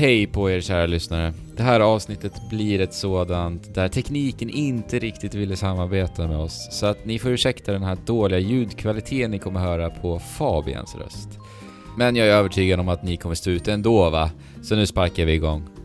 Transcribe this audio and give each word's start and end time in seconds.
Hej 0.00 0.26
på 0.26 0.50
er 0.50 0.60
kära 0.60 0.86
lyssnare. 0.86 1.32
Det 1.56 1.62
här 1.62 1.80
avsnittet 1.80 2.32
blir 2.50 2.80
ett 2.80 2.94
sådant 2.94 3.74
där 3.74 3.88
tekniken 3.88 4.50
inte 4.50 4.98
riktigt 4.98 5.34
ville 5.34 5.56
samarbeta 5.56 6.28
med 6.28 6.36
oss, 6.38 6.68
så 6.70 6.86
att 6.86 7.04
ni 7.04 7.18
får 7.18 7.30
ursäkta 7.30 7.72
den 7.72 7.82
här 7.82 7.98
dåliga 8.06 8.38
ljudkvaliteten 8.38 9.30
ni 9.30 9.38
kommer 9.38 9.60
höra 9.60 9.90
på 9.90 10.18
Fabians 10.18 10.96
röst. 10.96 11.28
Men 11.98 12.16
jag 12.16 12.26
är 12.26 12.32
övertygad 12.32 12.80
om 12.80 12.88
att 12.88 13.02
ni 13.02 13.16
kommer 13.16 13.34
stå 13.34 13.50
ut 13.50 13.68
ändå 13.68 14.10
va? 14.10 14.30
Så 14.62 14.76
nu 14.76 14.86
sparkar 14.86 15.24
vi 15.24 15.32
igång. 15.32 15.79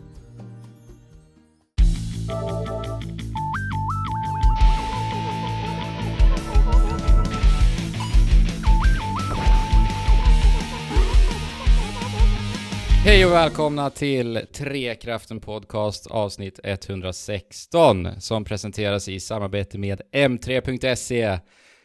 Hej 13.06 13.26
och 13.26 13.32
välkomna 13.32 13.90
till 13.90 14.42
Trekraften 14.54 15.40
Podcast 15.40 16.08
avsnitt 16.08 16.60
116 16.64 18.22
som 18.22 18.46
presenteras 18.46 19.08
i 19.08 19.20
samarbete 19.20 19.78
med 19.78 20.02
M3.se. 20.14 21.40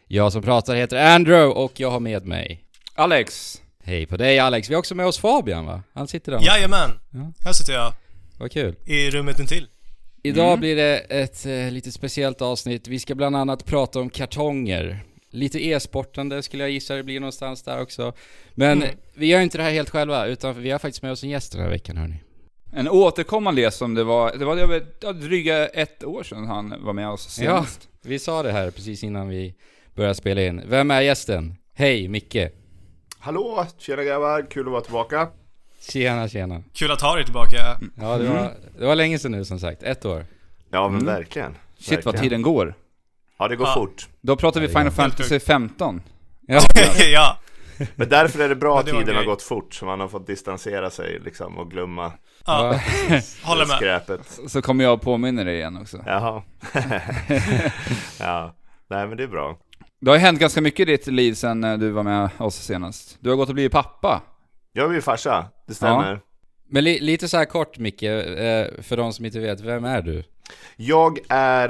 Jag 0.07 0.33
som 0.33 0.43
pratar 0.43 0.75
heter 0.75 1.15
Andrew 1.15 1.61
och 1.61 1.81
jag 1.81 1.91
har 1.91 2.01
med 2.01 2.27
mig 2.27 2.65
Alex! 2.95 3.57
Hej 3.85 4.07
på 4.07 4.17
dig 4.17 4.39
Alex, 4.39 4.71
vi 4.71 4.75
har 4.75 4.79
också 4.79 4.95
med 4.95 5.07
oss 5.07 5.19
Fabian 5.19 5.67
va? 5.67 5.83
Han 5.95 6.09
sitter 6.09 6.33
där. 6.33 6.41
Jajamän! 6.43 6.91
Ja. 7.11 7.33
Här 7.45 7.53
sitter 7.53 7.73
jag, 7.73 7.93
Vad 8.39 8.53
kul. 8.53 8.77
i 8.87 9.11
rummet 9.11 9.41
intill. 9.41 9.67
Idag 10.23 10.59
blir 10.59 10.77
det 10.77 10.99
ett 10.99 11.47
eh, 11.47 11.71
lite 11.71 11.93
speciellt 11.93 12.43
avsnitt. 12.43 12.89
Vi 12.89 12.99
ska 12.99 13.15
bland 13.15 13.37
annat 13.37 13.65
prata 13.65 14.01
om 14.01 14.11
kartonger. 14.11 15.05
Lite 15.31 15.65
e-sportande 15.67 16.43
skulle 16.43 16.63
jag 16.63 16.71
gissa 16.71 16.95
det 16.95 17.03
blir 17.03 17.21
någonstans 17.21 17.63
där 17.63 17.81
också. 17.83 18.13
Men 18.55 18.83
Mm. 18.83 18.95
vi 19.15 19.27
gör 19.27 19.41
inte 19.41 19.59
det 19.59 19.65
här 19.65 19.71
helt 19.71 19.91
själva, 19.91 20.27
utan 20.27 20.63
vi 20.63 20.71
har 20.71 20.79
faktiskt 20.79 21.03
med 21.03 21.13
oss 21.13 21.23
en 21.23 21.31
gäst 21.31 21.53
den 21.53 21.61
här 21.63 21.69
veckan 21.69 21.97
hörni. 21.97 22.15
En 22.73 22.89
återkommande 22.89 23.61
gäst 23.61 23.79
som 23.79 23.95
det 23.95 24.05
var, 24.05 24.33
det 24.39 24.45
var 24.45 24.57
det 24.57 24.67
var 24.67 24.83
ja, 25.01 25.13
dryga 25.13 25.67
ett 25.67 26.05
år 26.05 26.23
sedan 26.23 26.47
han 26.47 26.75
var 26.85 26.93
med 26.93 27.09
oss 27.09 27.39
Ja, 27.41 27.45
senast. 27.47 27.89
vi 28.03 28.19
sa 28.19 28.43
det 28.43 28.53
här 28.53 28.71
precis 28.71 29.05
innan 29.05 29.29
vi 29.29 29.55
började 29.95 30.15
spela 30.15 30.43
in. 30.43 30.63
Vem 30.67 30.91
är 30.91 31.01
gästen? 31.01 31.55
Hej, 31.75 32.09
Micke. 32.09 32.37
Hallå! 33.19 33.67
Tjena 33.79 34.05
grabbar, 34.05 34.47
kul 34.51 34.67
att 34.67 34.73
vara 34.73 34.81
tillbaka. 34.83 35.29
Tjena, 35.81 36.29
tjena. 36.29 36.63
Kul 36.73 36.91
att 36.91 37.01
ha 37.01 37.15
dig 37.17 37.25
tillbaka. 37.25 37.57
Ja, 38.01 38.19
det 38.19 38.29
var, 38.29 38.55
det 38.79 38.87
var 38.87 38.95
länge 38.97 39.19
sedan 39.19 39.33
nu 39.33 39.45
som 39.45 39.59
sagt. 39.59 39.83
Ett 39.83 40.05
år. 40.05 40.27
Ja 40.71 40.89
men 40.89 41.01
Mm. 41.01 41.15
verkligen. 41.15 41.55
Shit 41.79 41.91
vad 41.91 42.15
Verkligen. 42.15 42.23
tiden 42.23 42.43
går. 42.43 42.75
Ja 43.41 43.49
det 43.49 43.57
går 43.57 43.67
Ja. 43.67 43.75
fort. 43.75 44.09
Då 44.21 44.37
pratar 44.37 44.61
vi 44.61 44.67
Ja, 44.67 44.73
Final. 44.79 44.91
Fantasy 44.93 45.41
15. 45.41 46.03
Ja, 46.47 46.61
ja, 47.13 47.39
Men 47.95 48.09
därför 48.09 48.41
är 48.41 48.49
det 48.49 48.57
bra 48.57 48.75
Ja, 48.75 48.81
att 48.81 48.87
tiden 49.01 49.17
har 49.17 49.25
gått 49.25 49.43
fort 49.43 49.75
så 49.75 49.85
man 49.85 50.01
har 50.01 50.09
fått 50.09 50.27
distansera 50.27 50.91
sig 50.91 51.21
liksom 51.25 51.59
och 51.59 51.71
glömma 51.71 52.13
ja. 52.47 52.81
håller 53.43 53.67
med. 53.67 53.77
skräpet. 53.77 54.41
Så 54.47 54.63
kommer 54.63 54.85
jag 54.85 55.01
påminna 55.01 55.45
dig 55.45 55.57
igen 55.57 55.79
också. 55.81 56.03
Jaha. 56.07 56.43
ja, 58.21 58.55
nej 58.91 59.07
men 59.07 59.17
det 59.17 59.23
är 59.23 59.29
bra. 59.29 59.59
Det 60.01 60.11
har 60.11 60.17
ju 60.17 60.21
hänt 60.23 60.41
ganska 60.41 60.61
mycket 60.61 60.81
i 60.89 60.93
ditt 60.93 61.07
liv 61.07 61.35
sen 61.35 61.65
eh, 61.65 61.79
du 61.79 61.91
var 61.91 62.03
med 62.03 62.31
oss 62.39 62.55
senast. 62.57 63.17
Du 63.21 63.31
har 63.31 63.37
gått 63.37 63.49
och 63.49 63.55
blivit 63.55 63.73
pappa. 63.73 64.23
Jag 64.73 64.91
är 64.91 64.95
ju 64.95 65.01
farsa, 65.01 65.45
det 65.67 65.75
stämmer. 65.75 66.21
Men 66.71 66.85
li, 66.85 67.01
lite 67.01 67.29
så 67.29 67.37
här 67.37 67.45
kort 67.45 67.79
Micke, 67.79 68.03
eh, 68.03 68.67
för 68.83 68.97
de 68.97 69.13
som 69.13 69.25
inte 69.25 69.41
vet, 69.41 69.61
vem 69.61 69.85
är 69.85 70.03
du? 70.03 70.25
Jag 70.77 71.19
är 71.29 71.69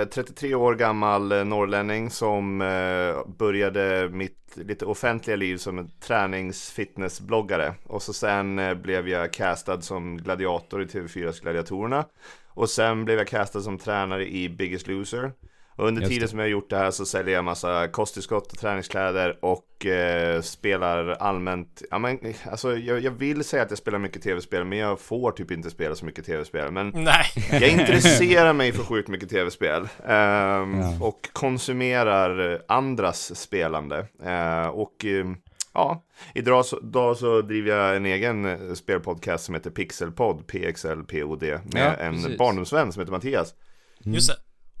eh, 0.00 0.06
33 0.06 0.54
år 0.54 0.74
gammal 0.74 1.32
eh, 1.32 1.44
norrlänning 1.44 2.10
som 2.10 2.60
eh, 2.60 3.26
började 3.38 4.08
mitt 4.08 4.56
lite 4.56 4.84
offentliga 4.84 5.36
liv 5.36 5.56
som 5.56 5.78
en 5.78 5.90
tränings-fitnessbloggare. 6.00 7.74
Och 7.86 8.02
så 8.02 8.12
sen 8.12 8.58
eh, 8.58 8.74
blev 8.74 9.08
jag 9.08 9.32
castad 9.32 9.80
som 9.80 10.16
gladiator 10.18 10.82
i 10.82 10.86
TV4s 10.86 11.42
Gladiatorerna. 11.42 12.04
Och 12.48 12.70
sen 12.70 13.04
blev 13.04 13.18
jag 13.18 13.26
castad 13.26 13.60
som 13.60 13.78
tränare 13.78 14.28
i 14.28 14.48
Biggest 14.48 14.86
Loser. 14.86 15.32
Och 15.76 15.86
under 15.88 16.02
Just 16.02 16.10
tiden 16.12 16.22
det. 16.24 16.28
som 16.30 16.38
jag 16.38 16.46
har 16.46 16.50
gjort 16.50 16.70
det 16.70 16.76
här 16.76 16.90
så 16.90 17.06
säljer 17.06 17.34
jag 17.34 17.44
massa 17.44 17.88
kosttillskott 17.88 18.52
och 18.52 18.58
träningskläder 18.58 19.38
och 19.44 19.86
eh, 19.86 20.40
spelar 20.42 21.08
allmänt, 21.08 21.82
ja 21.90 21.98
men 21.98 22.18
alltså 22.50 22.76
jag, 22.76 23.00
jag 23.00 23.10
vill 23.10 23.44
säga 23.44 23.62
att 23.62 23.70
jag 23.70 23.78
spelar 23.78 23.98
mycket 23.98 24.22
tv-spel 24.22 24.64
men 24.64 24.78
jag 24.78 25.00
får 25.00 25.30
typ 25.32 25.50
inte 25.50 25.70
spela 25.70 25.94
så 25.94 26.04
mycket 26.04 26.26
tv-spel. 26.26 26.70
Men 26.72 26.88
Nej. 26.94 27.24
jag 27.50 27.68
intresserar 27.68 28.52
mig 28.52 28.72
för 28.72 28.82
sjukt 28.84 29.08
mycket 29.08 29.28
tv-spel 29.30 29.88
ehm, 30.06 30.80
Ja. 30.80 30.98
och 31.00 31.28
konsumerar 31.32 32.52
eh, 32.52 32.60
andras 32.68 33.40
spelande. 33.40 34.06
Eh, 34.24 34.66
och 34.68 35.04
ehm, 35.04 35.36
ja, 35.74 36.02
idag 36.34 36.64
så, 36.66 36.78
idag 36.82 37.16
så 37.16 37.42
driver 37.42 37.76
jag 37.76 37.96
en 37.96 38.06
egen 38.06 38.44
eh, 38.44 38.74
spelpodcast 38.74 39.44
som 39.44 39.54
heter 39.54 39.70
Pixelpod, 39.70 40.46
PXLPOD, 40.46 41.42
med 41.42 41.60
Ja, 41.74 41.94
en 41.94 42.36
barndomsvän 42.36 42.92
som 42.92 43.00
heter 43.00 43.12
Mattias. 43.12 43.54
Just 43.98 44.28
det. 44.28 44.36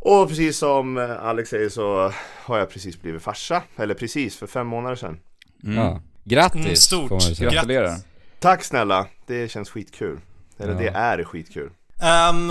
Och 0.08 0.28
precis 0.28 0.58
som 0.58 0.98
eh, 0.98 1.24
Alex 1.24 1.50
säger 1.50 1.68
så 1.68 2.12
har 2.44 2.58
jag 2.58 2.70
precis 2.70 3.00
blivit 3.02 3.22
farsa, 3.22 3.62
eller 3.76 3.94
precis 3.94 4.36
för 4.36 4.46
fem 4.46 4.66
månader 4.66 4.96
sedan. 4.96 5.18
Mm. 5.64 5.76
Ja. 5.78 6.00
Grattis, 6.24 6.64
Mm, 6.64 6.76
stort. 6.76 7.38
Gratulerar. 7.38 7.96
Tack 8.40 8.64
snälla, 8.64 9.06
det 9.26 9.48
känns 9.50 9.70
skitkul. 9.70 10.20
Eller 10.58 10.72
Ja. 10.72 10.78
det 10.78 10.88
är 10.88 11.24
skitkul. 11.24 11.70
Ehm, 12.02 12.48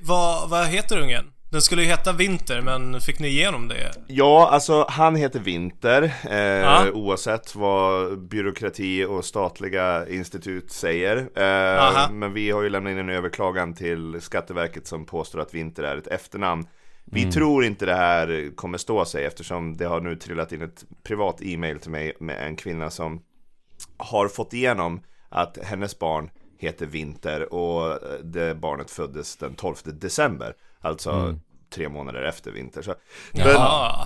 vad, 0.00 0.50
vad 0.50 0.66
heter 0.66 0.98
ungen? 0.98 1.24
Den 1.50 1.62
skulle 1.62 1.82
ju 1.82 1.88
heta 1.88 2.12
Vinter, 2.12 2.60
men 2.60 3.00
fick 3.00 3.18
ni 3.18 3.28
igenom 3.28 3.68
det? 3.68 3.92
Ja, 4.06 4.48
alltså 4.52 4.86
han 4.88 5.16
heter 5.16 5.40
Winter, 5.40 6.02
eh, 6.30 6.36
Ja. 6.38 6.90
oavsett 6.92 7.54
vad 7.54 8.18
byråkrati 8.18 9.04
och 9.04 9.24
statliga 9.24 10.08
institut 10.08 10.70
säger. 10.72 11.16
Eh, 11.16 12.10
men 12.10 12.32
vi 12.32 12.50
har 12.50 12.62
ju 12.62 12.68
lämnat 12.68 12.90
in 12.90 12.98
en 12.98 13.08
överklagan 13.08 13.74
till 13.74 14.20
Skatteverket 14.20 14.86
som 14.86 15.06
påstår 15.06 15.40
att 15.40 15.54
Winter 15.54 15.82
är 15.82 15.96
ett 15.96 16.06
efternamn. 16.06 16.66
Vi 17.10 17.20
Mm. 17.20 17.32
tror 17.32 17.64
inte 17.64 17.86
det 17.86 17.94
här 17.94 18.50
kommer 18.56 18.78
stå 18.78 19.04
sig 19.04 19.24
eftersom 19.24 19.76
det 19.76 19.84
har 19.84 20.00
nu 20.00 20.16
trillat 20.16 20.52
in 20.52 20.62
ett 20.62 20.84
privat 21.02 21.42
e-mail 21.42 21.78
till 21.78 21.90
mig 21.90 22.12
med 22.20 22.46
en 22.46 22.56
kvinna 22.56 22.90
som 22.90 23.22
har 23.96 24.28
fått 24.28 24.52
igenom 24.54 25.00
att 25.28 25.58
hennes 25.62 25.98
barn 25.98 26.30
heter 26.58 26.86
Vinter 26.86 27.54
och 27.54 27.98
det 28.24 28.54
barnet 28.54 28.90
föddes 28.90 29.36
den 29.36 29.54
12 29.54 29.74
december. 29.84 30.54
Alltså 30.80 31.10
Mm. 31.10 31.40
Tre 31.70 31.88
månader 31.88 32.22
efter 32.22 32.50
Vinter. 32.50 32.82
Så. 32.82 32.94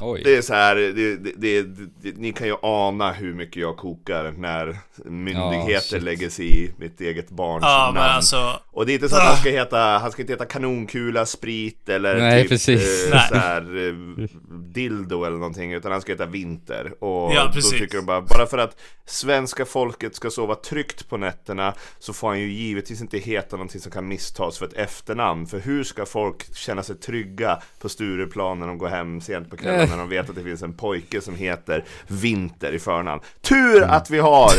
Oj. 0.01 0.21
det 0.25 0.37
är 0.37 0.43
så 0.43 0.55
här, 0.55 0.77
det, 0.77 1.17
det, 1.17 1.63
det, 2.03 2.17
ni 2.17 2.33
kan 2.33 2.47
ju 2.47 2.57
ana 2.63 3.13
hur 3.13 3.35
mycket 3.35 3.57
jag 3.57 3.77
kokar 3.77 4.35
när 4.37 4.79
myndigheter 5.05 5.81
shit. 5.81 6.03
lägger 6.03 6.29
sig 6.29 6.65
i 6.65 6.71
mitt 6.77 7.01
eget 7.01 7.31
barns 7.31 7.63
men 7.63 7.95
namn. 7.95 7.99
alltså. 7.99 8.61
Och 8.71 8.87
det 8.87 8.93
är 8.93 8.95
inte 8.95 9.09
så 9.09 9.17
att 9.17 9.23
han 9.23 9.37
ska 9.37 9.51
heta, 9.51 9.79
han 9.79 10.13
ska 10.13 10.23
inte 10.23 10.33
heta 10.33 10.45
kanonkula, 10.45 11.27
sprit 11.27 11.89
eller 11.89 12.19
Nej, 12.19 12.49
typ 12.49 12.69
eh, 12.69 13.19
så 13.29 13.35
här, 13.35 13.89
eh, 13.89 14.27
dildo 14.51 15.25
eller 15.25 15.37
någonting 15.37 15.73
Utan 15.73 15.93
han 15.93 16.01
ska 16.01 16.13
heta 16.13 16.27
vinter 16.27 16.95
Och 17.05 17.33
Ja, 17.35 17.51
då 17.55 17.61
tycker 17.61 17.97
de 17.97 18.07
bara, 18.07 18.21
bara 18.21 18.47
för 18.47 18.59
att 18.59 18.81
svenska 19.07 19.65
folket 19.65 20.15
ska 20.17 20.31
sova 20.31 20.55
tryggt 20.55 21.09
på 21.09 21.17
nätterna 21.17 21.75
Så 21.99 22.13
får 22.13 22.29
han 22.29 22.41
ju 22.41 22.53
givetvis 22.53 23.01
inte 23.01 23.19
heta 23.19 23.57
någonting 23.57 23.81
som 23.81 23.93
kan 23.93 24.09
misstas 24.09 24.59
för 24.59 24.67
ett 24.67 24.77
efternamn 24.77 25.47
För 25.47 25.61
hur 25.61 25.85
ska 25.85 26.07
folk 26.07 26.57
känna 26.57 26.83
sig 26.83 26.97
trygga 26.97 27.52
på 27.81 27.89
Stureplan 27.89 28.59
när 28.59 28.67
de 28.67 28.79
går 28.79 28.89
hem 28.89 29.21
sent 29.21 29.51
på 29.51 29.57
kvällen 29.57 29.89
När 29.89 29.97
de 29.97 30.09
vet 30.09 30.31
att 30.31 30.37
det 30.37 30.43
finns 30.43 30.63
en 30.63 30.73
pojke 30.77 31.21
som 31.21 31.35
heter 31.35 31.85
Vinter 32.07 32.73
i 32.73 32.79
förnamn 32.79 33.21
Tur 33.41 33.83
att 33.83 34.11
vi 34.11 34.19
har 34.19 34.51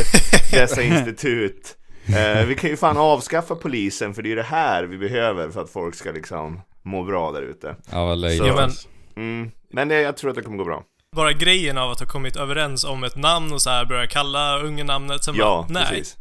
dessa 0.52 0.82
institut 0.82 1.76
Eh, 2.06 2.46
vi 2.46 2.54
kan 2.54 2.70
ju 2.70 2.76
fan 2.76 2.96
avskaffa 2.96 3.54
polisen 3.54 4.14
för 4.14 4.22
det 4.22 4.32
är 4.32 4.36
det 4.36 4.42
här 4.42 4.84
vi 4.84 4.98
behöver 4.98 5.50
för 5.50 5.60
att 5.62 5.70
folk 5.70 5.94
ska 5.94 6.12
liksom 6.12 6.60
må 6.82 7.02
bra 7.04 7.32
där 7.32 7.42
ute. 7.42 7.76
Ja, 7.92 8.04
vad 8.04 8.18
löjligt. 8.18 8.46
Ja, 8.46 8.54
men 8.56 8.70
Mm. 9.16 9.50
Men 9.72 9.88
det, 9.88 10.00
jag 10.00 10.16
tror 10.16 10.30
att 10.30 10.36
det 10.36 10.42
kommer 10.42 10.56
gå 10.58 10.64
bra. 10.64 10.82
bara 11.16 11.32
grejen 11.32 11.78
av 11.78 11.90
att 11.90 12.00
ha 12.00 12.06
kommit 12.06 12.36
överens 12.36 12.84
om 12.84 13.04
ett 13.04 13.16
namn 13.16 13.52
och 13.52 13.62
så 13.62 13.70
här 13.70 13.84
börja 13.84 14.06
kalla 14.06 14.58
ungen 14.58 14.86
namnet, 14.86 15.24
sen 15.24 15.34
Ja, 15.34 15.66
bara, 15.68 15.80
nej. 15.80 15.86
precis. 15.90 16.16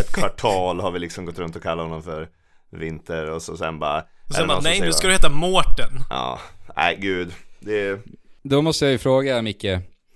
Ett 0.00 0.12
kvartal 0.12 0.80
har 0.80 0.90
vi 0.90 0.98
liksom 0.98 1.24
gått 1.24 1.38
runt 1.38 1.56
och 1.56 1.62
kallat 1.62 1.84
honom 1.86 2.02
för 2.02 2.28
Vinter 2.70 3.30
och 3.30 3.42
så 3.42 3.56
sen 3.56 3.78
bara... 3.78 4.02
Och 4.28 4.34
sen 4.34 4.48
bara, 4.48 4.60
nej 4.60 4.80
nu 4.80 4.92
ska 4.92 5.06
du 5.06 5.12
heta 5.12 5.28
Mårten. 5.28 5.90
Ja, 6.10 6.40
nej 6.76 6.98
gud. 7.00 7.32
Det 7.60 8.00
Då 8.42 8.62
måste 8.62 8.84
jag 8.84 8.92
ju 8.92 8.98
fråga 8.98 9.42
Micke, 9.42 9.64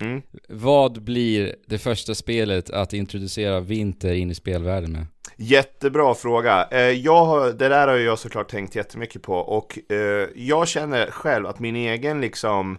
Mm. 0.00 0.22
vad 0.48 1.02
blir 1.02 1.54
det 1.66 1.78
första 1.78 2.14
spelet 2.14 2.70
att 2.70 2.92
introducera 2.92 3.60
vinter 3.60 4.12
in 4.14 4.30
i 4.30 4.34
spelvärlden 4.34 4.92
med? 4.92 5.06
Jättebra 5.36 6.14
fråga. 6.14 6.68
Eh, 6.70 6.80
jag 6.80 7.24
har, 7.24 7.46
det 7.52 7.68
där 7.68 7.88
har 7.88 7.96
jag 7.96 8.18
såklart 8.18 8.48
tänkt 8.50 8.74
jättemycket 8.76 9.22
på 9.22 9.34
och 9.34 9.78
eh, 9.92 10.28
jag 10.34 10.68
känner 10.68 11.10
själv 11.10 11.46
att 11.46 11.58
min 11.58 11.76
egen 11.76 12.20
liksom 12.20 12.78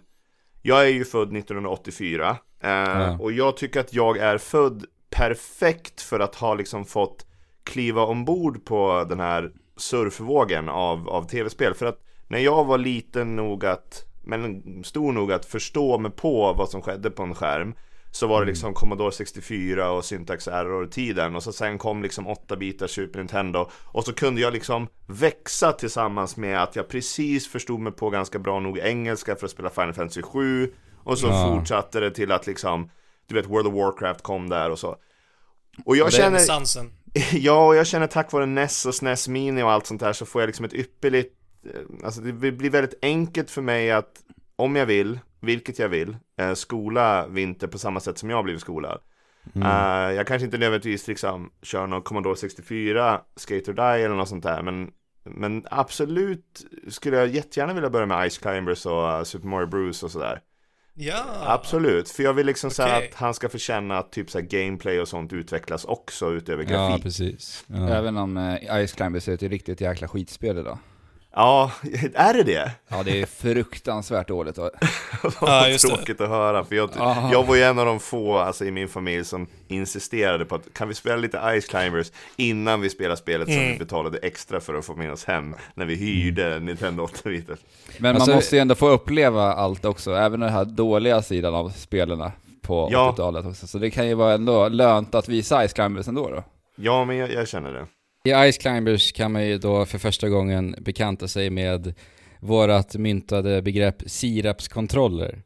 Jag 0.62 0.82
är 0.82 0.88
ju 0.88 1.04
född 1.04 1.36
1984 1.36 2.36
eh, 2.62 2.70
Ja. 2.70 3.18
och 3.20 3.32
jag 3.32 3.56
tycker 3.56 3.80
att 3.80 3.94
jag 3.94 4.18
är 4.18 4.38
född 4.38 4.84
perfekt 5.10 6.00
för 6.00 6.20
att 6.20 6.34
ha 6.34 6.54
liksom 6.54 6.84
fått 6.84 7.26
kliva 7.64 8.02
ombord 8.02 8.64
på 8.64 9.06
den 9.08 9.20
här 9.20 9.50
surfvågen 9.76 10.68
av, 10.68 11.08
av 11.08 11.28
tv-spel. 11.28 11.74
För 11.74 11.86
att 11.86 11.98
när 12.28 12.38
jag 12.38 12.64
var 12.64 12.78
liten 12.78 13.36
nog 13.36 13.64
att, 13.64 14.04
men 14.24 14.62
stor 14.84 15.12
nog 15.12 15.32
att 15.32 15.44
förstå 15.44 15.98
mig 15.98 16.10
på 16.10 16.52
vad 16.52 16.68
som 16.68 16.82
skedde 16.82 17.10
på 17.10 17.22
en 17.22 17.34
skärm 17.34 17.74
Så 18.10 18.26
var 18.26 18.40
det 18.40 18.46
liksom 18.46 18.74
Commodore 18.74 19.12
64 19.12 19.90
och 19.90 20.04
Syntax 20.04 20.48
Error-tiden 20.48 21.36
och 21.36 21.42
så 21.42 21.52
sen 21.52 21.78
kom 21.78 22.02
liksom 22.02 22.28
8-bitars 22.28 22.86
Super 22.90 23.18
Nintendo 23.18 23.68
och 23.84 24.04
så 24.04 24.12
kunde 24.12 24.40
jag 24.40 24.52
liksom 24.52 24.88
växa 25.06 25.72
tillsammans 25.72 26.36
med 26.36 26.62
att 26.62 26.76
jag 26.76 26.88
precis 26.88 27.48
förstod 27.48 27.80
mig 27.80 27.92
på 27.92 28.10
ganska 28.10 28.38
bra 28.38 28.60
nog 28.60 28.78
engelska 28.78 29.36
för 29.36 29.46
att 29.46 29.50
spela 29.52 29.70
Final 29.70 29.92
Fantasy 29.94 30.22
7 30.22 30.72
och 31.04 31.18
så 31.18 31.26
Ja. 31.26 31.54
fortsatte 31.56 32.00
det 32.00 32.10
till 32.10 32.32
att 32.32 32.46
liksom, 32.46 32.90
du 33.26 33.34
vet 33.34 33.46
World 33.46 33.66
of 33.66 33.74
Warcraft 33.74 34.22
kom 34.22 34.48
där 34.48 34.70
och 34.70 34.78
så. 34.78 34.96
Och 35.84 35.96
jag 35.96 36.06
är 36.06 36.10
känner, 36.10 36.30
renässansen. 36.30 36.92
ja, 37.32 37.66
och 37.66 37.76
jag 37.76 37.86
känner 37.86 38.06
tack 38.06 38.32
vare 38.32 38.46
NES 38.46 38.86
och 38.86 38.94
SNES 38.94 39.28
Mini 39.28 39.62
och 39.62 39.70
allt 39.70 39.86
sånt 39.86 40.00
där 40.00 40.12
så 40.12 40.26
får 40.26 40.42
jag 40.42 40.46
liksom 40.46 40.64
ett 40.64 40.74
ypperligt, 40.74 41.34
eh, 41.74 42.04
alltså 42.04 42.20
det 42.20 42.32
blir 42.32 42.70
väldigt 42.70 42.98
enkelt 43.02 43.50
för 43.50 43.62
mig 43.62 43.90
att 43.90 44.22
om 44.56 44.76
jag 44.76 44.86
vill, 44.86 45.18
vilket 45.40 45.78
jag 45.78 45.88
vill, 45.88 46.16
eh, 46.38 46.54
skola 46.54 47.26
Vinter 47.26 47.66
på 47.66 47.78
samma 47.78 48.00
sätt 48.00 48.18
som 48.18 48.30
jag 48.30 48.44
blivit 48.44 48.62
skolad. 48.62 49.00
Eh, 49.54 50.12
jag 50.14 50.26
kanske 50.26 50.44
inte 50.44 50.58
nödvändigtvis 50.58 51.08
liksom 51.08 51.50
kör 51.62 51.86
någon 51.86 52.02
Commodore 52.02 52.36
64, 52.36 53.20
Skater 53.36 53.72
Die 53.72 54.04
eller 54.04 54.16
något 54.16 54.28
sånt 54.28 54.42
där, 54.42 54.62
men 54.62 54.90
men 55.24 55.66
absolut 55.70 56.66
skulle 56.88 57.16
jag 57.16 57.28
jättegärna 57.28 57.74
vilja 57.74 57.90
börja 57.90 58.06
med 58.06 58.32
Ice 58.32 58.38
Climbers 58.38 58.86
och 58.86 59.18
uh, 59.18 59.22
Super 59.22 59.48
Mario 59.48 59.66
Bros 59.66 60.02
och 60.02 60.10
sådär. 60.10 60.40
Ja. 60.96 61.24
Absolut, 61.46 62.10
för 62.10 62.22
jag 62.22 62.32
vill 62.34 62.46
liksom 62.46 62.70
säga 62.70 62.96
Okej. 62.96 63.08
att 63.08 63.14
han 63.14 63.34
ska 63.34 63.48
få 63.48 63.58
känna 63.58 63.98
att 63.98 64.12
typ 64.12 64.30
så 64.30 64.38
här 64.38 64.46
gameplay 64.46 65.00
och 65.00 65.08
sånt 65.08 65.32
utvecklas 65.32 65.84
också 65.84 66.32
utöver 66.32 66.62
Ja, 66.62 66.68
grafik. 66.70 67.02
precis. 67.02 67.64
Ja. 67.66 67.88
Även 67.88 68.16
om 68.16 68.36
eh, 68.36 68.86
Ice 68.86 68.92
Climbers 68.92 69.28
är 69.28 69.32
ett 69.32 69.42
riktigt 69.42 69.80
jäkla 69.80 70.08
skitspel 70.08 70.58
idag. 70.58 70.78
Ja, 71.36 71.70
är 72.14 72.34
det 72.34 72.42
det? 72.42 72.70
Ja, 72.88 73.02
det 73.02 73.20
är 73.22 73.26
fruktansvärt 73.26 74.28
dåligt. 74.28 74.58
och- 74.58 74.70
Ja, 75.40 75.68
just 75.68 75.88
det. 75.90 75.96
Tråkigt 75.96 76.20
att 76.20 76.28
höra, 76.28 76.64
för 76.64 76.74
jag, 76.76 76.90
Ah. 76.98 77.28
jag 77.32 77.44
var 77.46 77.54
ju 77.56 77.62
en 77.62 77.78
av 77.78 77.86
de 77.86 78.00
få 78.00 78.38
alltså, 78.38 78.64
i 78.64 78.70
min 78.70 78.88
familj 78.88 79.24
som 79.24 79.46
insisterade 79.68 80.44
på 80.44 80.54
att 80.54 80.74
kan 80.74 80.88
vi 80.88 80.94
spela 80.94 81.16
lite 81.16 81.60
Ice 81.60 81.66
Climbers 81.68 82.12
innan 82.36 82.80
vi 82.80 82.90
spelar 82.90 83.16
spelet 83.16 83.48
som 83.48 83.56
Mm. 83.56 83.72
vi 83.72 83.78
betalade 83.78 84.18
extra 84.18 84.60
för 84.60 84.74
att 84.74 84.84
få 84.84 84.94
med 84.94 85.12
oss 85.12 85.24
hem 85.24 85.54
när 85.74 85.86
vi 85.86 85.94
hyrde 85.94 86.60
Nintendo 86.60 87.04
8-bitar. 87.06 87.56
Men 87.98 88.14
Alltså- 88.14 88.30
man 88.30 88.36
måste 88.36 88.56
ju 88.56 88.60
ändå 88.62 88.74
få 88.74 88.88
uppleva 88.88 89.52
allt 89.52 89.84
också, 89.84 90.12
även 90.14 90.40
den 90.40 90.50
här 90.52 90.64
dåliga 90.64 91.22
sidan 91.22 91.54
av 91.54 91.68
spelarna 91.68 92.32
på 92.62 92.88
Ja. 92.92 93.08
80-talet 93.10 93.46
också. 93.46 93.66
Så 93.66 93.78
det 93.78 93.90
kan 93.90 94.08
ju 94.08 94.14
vara 94.14 94.34
ändå 94.34 94.68
lönt 94.68 95.14
att 95.14 95.28
visa 95.28 95.68
Ice 95.68 95.72
Climbers 95.72 96.08
ändå 96.08 96.30
då. 96.30 96.44
Ja, 96.76 97.04
men 97.04 97.16
jag, 97.16 97.32
jag 97.32 97.48
känner 97.48 97.72
det. 97.72 97.86
I 98.28 98.32
Ice 98.52 98.58
Climbers 98.58 99.12
kan 99.12 99.32
man 99.32 99.46
ju 99.46 99.58
då 99.58 99.86
för 99.86 99.98
första 99.98 100.28
gången 100.28 100.74
bekanta 100.78 101.28
sig 101.28 101.50
med 101.50 101.94
vårat 102.40 102.94
myntade 102.94 103.62
begrepp 103.62 104.02
sirapskontroller. 104.06 105.42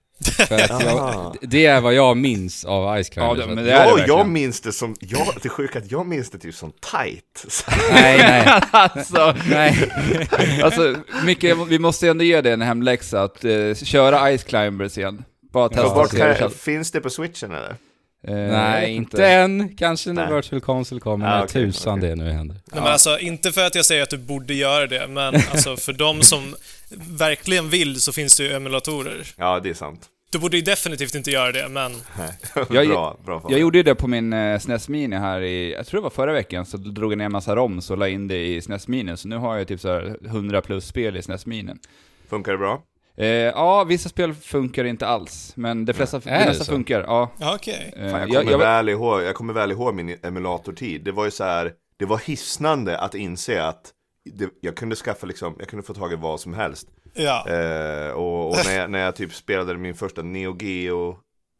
För 0.49 0.55
att 0.55 0.83
jag, 0.85 1.37
det 1.43 1.67
är 1.67 1.81
vad 1.81 1.95
jag 1.95 2.17
minns 2.17 2.65
av 2.65 3.03
Ice 3.03 3.09
Climbers. 3.09 3.39
Ja, 3.39 3.47
det- 3.47 3.55
men 3.55 3.65
det 3.65 3.73
är 3.73 3.85
Ja, 3.87 3.95
verkligen. 3.95 4.19
jag 4.19 4.29
minns 4.29 4.61
det 4.61 4.73
som, 4.73 4.97
ja, 5.01 5.33
det 5.43 5.45
är 5.45 5.51
sjukt 5.51 5.77
att 5.77 5.91
jag 5.91 6.07
minns 6.07 6.31
det 6.31 6.39
typ 6.39 6.55
som 6.55 6.73
tight. 6.73 7.47
Nej, 7.93 8.19
nej, 8.19 8.61
alltså, 8.71 9.35
nej. 9.51 9.91
alltså, 10.63 10.95
Micke, 11.25 11.45
vi 11.69 11.79
måste 11.79 12.09
ändå 12.09 12.25
ge 12.25 12.41
dig 12.41 12.53
en 12.53 12.63
hemläxa 12.63 13.23
att 13.23 13.45
eh, 13.45 13.75
köra 13.75 14.39
Ice 14.39 14.45
Climbers 14.45 14.99
igen. 14.99 15.25
Bara 15.53 15.69
Ja, 15.75 15.83
testa 15.83 16.03
det 16.17 16.25
kan, 16.29 16.37
känns. 16.37 16.55
finns 16.63 16.91
det 16.91 17.01
på 17.01 17.11
switchen 17.11 17.53
eller? 17.53 17.77
Eh, 18.23 18.35
Nej, 18.35 18.95
inte 18.95 19.27
än. 19.27 19.77
Kanske 19.77 20.13
när 20.13 20.27
Nej. 20.27 20.35
Virtual 20.37 20.61
Console 20.61 21.01
kommer, 21.01 21.27
Ah, 21.27 21.31
när 21.39 21.45
okej, 21.45 21.67
tusan 21.67 21.99
okej. 21.99 22.09
det 22.11 22.17
nu 22.17 22.31
händer. 22.31 22.57
Nej, 22.73 22.81
men 22.83 22.93
alltså, 22.93 23.19
inte 23.19 23.53
för 23.53 23.67
att 23.67 23.75
jag 23.75 23.85
säger 23.85 24.03
att 24.03 24.11
du 24.11 24.17
borde 24.19 24.55
göra 24.55 24.87
det, 24.87 25.07
men 25.09 25.35
alltså, 25.53 25.77
för 25.77 25.93
de 25.93 26.23
som 26.23 26.55
verkligen 27.19 27.71
vill 27.71 28.01
så 28.01 28.13
finns 28.13 28.37
det 28.37 28.43
ju 28.45 28.53
emulatorer. 28.53 29.27
Ja, 29.37 29.61
det 29.61 29.71
är 29.71 29.75
sant. 29.75 30.07
Du 30.31 30.39
borde 30.39 30.57
ju 30.57 30.63
definitivt 30.63 31.15
inte 31.15 31.31
göra 31.31 31.53
det, 31.53 31.69
men 31.69 31.93
Nej. 32.19 32.31
Jag- 32.71 32.87
bra, 32.89 33.17
bra 33.25 33.47
Jag 33.51 33.61
gjorde 33.61 33.79
ju 33.79 33.83
det 33.83 33.95
på 33.95 34.07
min 34.09 34.33
eh, 34.33 34.59
SNES 34.59 34.89
Mini 34.89 35.17
här 35.17 35.41
i, 35.41 35.73
jag 35.73 35.87
tror 35.87 36.01
det 36.01 36.03
var 36.03 36.11
förra 36.11 36.33
veckan, 36.33 36.67
så 36.67 36.77
drog 36.77 37.13
jag 37.13 37.19
ner 37.19 37.25
en 37.25 37.33
massa 37.33 37.57
ROMs 37.57 37.91
och 37.91 37.99
la 37.99 38.09
in 38.09 38.29
det 38.29 38.47
i 38.47 38.61
SNES 38.61 38.89
Mini, 38.89 39.17
så 39.17 39.29
nu 39.29 39.37
har 39.37 39.57
jag 39.57 39.69
typ 39.69 39.81
så 39.81 39.89
här 39.93 40.17
100 40.27 40.61
plus 40.61 40.87
spel 40.87 41.17
i 41.17 41.23
SNES 41.23 41.47
Mini. 41.47 41.73
Funkar 42.31 42.53
det 42.53 42.59
bra? 42.59 42.83
Eh, 43.19 43.27
ja, 43.29 43.85
vissa 43.85 44.09
spel 44.09 44.35
funkar 44.35 44.85
inte 44.85 45.07
alls, 45.07 45.53
men 45.57 45.85
de 45.85 45.93
flesta, 45.93 46.19
de 46.19 46.31
det 46.31 46.43
flesta 46.45 46.65
funkar. 46.65 47.01
Ja. 47.07 47.31
okej. 47.55 47.93
Eh, 47.97 48.11
Fan, 48.11 48.21
jag, 48.21 48.29
kommer 48.43 48.51
jag, 48.51 48.59
väl 48.59 48.89
ihåg, 48.89 49.23
jag 49.23 49.35
kommer 49.35 49.53
väl 49.53 49.71
ihåg 49.73 49.95
min 49.95 50.17
emulatortid. 50.23 51.05
Det 51.05 51.13
var 51.13 51.25
ju 51.25 51.31
så 51.31 51.45
här, 51.45 51.73
det 51.99 52.05
var 52.05 52.19
hisnande 52.19 52.99
att 52.99 53.15
inse 53.15 53.63
att 53.65 53.93
det, 54.33 54.49
jag 54.61 54.77
kunde 54.77 54.97
skaffa 54.97 55.27
liksom, 55.27 55.57
jag 55.59 55.69
kunde 55.69 55.83
få 55.87 55.95
tag 55.95 56.13
i 56.13 56.17
vad 56.17 56.41
som 56.41 56.55
helst. 56.55 56.89
Ja. 57.15 57.49
Eh, 57.49 58.11
och 58.11 58.49
och 58.51 58.57
när, 58.67 58.79
jag, 58.79 58.91
när 58.91 58.99
jag 58.99 59.17
typ 59.17 59.35
spelade 59.35 59.75
min 59.79 59.95
första 59.95 60.23
Neo 60.23 60.57
Geo 60.61 61.17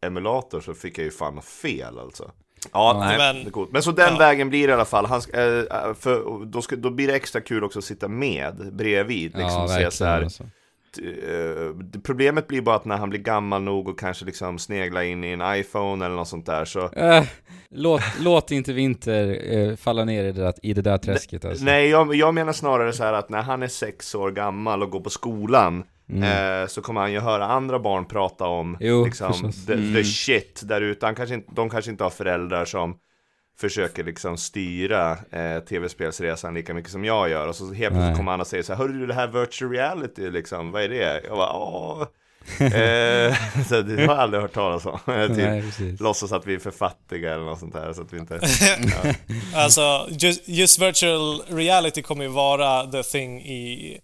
emulator 0.07 0.61
så 0.61 0.75
fick 0.75 0.99
jag 0.99 1.05
ju 1.05 1.11
fan 1.11 1.43
fel 1.43 1.99
alltså. 1.99 2.31
Ja, 2.73 2.97
nej, 3.01 3.19
Men- 3.19 3.37
det 3.45 3.49
är 3.49 3.51
coolt. 3.51 3.73
Men 3.73 3.83
så 3.83 3.93
den 3.93 4.13
Ja. 4.13 4.19
vägen 4.19 4.49
blir 4.49 4.67
det 4.67 4.71
i 4.71 4.75
alla 4.75 4.85
fall. 4.85 5.07
Han, 5.07 5.23
ska- 5.23 5.41
eh, 5.41 5.95
för, 5.95 6.45
då, 6.47 6.63
ska, 6.63 6.77
då 6.77 6.91
blir 6.91 7.07
det 7.07 7.15
extra 7.15 7.41
kul 7.41 7.65
också 7.65 7.79
att 7.79 7.85
sitta 7.85 8.09
med 8.09 8.71
bredvid. 8.73 9.23
Liksom, 9.25 9.43
ja, 9.45 9.67
se 9.69 9.73
verkligen. 9.73 9.93
så 9.93 10.05
här, 10.05 10.23
Alltså. 10.23 10.45
Eh, 10.99 12.01
problemet 12.03 12.47
blir 12.49 12.61
bara 12.63 12.77
att 12.77 12.85
när 12.85 12.97
han 12.97 13.11
blir 13.11 13.21
gammal 13.21 13.63
nog 13.63 13.89
och 13.89 13.99
kanske 13.99 14.25
liksom 14.25 14.59
snegla 14.59 15.05
in 15.05 15.25
i 15.25 15.29
en 15.33 15.43
iPhone 15.61 16.05
eller 16.07 16.17
något 16.17 16.29
sånt 16.29 16.47
där 16.47 16.65
så 16.65 16.89
Äh, 16.93 17.25
låt, 17.71 18.01
låt 18.21 18.51
inte 18.51 18.73
Vinter 18.73 19.55
eh, 19.57 19.77
falla 19.77 20.05
ner 20.05 20.25
i 20.25 20.33
det 20.33 20.43
där, 20.43 20.55
i 20.63 20.75
det 20.75 20.83
där 20.83 20.99
träsket 20.99 21.45
alltså. 21.45 21.65
Nej, 21.65 21.89
jag, 21.89 22.15
jag 22.15 22.35
menar 22.35 22.53
snarare 22.53 22.93
så 22.93 23.05
här 23.05 23.13
att 23.13 23.29
när 23.31 23.43
han 23.43 23.63
är 23.63 23.69
sex 23.69 24.15
år 24.15 24.31
gammal 24.31 24.83
och 24.83 24.91
går 24.91 25.01
på 25.01 25.11
skolan 25.11 25.85
eh, 26.13 26.67
så 26.69 26.81
kommer 26.83 27.01
han 27.01 27.13
ju 27.13 27.21
höra 27.21 27.45
andra 27.47 27.79
barn 27.79 28.05
prata 28.05 28.45
om 28.47 28.77
Jo, 28.81 29.05
liksom, 29.05 29.33
förstås. 29.33 29.67
the, 29.67 29.73
Mm. 29.73 29.95
the 29.95 30.05
shit 30.05 30.61
där 30.65 30.81
ute. 30.81 31.07
Han 31.07 31.15
kanske 31.15 31.35
inte, 31.35 31.53
de 31.55 31.71
kanske 31.71 31.91
inte 31.91 32.05
har 32.05 32.11
föräldrar 32.11 32.65
som 32.65 32.97
försöker 33.61 34.05
liksom 34.05 34.37
styra 34.37 35.19
eh, 35.31 35.61
tv-spelsresan 35.61 36.55
lika 36.55 36.75
mycket 36.75 36.93
som 36.93 37.05
jag 37.05 37.31
gör. 37.31 37.47
Och 37.49 37.57
så 37.57 37.73
helt 37.73 37.95
plötsligt 37.95 38.17
kommer 38.17 38.31
han 38.31 38.41
och 38.41 38.47
säger 38.47 38.63
så 38.63 38.73
här, 38.73 38.79
hörru 38.79 38.93
du 39.01 39.07
det 39.07 39.15
här 39.15 39.27
virtual 39.27 39.73
reality 39.73 40.31
liksom, 40.31 40.71
vad 40.71 40.83
är 40.83 40.89
det? 40.89 41.23
Jag 41.25 41.37
bara, 41.37 41.53
åh. 41.53 42.03
eh, 42.61 43.37
så 43.69 43.83
det 43.83 43.95
har 43.95 44.01
jag 44.03 44.11
aldrig 44.11 44.43
hört 44.43 44.53
talas 44.53 44.87
om. 44.87 44.99
typ, 45.37 46.01
låtsas 46.01 46.33
att 46.33 46.47
vi 46.47 46.55
är 46.55 46.59
för 46.59 46.71
fattiga 46.71 47.35
eller 47.35 47.45
något 47.45 47.59
sånt 47.59 47.73
där 47.73 47.93
så 47.93 48.03
att 48.03 48.13
vi 48.13 48.19
inte... 48.19 48.41
Alltså, 49.55 50.07
just, 50.11 50.49
just 50.49 50.79
virtual 50.79 51.43
reality 51.49 52.03
kommer 52.03 52.25
ju 52.25 52.31
vara 52.31 52.87
the 52.87 53.03
thing 53.03 53.41
i, 53.41 54.01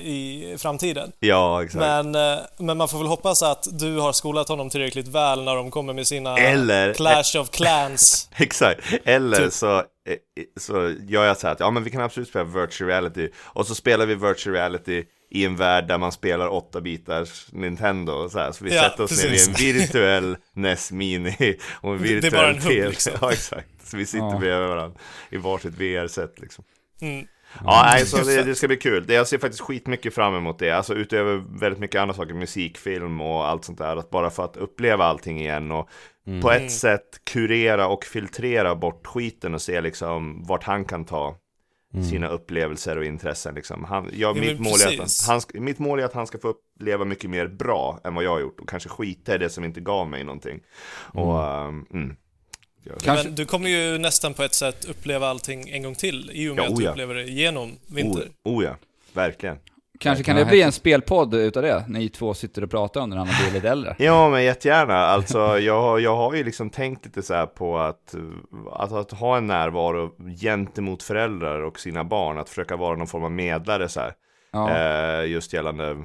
i 0.00 0.54
framtiden. 0.58 1.12
Ja, 1.20 1.62
exakt. 1.64 1.80
Men, 1.80 2.14
eh, 2.14 2.38
men 2.58 2.76
man 2.76 2.88
får 2.88 2.98
väl 2.98 3.06
hoppas 3.06 3.42
att 3.42 3.68
du 3.78 3.96
har 3.98 4.12
skolat 4.12 4.48
honom 4.48 4.70
tillräckligt 4.70 5.08
väl 5.08 5.44
när 5.44 5.56
de 5.56 5.70
kommer 5.70 5.92
med 5.92 6.06
sina 6.06 6.38
Eller- 6.38 6.94
Clash 6.94 7.40
of 7.40 7.50
Clans. 7.50 8.30
Exakt, 8.36 8.80
eller 9.04 9.36
Typ. 9.36 9.52
så, 9.52 9.78
eh, 9.78 9.84
så 10.60 10.94
gör 11.08 11.24
jag 11.24 11.36
så 11.36 11.46
här 11.46 11.54
att 11.54 11.60
ja 11.60 11.70
men 11.70 11.84
vi 11.84 11.90
kan 11.90 12.00
absolut 12.02 12.28
spela 12.28 12.44
virtual 12.44 12.88
reality 12.90 13.28
och 13.36 13.66
så 13.66 13.74
spelar 13.74 14.06
vi 14.06 14.14
virtual 14.14 14.54
reality 14.54 15.04
i 15.30 15.44
en 15.44 15.56
värld 15.56 15.88
där 15.88 15.98
man 15.98 16.12
spelar 16.12 16.48
8 16.48 16.80
bitars 16.80 17.46
Nintendo 17.52 18.28
så, 18.28 18.38
här. 18.38 18.52
så 18.52 18.64
vi 18.64 18.74
Ja, 18.74 18.82
sätter 18.82 19.04
oss 19.04 19.10
ner 19.24 19.26
i 19.26 19.30
precis. 19.30 19.48
en 19.60 19.74
virtuell 19.74 20.36
NES 20.54 20.92
Mini 20.92 21.56
och 21.80 21.92
en 21.94 22.02
Det- 22.02 22.04
det 22.08 22.10
är 22.10 22.14
virtuell 22.14 22.32
bara 22.32 22.48
en 22.50 22.62
hubb, 22.62 22.90
liksom. 22.90 23.12
Ja 23.20 23.32
exakt, 23.32 23.68
så 23.84 23.96
vi 23.96 24.06
sitter 24.06 24.24
Ja. 24.26 24.38
bredvid 24.38 24.68
varandra 24.68 24.98
i 25.30 25.36
varsitt 25.36 25.74
VR-set 25.74 26.38
liksom 26.40 26.64
Mm. 27.00 27.26
Ja, 27.64 27.82
nej, 27.84 28.06
så 28.06 28.16
det, 28.16 28.42
det 28.42 28.54
ska 28.54 28.66
bli 28.66 28.76
kul. 28.76 29.06
Det, 29.06 29.14
jag 29.14 29.28
ser 29.28 29.38
faktiskt 29.38 29.62
skitmycket 29.62 30.14
fram 30.14 30.34
emot 30.34 30.58
det. 30.58 30.70
Alltså 30.70 30.94
utöver 30.94 31.44
väldigt 31.60 31.80
mycket 31.80 32.00
andra 32.00 32.14
saker, 32.14 32.34
musik, 32.34 32.78
film 32.78 33.20
och 33.20 33.48
allt 33.48 33.64
sånt 33.64 33.78
där. 33.78 33.96
Att 33.96 34.10
bara 34.10 34.30
för 34.30 34.44
att 34.44 34.56
uppleva 34.56 35.04
allting 35.04 35.40
igen 35.40 35.70
och 35.70 35.88
på 36.42 36.50
ett 36.50 36.72
sätt 36.72 37.20
kurera 37.24 37.88
och 37.88 38.04
filtrera 38.04 38.74
bort 38.74 39.06
skiten 39.06 39.54
och 39.54 39.62
se 39.62 39.80
liksom 39.80 40.44
vart 40.44 40.64
han 40.64 40.84
kan 40.84 41.04
ta 41.04 41.36
sina 42.10 42.28
upplevelser 42.28 42.98
och 42.98 43.04
intressen 43.04 43.54
liksom. 43.54 43.84
Han, 43.84 44.10
jag, 44.12 44.36
men 44.36 44.46
mitt, 44.46 44.58
mål 44.60 44.80
är 44.80 45.02
att 45.02 45.26
han, 45.28 45.40
mitt 45.62 45.78
mål 45.78 46.00
är 46.00 46.04
att 46.04 46.12
han 46.12 46.26
ska 46.26 46.38
få 46.38 46.48
uppleva 46.48 47.04
mycket 47.04 47.30
mer 47.30 47.46
bra 47.46 48.00
än 48.04 48.14
vad 48.14 48.24
jag 48.24 48.30
har 48.30 48.40
gjort 48.40 48.60
och 48.60 48.68
kanske 48.68 48.88
skita 48.88 49.34
i 49.34 49.38
det 49.38 49.50
som 49.50 49.64
inte 49.64 49.80
gav 49.80 50.08
mig 50.08 50.24
någonting. 50.24 50.60
Och, 51.12 51.66
um, 51.66 51.86
mm. 51.92 52.16
Kanske- 53.02 53.24
Men 53.24 53.34
du 53.34 53.44
kommer 53.44 53.68
ju 53.68 53.98
nästan 53.98 54.34
på 54.34 54.42
ett 54.42 54.54
sätt 54.54 54.84
uppleva 54.84 55.28
allting 55.28 55.68
en 55.68 55.82
gång 55.82 55.94
till 55.94 56.30
i 56.34 56.48
och 56.48 56.56
med 56.56 56.64
Ja, 56.64 56.66
att 56.66 56.72
oh 56.72 56.78
du 56.78 56.84
ja. 56.84 56.90
upplever 56.90 57.14
det 57.14 57.22
genom 57.22 57.76
vinter. 57.86 58.28
Oh, 58.44 58.58
oh 58.58 58.64
ja, 58.64 58.76
verkligen. 59.12 59.58
kanske 59.98 60.24
kan 60.24 60.36
det 60.36 60.44
bli 60.44 60.62
en 60.62 60.72
spelpodd 60.72 61.34
utav 61.34 61.62
det, 61.62 61.84
ni 61.88 62.08
två 62.08 62.34
sitter 62.34 62.64
och 62.64 62.70
pratar 62.70 63.00
om 63.00 63.10
när 63.10 63.16
han 63.16 63.26
har 63.28 63.34
blivit 63.34 63.54
lite 63.54 63.68
äldre. 63.68 63.96
Ja, 64.04 64.30
men 64.30 64.44
jättegärna. 64.44 64.94
Alltså, 64.96 65.58
jag, 65.58 66.00
jag 66.00 66.16
har 66.16 66.34
ju 66.34 66.44
liksom 66.44 66.70
tänkt 66.70 67.04
lite 67.04 67.22
så 67.22 67.34
här 67.34 67.46
på 67.46 67.78
att, 67.78 68.14
att, 68.72 68.92
att 68.92 69.10
ha 69.12 69.36
en 69.36 69.46
närvaro 69.46 70.10
gentemot 70.40 71.02
föräldrar 71.02 71.60
och 71.60 71.80
sina 71.80 72.04
barn, 72.04 72.38
att 72.38 72.48
försöka 72.48 72.76
vara 72.76 72.96
någon 72.96 73.06
form 73.06 73.24
av 73.24 73.32
medlare 73.32 73.88
så 73.88 74.00
här. 74.00 74.12
Ja. 74.52 74.70
Eh, 74.76 75.30
just 75.30 75.52
gällande 75.52 75.96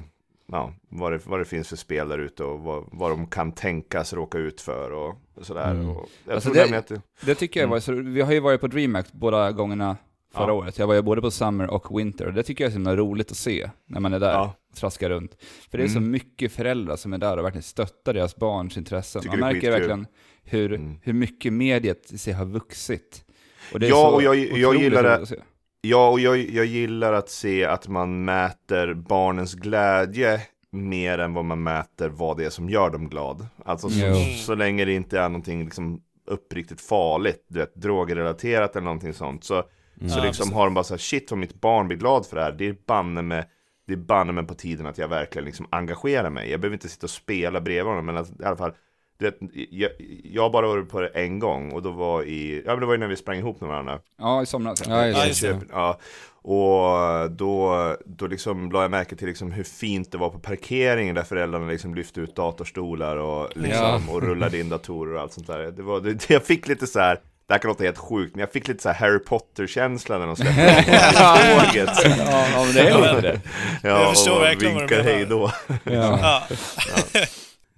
ja, 0.52 0.72
vad, 0.88 1.12
det, 1.12 1.20
vad 1.26 1.40
det 1.40 1.44
finns 1.44 1.68
för 1.68 1.76
spel 1.76 2.08
där 2.08 2.18
ute 2.18 2.44
och 2.44 2.60
vad, 2.60 2.84
vad 2.92 3.10
de 3.10 3.26
kan 3.26 3.52
tänkas 3.52 4.12
råka 4.12 4.38
ut 4.38 4.60
för 4.60 4.92
och 4.92 5.14
sådär. 5.42 5.70
Mm. 5.70 5.88
Och 5.90 6.08
jag 6.24 6.34
Alltså, 6.34 6.48
tror 6.48 6.54
det- 6.54 6.60
nämligen 6.60 6.80
att 6.80 6.86
det, 6.88 7.00
Det 7.26 7.34
tycker 7.34 7.60
jag 7.60 7.68
var 7.68 7.80
så, 7.80 7.92
vi 7.92 8.20
har 8.20 8.32
ju 8.32 8.40
varit 8.40 8.60
på 8.60 8.66
DreamHack 8.66 9.06
båda 9.12 9.52
gångerna 9.52 9.96
förra 10.34 10.46
Ja. 10.46 10.52
året. 10.52 10.78
Jag 10.78 10.86
var 10.86 10.94
ju 10.94 11.02
både 11.02 11.20
på 11.20 11.30
Summer 11.30 11.70
och 11.70 11.98
Winter, 11.98 12.26
och 12.26 12.32
det 12.32 12.42
tycker 12.42 12.64
jag 12.64 12.68
är 12.68 12.72
så 12.72 12.76
himla 12.78 12.96
roligt 12.96 13.30
att 13.30 13.36
se 13.36 13.70
när 13.86 14.00
man 14.00 14.12
är 14.12 14.20
där 14.20 14.32
Ja. 14.32 14.54
och 14.70 14.76
traskar 14.76 15.10
runt. 15.10 15.36
För 15.70 15.78
det 15.78 15.84
är 15.84 15.88
så 15.88 15.98
Mm. 15.98 16.10
mycket 16.10 16.52
föräldrar 16.52 16.96
som 16.96 17.12
är 17.12 17.18
där 17.18 17.36
och 17.36 17.44
verkligen 17.44 17.62
stöttar 17.62 18.14
deras 18.14 18.36
barns 18.36 18.76
intressen. 18.76 19.22
Tycker 19.22 19.36
Man 19.36 19.52
märker 19.52 19.70
verkligen 19.70 20.06
hur, 20.44 20.72
Mm. 20.72 20.98
hur 21.02 21.12
mycket 21.12 21.52
mediet 21.52 22.12
i 22.12 22.18
sig 22.18 22.32
har 22.32 22.44
vuxit. 22.46 23.24
Och 23.72 23.80
det 23.80 23.86
är 23.86 23.90
Ja, 23.90 23.96
så 24.10 24.14
och 24.14 24.22
jag- 24.22 24.36
jag 24.36 24.76
gillar 24.76 25.02
det. 25.02 25.08
roligt 25.08 25.22
att 25.22 25.28
se. 25.28 25.36
Ja, 25.80 26.08
och 26.10 26.20
jag, 26.20 26.36
jag 26.38 26.66
gillar 26.66 27.12
att 27.12 27.30
se 27.30 27.64
att 27.64 27.88
man 27.88 28.24
mäter 28.24 28.94
barnens 28.94 29.54
glädje 29.54 30.40
mer 30.74 31.18
än 31.18 31.34
vad 31.34 31.44
man 31.44 31.62
mäter 31.62 32.08
vad 32.08 32.36
det 32.36 32.44
är 32.44 32.50
som 32.50 32.70
gör 32.70 32.90
dem 32.90 33.08
glad. 33.08 33.46
Alltså 33.64 33.88
så, 33.88 34.14
så 34.46 34.54
länge 34.54 34.84
det 34.84 34.92
inte 34.92 35.18
är 35.20 35.28
någonting 35.28 35.64
liksom 35.64 36.00
uppriktigt 36.26 36.80
farligt, 36.80 37.44
du 37.48 37.58
vet, 37.58 37.74
drogrelaterat 37.74 38.76
eller 38.76 38.84
någonting 38.84 39.14
sånt. 39.14 39.44
Så, 39.44 39.62
så 40.08 40.18
Ja, 40.18 40.24
liksom 40.24 40.52
har 40.52 40.64
de 40.64 40.74
bara 40.74 40.84
så 40.84 40.94
här, 40.94 40.98
shit 40.98 41.30
vad 41.30 41.38
mitt 41.38 41.60
barn 41.60 41.88
blir 41.88 41.98
glad 41.98 42.26
för 42.26 42.36
det 42.36 42.42
här. 42.42 42.52
Det 42.52 42.68
är 42.68 42.76
banne 42.86 43.22
med 43.22 43.44
det 43.86 43.92
är 43.92 43.96
banne 43.96 44.32
med 44.32 44.48
på 44.48 44.54
tiden 44.54 44.86
att 44.86 44.98
jag 44.98 45.08
verkligen 45.08 45.44
liksom 45.44 45.66
engagerar 45.70 46.30
mig. 46.30 46.50
Jag 46.50 46.60
behöver 46.60 46.74
inte 46.74 46.88
sitta 46.88 47.06
och 47.06 47.10
spela 47.10 47.60
bredvid 47.60 47.84
honom, 47.84 48.06
men 48.06 48.16
att, 48.16 48.40
i 48.40 48.44
alla 48.44 48.56
fall 48.56 48.72
du 49.18 49.24
vet, 49.24 49.38
jag, 49.70 49.90
jag 50.24 50.52
bara 50.52 50.66
varit 50.66 50.88
på 50.88 51.00
det 51.00 51.08
en 51.08 51.38
gång 51.38 51.72
och 51.72 51.82
då 51.82 51.90
var 51.90 52.22
i, 52.22 52.62
ja 52.66 52.70
men 52.70 52.80
det 52.80 52.86
var 52.86 52.94
ju 52.94 52.98
när 52.98 53.08
vi 53.08 53.16
sprang 53.16 53.38
ihop 53.38 53.60
med 53.60 53.68
varandra. 53.68 54.00
Ja, 54.18 54.42
i 54.42 54.46
somras. 54.46 54.82
Ja, 54.88 55.06
Ja, 55.06 55.26
just 55.26 55.42
det. 55.42 55.60
Ja, 55.72 55.98
och 56.44 57.30
då, 57.30 57.96
då 58.06 58.26
liksom 58.26 58.72
la 58.72 58.82
jag 58.82 58.90
märke 58.90 59.16
till 59.16 59.28
liksom 59.28 59.52
hur 59.52 59.64
fint 59.64 60.12
det 60.12 60.18
var 60.18 60.30
på 60.30 60.38
parkeringen 60.38 61.14
där 61.14 61.22
föräldrarna 61.22 61.66
liksom 61.66 61.94
lyfte 61.94 62.20
ut 62.20 62.36
datorstolar 62.36 63.16
och, 63.16 63.48
liksom, 63.56 64.08
och 64.10 64.22
rullade 64.22 64.60
in 64.60 64.68
datorer 64.68 65.14
och 65.14 65.20
allt 65.20 65.32
sånt 65.32 65.46
där. 65.46 65.58
Det 65.58 65.82
var, 65.82 66.00
det, 66.00 66.30
jag 66.30 66.44
fick 66.44 66.68
lite 66.68 66.86
så 66.86 67.00
här. 67.00 67.20
Det 67.46 67.54
här 67.54 67.58
kan 67.58 67.68
låta 67.68 67.84
helt 67.84 67.98
sjukt, 67.98 68.34
men 68.34 68.40
jag 68.40 68.52
fick 68.52 68.68
lite 68.68 68.82
så 68.82 68.88
här 68.88 68.96
Harry 69.08 69.18
Potter-känsla 69.18 70.18
när 70.18 70.26
de 70.26 70.36
släppte 70.36 70.84
tåget. 71.70 71.90
Ja, 72.18 72.46
ja, 72.54 72.64
men 72.64 72.74
det 72.74 72.80
är 72.80 73.00
väl 73.00 73.22
det. 73.22 73.40
Ja, 73.82 73.88
Jag 73.88 74.10
förstår 74.10 74.36
och 74.36 74.42
verkligen 74.42 74.78
vinkar 74.78 75.02
hej 75.02 75.26
då. 75.26 75.50
Ja, 75.84 76.18
Ja. 76.22 76.42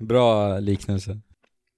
bra 0.00 0.58
liknelse. 0.58 1.20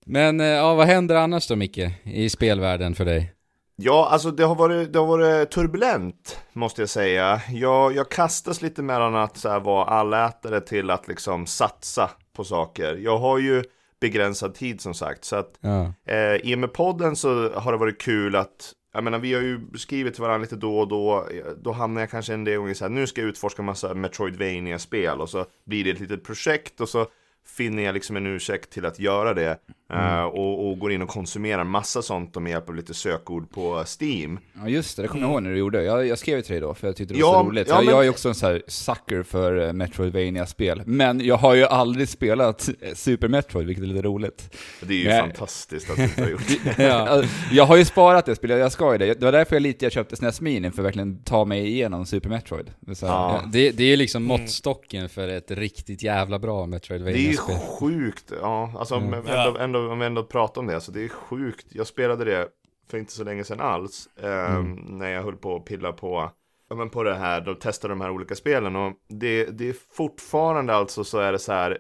Men 0.07 0.41
eh, 0.41 0.47
ja, 0.47 0.75
vad 0.75 0.87
händer 0.87 1.15
annars 1.15 1.49
då 1.49 1.57
Micke, 1.57 1.79
i 2.05 2.31
spelvärlden 2.31 2.95
för 2.95 3.05
dig? 3.05 3.33
Ja, 3.81 4.09
alltså 4.11 4.31
det 4.31 4.45
har 4.45 4.55
varit, 4.55 4.93
det 4.93 4.99
har 4.99 5.07
varit 5.07 5.51
turbulent, 5.51 6.41
måste 6.53 6.83
jag 6.83 6.89
säga. 6.89 7.41
Jag, 7.51 7.95
jag 7.95 8.11
kastas 8.11 8.63
lite 8.63 8.83
mellan 8.83 9.17
att 9.17 9.37
så 9.37 9.49
här, 9.49 9.61
vara 9.61 9.85
allätare 9.85 10.61
till 10.61 10.91
att 10.91 11.09
liksom 11.09 11.47
satsa 11.47 12.11
på 12.37 12.45
saker. 12.45 12.97
Jag 12.97 13.19
har 13.19 13.39
ju 13.39 13.65
begränsad 14.01 14.55
tid 14.55 14.81
som 14.81 14.95
sagt, 14.95 15.25
så 15.25 15.37
att 15.37 15.59
Ja, 15.61 15.93
eh, 16.07 16.35
i 16.35 16.55
och 16.55 16.59
med 16.59 16.73
podden 16.73 17.17
så 17.17 17.51
har 17.53 17.73
det 17.73 17.79
varit 17.79 18.01
kul 18.01 18.37
att 18.37 18.73
jag 18.93 19.05
menar, 19.05 19.19
vi 19.19 19.35
har 19.35 19.41
ju 19.41 19.61
skrivit 19.75 20.15
till 20.15 20.23
varandra 20.23 20.43
lite 20.43 20.57
då 20.57 20.79
och 20.79 20.89
då. 20.89 21.29
Då 21.63 21.73
hamnar 21.73 22.01
jag 22.01 22.11
kanske 22.11 22.35
en 22.35 22.45
del 22.45 22.59
gånger 22.59 22.75
så 22.75 22.85
här, 22.85 22.91
nu 22.91 23.07
ska 23.07 23.21
jag 23.21 23.29
utforska 23.29 23.63
massa 23.63 23.95
metroidvania 23.95 24.79
spel 24.79 25.21
och 25.21 25.31
så 25.31 25.47
blir 25.65 25.85
det 25.85 25.91
ett 25.91 26.01
litet 26.01 26.25
projekt 26.25 26.81
och 26.81 26.89
så 26.89 27.07
finner 27.47 27.83
jag 27.83 27.93
liksom 27.93 28.17
en 28.17 28.27
ursäkt 28.27 28.71
till 28.71 28.87
att 28.87 28.99
göra 28.99 29.35
det. 29.35 29.59
Eh, 29.93 30.23
och, 30.25 30.69
och 30.69 30.79
går 30.79 30.93
in 30.93 31.03
och 31.03 31.09
konsumerar 31.09 31.65
massa 31.65 32.03
sånt 32.03 32.35
med 32.35 32.51
hjälp 32.51 32.69
av 32.69 32.75
lite 32.75 32.95
sökord 32.95 33.51
på 33.51 33.85
Steam. 34.01 34.39
Ja 34.63 34.69
just 34.69 34.97
det, 34.97 35.03
det 35.03 35.09
kommer 35.09 35.25
jag 35.25 35.33
ihåg 35.33 35.43
när 35.43 35.51
du 35.51 35.59
gjorde. 35.59 35.83
Jag, 35.83 36.07
jag 36.07 36.19
skrev 36.19 36.41
till 36.41 36.53
dig 36.53 36.61
då, 36.61 36.75
för 36.75 36.87
jag 36.87 36.97
tyckte 36.97 37.15
det 37.15 37.21
Ja, 37.21 37.33
var 37.33 37.43
så 37.43 37.49
roligt. 37.49 37.69
ja, 37.69 37.75
jag, 37.75 37.85
men- 37.85 37.91
jag 37.95 37.99
är 38.01 38.05
ju 38.05 38.11
också 38.11 38.29
en 38.29 38.35
sån 38.35 38.49
här 38.49 38.63
sucker 38.67 39.23
för 39.23 39.67
eh, 39.67 39.73
Metroidvania-spel. 39.73 40.83
Men 40.87 41.21
jag 41.25 41.37
har 41.37 41.55
ju 41.55 41.65
aldrig 41.65 42.09
spelat 42.09 42.69
eh, 42.81 42.95
Super 42.95 43.29
Metroid, 43.29 43.67
vilket 43.67 43.85
är 43.85 43.89
lite 43.89 44.03
roligt. 44.03 44.55
Det 44.81 44.95
är 44.95 44.99
ju 44.99 45.09
Nej. 45.09 45.21
fantastiskt 45.21 45.91
att 45.91 45.97
du 45.97 46.03
inte 46.03 46.23
har 46.23 46.31
gjort 46.31 46.43
det. 46.77 46.83
ja. 46.85 47.23
Jag 47.53 47.65
har 47.65 47.77
ju 47.77 47.85
sparat 47.85 48.27
det 48.27 48.37
spelet, 48.37 48.59
jag 48.59 48.73
ska 48.73 48.93
ju 48.93 48.99
det. 48.99 49.15
Det 49.21 49.25
var 49.25 49.33
därför 49.33 49.57
jag 49.57 49.63
lite 49.63 49.85
jag 49.85 49.93
köpte 49.93 50.17
SNES 50.17 50.41
Mini, 50.41 50.71
för 50.71 50.83
att 50.83 50.87
verkligen 50.87 51.23
ta 51.23 51.45
mig 51.45 51.67
igenom 51.67 52.07
Super 52.07 52.29
Metroid. 52.29 52.71
Det 52.81 52.91
är 52.91 52.95
så 52.95 53.07
här, 53.07 53.15
Ja. 53.15 53.41
Ja, 53.43 53.49
det, 53.53 53.71
det 53.71 53.83
är 53.83 53.89
ju 53.89 53.97
liksom 53.97 54.19
Mm. 54.25 54.41
måttstocken 54.41 55.09
för 55.09 55.29
ett 55.29 55.51
riktigt 55.51 56.03
jävla 56.03 56.39
bra 56.39 56.67
Det 56.67 56.91
är 56.91 57.17
ju 57.17 57.37
sjukt, 57.81 58.33
ja, 58.43 58.73
alltså 58.79 58.95
Mm. 58.95 59.15
ändå, 59.27 59.59
ändå, 59.61 59.78
om 59.79 59.99
vi 59.99 60.07
ändå 60.07 60.25
pratar 60.25 60.61
om 60.61 60.67
det, 60.67 60.81
så 60.81 60.93
det 60.93 61.05
är 61.05 61.09
sjukt. 61.09 61.67
Jag 61.71 61.87
spelade 61.87 62.25
det 62.25 62.49
för 62.91 62.99
inte 62.99 63.13
så 63.13 63.25
länge 63.25 63.45
sedan 63.45 63.61
alls, 63.61 64.09
eh, 64.17 64.55
Mm. 64.57 64.73
när 64.99 65.09
jag 65.09 65.23
höll 65.23 65.37
på 65.37 65.57
att 65.57 65.65
pilla 65.65 65.93
på, 65.93 66.31
ja, 66.69 66.77
men 66.77 66.91
på 66.91 67.03
det 67.03 67.15
här, 67.15 67.41
då 67.41 67.55
testade 67.55 67.93
de 67.93 68.01
här 68.01 68.11
olika 68.11 68.35
spelen 68.35 68.77
och 68.77 68.93
det, 69.09 69.45
det 69.45 69.69
är 69.69 69.77
fortfarande 69.93 70.75
alltså 70.75 71.05
så 71.05 71.19
är 71.19 71.33
det 71.33 71.39
så 71.39 71.53
här, 71.53 71.79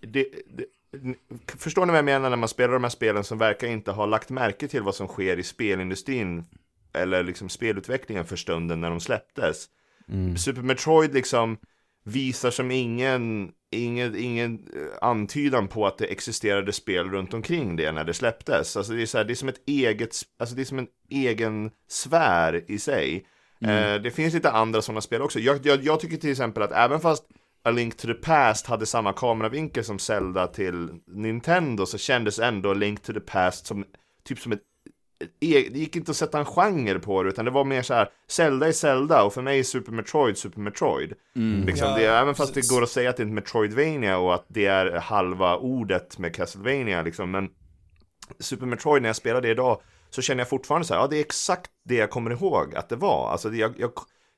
det, 0.00 0.26
det, 0.46 0.64
förstår 1.58 1.86
ni 1.86 1.90
vad 1.90 1.98
jag 1.98 2.04
menar 2.04 2.30
när 2.30 2.36
man 2.36 2.48
spelar 2.48 2.72
de 2.72 2.84
här 2.84 2.90
spelen 2.90 3.24
som 3.24 3.38
verkar 3.38 3.68
inte 3.68 3.90
ha 3.92 4.06
lagt 4.06 4.30
märke 4.30 4.68
till 4.68 4.82
vad 4.82 4.94
som 4.94 5.06
sker 5.08 5.36
i 5.36 5.42
spelindustrin 5.42 6.44
eller 6.92 7.22
liksom 7.22 7.48
spelutvecklingen 7.48 8.24
för 8.24 8.36
stunden 8.36 8.80
när 8.80 8.90
de 8.90 9.00
släpptes. 9.00 9.66
Mm. 10.08 10.36
Super 10.36 10.62
Metroid 10.62 11.14
liksom 11.14 11.58
visar 12.04 12.50
som 12.50 12.70
ingen, 12.70 13.52
ingen, 13.70 14.16
ingen 14.16 14.54
eh, 14.54 15.08
antydan 15.08 15.68
på 15.68 15.86
att 15.86 15.98
det 15.98 16.06
existerade 16.06 16.72
spel 16.72 17.10
runt 17.10 17.34
omkring 17.34 17.76
det 17.76 17.92
när 17.92 18.04
det 18.04 18.14
släpptes. 18.14 18.76
Alltså 18.76 18.92
det 18.92 19.02
är, 19.02 19.06
så 19.06 19.18
här, 19.18 19.24
det 19.24 19.32
är 19.32 19.34
som 19.34 19.48
ett 19.48 19.68
eget, 19.68 20.16
alltså 20.38 20.56
det 20.56 20.62
är 20.62 20.64
som 20.64 20.78
en 20.78 20.88
egen 21.10 21.70
sfär 21.88 22.64
i 22.70 22.78
sig. 22.78 23.26
Eh, 23.60 23.94
det 23.94 24.10
finns 24.10 24.34
lite 24.34 24.50
andra 24.50 24.82
sådana 24.82 25.00
spel 25.00 25.22
också. 25.22 25.38
Jag, 25.38 25.66
jag, 25.66 25.84
jag 25.84 26.00
tycker 26.00 26.16
till 26.16 26.30
exempel 26.30 26.62
att 26.62 26.72
även 26.72 27.00
fast 27.00 27.24
A 27.62 27.70
Link 27.70 27.96
to 27.96 28.06
the 28.06 28.14
Past 28.14 28.66
hade 28.66 28.86
samma 28.86 29.12
kameravinkel 29.12 29.84
som 29.84 29.98
Zelda 29.98 30.46
till 30.46 30.88
Nintendo 31.06 31.86
så 31.86 31.98
kändes 31.98 32.38
ändå 32.38 32.70
A 32.70 32.74
Link 32.74 33.02
to 33.02 33.12
the 33.12 33.20
Past 33.20 33.66
som 33.66 33.84
typ 34.24 34.38
som 34.38 34.52
ett 34.52 34.62
det 35.38 35.46
gick 35.46 35.96
inte 35.96 36.10
att 36.10 36.16
sätta 36.16 36.38
en 36.38 36.44
genre 36.44 36.98
på 36.98 37.22
det, 37.22 37.28
utan 37.28 37.44
det 37.44 37.50
var 37.50 37.64
mer 37.64 37.82
så 37.82 37.94
här 37.94 38.08
Zelda 38.28 38.68
är 38.68 38.72
Zelda, 38.72 39.22
och 39.22 39.34
för 39.34 39.42
mig 39.42 39.58
är 39.58 39.62
Super 39.62 39.92
Metroid 39.92 40.38
Super 40.38 40.60
Metroid. 40.60 41.14
Liksom 41.66 41.88
Ja, 41.88 41.96
det, 41.96 42.06
även 42.06 42.34
fast 42.34 42.54
det 42.54 42.70
går 42.70 42.82
att 42.82 42.90
säga 42.90 43.10
att 43.10 43.16
det 43.16 43.22
är 43.22 43.26
ett 43.26 43.32
Metroidvania 43.32 44.18
och 44.18 44.34
att 44.34 44.44
det 44.48 44.66
är 44.66 44.92
halva 44.92 45.56
ordet 45.56 46.18
med 46.18 46.34
Castlevania, 46.34 47.02
liksom, 47.02 47.30
men 47.30 47.48
Super 48.38 48.66
Metroid 48.66 49.02
när 49.02 49.08
jag 49.08 49.16
spelar 49.16 49.40
det 49.40 49.48
idag 49.50 49.80
så 50.10 50.22
känner 50.22 50.40
jag 50.40 50.48
fortfarande 50.48 50.86
så 50.86 50.94
här, 50.94 51.00
ja 51.00 51.06
det 51.06 51.16
är 51.16 51.20
exakt 51.20 51.70
det 51.84 51.94
jag 51.94 52.10
kommer 52.10 52.30
ihåg 52.30 52.74
att 52.74 52.88
det 52.88 52.96
var. 52.96 53.30
Alltså 53.30 53.50
det, 53.50 53.56
jag, 53.56 53.74
jag, 53.78 53.92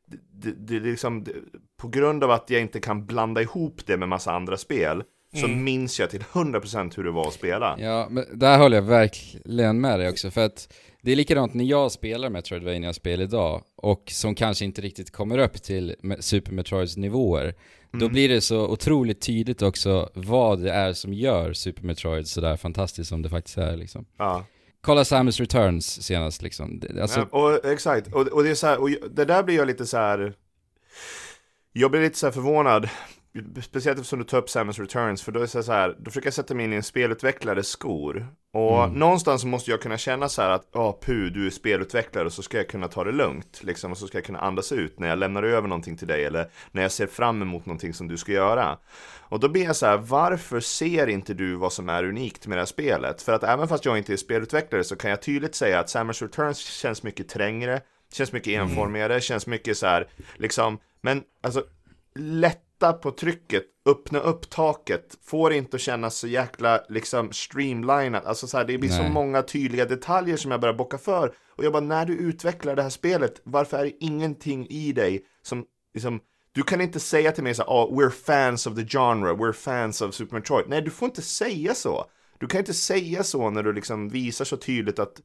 det, 0.06 0.18
det, 0.50 0.52
det 0.52 0.80
liksom, 0.80 1.24
det, 1.24 1.32
på 1.80 1.88
grund 1.88 2.24
av 2.24 2.30
att 2.30 2.50
jag 2.50 2.60
inte 2.60 2.80
kan 2.80 3.06
blanda 3.06 3.42
ihop 3.42 3.86
det 3.86 3.96
med 3.96 4.08
massa 4.08 4.32
andra 4.32 4.56
spel, 4.56 5.02
så 5.40 5.48
minns 5.48 6.00
jag 6.00 6.10
till 6.10 6.22
100% 6.22 6.96
hur 6.96 7.04
det 7.04 7.10
var 7.10 7.28
att 7.28 7.34
spela. 7.34 7.76
Ja, 7.78 8.06
men 8.10 8.24
där 8.34 8.58
håller 8.58 8.76
jag 8.76 8.82
verkligen 8.82 9.80
med 9.80 9.98
dig 9.98 10.08
också, 10.08 10.30
för 10.30 10.44
att 10.44 10.72
det 11.02 11.12
är 11.12 11.16
likadant 11.16 11.54
när 11.54 11.64
jag 11.64 11.92
spelar 11.92 12.30
Metroidvania-spel 12.30 13.20
idag, 13.20 13.62
och 13.76 14.02
som 14.06 14.34
kanske 14.34 14.64
inte 14.64 14.80
riktigt 14.80 15.10
kommer 15.10 15.38
upp 15.38 15.62
till 15.62 15.96
Super 16.20 16.52
Metroids 16.52 16.96
nivåer, 16.96 17.54
då 17.92 18.08
blir 18.08 18.28
det 18.28 18.40
så 18.40 18.68
otroligt 18.68 19.20
tydligt 19.20 19.62
också 19.62 20.10
vad 20.14 20.62
det 20.62 20.72
är 20.72 20.92
som 20.92 21.12
gör 21.12 21.52
Super 21.52 21.82
Metroid 21.82 22.28
sådär 22.28 22.56
fantastiskt 22.56 23.08
som 23.08 23.22
det 23.22 23.28
faktiskt 23.28 23.58
är 23.58 23.76
liksom. 23.76 24.06
Ja. 24.18 24.44
Kolla 24.80 25.04
Samus 25.04 25.40
Returns 25.40 26.02
senast 26.02 26.42
liksom. 26.42 26.82
Alltså, 27.00 27.28
Ja, 27.32 27.38
och, 27.38 27.64
exakt, 27.64 28.14
och, 28.14 28.26
och 28.26 28.44
det 28.44 28.50
är 28.50 28.54
så 28.54 28.66
här, 28.66 28.80
och 28.80 28.90
det 29.10 29.24
där 29.24 29.42
blir 29.42 29.56
jag 29.56 29.66
lite 29.66 29.86
så 29.86 29.96
här. 29.96 30.34
Jag 31.72 31.90
blir 31.90 32.00
lite 32.00 32.18
så 32.18 32.32
förvånad, 32.32 32.88
speciellt 33.62 33.98
eftersom 33.98 34.18
du 34.18 34.24
tar 34.24 34.38
upp 34.38 34.50
Samus 34.50 34.78
Returns, 34.78 35.22
för 35.22 35.32
då 35.32 35.40
är 35.40 35.42
det 35.42 35.62
så 35.62 35.72
här, 35.72 35.96
då 35.98 36.10
försöker 36.10 36.26
jag 36.26 36.34
sätta 36.34 36.54
mig 36.54 36.64
in 36.64 36.72
i 36.72 36.76
en 36.76 36.82
spelutvecklares 36.82 37.68
skor. 37.68 38.26
Och 38.54 38.92
någonstans 38.92 39.44
måste 39.44 39.70
jag 39.70 39.80
kunna 39.80 39.98
känna 39.98 40.28
så 40.28 40.42
här 40.42 40.50
att, 40.50 40.68
ja 40.72 40.92
pu, 40.92 41.30
du 41.30 41.46
är 41.46 41.50
spelutvecklare 41.50 42.26
och 42.26 42.32
så 42.32 42.42
ska 42.42 42.56
jag 42.56 42.68
kunna 42.68 42.88
ta 42.88 43.04
det 43.04 43.12
lugnt, 43.12 43.60
liksom, 43.62 43.92
och 43.92 43.98
så 43.98 44.06
ska 44.06 44.18
jag 44.18 44.24
kunna 44.24 44.38
andas 44.38 44.72
ut 44.72 44.98
när 44.98 45.08
jag 45.08 45.18
lämnar 45.18 45.42
över 45.42 45.68
någonting 45.68 45.96
till 45.96 46.08
dig, 46.08 46.24
eller 46.24 46.50
när 46.70 46.82
jag 46.82 46.92
ser 46.92 47.06
fram 47.06 47.42
emot 47.42 47.66
någonting 47.66 47.94
som 47.94 48.08
du 48.08 48.16
ska 48.16 48.32
göra. 48.32 48.78
Och 49.20 49.40
då 49.40 49.48
blir 49.48 49.64
jag 49.64 49.76
så 49.76 49.86
här, 49.86 49.96
varför 49.96 50.60
ser 50.60 51.06
inte 51.06 51.34
du 51.34 51.54
vad 51.54 51.72
som 51.72 51.88
är 51.88 52.04
unikt 52.04 52.46
med 52.46 52.58
det 52.58 52.60
här 52.60 52.66
spelet? 52.66 53.22
För 53.22 53.32
att 53.32 53.44
även 53.44 53.68
fast 53.68 53.84
jag 53.84 53.98
inte 53.98 54.12
är 54.12 54.16
spelutvecklare 54.16 54.84
så 54.84 54.96
kan 54.96 55.10
jag 55.10 55.22
tydligt 55.22 55.54
säga 55.54 55.80
att 55.80 55.90
Samus 55.90 56.22
Returns 56.22 56.58
känns 56.58 57.02
mycket 57.02 57.28
trängre, 57.28 57.80
känns 58.12 58.32
mycket 58.32 58.52
enformigare, 58.52 59.20
känns 59.20 59.46
mycket 59.46 59.78
så 59.78 59.86
här, 59.86 60.08
liksom, 60.36 60.78
men 61.00 61.22
alltså 61.42 61.64
lätta 62.82 62.92
på 62.92 63.10
trycket, 63.10 63.64
öppna 63.86 64.18
upp 64.18 64.50
taket, 64.50 65.18
får 65.24 65.52
inte 65.52 65.76
att 65.76 65.80
kännas 65.80 66.16
så 66.16 66.26
jäkla 66.26 66.84
liksom 66.88 67.32
streamlinat, 67.32 68.26
alltså 68.26 68.46
så 68.46 68.56
här, 68.56 68.64
det 68.64 68.78
blir 68.78 68.90
så 68.90 69.02
Nej. 69.02 69.12
många 69.12 69.42
tydliga 69.42 69.84
detaljer 69.84 70.36
som 70.36 70.50
jag 70.50 70.60
börjar 70.60 70.74
bocka 70.74 70.98
för. 70.98 71.34
Och 71.56 71.64
jag 71.64 71.72
bara, 71.72 71.82
när 71.82 72.06
du 72.06 72.16
utvecklar 72.16 72.76
det 72.76 72.82
här 72.82 72.90
spelet, 72.90 73.40
varför 73.44 73.78
är 73.78 73.84
det 73.84 74.04
ingenting 74.04 74.66
i 74.70 74.92
dig 74.92 75.24
som 75.42 75.64
liksom 75.94 76.20
du 76.54 76.62
kan 76.62 76.80
inte 76.80 77.00
säga 77.00 77.32
till 77.32 77.44
mig 77.44 77.54
så 77.54 77.62
här, 77.62 77.70
oh, 77.70 77.98
we're 77.98 78.10
fans 78.10 78.66
of 78.66 78.74
the 78.74 78.86
genre, 78.86 79.32
we're 79.32 79.52
fans 79.52 80.02
of 80.02 80.14
Super 80.14 80.36
Metroid. 80.36 80.64
Nej, 80.68 80.82
du 80.82 80.90
får 80.90 81.06
inte 81.06 81.22
säga 81.22 81.74
så. 81.74 82.04
Du 82.38 82.46
kan 82.46 82.58
inte 82.58 82.74
säga 82.74 83.22
så 83.22 83.50
när 83.50 83.62
du 83.62 83.72
liksom 83.72 84.08
visar 84.08 84.44
så 84.44 84.56
tydligt 84.56 84.98
att 84.98 85.20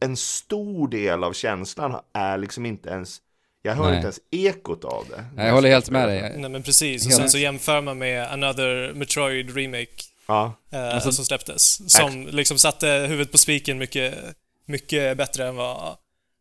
en 0.00 0.16
stor 0.16 0.88
del 0.88 1.24
av 1.24 1.32
känslan 1.32 2.00
är 2.12 2.38
liksom 2.38 2.66
inte 2.66 2.88
ens, 2.88 3.18
jag 3.62 3.74
hör 3.74 3.84
Nej. 3.84 3.94
inte 3.94 4.04
ens 4.06 4.20
ekot 4.30 4.84
av 4.84 5.06
det. 5.10 5.24
nej, 5.36 5.46
jag 5.46 5.54
håller 5.54 5.68
helt 5.70 5.90
med 5.90 6.08
dig. 6.08 6.34
Nej 6.38 6.50
men 6.50 6.62
precis, 6.62 7.06
och 7.06 7.12
sen 7.12 7.30
så 7.30 7.38
jämför 7.38 7.80
man 7.80 7.98
med 7.98 8.32
Another 8.32 8.92
Metroid 8.94 9.56
Remake 9.56 9.88
Ja, 10.26 10.52
eh, 10.72 10.94
Alltså- 10.94 11.12
som 11.12 11.24
släpptes. 11.24 11.92
Som 11.92 12.26
liksom 12.26 12.58
satte 12.58 12.86
huvudet 12.88 13.32
på 13.32 13.38
spiken 13.38 13.78
mycket, 13.78 14.14
mycket 14.66 15.16
bättre 15.16 15.48
än 15.48 15.56
vad 15.56 15.96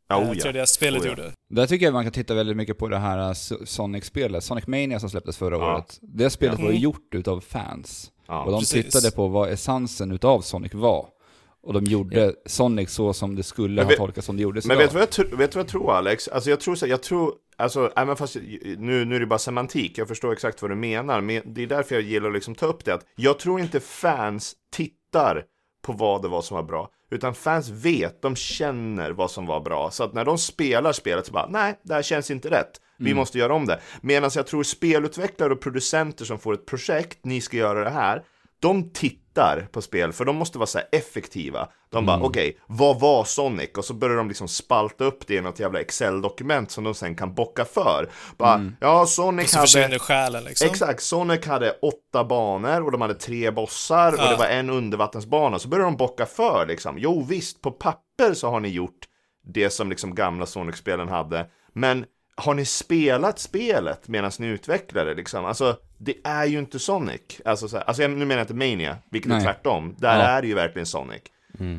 Ja, 0.07 0.21
eh, 0.21 0.29
oh 0.31 0.37
ja. 0.37 0.43
3DS-spelet 0.51 1.01
Oh 1.01 1.05
ja. 1.07 1.11
gjorde. 1.11 1.31
Där 1.49 1.67
tycker 1.67 1.85
jag 1.85 1.93
man 1.93 2.03
kan 2.03 2.11
titta 2.11 2.33
väldigt 2.33 2.57
mycket 2.57 2.77
på 2.77 2.87
det 2.87 2.97
här 2.97 3.17
So- 3.33 3.65
Sonic-spelet, 3.65 4.43
Sonic 4.43 4.67
Mania 4.67 4.99
som 4.99 5.09
släpptes 5.09 5.37
förra 5.37 5.55
Ja. 5.57 5.73
året. 5.75 5.99
Det 6.01 6.29
spelet 6.29 6.59
Ja. 6.59 6.65
var 6.65 6.71
gjort 6.71 7.15
utav 7.15 7.41
fans. 7.41 8.11
Ja. 8.27 8.43
och 8.43 8.51
de 8.51 8.59
precis. 8.59 8.85
tittade 8.85 9.11
på 9.11 9.27
vad 9.27 9.49
essensen 9.49 10.11
utav 10.11 10.41
Sonic 10.41 10.73
var. 10.73 11.05
Och 11.63 11.73
de 11.73 11.85
gjorde 11.85 12.33
Sonic 12.45 12.89
så 12.91 13.13
som 13.13 13.35
det 13.35 13.43
skulle 13.43 13.83
ha 13.83 13.91
tolkats 13.91 14.25
som 14.27 14.37
det 14.37 14.43
gjordes 14.43 14.65
Men 14.65 14.77
idag. 14.77 14.83
vet 14.83 14.91
du, 14.91 14.93
vad 14.97 15.01
jag, 15.01 15.09
tr- 15.09 15.37
vet 15.37 15.51
du 15.51 15.55
vad 15.57 15.63
jag 15.65 15.71
tror 15.71 15.93
Alex? 15.93 16.27
Alltså 16.27 16.49
jag 16.49 16.59
tror 16.59 16.75
så 16.75 16.87
jag 16.87 17.03
tror, 17.03 17.33
alltså 17.57 17.91
även 17.95 18.15
fast 18.15 18.35
nu, 18.77 19.05
nu 19.05 19.15
är 19.15 19.19
det 19.19 19.25
bara 19.25 19.39
semantik, 19.39 19.97
jag 19.97 20.07
förstår 20.07 20.33
exakt 20.33 20.61
vad 20.61 20.71
du 20.71 20.75
menar, 20.75 21.21
men 21.21 21.53
det 21.53 21.63
är 21.63 21.67
därför 21.67 21.95
jag 21.95 22.03
gillar 22.03 22.27
att 22.27 22.33
liksom 22.33 22.55
ta 22.55 22.65
upp 22.65 22.85
det, 22.85 22.93
att 22.93 23.05
jag 23.15 23.39
tror 23.39 23.59
inte 23.59 23.79
fans 23.79 24.53
tittar 24.71 25.43
på 25.83 25.93
vad 25.93 26.21
det 26.21 26.27
var 26.27 26.41
som 26.41 26.55
var 26.55 26.63
bra, 26.63 26.89
utan 27.11 27.33
fans 27.35 27.69
vet, 27.69 28.21
de 28.21 28.35
känner 28.35 29.11
vad 29.11 29.31
som 29.31 29.45
var 29.45 29.59
bra, 29.59 29.91
så 29.91 30.03
att 30.03 30.13
när 30.13 30.25
de 30.25 30.37
spelar 30.37 30.91
spelet 30.93 31.25
så 31.25 31.31
bara, 31.31 31.47
nej, 31.49 31.79
det 31.83 31.93
här 31.93 32.01
känns 32.01 32.31
inte 32.31 32.49
rätt, 32.49 32.71
vi 32.99 33.13
måste 33.13 33.37
göra 33.37 33.53
om 33.53 33.65
det. 33.65 33.79
Medan 34.01 34.31
jag 34.35 34.47
tror 34.47 34.63
spelutvecklare 34.63 35.53
och 35.53 35.61
producenter 35.61 36.25
som 36.25 36.39
får 36.39 36.53
ett 36.53 36.65
projekt, 36.65 37.17
ni 37.23 37.41
ska 37.41 37.57
göra 37.57 37.83
det 37.83 37.89
här, 37.89 38.23
de 38.59 38.89
tittar 38.91 39.20
på 39.71 39.81
spel, 39.81 40.13
för 40.13 40.25
de 40.25 40.35
måste 40.35 40.57
vara 40.57 40.67
så 40.67 40.77
här 40.77 40.87
effektiva. 40.91 41.67
De 41.89 42.05
bara, 42.05 42.21
okej, 42.21 42.57
vad 42.67 42.99
var 42.99 43.23
Sonic? 43.23 43.69
Och 43.77 43.85
så 43.85 43.93
börjar 43.93 44.17
de 44.17 44.27
liksom 44.27 44.47
spalta 44.47 45.03
upp 45.03 45.27
det 45.27 45.33
i 45.35 45.41
något 45.41 45.59
jävla 45.59 45.79
Excel-dokument 45.81 46.71
som 46.71 46.83
de 46.83 46.93
sen 46.93 47.15
kan 47.15 47.33
bocka 47.33 47.65
för. 47.65 48.09
Bara, 48.37 48.71
ja, 48.79 49.05
Sonic 49.05 49.51
Så 49.51 49.57
hade... 49.57 49.67
försvinner 49.67 49.99
själen 49.99 50.43
liksom. 50.43 50.67
Exakt, 50.67 51.03
Sonic 51.03 51.45
hade 51.45 51.71
åtta 51.71 52.23
banor 52.23 52.85
och 52.85 52.91
de 52.91 53.01
hade 53.01 53.13
tre 53.13 53.51
bossar 53.51 54.13
och 54.13 54.19
Ja. 54.19 54.29
det 54.29 54.35
var 54.35 54.45
en 54.45 54.69
undervattensbana. 54.69 55.59
Så 55.59 55.67
började 55.67 55.87
de 55.91 55.97
bocka 55.97 56.25
för 56.25 56.65
liksom. 56.67 56.97
Jo 56.97 57.25
visst, 57.29 57.61
på 57.61 57.71
papper 57.71 58.33
så 58.33 58.49
har 58.49 58.59
ni 58.59 58.69
gjort 58.69 59.07
det 59.53 59.69
som 59.69 59.89
liksom 59.89 60.15
gamla 60.15 60.45
Sonic-spelen 60.45 61.09
hade. 61.09 61.45
Men 61.73 62.05
har 62.35 62.53
ni 62.53 62.65
spelat 62.65 63.39
spelet 63.39 64.07
medan 64.07 64.31
ni 64.39 64.47
utvecklar 64.47 65.05
det 65.05 65.13
liksom? 65.13 65.45
Alltså, 65.45 65.77
det 65.97 66.15
är 66.23 66.45
ju 66.45 66.59
inte 66.59 66.79
Sonic. 66.79 67.21
Alltså, 67.45 67.67
så 67.67 67.77
här, 67.77 67.83
alltså 67.83 68.07
nu 68.07 68.25
menar 68.25 68.35
jag 68.35 68.43
inte 68.43 68.53
Mania, 68.53 68.97
vilket 69.11 69.31
är 69.31 69.35
Nej. 69.35 69.43
tvärtom. 69.43 69.95
Där 69.97 70.19
Ja. 70.19 70.23
är 70.25 70.41
det 70.41 70.47
ju 70.47 70.53
verkligen 70.53 70.85
Sonic. 70.85 71.21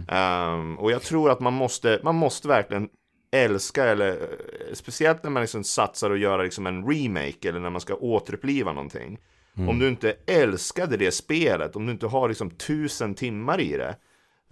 Ehm, 0.08 0.78
och 0.78 0.92
jag 0.92 1.02
tror 1.02 1.30
att 1.30 1.40
man 1.40 1.52
måste, 1.52 2.00
man 2.02 2.14
måste 2.14 2.48
verkligen 2.48 2.88
älska, 3.32 3.84
eller 3.84 4.08
eh, 4.10 4.74
speciellt 4.74 5.22
när 5.22 5.30
man 5.30 5.42
liksom 5.42 5.64
satsar 5.64 6.10
och 6.10 6.18
göra 6.18 6.42
liksom 6.42 6.66
en 6.66 6.86
remake, 6.92 7.48
eller 7.48 7.60
när 7.60 7.70
man 7.70 7.80
ska 7.80 7.94
återuppliva 7.94 8.72
någonting. 8.72 9.18
Om 9.68 9.78
du 9.78 9.88
inte 9.88 10.14
älskade 10.26 10.96
det 10.96 11.10
spelet, 11.12 11.76
om 11.76 11.86
du 11.86 11.92
inte 11.92 12.06
har 12.06 12.28
liksom 12.28 12.50
tusen 12.50 13.14
timmar 13.14 13.60
i 13.60 13.76
det, 13.76 13.96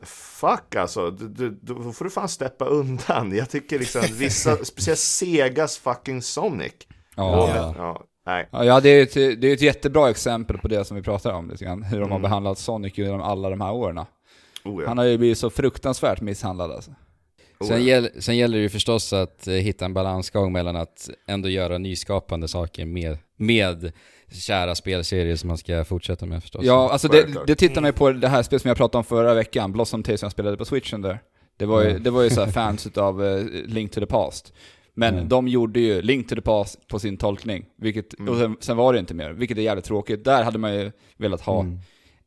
Fuck 0.04 0.75
alltså, 0.76 1.11
du, 1.11 1.28
du, 1.28 1.59
då 1.62 1.92
får 1.92 2.04
du 2.04 2.11
fan 2.11 2.28
steppa 2.28 2.64
undan. 2.64 3.37
Jag 3.37 3.50
tycker 3.50 3.78
liksom 3.78 4.02
vissa, 4.12 4.57
speciellt 4.64 4.99
Segas 4.99 5.78
fucking 5.78 6.23
Sonic. 6.23 6.73
Ja. 7.16 7.49
Ja, 7.57 7.75
ja, 7.78 8.04
nej. 8.26 8.49
Ja, 8.52 8.80
det 8.80 8.88
är 8.88 9.02
ett, 9.02 9.40
det 9.40 9.49
är 9.49 9.54
ett 9.54 9.62
jättebra 9.62 10.11
exempel 10.11 10.59
på 10.59 10.69
det 10.69 10.85
som 10.85 10.97
vi 10.97 11.02
pratar 11.02 11.33
om 11.33 11.50
lite 11.50 11.64
grann. 11.64 11.83
Hur 11.83 12.00
de 12.00 12.02
har 12.11 12.19
Mm. 12.19 12.23
behandlat 12.23 12.59
Sonic 12.59 12.99
genom 12.99 13.21
alla 13.23 13.50
de 13.50 13.61
här 13.61 13.73
åren. 13.73 13.99
Oh, 14.64 14.83
ja. 14.83 14.88
Han 14.88 14.99
har 14.99 15.04
ju 15.04 15.19
blivit 15.19 15.38
så 15.38 15.50
fruktansvärt 15.50 16.21
misshandlad 16.21 16.71
alltså. 16.71 16.90
Oh, 17.61 17.69
Sen, 17.69 17.85
gäll, 17.85 18.09
sen 18.19 18.37
gäller 18.37 18.57
det 18.57 18.62
ju 18.62 18.69
förstås 18.69 19.12
att 19.12 19.47
eh, 19.47 19.54
hitta 19.54 19.85
en 19.85 19.95
balansgång 19.95 20.52
mellan 20.52 20.76
att 20.76 21.11
ändå 21.26 21.49
göra 21.49 21.78
nyskapande 21.78 22.49
saker 22.49 22.87
med, 22.87 23.19
med 23.37 23.92
kära 24.32 24.75
spelserier 24.75 25.37
som 25.37 25.49
man 25.49 25.58
ska 25.58 25.84
fortsätta 25.84 26.26
med 26.26 26.42
förstås. 26.42 26.64
Ja, 26.64 26.90
alltså 26.92 27.08
det, 27.08 27.46
det 27.46 27.54
tittar 27.54 27.80
mig 27.80 27.92
på 27.92 28.10
det 28.12 28.28
här 28.28 28.42
spelet 28.42 28.62
som 28.62 28.68
jag 28.68 28.76
pratade 28.76 28.99
om 28.99 29.04
förra 29.04 29.34
veckan, 29.34 29.72
Blossom 29.72 30.02
Tales 30.02 30.20
som 30.20 30.26
jag 30.26 30.32
spelade 30.32 30.56
på 30.56 30.64
switchen 30.64 31.02
där. 31.02 31.18
Det 31.56 31.66
var 31.66 31.82
ju, 31.82 31.90
Mm. 31.90 32.02
det 32.02 32.10
var 32.10 32.22
ju 32.22 32.30
så 32.30 32.44
här 32.44 32.52
fans 32.52 32.87
utav 32.87 33.25
eh, 33.26 33.44
Link 33.66 33.92
to 33.92 34.00
the 34.00 34.06
Past. 34.06 34.52
Men 34.94 35.14
Mm. 35.14 35.28
de 35.28 35.49
gjorde 35.49 35.80
ju 35.80 36.02
Link 36.02 36.28
to 36.28 36.34
the 36.34 36.40
Past 36.40 36.88
på 36.88 36.99
sin 36.99 37.16
tolkning, 37.16 37.64
vilket, 37.76 38.18
Mm. 38.18 38.32
och 38.32 38.38
sen, 38.40 38.56
sen 38.60 38.76
var 38.76 38.92
det 38.92 38.99
inte 38.99 39.14
mer, 39.14 39.30
vilket 39.30 39.58
är 39.58 39.62
jävligt 39.62 39.84
tråkigt. 39.84 40.25
Där 40.25 40.42
hade 40.44 40.58
man 40.58 40.75
ju 40.75 40.92
velat 41.16 41.40
ha 41.40 41.60
Mm. 41.60 41.78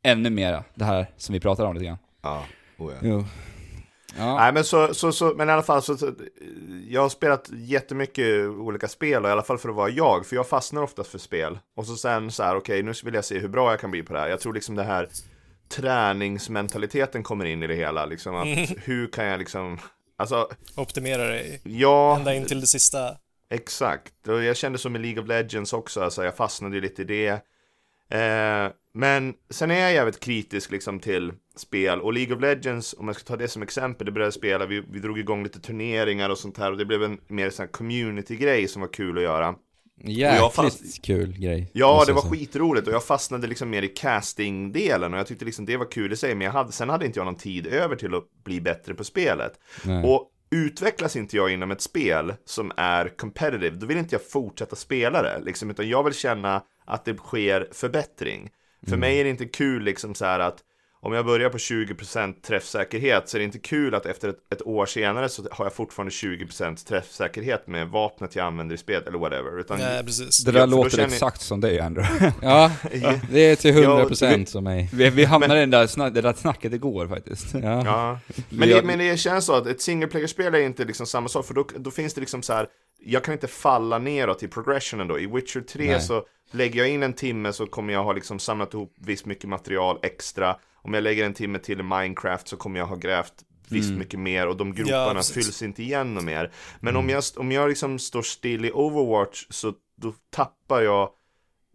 ännu 0.04 0.30
mera, 0.30 0.64
det 0.76 0.86
här 0.86 1.10
som 1.18 1.34
vi 1.34 1.40
pratar 1.40 1.66
om 1.66 1.74
lite 1.74 1.86
grann. 1.86 1.98
Ja, 2.24 2.44
oh, 2.78 2.92
ja. 2.94 2.98
Jo. 3.10 3.26
Ja. 4.18 4.36
Nej 4.36 4.54
men 4.54 4.64
så, 4.64 4.94
så, 4.94 5.12
så, 5.12 5.34
men 5.36 5.50
i 5.50 5.52
alla 5.52 5.64
fall 5.64 5.82
så, 5.82 5.98
så, 5.98 6.14
jag 6.88 7.02
har 7.02 7.10
spelat 7.10 7.50
jättemycket 7.54 8.48
olika 8.48 8.88
spel 8.88 9.24
och 9.24 9.30
i 9.30 9.32
alla 9.32 9.44
fall 9.44 9.58
för 9.58 9.70
att 9.70 9.76
vara 9.76 9.90
jag, 9.90 10.26
för 10.26 10.36
jag 10.36 10.48
fastnar 10.48 10.82
oftast 10.82 11.12
för 11.12 11.18
spel. 11.18 11.60
Och 11.76 11.86
så 11.86 11.96
sen 11.96 12.32
så 12.32 12.44
här, 12.44 12.56
okej 12.56 12.84
nu 12.84 12.94
vill 13.04 13.14
jag 13.14 13.26
se 13.26 13.40
hur 13.40 13.48
bra 13.48 13.72
jag 13.72 13.80
kan 13.80 13.92
bli 13.92 14.04
på 14.04 14.14
det 14.14 14.20
här. 14.20 14.30
Jag 14.30 14.40
tror 14.40 14.54
liksom 14.54 14.76
det 14.76 14.84
här 14.84 15.10
träningsmentaliteten 15.70 17.24
kommer 17.24 17.46
in 17.46 17.64
i 17.64 17.68
det 17.68 17.76
hela, 17.76 18.06
liksom 18.06 18.36
att 18.36 18.48
hur 18.78 19.08
kan 19.08 19.26
jag 19.26 19.40
liksom, 19.40 19.80
alltså, 20.18 20.50
Optimera 20.76 21.28
dig 21.28 21.62
ja, 21.64 22.16
ända 22.18 22.34
in 22.34 22.46
till 22.46 22.62
det 22.62 22.68
sista. 22.68 23.18
Exakt, 23.50 24.28
och 24.28 24.44
jag 24.44 24.58
kände 24.58 24.78
som 24.78 24.96
i 24.96 25.00
League 25.00 25.24
of 25.24 25.28
Legends 25.28 25.74
också, 25.74 26.02
alltså 26.02 26.24
jag 26.24 26.36
fastnade 26.36 26.76
ju 26.76 26.82
lite 26.82 27.02
i 27.02 27.06
det. 27.06 27.42
Eh, 28.14 28.72
men 28.94 29.34
sen 29.50 29.72
är 29.72 29.80
jag 29.80 29.94
jävligt 29.94 30.20
kritisk 30.20 30.72
liksom 30.72 31.00
till 31.00 31.34
spel, 31.56 32.02
och 32.02 32.14
League 32.14 32.36
of 32.36 32.42
Legends, 32.42 32.96
om 32.98 33.08
jag 33.08 33.16
ska 33.16 33.26
ta 33.26 33.36
det 33.36 33.48
som 33.48 33.62
exempel, 33.62 34.06
det 34.06 34.12
började 34.12 34.32
spela, 34.32 34.66
vi, 34.66 34.84
vi 34.92 35.00
drog 35.00 35.20
igång 35.20 35.44
lite 35.44 35.60
turneringar 35.60 36.30
och 36.30 36.38
sånt 36.38 36.58
här, 36.58 36.72
och 36.72 36.78
det 36.78 36.86
blev 36.86 37.04
en 37.04 37.18
mer 37.28 37.50
sån 37.50 37.68
community-grej 37.68 38.68
som 38.68 38.82
var 38.82 38.94
kul 38.94 39.18
att 39.18 39.24
göra. 39.24 39.56
Jäkligt 40.06 40.54
fast- 40.54 41.06
kul 41.06 41.38
grej. 41.38 41.70
Ja, 41.74 42.04
det 42.08 42.14
var 42.14 42.22
skitroligt 42.22 42.88
och 42.88 42.94
jag 42.94 43.04
fastnade 43.04 43.48
liksom 43.48 43.70
mer 43.70 43.82
i 43.82 43.88
casting-delen 43.88 45.14
och 45.14 45.20
jag 45.20 45.28
tyckte 45.28 45.46
liksom 45.46 45.66
det 45.66 45.78
var 45.78 45.92
kul 45.92 46.14
i 46.14 46.16
sig, 46.16 46.36
men 46.36 46.46
jag 46.46 46.52
hade, 46.52 46.72
sen 46.72 46.90
hade 46.90 47.06
inte 47.06 47.20
jag 47.20 47.26
någon 47.26 47.36
tid 47.36 47.68
över 47.68 47.96
till 47.96 48.16
att 48.16 48.24
bli 48.44 48.62
bättre 48.62 48.94
på 48.94 49.04
spelet. 49.04 49.54
Nej. 49.86 50.04
Och 50.04 50.30
utvecklas 50.52 51.16
inte 51.16 51.36
jag 51.36 51.52
inom 51.52 51.72
ett 51.72 51.82
spel 51.82 52.34
som 52.46 52.72
är 52.78 53.18
competitive, 53.18 53.70
då 53.70 53.86
vill 53.86 53.98
inte 53.98 54.16
jag 54.16 54.30
fortsätta 54.30 54.76
spela 54.76 55.22
det, 55.22 55.42
liksom, 55.46 55.70
utan 55.70 55.90
jag 55.90 56.04
vill 56.04 56.14
känna 56.14 56.64
att 56.86 57.06
det 57.06 57.18
sker 57.18 57.68
förbättring. 57.72 58.52
För 58.88 58.98
mig 58.98 59.20
är 59.20 59.24
det 59.24 59.30
inte 59.30 59.46
kul 59.46 59.84
liksom 59.84 60.16
så 60.16 60.26
här 60.26 60.40
att 60.40 60.64
om 61.06 61.14
jag 61.14 61.26
börjar 61.26 61.50
på 61.50 61.58
20% 61.58 62.42
träffsäkerhet 62.42 63.30
så 63.30 63.38
är 63.38 63.40
det 63.40 63.46
inte 63.46 63.60
kul 63.60 63.96
att 63.96 64.06
efter 64.06 64.30
ett, 64.30 64.38
ett 64.54 64.62
år 64.68 64.86
senare 64.86 65.30
så 65.30 65.48
har 65.52 65.66
jag 65.66 65.74
fortfarande 65.74 66.10
20% 66.12 66.88
träffsäkerhet 66.88 67.68
med 67.68 67.88
vapnet 67.88 68.36
jag 68.36 68.46
använder 68.46 68.76
i 68.76 68.78
spelet 68.78 69.08
eller 69.08 69.18
whatever. 69.18 69.60
Utan 69.60 69.80
Nej, 69.80 70.04
precis. 70.04 70.38
Det 70.44 70.52
där 70.52 70.60
Ja, 70.60 70.66
för 70.66 70.72
då 70.72 70.78
låter 70.78 70.90
känner- 70.98 71.06
exakt 71.06 71.42
som 71.42 71.62
dig 71.62 71.80
Andrew. 71.80 72.32
Ja, 72.42 72.72
det 73.32 73.40
är 73.40 73.56
till 73.56 73.74
100% 73.76 74.40
Ja, 74.40 74.46
som 74.46 74.64
mig. 74.64 74.90
vi, 74.94 75.10
vi 75.10 75.24
hamnade 75.26 75.56
i 75.58 75.60
den 75.60 75.70
där 75.70 75.88
snack, 75.88 76.14
det 76.14 76.22
där 76.22 76.34
snacket 76.34 76.74
igår 76.74 77.08
faktiskt. 77.08 77.54
Ja. 77.54 77.86
Ja, 77.86 78.20
men 78.50 78.70
det, 78.70 78.84
men 78.84 79.00
det 79.00 79.18
känns 79.18 79.46
så 79.46 79.54
att 79.56 79.68
ett 79.68 79.82
single 79.82 80.08
player-spel 80.08 80.56
är 80.56 80.60
inte 80.60 80.86
liksom 80.86 81.06
samma 81.06 81.28
sak, 81.30 81.46
för 81.46 81.54
då, 81.54 81.68
då 81.78 81.92
finns 81.92 82.14
det 82.14 82.22
liksom 82.22 82.42
så 82.44 82.54
här. 82.54 82.68
jag 83.06 83.24
kan 83.24 83.34
inte 83.34 83.48
falla 83.48 83.98
neråt 84.00 84.44
i 84.44 84.48
progressionen 84.48 85.08
då. 85.08 85.20
I 85.20 85.26
Witcher 85.28 85.62
3 85.62 85.92
Nej. 85.92 86.02
så 86.02 86.24
lägger 86.52 86.80
jag 86.80 86.90
in 86.90 87.04
en 87.04 87.14
timme 87.14 87.54
så 87.54 87.66
kommer 87.66 87.94
jag 87.94 88.04
ha 88.04 88.14
liksom 88.14 88.40
samlat 88.40 88.74
ihop 88.74 88.94
visst 89.06 89.26
mycket 89.26 89.50
material 89.50 89.98
extra. 90.04 90.56
Om 90.84 90.94
jag 90.94 91.04
lägger 91.04 91.26
en 91.26 91.34
timme 91.34 91.60
till 91.60 91.80
i 91.80 91.84
Minecraft 91.84 92.48
så 92.48 92.58
kommer 92.58 92.80
jag 92.80 92.86
ha 92.88 92.96
grävt 92.96 93.34
visst 93.70 93.88
Mm. 93.90 94.00
mycket 94.00 94.20
mer 94.20 94.48
och 94.48 94.58
de 94.58 94.68
Ja, 94.68 94.74
groparna 94.84 95.14
precis. 95.14 95.34
fylls 95.34 95.62
inte 95.62 95.84
igen 95.84 96.18
och 96.18 96.24
mer. 96.24 96.52
Men 96.80 96.96
om 96.96 97.10
jag, 97.10 97.24
om 97.38 97.52
jag 97.52 97.70
liksom 97.70 98.00
står 98.00 98.22
still 98.22 98.66
i 98.66 98.72
Overwatch 98.72 99.46
så 99.50 99.74
då 100.02 100.14
tappar 100.32 100.82
jag 100.82 101.10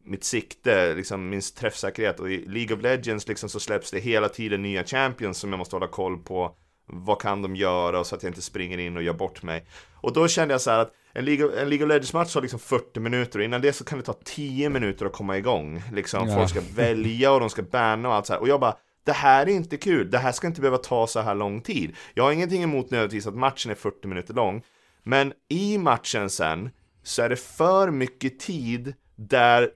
mitt 0.04 0.24
sikte, 0.24 0.94
liksom 0.94 1.28
min 1.28 1.40
träffsäkerhet 1.58 2.20
och 2.20 2.30
i 2.30 2.44
League 2.46 2.76
of 2.76 2.82
Legends 2.82 3.28
liksom 3.28 3.48
så 3.48 3.60
släpps 3.60 3.90
det 3.90 3.98
hela 4.00 4.28
tiden 4.28 4.62
nya 4.62 4.84
champions 4.84 5.38
som 5.38 5.50
jag 5.50 5.58
måste 5.58 5.76
hålla 5.76 5.86
koll 5.88 6.18
på 6.18 6.54
vad 6.86 7.20
kan 7.20 7.42
de 7.42 7.56
göra 7.56 8.04
så 8.04 8.14
att 8.14 8.22
jag 8.22 8.30
inte 8.30 8.42
springer 8.42 8.78
in 8.78 8.96
och 8.96 9.02
gör 9.02 9.12
bort 9.12 9.42
mig. 9.42 9.66
Och 9.94 10.12
då 10.12 10.28
kände 10.28 10.54
jag 10.54 10.60
så 10.60 10.70
här 10.70 10.78
att 10.78 10.92
en 11.12 11.24
League 11.24 11.46
of, 11.46 11.52
en 11.58 11.68
League 11.68 11.84
of 11.86 11.88
Legends 11.88 12.12
match 12.12 12.34
har 12.34 12.42
liksom 12.42 12.58
40 12.60 13.00
minuter 13.00 13.38
och 13.38 13.44
innan 13.44 13.60
det 13.60 13.72
så 13.72 13.84
kan 13.84 13.98
det 13.98 14.04
ta 14.04 14.12
10 14.24 14.68
minuter 14.68 15.06
att 15.06 15.12
komma 15.12 15.38
igång. 15.38 15.82
Liksom 15.92 16.28
Ja. 16.28 16.34
folk 16.34 16.50
ska 16.50 16.60
välja 16.74 17.32
och 17.32 17.40
de 17.40 17.50
ska 17.50 17.62
banna 17.62 18.08
och 18.08 18.14
allt 18.14 18.26
så 18.26 18.32
här. 18.32 18.40
Och 18.40 18.48
jag 18.48 18.60
bara 18.60 18.76
det 19.08 19.14
här 19.14 19.48
är 19.48 19.52
inte 19.52 19.76
kul, 19.76 20.10
det 20.10 20.18
här 20.18 20.32
ska 20.32 20.46
inte 20.46 20.60
behöva 20.60 20.78
ta 20.78 21.06
så 21.06 21.20
här 21.20 21.34
lång 21.34 21.60
tid. 21.60 21.96
Jag 22.14 22.24
har 22.24 22.32
ingenting 22.32 22.62
emot 22.62 22.90
nödvändigtvis 22.90 23.26
att 23.26 23.34
matchen 23.34 23.70
är 23.70 23.74
40 23.74 24.08
minuter 24.08 24.34
lång, 24.34 24.62
men 25.02 25.32
i 25.48 25.78
matchen 25.78 26.30
sen 26.30 26.70
så 27.02 27.22
är 27.22 27.28
det 27.28 27.36
för 27.36 27.90
mycket 27.90 28.40
tid 28.40 28.94
där 29.16 29.70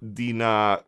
dina 0.00 0.78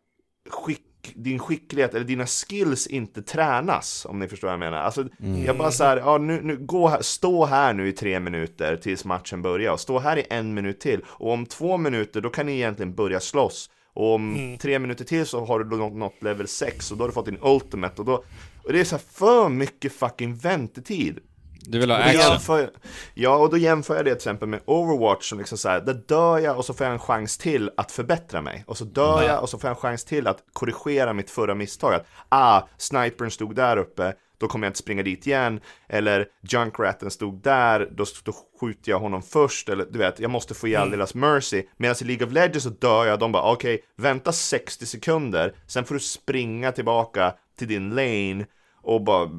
skick, 0.50 1.12
din 1.14 1.38
skicklighet 1.38 1.94
eller 1.94 2.04
dina 2.04 2.26
skills 2.26 2.86
inte 2.86 3.22
tränas, 3.22 4.06
om 4.08 4.18
ni 4.18 4.28
förstår 4.28 4.48
vad 4.48 4.52
jag 4.52 4.60
menar. 4.60 4.78
Alltså, 4.78 5.08
jag 5.46 5.58
bara 5.58 5.70
såhär, 5.70 5.96
ja 5.96 6.18
nu, 6.18 6.40
nu, 6.42 6.56
gå 6.56 6.88
här, 6.88 7.02
stå 7.02 7.44
här 7.44 7.72
nu 7.72 7.88
i 7.88 7.92
tre 7.92 8.20
minuter 8.20 8.76
tills 8.76 9.04
matchen 9.04 9.42
börjar, 9.42 9.72
och 9.72 9.80
stå 9.80 9.98
här 9.98 10.18
i 10.18 10.26
en 10.30 10.54
minut 10.54 10.80
till, 10.80 11.04
och 11.06 11.32
om 11.32 11.46
två 11.46 11.76
minuter 11.76 12.20
då 12.20 12.30
kan 12.30 12.46
ni 12.46 12.52
egentligen 12.52 12.94
börja 12.94 13.20
slåss. 13.20 13.70
Och 13.96 14.14
om 14.14 14.56
tre 14.60 14.78
minuter 14.78 15.04
till 15.04 15.26
så 15.26 15.44
har 15.44 15.58
du 15.58 15.76
nått, 15.76 15.92
nått 15.92 16.22
level 16.22 16.48
6 16.48 16.90
och 16.90 16.96
då 16.96 17.04
har 17.04 17.08
du 17.08 17.14
fått 17.14 17.26
din 17.26 17.38
ultimate 17.42 18.02
och 18.02 18.04
då 18.04 18.24
och 18.64 18.72
det 18.72 18.80
är 18.80 18.84
så 18.84 18.96
här 18.96 19.02
för 19.12 19.48
mycket 19.48 19.92
fucking 19.92 20.34
väntetid. 20.34 21.18
Du 21.60 21.78
vill 21.78 21.90
ha 21.90 21.98
action? 21.98 22.20
jämför, 22.20 22.70
ja, 23.14 23.36
och 23.36 23.50
då 23.50 23.56
jämför 23.56 23.96
jag 23.96 24.04
det 24.04 24.10
till 24.10 24.16
exempel 24.16 24.48
med 24.48 24.60
Overwatch 24.64 25.28
som 25.28 25.38
liksom 25.38 25.58
så 25.58 25.68
här, 25.68 25.80
där 25.80 26.02
dör 26.06 26.38
jag 26.38 26.56
och 26.56 26.64
så 26.64 26.74
får 26.74 26.86
jag 26.86 26.92
en 26.92 26.98
chans 26.98 27.38
till 27.38 27.70
att 27.76 27.92
förbättra 27.92 28.40
mig. 28.40 28.64
Och 28.66 28.78
så 28.78 28.84
dör 28.84 29.22
jag 29.22 29.42
och 29.42 29.48
så 29.48 29.58
får 29.58 29.68
jag 29.68 29.76
en 29.76 29.80
chans 29.80 30.04
till 30.04 30.26
att 30.26 30.38
korrigera 30.52 31.12
mitt 31.12 31.30
förra 31.30 31.54
misstag. 31.54 31.94
Att, 31.94 32.06
ah, 32.28 32.62
snipern 32.76 33.30
stod 33.30 33.54
där 33.54 33.76
uppe, 33.76 34.14
då 34.38 34.48
kommer 34.48 34.66
jag 34.66 34.70
inte 34.70 34.78
springa 34.78 35.02
dit 35.02 35.26
igen. 35.26 35.60
Eller 35.88 36.26
Junkratten 36.50 37.10
stod 37.10 37.42
där, 37.42 37.88
då, 37.90 38.04
då 38.24 38.32
skjuter 38.60 38.90
jag 38.90 38.98
honom 38.98 39.22
först. 39.22 39.68
Eller 39.68 39.86
du 39.90 39.98
vet, 39.98 40.20
jag 40.20 40.30
måste 40.30 40.54
få 40.54 40.68
ihjäl 40.68 40.90
deras 40.90 41.14
Mercy. 41.14 41.64
Medan 41.76 41.96
i 42.00 42.04
League 42.04 42.26
of 42.26 42.32
Legends 42.32 42.64
så 42.64 42.70
dör 42.70 43.06
jag, 43.06 43.18
de 43.18 43.32
bara 43.32 43.52
okej, 43.52 43.74
okay, 43.74 43.86
vänta 43.96 44.32
60 44.32 44.86
sekunder, 44.86 45.54
sen 45.66 45.84
får 45.84 45.94
du 45.94 46.00
springa 46.00 46.72
tillbaka 46.72 47.34
till 47.58 47.68
din 47.68 47.90
lane 47.90 48.46
och 48.82 49.02
bara 49.04 49.30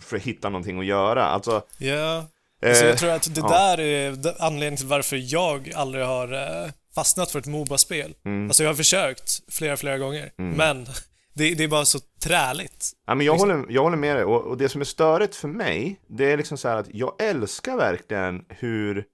för 0.00 0.16
att 0.16 0.22
hitta 0.22 0.48
någonting 0.48 0.78
att 0.78 0.86
göra. 0.86 1.24
Alltså, 1.24 1.62
ja, 1.78 2.26
alltså 2.66 2.84
jag 2.84 2.98
tror 2.98 3.10
att 3.10 3.34
det 3.34 3.40
ja. 3.40 3.48
där 3.48 3.80
är 3.80 4.42
anledningen 4.42 4.76
till 4.76 4.86
varför 4.86 5.32
jag 5.34 5.72
aldrig 5.74 6.04
har 6.04 6.32
eh, 6.32 6.70
fastnat 6.94 7.30
för 7.30 7.38
ett 7.38 7.46
Moba-spel. 7.46 8.14
Mm. 8.24 8.46
Alltså 8.46 8.62
jag 8.62 8.70
har 8.70 8.74
försökt 8.74 9.54
flera, 9.54 9.76
flera 9.76 9.98
gånger, 9.98 10.32
mm. 10.38 10.56
men 10.56 10.86
det, 11.34 11.54
det, 11.54 11.64
är 11.64 11.68
bara 11.68 11.84
så 11.84 11.98
träligt. 12.22 12.92
Ja, 13.06 13.14
men 13.14 13.26
jag, 13.26 13.34
liksom. 13.34 13.50
håller, 13.50 13.66
jag 13.72 13.82
håller 13.82 13.96
med 13.96 14.16
dig, 14.16 14.24
och, 14.24 14.42
och, 14.42 14.56
det 14.56 14.68
som 14.68 14.80
är 14.80 14.84
störigt 14.84 15.36
för 15.36 15.48
mig, 15.48 16.00
det 16.06 16.32
är 16.32 16.36
liksom 16.36 16.58
så 16.58 16.68
här 16.68 16.76
att 16.76 16.94
jag 16.94 17.22
älskar 17.22 17.76
verkligen 17.76 18.44
hur 18.48 19.04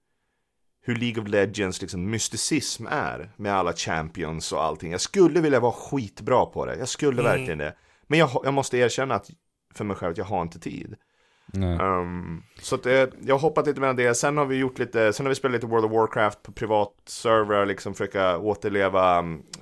hur 0.83 0.95
League 0.95 1.23
of 1.23 1.29
Legends 1.29 1.81
liksom 1.81 2.09
mysticism 2.09 2.87
är 2.89 3.31
med 3.37 3.53
alla 3.53 3.73
champions 3.73 4.51
och 4.51 4.63
allting. 4.63 4.91
Jag 4.91 5.01
skulle 5.01 5.41
vilja 5.41 5.59
vara 5.59 5.71
skitbra 5.71 6.45
på 6.45 6.65
det, 6.65 6.75
jag 6.75 6.87
skulle 6.87 7.21
mm. 7.21 7.25
verkligen 7.25 7.57
det. 7.57 7.75
Men 8.07 8.19
jag, 8.19 8.29
jag 8.43 8.53
måste 8.53 8.77
erkänna 8.77 9.15
att 9.15 9.29
för 9.75 9.85
mig 9.85 9.95
själv 9.95 10.11
att 10.11 10.17
jag 10.17 10.25
har 10.25 10.41
inte 10.41 10.59
tid. 10.59 10.95
Um, 11.53 12.43
så 12.61 12.75
att 12.75 12.83
det, 12.83 13.13
jag 13.21 13.35
har 13.35 13.39
hoppat 13.39 13.67
lite 13.67 13.81
med 13.81 13.95
det. 13.95 14.15
Sen 14.15 14.37
har 14.37 14.45
vi 14.45 14.55
gjort 14.55 14.79
lite, 14.79 15.13
sen 15.13 15.25
har 15.25 15.29
vi 15.29 15.35
spelat 15.35 15.53
lite 15.53 15.67
World 15.67 15.85
of 15.85 15.91
Warcraft 15.91 16.43
på 16.43 16.51
privat 16.51 16.93
server, 17.05 17.65
liksom 17.65 17.93
försöka 17.93 18.37
återleva 18.37 19.19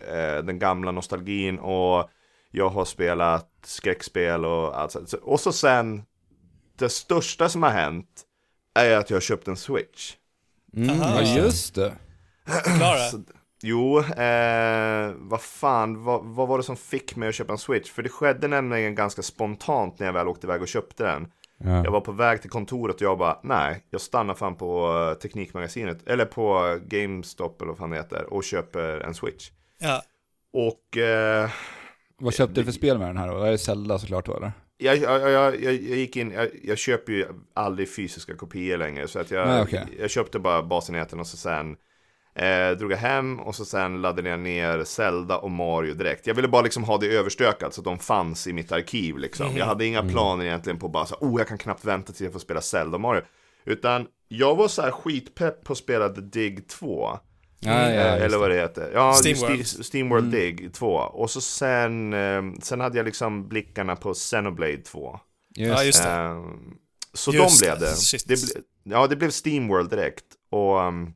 eh, 0.08 0.43
den 0.43 0.60
gamla 0.60 0.91
nostalgin 0.91 1.60
och 1.60 2.10
jag 2.52 2.70
har 2.70 2.86
spelat 2.86 3.50
skräckspel 3.64 4.46
och 4.46 4.80
allt 4.80 4.92
sånt. 4.92 5.14
Och 5.14 5.40
så 5.40 5.52
sen, 5.52 6.04
det 6.76 6.90
största 6.90 7.50
som 7.50 7.64
har 7.64 7.70
hänt 7.70 8.26
är 8.74 8.98
att 8.98 9.10
jag 9.10 9.16
har 9.16 9.22
köpt 9.22 9.48
en 9.48 9.58
Switch. 9.58 10.16
Mm, 10.76 10.98
ja, 11.00 11.22
just 11.22 11.76
det. 11.76 11.94
Förklara. 12.46 13.24
Jo, 13.62 14.00
eh, 14.00 15.12
vad 15.18 15.42
fan, 15.42 16.04
vad, 16.04 16.24
vad, 16.24 16.48
var 16.48 16.58
det 16.58 16.64
som 16.64 16.78
fick 16.78 17.16
mig 17.16 17.30
att 17.30 17.36
köpa 17.36 17.52
en 17.52 17.58
Switch? 17.58 17.92
För 17.92 18.04
det 18.04 18.10
skedde 18.10 18.48
nämligen 18.48 18.96
ganska 18.96 19.22
spontant 19.22 20.00
när 20.00 20.06
jag 20.06 20.14
väl 20.14 20.28
åkte 20.28 20.48
iväg 20.48 20.62
och 20.62 20.68
köpte 20.68 21.04
den. 21.04 21.32
Ja. 21.58 21.84
Jag 21.84 21.92
var 21.92 22.02
på 22.02 22.12
väg 22.12 22.42
till 22.42 22.50
kontoret 22.50 22.96
och 22.96 23.02
jag 23.02 23.18
bara, 23.18 23.40
nej, 23.44 23.84
jag 23.90 24.02
stannar 24.02 24.34
fan 24.34 24.56
på 24.56 24.94
uh, 24.94 25.14
Teknikmagasinet, 25.14 26.08
eller 26.08 26.26
på 26.26 26.78
GameStop 26.88 27.62
eller 27.62 27.70
vad 27.70 27.78
fan 27.78 27.90
det 27.90 27.98
heter, 27.98 28.34
och 28.34 28.44
köper 28.44 29.00
en 29.00 29.14
Switch. 29.14 29.52
Ja. 29.80 30.02
Och... 30.54 30.98
Eh, 30.98 31.50
vad 32.19 32.34
köpte 32.34 32.62
du 32.62 32.65
för 32.65 32.71
spel 32.71 32.97
med 32.97 33.08
den 33.08 33.17
här 33.17 33.27
då? 33.27 33.43
Det 33.43 33.49
är 33.49 33.58
Zelda 33.58 33.99
såklart 33.99 34.25
då 34.25 34.38
eller? 34.38 34.51
Jag, 34.77 34.97
jag, 34.97 35.32
jag, 35.32 35.63
jag, 35.63 35.73
gick 35.73 36.15
in, 36.15 36.32
jag, 36.32 36.49
jag, 36.63 36.77
köper 36.77 37.13
ju 37.13 37.25
aldrig 37.53 37.95
fysiska 37.95 38.36
kopior 38.36 38.77
längre, 38.77 39.08
så 39.08 39.19
att 39.19 39.32
jag, 39.32 39.47
nej, 39.47 39.62
okay. 39.62 39.86
jag 39.99 40.10
köpte 40.10 40.39
bara 40.39 40.63
basenheten 40.63 41.19
och 41.19 41.27
så 41.27 41.38
sen 41.38 41.75
Eh, 42.39 42.77
drog 42.77 42.91
jag 42.91 42.97
hem 42.97 43.39
och 43.39 43.55
så 43.55 43.65
sen 43.65 44.01
laddade 44.01 44.29
jag 44.29 44.39
ner 44.39 44.84
Zelda 44.84 45.38
och 45.38 45.51
Mario 45.51 45.93
direkt. 45.93 46.27
Jag 46.27 46.36
ville 46.36 46.47
bara 46.47 46.62
liksom 46.62 46.84
ha 46.84 46.97
det 46.97 47.08
överstökat 47.08 47.73
så 47.73 47.82
att 47.82 47.86
de 47.86 47.99
fanns 47.99 48.47
i 48.47 48.53
mitt 48.53 48.71
arkiv 48.71 49.17
liksom. 49.17 49.45
Mm. 49.45 49.58
Jag 49.58 49.65
hade 49.65 49.86
inga 49.86 49.99
mm. 49.99 50.12
planer 50.12 50.45
egentligen 50.45 50.79
på 50.79 50.88
bara 50.88 51.05
så 51.05 51.15
oh 51.15 51.39
jag 51.39 51.47
kan 51.47 51.58
knappt 51.58 51.86
vänta 51.86 52.08
tills 52.08 52.21
jag 52.21 52.34
får 52.34 52.39
spela 52.39 52.62
Zelda 52.62 52.95
och 52.95 53.01
Mario. 53.01 53.21
Utan 53.65 54.08
jag 54.27 54.55
var 54.55 54.67
så 54.67 54.82
här 54.82 54.91
skitpepp 54.91 55.63
på 55.63 55.73
att 55.73 55.79
spela 55.79 56.10
The 56.10 56.21
Dig 56.21 56.62
2. 56.62 57.19
Ah, 57.65 57.89
ja, 57.89 57.89
eh, 57.89 58.24
eller 58.24 58.38
vad 58.38 58.50
det 58.50 58.56
heter. 58.56 58.91
Ja, 58.93 59.13
Steamworld, 59.13 59.67
Steamworld 59.67 60.36
mm. 60.36 60.58
Dig 60.58 60.69
2. 60.69 60.88
Och 60.95 61.32
så 61.32 61.41
sen, 61.41 62.13
eh, 62.13 62.41
sen 62.62 62.80
hade 62.80 62.98
jag 62.98 63.06
liksom 63.06 63.48
blickarna 63.48 63.95
på 63.95 64.13
Xenoblade 64.13 64.78
2. 64.78 65.19
Just. 65.56 65.72
Ja, 65.72 65.84
just 65.84 66.04
det. 66.04 66.10
Eh, 66.10 66.43
så 67.13 67.32
just 67.32 67.62
de 67.62 67.65
blev 67.65 67.80
det. 67.80 67.95
det 68.28 68.41
ble, 68.41 68.62
ja, 68.84 69.08
det 69.08 69.15
blev 69.15 69.30
Steamworld 69.30 69.89
direkt. 69.89 70.26
Och 70.50 70.88
um, 70.88 71.13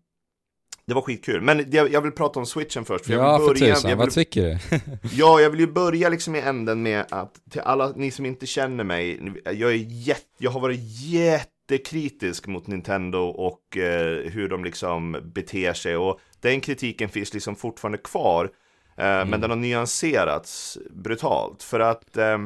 det 0.86 0.94
var 0.94 1.02
skitkul, 1.02 1.42
men 1.42 1.66
jag, 1.72 1.94
jag 1.94 2.02
vill 2.02 2.12
prata 2.12 2.40
om 2.40 2.46
switchen 2.46 2.86
först. 2.86 3.06
För 3.06 3.14
ja, 3.14 3.38
vill 3.38 3.48
börja, 3.48 3.60
för 3.60 3.76
tusan, 3.76 3.90
jag 3.90 3.98
vill, 3.98 4.06
vad 4.06 4.14
tycker 4.14 4.42
du? 4.42 4.80
ja, 5.12 5.42
jag 5.42 5.50
vill 5.50 5.60
ju 5.60 5.68
börja 5.68 6.10
liksom 6.10 6.36
i 6.36 6.40
änden 6.40 6.84
med 6.84 7.06
att 7.10 7.42
till 7.52 7.62
alla 7.62 7.94
ni 7.96 8.12
som 8.12 8.26
inte 8.26 8.46
känner 8.46 8.84
mig, 8.84 9.34
jag, 9.46 9.72
är 9.72 9.86
jätte, 9.90 10.26
jag 10.38 10.52
har 10.52 10.60
varit 10.60 10.80
jättekritisk 11.02 12.48
mot 12.48 12.68
Nintendo 12.68 13.20
och 13.20 13.78
eh, 13.78 14.32
hur 14.32 14.50
de 14.50 14.64
liksom 14.64 15.18
beter 15.34 15.74
sig 15.74 15.98
och 15.98 16.20
den 16.44 16.62
kritiken 16.62 17.10
finns 17.10 17.34
liksom 17.34 17.56
fortfarande 17.56 17.98
kvar. 17.98 18.52
Eh, 18.98 19.06
mm. 19.06 19.30
Men 19.30 19.42
den 19.42 19.50
har 19.50 19.58
nyanserats 19.58 20.78
brutalt 20.90 21.64
för 21.64 21.80
att 21.80 22.18
eh, 22.18 22.38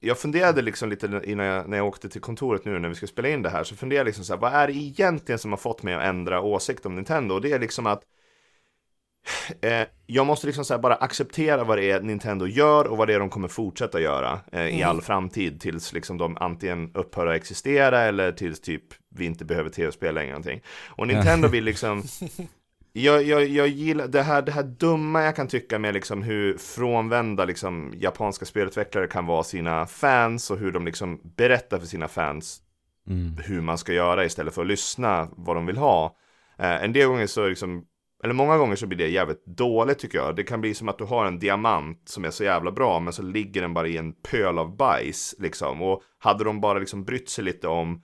jag 0.00 0.18
funderade 0.18 0.62
liksom 0.62 0.90
lite 0.90 1.20
innan 1.24 1.46
jag, 1.46 1.68
när 1.68 1.76
jag 1.76 1.86
åkte 1.86 2.08
till 2.08 2.20
kontoret 2.20 2.64
nu 2.64 2.78
när 2.78 2.88
vi 2.88 2.94
ska 2.94 3.06
spela 3.06 3.28
in 3.28 3.42
det 3.42 3.50
här, 3.50 3.64
så 3.64 3.76
funderade 3.76 4.00
jag 4.00 4.06
liksom 4.06 4.24
så 4.24 4.32
här, 4.32 4.40
vad 4.40 4.52
är 4.52 4.66
det 4.66 4.72
egentligen 4.72 5.38
som 5.38 5.52
har 5.52 5.58
fått 5.58 5.82
mig 5.82 5.94
att 5.94 6.02
ändra 6.02 6.40
åsikt 6.40 6.86
om 6.86 6.94
Nintendo? 6.94 7.34
Och 7.34 7.40
det 7.40 7.52
är 7.52 7.58
liksom 7.58 7.86
att 7.86 8.02
eh, 9.60 9.86
jag 10.06 10.26
måste 10.26 10.46
liksom 10.46 10.64
så 10.64 10.78
bara 10.78 10.94
acceptera 10.94 11.64
vad 11.64 11.78
det 11.78 11.90
är 11.90 12.00
Nintendo 12.00 12.46
gör 12.46 12.86
och 12.86 12.96
vad 12.96 13.08
det 13.08 13.14
är 13.14 13.18
de 13.18 13.30
kommer 13.30 13.48
fortsätta 13.48 14.00
göra 14.00 14.40
eh, 14.52 14.60
mm. 14.60 14.74
i 14.74 14.82
all 14.82 15.02
framtid 15.02 15.60
tills 15.60 15.92
liksom 15.92 16.18
de 16.18 16.36
antingen 16.36 16.90
upphör 16.94 17.26
att 17.26 17.36
existera 17.36 18.00
eller 18.00 18.32
tills 18.32 18.60
typ 18.60 18.84
vi 19.08 19.24
inte 19.24 19.44
behöver 19.44 19.70
tv-spel 19.70 20.14
längre 20.14 20.30
någonting. 20.30 20.62
Och 20.88 21.06
Nintendo 21.06 21.48
vill 21.48 21.64
liksom 21.64 22.02
jag, 22.92 23.22
jag, 23.22 23.48
jag 23.48 23.68
gillar 23.68 24.08
det 24.08 24.22
här, 24.22 24.42
det 24.42 24.52
här 24.52 24.62
dumma 24.62 25.22
jag 25.22 25.36
kan 25.36 25.48
tycka 25.48 25.78
med 25.78 25.94
liksom 25.94 26.22
hur 26.22 26.58
frånvända 26.58 27.44
liksom 27.44 27.94
japanska 27.96 28.44
spelutvecklare 28.44 29.06
kan 29.06 29.26
vara 29.26 29.42
sina 29.42 29.86
fans 29.86 30.50
och 30.50 30.58
hur 30.58 30.72
de 30.72 30.84
liksom 30.84 31.20
berättar 31.36 31.78
för 31.78 31.86
sina 31.86 32.08
fans 32.08 32.60
mm. 33.08 33.36
hur 33.44 33.60
man 33.60 33.78
ska 33.78 33.92
göra 33.92 34.24
istället 34.24 34.54
för 34.54 34.62
att 34.62 34.68
lyssna 34.68 35.28
vad 35.36 35.56
de 35.56 35.66
vill 35.66 35.76
ha. 35.76 36.16
Eh, 36.58 36.84
en 36.84 36.92
del 36.92 37.08
gånger 37.08 37.26
så 37.26 37.48
liksom, 37.48 37.84
eller 38.24 38.34
många 38.34 38.58
gånger 38.58 38.76
så 38.76 38.86
blir 38.86 38.98
det 38.98 39.08
jävligt 39.08 39.46
dåligt 39.46 39.98
tycker 39.98 40.18
jag. 40.18 40.36
Det 40.36 40.42
kan 40.42 40.60
bli 40.60 40.74
som 40.74 40.88
att 40.88 40.98
du 40.98 41.04
har 41.04 41.26
en 41.26 41.38
diamant 41.38 42.02
som 42.08 42.24
är 42.24 42.30
så 42.30 42.44
jävla 42.44 42.72
bra 42.72 43.00
men 43.00 43.12
så 43.12 43.22
ligger 43.22 43.62
den 43.62 43.74
bara 43.74 43.88
i 43.88 43.96
en 43.96 44.12
pöl 44.12 44.58
av 44.58 44.76
bajs 44.76 45.34
liksom. 45.38 45.82
Och 45.82 46.02
hade 46.18 46.44
de 46.44 46.60
bara 46.60 46.78
liksom 46.78 47.04
brytt 47.04 47.28
sig 47.28 47.44
lite 47.44 47.68
om 47.68 48.02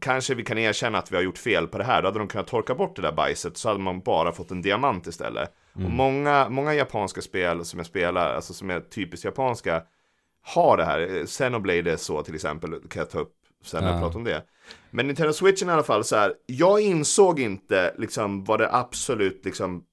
kanske 0.00 0.34
vi 0.34 0.44
kan 0.44 0.58
erkänna 0.58 0.98
att 0.98 1.12
vi 1.12 1.16
har 1.16 1.22
gjort 1.22 1.38
fel 1.38 1.66
på 1.66 1.78
det 1.78 1.84
här. 1.84 2.02
Då 2.02 2.08
hade 2.08 2.18
de 2.18 2.28
kunnat 2.28 2.46
torka 2.46 2.74
bort 2.74 2.96
det 2.96 3.02
där 3.02 3.12
bajset 3.12 3.56
så 3.56 3.68
hade 3.68 3.80
man 3.80 4.00
bara 4.00 4.32
fått 4.32 4.50
en 4.50 4.62
diamant 4.62 5.06
istället. 5.06 5.52
Mm. 5.76 5.86
Och 5.86 5.92
många, 5.92 6.48
många 6.48 6.74
japanska 6.74 7.20
spel 7.20 7.64
som 7.64 7.78
jag 7.78 7.86
spelar, 7.86 8.34
alltså 8.34 8.54
som 8.54 8.70
är 8.70 8.80
typiskt 8.80 9.24
japanska, 9.24 9.82
har 10.42 10.76
det 10.76 10.84
här. 10.84 11.26
Xenoblade 11.26 11.92
är 11.92 11.96
så 11.96 12.22
till 12.22 12.34
exempel, 12.34 12.70
kan 12.70 13.00
jag 13.00 13.10
ta 13.10 13.18
upp 13.18 13.34
sen 13.64 13.84
när 13.84 13.90
jag 13.90 14.00
pratar 14.00 14.18
om 14.18 14.24
det. 14.24 14.42
Men 14.90 15.06
Nintendo 15.06 15.32
Switchen 15.32 15.68
i 15.68 15.72
alla 15.72 15.82
fall 15.82 16.04
så 16.04 16.16
här, 16.16 16.34
jag 16.46 16.80
insåg 16.80 17.40
inte 17.40 17.94
liksom 17.98 18.44
vad 18.44 18.60
det 18.60 18.74
absolut 18.74 19.44
liksom 19.44 19.84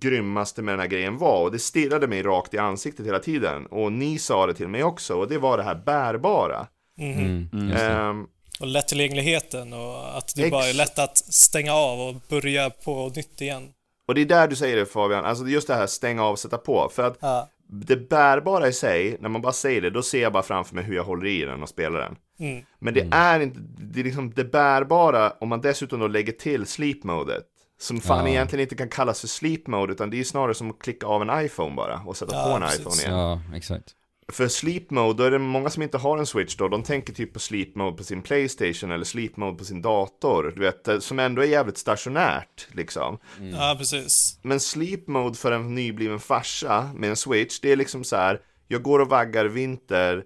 grymmaste 0.00 0.62
med 0.62 0.72
den 0.72 0.80
här 0.80 0.86
grejen 0.86 1.18
var 1.18 1.42
och 1.42 1.52
det 1.52 1.58
stirrade 1.58 2.06
mig 2.06 2.22
rakt 2.22 2.54
i 2.54 2.58
ansiktet 2.58 3.06
hela 3.06 3.18
tiden 3.18 3.66
och 3.66 3.92
ni 3.92 4.18
sa 4.18 4.46
det 4.46 4.54
till 4.54 4.68
mig 4.68 4.84
också 4.84 5.14
och 5.14 5.28
det 5.28 5.38
var 5.38 5.56
det 5.56 5.62
här 5.62 5.74
bärbara. 5.74 6.66
Mm. 6.98 7.48
Mm, 7.52 8.08
um, 8.10 8.28
och 8.60 8.66
lättillgängligheten 8.66 9.72
och 9.72 10.18
att 10.18 10.32
det 10.36 10.42
Ex 10.42 10.50
bara 10.50 10.66
är 10.66 10.74
lätt 10.74 10.98
att 10.98 11.16
stänga 11.18 11.72
av 11.72 12.00
och 12.00 12.14
börja 12.28 12.70
på 12.70 13.12
nytt 13.16 13.40
igen. 13.40 13.68
Och 14.08 14.14
det 14.14 14.20
är 14.20 14.26
där 14.26 14.48
du 14.48 14.56
säger 14.56 14.76
det 14.76 14.86
Fabian, 14.86 15.24
alltså 15.24 15.46
just 15.46 15.68
det 15.68 15.74
här 15.74 15.86
stänga 15.86 16.24
av 16.24 16.32
och 16.32 16.38
sätta 16.38 16.58
på. 16.58 16.90
För 16.94 17.02
att 17.02 17.18
ja. 17.20 17.48
det 17.68 17.96
bärbara 17.96 18.68
i 18.68 18.72
sig, 18.72 19.16
när 19.20 19.28
man 19.28 19.42
bara 19.42 19.52
säger 19.52 19.80
det, 19.80 19.90
då 19.90 20.02
ser 20.02 20.22
jag 20.22 20.32
bara 20.32 20.42
framför 20.42 20.74
mig 20.74 20.84
hur 20.84 20.94
jag 20.94 21.04
håller 21.04 21.26
i 21.26 21.44
den 21.44 21.62
och 21.62 21.68
spelar 21.68 22.00
den. 22.00 22.16
Mm. 22.38 22.64
Men 22.78 22.94
det 22.94 23.00
mm. 23.00 23.12
är 23.12 23.40
inte, 23.40 23.60
det 23.78 24.00
är 24.00 24.04
liksom 24.04 24.32
det 24.34 24.44
bärbara, 24.44 25.32
om 25.40 25.48
man 25.48 25.60
dessutom 25.60 26.00
då 26.00 26.06
lägger 26.06 26.32
till 26.32 26.66
sleep-modet. 26.66 27.44
Som 27.80 28.00
fan 28.00 28.24
ja. 28.24 28.28
egentligen 28.28 28.62
inte 28.62 28.74
kan 28.74 28.88
kallas 28.88 29.20
för 29.20 29.28
sleep 29.28 29.66
mode, 29.66 29.92
utan 29.92 30.10
det 30.10 30.20
är 30.20 30.24
snarare 30.24 30.54
som 30.54 30.70
att 30.70 30.78
klicka 30.78 31.06
av 31.06 31.22
en 31.22 31.44
iPhone 31.44 31.74
bara 31.74 32.02
och 32.06 32.16
sätta 32.16 32.34
ja, 32.34 32.44
på 32.44 32.50
en 32.50 32.60
precis. 32.60 32.80
iPhone 32.80 33.02
igen. 33.02 33.14
Ja, 33.14 33.56
exakt. 33.56 33.94
För 34.28 34.48
sleep 34.48 34.90
mode, 34.90 35.22
då 35.22 35.24
är 35.24 35.30
det 35.30 35.38
många 35.38 35.70
som 35.70 35.82
inte 35.82 35.98
har 35.98 36.18
en 36.18 36.26
switch 36.26 36.56
då, 36.56 36.68
de 36.68 36.82
tänker 36.82 37.12
typ 37.12 37.32
på 37.32 37.38
sleep 37.38 37.74
mode 37.74 37.96
på 37.96 38.04
sin 38.04 38.22
Playstation 38.22 38.90
eller 38.90 39.04
sleep 39.04 39.36
mode 39.36 39.58
på 39.58 39.64
sin 39.64 39.82
dator, 39.82 40.52
du 40.56 40.60
vet, 40.60 41.02
som 41.02 41.18
ändå 41.18 41.42
är 41.42 41.46
jävligt 41.46 41.78
stationärt 41.78 42.68
liksom. 42.72 43.18
Mm. 43.38 43.54
Ja, 43.54 43.74
precis. 43.78 44.38
Men 44.42 44.60
sleep 44.60 45.06
mode 45.06 45.38
för 45.38 45.52
en 45.52 45.74
nybliven 45.74 46.20
farsa 46.20 46.90
med 46.94 47.10
en 47.10 47.16
switch, 47.16 47.60
det 47.60 47.72
är 47.72 47.76
liksom 47.76 48.04
så 48.04 48.16
här, 48.16 48.40
jag 48.68 48.82
går 48.82 48.98
och 48.98 49.08
vaggar 49.08 49.44
vinter 49.44 50.24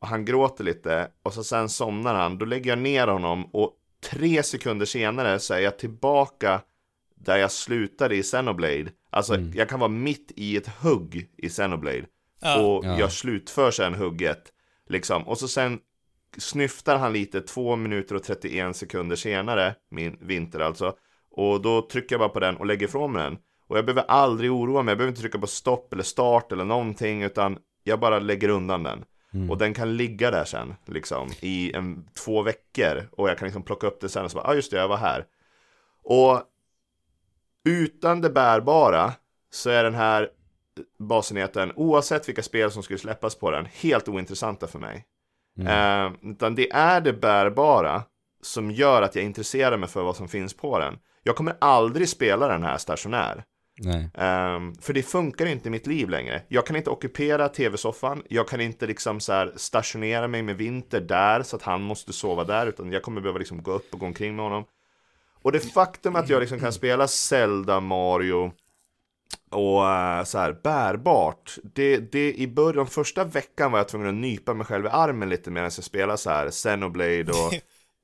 och 0.00 0.08
han 0.08 0.24
gråter 0.24 0.64
lite 0.64 1.08
och 1.22 1.34
så 1.34 1.44
sen 1.44 1.68
somnar 1.68 2.14
han, 2.14 2.38
då 2.38 2.44
lägger 2.44 2.70
jag 2.70 2.78
ner 2.78 3.06
honom 3.06 3.44
och 3.52 3.72
tre 4.10 4.42
sekunder 4.42 4.86
senare 4.86 5.38
så 5.38 5.54
är 5.54 5.60
jag 5.60 5.78
tillbaka 5.78 6.60
där 7.16 7.36
jag 7.36 7.52
slutade 7.52 8.16
i 8.16 8.22
Xenoblade. 8.22 8.90
Alltså, 9.10 9.34
mm. 9.34 9.52
jag 9.54 9.68
kan 9.68 9.80
vara 9.80 9.90
mitt 9.90 10.32
i 10.36 10.56
ett 10.56 10.68
hugg 10.68 11.30
i 11.36 11.48
Xenoblade. 11.48 12.04
Ja. 12.42 12.60
Och 12.60 12.84
ja. 12.84 12.98
jag 12.98 13.12
slutför 13.12 13.70
sen 13.70 13.94
hugget. 13.94 14.52
Liksom. 14.88 15.28
Och 15.28 15.38
så 15.38 15.48
sen 15.48 15.78
snyftar 16.38 16.98
han 16.98 17.12
lite 17.12 17.40
två 17.40 17.76
minuter 17.76 18.14
och 18.14 18.22
31 18.22 18.76
sekunder 18.76 19.16
senare, 19.16 19.74
min 19.90 20.16
vinter 20.20 20.60
alltså. 20.60 20.94
Och 21.30 21.62
då 21.62 21.82
trycker 21.82 22.14
jag 22.14 22.20
bara 22.20 22.28
på 22.28 22.40
den 22.40 22.56
och 22.56 22.66
lägger 22.66 22.86
ifrån 22.86 23.12
mig 23.12 23.22
den. 23.22 23.38
Och 23.68 23.78
jag 23.78 23.84
behöver 23.84 24.04
aldrig 24.08 24.52
oroa 24.52 24.82
mig, 24.82 24.92
jag 24.92 24.98
behöver 24.98 25.10
inte 25.10 25.20
trycka 25.20 25.38
på 25.38 25.46
stopp 25.46 25.92
eller 25.92 26.02
start 26.02 26.52
eller 26.52 26.64
någonting, 26.64 27.22
utan 27.22 27.58
jag 27.84 28.00
bara 28.00 28.18
lägger 28.18 28.48
undan 28.48 28.82
den. 28.82 29.04
Mm. 29.34 29.50
Och 29.50 29.58
den 29.58 29.74
kan 29.74 29.96
ligga 29.96 30.30
där 30.30 30.44
sen, 30.44 30.74
liksom, 30.86 31.30
i 31.40 31.72
en, 31.72 32.08
två 32.24 32.42
veckor. 32.42 33.08
Och 33.12 33.28
jag 33.28 33.38
kan 33.38 33.46
liksom 33.46 33.62
plocka 33.62 33.86
upp 33.86 34.00
det 34.00 34.08
sen 34.08 34.24
och 34.24 34.30
så 34.30 34.36
bara, 34.36 34.44
ja 34.46 34.50
ah, 34.50 34.54
just 34.54 34.70
det, 34.70 34.76
jag 34.76 34.88
var 34.88 34.96
här. 34.96 35.26
Och 36.04 36.42
utan 37.64 38.20
det 38.20 38.30
bärbara 38.30 39.12
så 39.50 39.70
är 39.70 39.84
den 39.84 39.94
här 39.94 40.30
basenheten, 40.98 41.72
oavsett 41.76 42.28
vilka 42.28 42.42
spel 42.42 42.70
som 42.70 42.82
skulle 42.82 42.98
släppas 42.98 43.34
på 43.34 43.50
den, 43.50 43.66
helt 43.72 44.08
ointressanta 44.08 44.66
för 44.66 44.78
mig. 44.78 45.04
Mm. 45.58 46.06
Eh, 46.06 46.30
utan 46.30 46.54
det 46.54 46.72
är 46.72 47.00
det 47.00 47.12
bärbara 47.12 48.02
som 48.42 48.70
gör 48.70 49.02
att 49.02 49.14
jag 49.14 49.24
intresserar 49.24 49.76
mig 49.76 49.88
för 49.88 50.02
vad 50.02 50.16
som 50.16 50.28
finns 50.28 50.54
på 50.54 50.78
den. 50.78 50.98
Jag 51.22 51.36
kommer 51.36 51.56
aldrig 51.60 52.08
spela 52.08 52.48
den 52.48 52.62
här 52.62 52.78
stationär. 52.78 53.44
Um, 53.84 54.74
för 54.74 54.92
det 54.92 55.02
funkar 55.02 55.46
inte 55.46 55.68
i 55.68 55.70
mitt 55.70 55.86
liv 55.86 56.08
längre. 56.08 56.42
Jag 56.48 56.66
kan 56.66 56.76
inte 56.76 56.90
ockupera 56.90 57.48
tv-soffan. 57.48 58.22
Jag 58.28 58.48
kan 58.48 58.60
inte 58.60 58.86
liksom 58.86 59.20
så 59.20 59.32
här 59.32 59.52
stationera 59.56 60.28
mig 60.28 60.42
med 60.42 60.56
Vinter 60.56 61.00
där 61.00 61.42
så 61.42 61.56
att 61.56 61.62
han 61.62 61.82
måste 61.82 62.12
sova 62.12 62.44
där. 62.44 62.66
Utan 62.66 62.92
jag 62.92 63.02
kommer 63.02 63.20
behöva 63.20 63.38
liksom 63.38 63.62
gå 63.62 63.72
upp 63.72 63.92
och 63.92 63.98
gå 63.98 64.06
omkring 64.06 64.36
med 64.36 64.44
honom. 64.44 64.64
Och 65.42 65.52
det 65.52 65.60
faktum 65.60 66.16
att 66.16 66.28
jag 66.28 66.40
liksom 66.40 66.60
kan 66.60 66.72
spela 66.72 67.08
Zelda, 67.08 67.80
Mario 67.80 68.52
och 69.52 69.82
uh, 69.82 70.24
så 70.24 70.38
här 70.38 70.56
bärbart. 70.62 71.56
Det, 71.74 72.12
det 72.12 72.34
i 72.34 72.48
början, 72.48 72.76
de 72.76 72.86
första 72.86 73.24
veckan 73.24 73.72
var 73.72 73.78
jag 73.78 73.88
tvungen 73.88 74.08
att 74.08 74.14
nypa 74.14 74.54
mig 74.54 74.66
själv 74.66 74.86
i 74.86 74.88
armen 74.88 75.28
lite 75.28 75.50
medan 75.50 75.70
jag 75.76 75.84
spelade 75.84 76.18
så 76.18 76.30
här 76.30 76.50
Xenoblade 76.50 77.32
och 77.32 77.52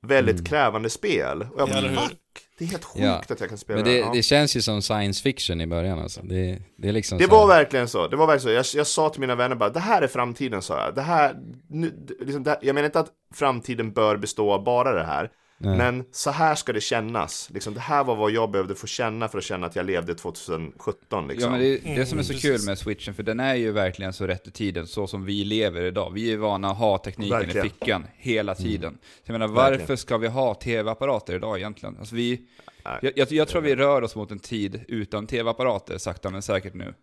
väldigt 0.07 0.35
mm. 0.35 0.45
krävande 0.45 0.89
spel. 0.89 1.41
Och 1.41 1.61
jag 1.61 1.69
bara, 1.69 1.81
fuck, 1.81 2.19
det 2.57 2.65
är 2.65 2.69
helt 2.69 2.83
sjukt 2.83 3.05
ja. 3.05 3.21
att 3.29 3.39
jag 3.39 3.49
kan 3.49 3.57
spela 3.57 3.75
Men 3.75 3.85
det, 3.85 3.97
ja. 3.97 4.11
det 4.13 4.23
känns 4.23 4.57
ju 4.57 4.61
som 4.61 4.81
science 4.81 5.23
fiction 5.23 5.61
i 5.61 5.67
början 5.67 5.99
alltså. 5.99 6.21
Det, 6.23 6.61
det 6.77 6.89
är 6.89 6.91
liksom 6.91 7.17
Det 7.17 7.27
var 7.27 7.47
verkligen 7.47 7.87
så, 7.87 8.07
det 8.07 8.15
var 8.15 8.27
verkligen 8.27 8.63
så. 8.63 8.77
Jag, 8.77 8.79
jag 8.79 8.87
sa 8.87 9.09
till 9.09 9.21
mina 9.21 9.35
vänner 9.35 9.55
bara, 9.55 9.69
det 9.69 9.79
här 9.79 10.01
är 10.01 10.07
framtiden 10.07 10.61
sa 10.61 10.85
jag. 10.85 10.95
Det 10.95 11.01
här, 11.01 11.35
nu, 11.69 12.07
liksom, 12.19 12.43
det, 12.43 12.59
jag 12.61 12.73
menar 12.73 12.85
inte 12.85 12.99
att 12.99 13.11
framtiden 13.33 13.93
bör 13.93 14.17
bestå 14.17 14.51
av 14.51 14.63
bara 14.63 14.91
det 14.93 15.03
här. 15.03 15.31
Nej. 15.61 15.77
Men 15.77 16.03
så 16.11 16.31
här 16.31 16.55
ska 16.55 16.73
det 16.73 16.81
kännas. 16.81 17.49
Liksom, 17.53 17.73
det 17.73 17.79
här 17.79 18.03
var 18.03 18.15
vad 18.15 18.31
jag 18.31 18.51
behövde 18.51 18.75
få 18.75 18.87
känna 18.87 19.27
för 19.27 19.37
att 19.37 19.43
känna 19.43 19.67
att 19.67 19.75
jag 19.75 19.85
levde 19.85 20.15
2017. 20.15 21.27
Liksom. 21.27 21.43
Ja, 21.43 21.51
men 21.51 21.59
det, 21.59 21.95
det 21.95 22.05
som 22.05 22.19
är 22.19 22.23
så 22.23 22.33
mm, 22.33 22.41
kul 22.41 22.65
med 22.65 22.77
switchen, 22.77 23.13
för 23.13 23.23
den 23.23 23.39
är 23.39 23.55
ju 23.55 23.71
verkligen 23.71 24.13
så 24.13 24.27
rätt 24.27 24.47
i 24.47 24.51
tiden, 24.51 24.87
så 24.87 25.07
som 25.07 25.25
vi 25.25 25.43
lever 25.43 25.83
idag. 25.83 26.11
Vi 26.13 26.33
är 26.33 26.37
vana 26.37 26.69
att 26.69 26.77
ha 26.77 26.97
tekniken 26.97 27.37
verkligen. 27.37 27.65
i 27.65 27.69
fickan 27.69 28.05
hela 28.17 28.51
mm. 28.51 28.63
tiden. 28.63 28.89
Mm. 28.89 28.99
Så 29.01 29.31
jag 29.31 29.33
menar, 29.33 29.47
varför 29.47 29.77
verkligen. 29.77 29.97
ska 29.97 30.17
vi 30.17 30.27
ha 30.27 30.55
tv-apparater 30.55 31.35
idag 31.35 31.57
egentligen? 31.57 31.97
Alltså 31.99 32.15
vi, 32.15 32.41
jag, 33.01 33.11
jag, 33.15 33.31
jag 33.31 33.47
tror 33.47 33.61
vi 33.61 33.75
rör 33.75 34.01
oss 34.01 34.15
mot 34.15 34.31
en 34.31 34.39
tid 34.39 34.81
utan 34.87 35.27
tv-apparater, 35.27 35.97
sakta 35.97 36.29
men 36.29 36.41
säkert 36.41 36.73
nu. 36.73 36.93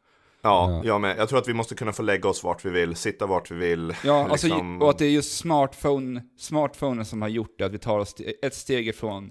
Ja, 0.46 0.82
jag 0.84 1.00
med. 1.00 1.18
Jag 1.18 1.28
tror 1.28 1.38
att 1.38 1.48
vi 1.48 1.54
måste 1.54 1.74
kunna 1.74 1.92
få 1.92 2.02
lägga 2.02 2.28
oss 2.28 2.44
vart 2.44 2.64
vi 2.64 2.70
vill, 2.70 2.96
sitta 2.96 3.26
vart 3.26 3.50
vi 3.50 3.54
vill. 3.54 3.94
Ja, 4.04 4.28
liksom... 4.28 4.52
alltså, 4.52 4.84
och 4.84 4.90
att 4.90 4.98
det 4.98 5.06
är 5.06 5.10
just 5.10 5.36
smartphone, 5.36 6.22
smartphonen 6.38 7.04
som 7.04 7.22
har 7.22 7.28
gjort 7.28 7.54
det, 7.58 7.64
att 7.64 7.72
vi 7.72 7.78
tar 7.78 7.98
oss 7.98 8.14
ett 8.42 8.54
steg 8.54 8.88
ifrån 8.88 9.30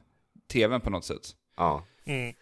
tvn 0.54 0.82
på 0.82 0.90
något 0.90 1.06
sätt. 1.06 1.30
Ja. 1.58 1.86
Mm. 2.06 2.34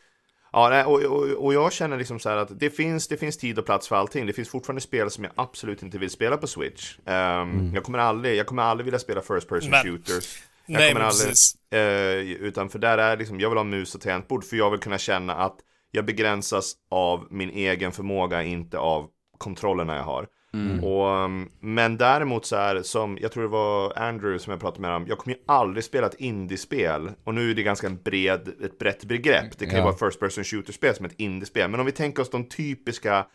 Ja, 0.52 0.70
nej, 0.70 0.84
och, 0.84 1.04
och, 1.04 1.46
och, 1.46 1.54
jag 1.54 1.74
känner 1.74 1.98
liksom 1.98 2.20
så 2.20 2.30
här 2.30 2.38
att 2.38 2.60
det 2.60 2.70
finns, 2.70 3.08
det 3.08 3.18
finns 3.18 3.38
tid 3.38 3.60
och 3.60 3.66
plats 3.66 3.88
för 3.88 3.96
allting. 3.96 4.26
Det 4.26 4.34
finns 4.34 4.50
fortfarande 4.50 4.82
spel 4.82 5.12
som 5.12 5.24
jag 5.24 5.34
absolut 5.36 5.84
inte 5.84 5.98
vill 5.98 6.10
spela 6.10 6.38
på 6.38 6.48
Switch. 6.48 6.98
Um, 7.06 7.14
mm. 7.14 7.74
jag, 7.74 7.84
kommer 7.84 8.00
aldrig, 8.00 8.36
jag 8.36 8.48
kommer 8.48 8.64
aldrig 8.64 8.86
vilja 8.86 9.00
spela 9.00 9.22
first 9.22 9.48
person 9.48 9.70
men, 9.70 9.84
shooters. 9.84 10.44
Jag 10.66 10.80
nej, 10.80 10.94
kommer 10.94 11.06
aldrig, 11.06 11.36
uh, 11.74 12.46
utan 12.48 12.70
för 12.70 12.80
där 12.80 12.98
är 12.98 13.18
liksom, 13.18 13.40
jag 13.40 13.50
vill 13.50 13.58
ha 13.58 13.64
mus 13.64 13.96
och 13.96 14.02
tangentbord 14.02 14.44
för 14.44 14.58
jag 14.58 14.72
vill 14.72 14.80
kunna 14.80 14.98
känna 14.98 15.36
att 15.36 15.58
jag 15.96 16.06
begränsas 16.06 16.74
av 16.90 17.28
min 17.30 17.50
egen 17.50 17.92
förmåga, 17.92 18.44
inte 18.44 18.78
av 18.78 19.08
kontrollerna 19.38 19.96
jag 19.96 20.04
har. 20.04 20.28
Mm. 20.54 20.84
Och, 20.84 21.08
um, 21.08 21.50
men 21.60 21.98
däremot 21.98 22.46
så 22.46 22.56
är 22.56 22.82
som, 22.82 23.18
jag 23.22 23.32
tror 23.32 23.44
det 23.44 23.50
var 23.50 24.00
Andrew 24.00 24.40
som 24.40 24.52
jag 24.52 24.60
pratade 24.60 24.82
med 24.82 24.96
om, 24.96 25.08
jag 25.08 25.18
kommer 25.18 25.36
ju 25.38 25.44
aldrig 25.48 25.84
spela 25.84 26.08
ett 26.08 26.20
indiespel. 26.20 27.12
Och 27.24 27.34
nu 27.34 27.52
är 27.52 27.56
det 27.56 27.64
ganska 27.64 27.88
en 27.88 28.02
bred, 28.02 28.54
ett 28.64 28.80
brett 28.80 29.06
begrepp. 29.06 29.58
Det 29.58 29.66
kan 29.66 29.76
ju 29.76 29.84
vara 29.84 30.10
first 30.10 30.20
person 30.20 30.44
shooter-spel 30.44 30.96
som 30.96 31.06
ett 31.06 31.16
indiespel. 31.20 31.70
Men 31.70 31.80
om 31.80 31.86
vi 31.86 31.92
tänker 31.92 32.22
oss 32.22 32.30
de 32.30 32.50
typiska 32.50 33.26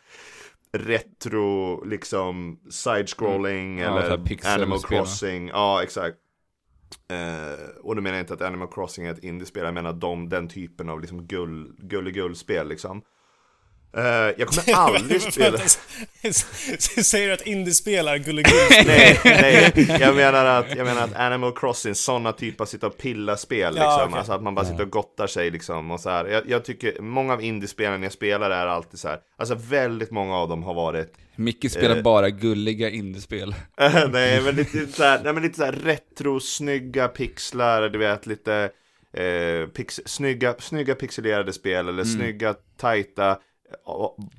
retro, 0.72 1.84
liksom 1.84 2.58
side-scrolling 2.70 3.80
mm. 3.80 3.92
eller 3.92 4.20
ja, 4.42 4.54
Animal 4.54 4.82
Crossing. 4.82 5.48
Ja, 5.48 5.82
exakt. 5.82 6.16
Uh, 7.12 7.68
och 7.82 7.96
då 7.96 8.02
menar 8.02 8.16
jag 8.16 8.22
inte 8.22 8.34
att 8.34 8.42
Animal 8.42 8.68
Crossing 8.72 9.06
är 9.06 9.12
ett 9.12 9.24
indiespel, 9.24 9.64
jag 9.64 9.74
menar 9.74 9.92
de, 9.92 10.28
den 10.28 10.48
typen 10.48 10.88
av 10.88 11.00
liksom 11.00 11.26
gull, 11.26 11.72
gulligullspel 11.78 12.68
liksom. 12.68 13.02
Uh, 13.96 14.04
jag 14.38 14.48
kommer 14.48 14.74
aldrig 14.74 15.22
spela... 15.22 15.58
Säger 17.02 17.26
du 17.26 17.32
att 17.32 17.46
indiespel 17.46 18.08
är 18.08 18.18
gulligullspel? 18.18 18.84
nej, 19.24 19.72
nej. 19.74 19.96
Jag 20.00 20.16
menar 20.16 20.44
att, 20.44 20.76
jag 20.76 20.86
menar 20.86 21.04
att 21.04 21.14
Animal 21.14 21.52
Crossing, 21.56 21.94
sådana 21.94 22.32
typer 22.32 22.64
av 22.64 22.66
sitta 22.66 22.86
och 22.86 22.98
pilla-spel 22.98 23.74
liksom. 23.74 23.90
Ja, 23.90 24.06
okay. 24.06 24.18
Alltså 24.18 24.32
att 24.32 24.42
man 24.42 24.54
bara 24.54 24.66
sitter 24.66 24.82
och 24.82 24.90
gottar 24.90 25.26
sig 25.26 25.50
liksom 25.50 25.90
och 25.90 26.00
så 26.00 26.10
här. 26.10 26.24
Jag, 26.24 26.48
jag 26.48 26.64
tycker, 26.64 27.00
många 27.00 27.32
av 27.32 27.42
indiespelen 27.42 28.02
jag 28.02 28.12
spelar 28.12 28.50
är 28.50 28.66
alltid 28.66 29.00
så 29.00 29.08
här. 29.08 29.18
Alltså 29.36 29.54
väldigt 29.54 30.10
många 30.10 30.36
av 30.36 30.48
dem 30.48 30.62
har 30.62 30.74
varit 30.74 31.14
Micke 31.38 31.70
spelar 31.70 31.96
eh, 31.96 32.02
bara 32.02 32.30
gulliga 32.30 32.90
indiespel. 32.90 33.54
nej, 34.12 34.42
men 34.42 34.54
lite 34.54 34.86
så 34.86 35.02
här, 35.02 35.20
nej, 35.24 35.32
men 35.32 35.42
lite 35.42 35.58
så 35.58 35.64
här 35.64 35.72
retro, 35.72 36.40
snygga 36.40 37.08
pixlar, 37.08 37.88
du 37.88 37.98
vet, 37.98 38.26
lite 38.26 38.70
eh, 39.12 39.68
pix, 39.68 40.00
snygga, 40.06 40.54
snygga 40.58 40.94
pixelerade 40.94 41.52
spel 41.52 41.88
eller 41.88 42.02
mm. 42.02 42.14
snygga, 42.14 42.54
tajta, 42.76 43.38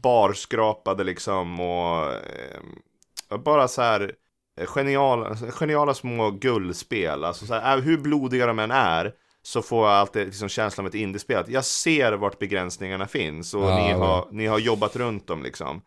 barskrapade 0.04 1.04
liksom 1.04 1.60
och 1.60 2.14
eh, 2.14 3.38
bara 3.38 3.68
så 3.68 3.82
här 3.82 4.14
eh, 4.60 4.68
geniala, 4.68 5.36
geniala 5.36 5.94
små 5.94 6.32
guldspel. 6.32 7.24
Alltså 7.24 7.46
så 7.46 7.54
här, 7.54 7.82
hur 7.82 7.98
blodiga 7.98 8.46
de 8.46 8.60
än 8.60 8.72
är 8.72 9.14
så 9.42 9.62
får 9.62 9.88
jag 9.88 9.96
alltid 9.98 10.26
liksom 10.26 10.50
känslan 10.50 10.86
av 10.86 10.90
ett 10.90 10.96
indiespel. 10.96 11.46
Jag 11.48 11.66
ser 11.66 12.14
vart 12.14 12.40
begränsningarna 12.40 13.08
finns 13.08 13.54
och 13.54 13.64
ja, 13.64 13.76
ni, 13.76 13.92
har, 13.92 14.28
ni 14.32 14.46
har 14.46 14.60
jobbat 14.60 14.96
runt 14.96 15.28
dem 15.28 15.44
liksom. 15.44 15.82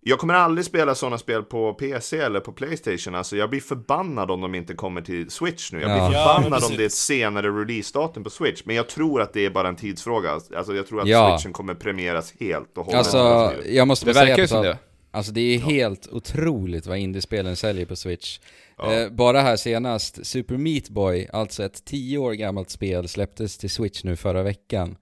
Jag 0.00 0.18
kommer 0.18 0.34
aldrig 0.34 0.64
spela 0.64 0.94
sådana 0.94 1.18
spel 1.18 1.42
på 1.42 1.74
PC 1.74 2.18
eller 2.18 2.40
på 2.40 2.52
Playstation. 2.52 3.14
Alltså 3.14 3.36
jag 3.36 3.50
blir 3.50 3.60
förbannad 3.60 4.30
om 4.30 4.40
de 4.40 4.54
inte 4.54 4.74
kommer 4.74 5.00
till 5.00 5.30
Switch 5.30 5.72
nu. 5.72 5.80
Jag 5.80 5.90
blir 5.90 6.18
ja. 6.18 6.34
förbannad 6.34 6.62
ja, 6.62 6.66
om 6.66 6.76
det 6.76 6.82
är 6.82 6.86
ett 6.86 6.92
senare 6.92 7.48
release-datum 7.48 8.24
på 8.24 8.30
Switch. 8.30 8.62
Men 8.64 8.76
jag 8.76 8.88
tror 8.88 9.22
att 9.22 9.32
det 9.32 9.46
är 9.46 9.50
bara 9.50 9.68
en 9.68 9.76
tidsfråga. 9.76 10.30
Alltså 10.56 10.74
jag 10.74 10.86
tror 10.86 11.00
att 11.02 11.08
ja. 11.08 11.38
Switchen 11.38 11.52
kommer 11.52 11.74
premieras 11.74 12.34
helt 12.40 12.78
och 12.78 12.84
hållet. 12.84 12.98
Alltså, 12.98 13.52
jag 13.66 13.88
måste 13.88 14.06
det 14.06 14.12
verkar 14.12 14.46
säga 14.46 14.62
det. 14.62 14.78
Alltså 15.10 15.32
det 15.32 15.40
är 15.40 15.58
helt 15.58 16.08
otroligt 16.12 16.86
vad 16.86 16.98
indiespelen 16.98 17.56
säljer 17.56 17.86
på 17.86 17.96
Switch. 17.96 18.38
Eh, 18.82 19.12
bara 19.12 19.40
här 19.40 19.56
senast, 19.56 20.26
Super 20.26 20.56
Meat 20.56 20.88
Boy, 20.88 21.28
alltså 21.32 21.64
ett 21.64 21.84
10 21.84 22.18
år 22.18 22.32
gammalt 22.32 22.70
spel, 22.70 23.08
släpptes 23.08 23.58
till 23.58 23.70
Switch 23.70 24.04
nu 24.04 24.16
förra 24.16 24.42
veckan. 24.42 24.96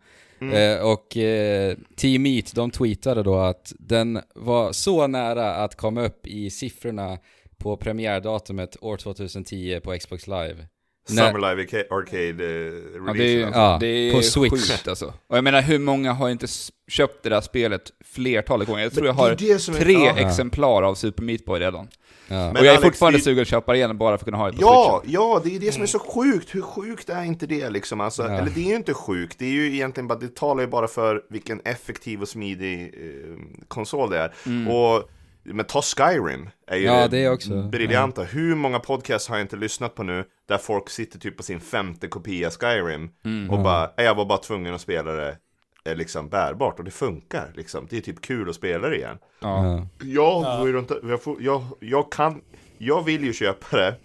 Mm. 0.51 0.79
Eh, 0.79 0.87
och 0.87 1.17
eh, 1.17 1.77
Team 1.97 2.23
Meat, 2.23 2.55
de 2.55 2.71
tweetade 2.71 3.23
då 3.23 3.37
att 3.37 3.73
den 3.79 4.21
var 4.35 4.73
så 4.73 5.07
nära 5.07 5.55
att 5.55 5.77
komma 5.77 6.05
upp 6.05 6.27
i 6.27 6.51
siffrorna 6.51 7.19
på 7.59 7.77
premiärdatumet 7.77 8.77
år 8.81 8.97
2010 8.97 9.81
på 9.81 9.99
Xbox 9.99 10.27
Live. 10.27 10.67
Summer 11.09 11.57
Live 11.57 11.85
Arcade 11.91 12.45
uh, 12.45 13.07
ja, 13.07 13.13
det 13.13 13.25
är, 13.25 13.39
ja, 13.41 13.77
det 13.81 13.87
är 13.87 14.13
på 14.13 14.23
Switch. 14.23 14.53
Sjukt 14.53 14.89
alltså. 14.89 15.07
Och 15.27 15.37
jag 15.37 15.45
menar, 15.45 15.63
hur 15.63 15.79
många 15.79 16.13
har 16.13 16.31
inte 16.31 16.47
köpt 16.89 17.23
det 17.23 17.29
där 17.29 17.41
spelet 17.41 17.93
flertalet 18.05 18.69
gånger? 18.69 18.83
Jag 18.83 18.93
tror 18.93 19.07
jag 19.07 19.15
har 19.15 19.35
tre 19.81 19.95
är, 19.95 20.27
exemplar 20.27 20.83
av 20.83 20.95
Super 20.95 21.23
Meat 21.23 21.45
Boy 21.45 21.61
redan. 21.61 21.89
Ja. 22.29 22.51
och 22.51 22.57
jag 22.57 22.67
är 22.67 22.71
Alex, 22.71 22.83
fortfarande 22.83 23.19
det... 23.19 23.23
sugen 23.23 23.43
att 23.43 23.49
köpa 23.49 23.73
det 23.73 23.79
igen 23.79 23.99
bara 23.99 24.11
för 24.19 24.23
att 24.23 24.25
kunna 24.25 24.37
ha 24.37 24.51
det 24.51 24.57
på 24.57 24.63
Ja, 24.63 25.01
switchen. 25.03 25.15
ja, 25.15 25.41
det 25.45 25.57
är 25.57 25.61
det 25.61 25.73
som 25.73 25.83
är 25.83 25.87
så 25.87 25.99
sjukt. 25.99 26.55
Hur 26.55 26.63
sjukt 26.63 27.09
är 27.09 27.25
inte 27.25 27.47
det 27.47 27.71
liksom? 27.71 28.01
Alltså, 28.01 28.23
ja. 28.23 28.31
Eller 28.31 28.51
det 28.51 28.61
är 28.61 28.69
ju 28.69 28.77
inte 28.77 28.95
sjukt, 28.95 29.39
det 29.39 29.45
är 29.45 29.51
ju 29.51 29.75
egentligen 29.75 30.09
bara, 30.09 30.19
det 30.19 30.35
talar 30.35 30.61
ju 30.63 30.67
bara 30.69 30.89
för 30.89 31.23
vilken 31.31 31.61
effektiv 31.65 32.23
och 32.23 32.29
smidig 32.29 32.83
eh, 32.83 33.37
konsol 33.69 34.11
det 34.11 34.19
är. 34.19 34.33
Mm. 34.47 34.69
Och 34.69 35.11
men 35.47 35.65
ta 35.67 35.83
Skyrim, 35.83 36.49
är 36.67 36.77
ju 36.77 36.85
ja, 36.85 37.09
det 37.09 37.25
är 37.25 37.33
också. 37.33 37.63
briljanta. 37.63 38.21
Ja. 38.23 38.29
Hur 38.31 38.55
många 38.55 38.79
podcasts 38.79 39.29
har 39.29 39.37
jag 39.37 39.45
inte 39.45 39.57
lyssnat 39.57 39.95
på 39.95 40.03
nu, 40.03 40.25
där 40.49 40.59
folk 40.59 40.91
sitter 40.91 41.19
typ 41.19 41.37
på 41.37 41.43
sin 41.43 41.61
femte 41.61 42.09
kopia 42.09 42.51
Skyrim, 42.51 43.11
mm, 43.25 43.51
och 43.51 43.59
bara, 43.63 43.91
jag 43.97 44.15
var 44.15 44.25
bara 44.25 44.39
tvungen 44.39 44.75
att 44.75 44.81
spela 44.81 45.13
det 45.13 45.37
är 45.85 45.97
liksom 45.97 46.29
bärbart 46.29 46.79
och 46.79 46.85
det 46.85 46.91
funkar 46.91 47.53
liksom. 47.55 47.87
Det 47.91 47.97
är 47.97 48.01
typ 48.01 48.21
kul 48.21 48.49
att 48.49 48.55
spela 48.55 48.89
det 48.89 48.97
igen. 48.97 49.19
Ja. 49.41 49.87
Jag 50.03 50.59
går 50.59 50.67
ju 50.67 50.73
runt, 50.73 50.91
jag, 51.03 51.23
får, 51.23 51.43
jag, 51.43 51.65
jag 51.81 52.13
kan, 52.13 52.43
jag 52.79 53.05
vill 53.05 53.25
ju 53.25 53.33
köpa 53.33 53.77
det 53.77 53.97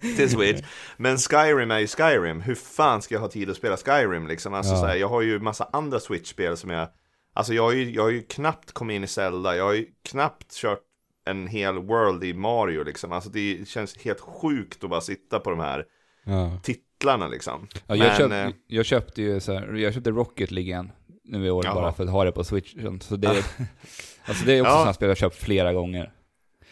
till 0.16 0.30
Switch. 0.30 0.60
Men 0.96 1.18
Skyrim 1.18 1.70
är 1.70 1.78
ju 1.78 1.86
Skyrim. 1.86 2.40
Hur 2.40 2.54
fan 2.54 3.02
ska 3.02 3.14
jag 3.14 3.20
ha 3.20 3.28
tid 3.28 3.50
att 3.50 3.56
spela 3.56 3.76
Skyrim 3.76 4.26
liksom? 4.26 4.54
Alltså, 4.54 4.72
ja. 4.72 4.80
så 4.80 4.86
här, 4.86 4.96
jag 4.96 5.08
har 5.08 5.22
ju 5.22 5.40
massa 5.40 5.68
andra 5.72 6.00
Switch-spel 6.00 6.56
som 6.56 6.70
jag... 6.70 6.88
Alltså 7.32 7.54
jag 7.54 7.62
har, 7.62 7.72
ju, 7.72 7.90
jag 7.90 8.02
har 8.02 8.10
ju 8.10 8.22
knappt 8.22 8.72
kommit 8.72 8.94
in 8.94 9.04
i 9.04 9.06
Zelda. 9.06 9.56
Jag 9.56 9.64
har 9.64 9.72
ju 9.72 9.86
knappt 10.02 10.54
kört 10.54 10.80
en 11.26 11.46
hel 11.46 11.78
world 11.78 12.24
i 12.24 12.34
Mario 12.34 12.84
liksom. 12.84 13.12
Alltså 13.12 13.30
det 13.30 13.68
känns 13.68 13.98
helt 13.98 14.20
sjukt 14.20 14.84
att 14.84 14.90
bara 14.90 15.00
sitta 15.00 15.40
på 15.40 15.50
de 15.50 15.60
här 15.60 15.84
ja. 16.24 16.58
titlarna 16.62 17.28
liksom. 17.28 17.68
Ja, 17.86 17.96
jag, 17.96 17.98
Men, 17.98 18.16
köpt, 18.16 18.32
eh, 18.32 18.60
jag 18.66 18.86
köpte 18.86 19.22
ju 19.22 19.40
så 19.40 19.52
här, 19.52 19.74
jag 19.74 19.94
köpte 19.94 20.10
Rocket 20.10 20.50
League 20.50 20.68
igen 20.68 20.92
nu 21.30 21.46
i 21.46 21.50
år 21.50 21.64
Jaha. 21.64 21.74
bara 21.74 21.92
för 21.92 22.04
att 22.04 22.10
ha 22.10 22.24
det 22.24 22.32
på 22.32 22.44
Switch. 22.44 22.74
Så 23.00 23.16
det, 23.16 23.28
är, 23.28 23.44
alltså 24.24 24.44
det 24.44 24.52
är 24.52 24.60
också 24.60 24.70
ja. 24.70 24.76
sådana 24.76 24.92
spel 24.92 25.08
jag 25.08 25.18
köpt 25.18 25.36
flera 25.36 25.72
gånger. 25.72 26.12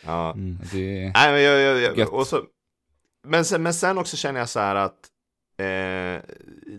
Ja. 0.04 0.32
Mm, 0.32 0.58
det... 0.72 1.12
Nej, 1.14 1.32
men, 1.32 1.42
jag, 1.42 1.80
jag, 1.80 1.98
jag, 1.98 2.14
och 2.14 2.26
så, 2.26 2.42
men, 3.26 3.44
sen, 3.44 3.62
men 3.62 3.74
sen 3.74 3.98
också 3.98 4.16
känner 4.16 4.40
jag 4.40 4.48
så 4.48 4.60
här 4.60 4.74
att 4.74 5.08
eh, 5.58 6.22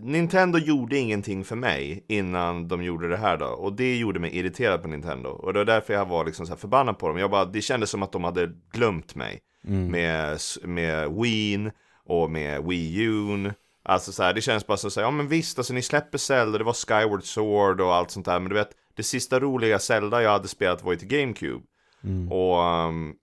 Nintendo 0.02 0.58
gjorde 0.58 0.98
ingenting 0.98 1.44
för 1.44 1.56
mig 1.56 2.04
innan 2.08 2.68
de 2.68 2.82
gjorde 2.82 3.08
det 3.08 3.16
här 3.16 3.36
då. 3.36 3.46
Och 3.46 3.72
det 3.72 3.96
gjorde 3.96 4.20
mig 4.20 4.36
irriterad 4.36 4.82
på 4.82 4.88
Nintendo. 4.88 5.28
Och 5.28 5.52
det 5.52 5.58
var 5.58 5.64
därför 5.64 5.94
jag 5.94 6.06
var 6.06 6.24
liksom 6.24 6.46
så 6.46 6.56
förbannad 6.56 6.98
på 6.98 7.08
dem. 7.08 7.18
Jag 7.18 7.30
bara, 7.30 7.44
det 7.44 7.62
kändes 7.62 7.90
som 7.90 8.02
att 8.02 8.12
de 8.12 8.24
hade 8.24 8.52
glömt 8.72 9.14
mig. 9.14 9.40
Mm. 9.66 9.90
Med, 9.90 10.38
med 10.62 11.12
Wien 11.12 11.70
och 12.04 12.30
med 12.30 12.64
Wii 12.64 13.02
U. 13.02 13.52
Alltså 13.90 14.12
så 14.12 14.22
här, 14.22 14.34
det 14.34 14.40
känns 14.40 14.66
bara 14.66 14.76
så 14.76 14.86
att 14.86 14.92
säga, 14.92 15.06
ja 15.06 15.10
men 15.10 15.28
visst, 15.28 15.58
alltså 15.58 15.72
ni 15.72 15.82
släpper 15.82 16.18
Zelda, 16.18 16.58
det 16.58 16.64
var 16.64 16.72
Skyward 16.72 17.24
Sword 17.24 17.80
och 17.80 17.94
allt 17.94 18.10
sånt 18.10 18.26
där. 18.26 18.40
Men 18.40 18.48
du 18.48 18.54
vet, 18.54 18.70
det 18.94 19.02
sista 19.02 19.40
roliga 19.40 19.78
Zelda 19.78 20.22
jag 20.22 20.30
hade 20.30 20.48
spelat 20.48 20.82
var 20.82 20.92
ju 20.92 20.98
till 20.98 21.08
GameCube. 21.08 21.62
Mm. 22.04 22.32
Och, 22.32 22.58
um, 22.58 23.14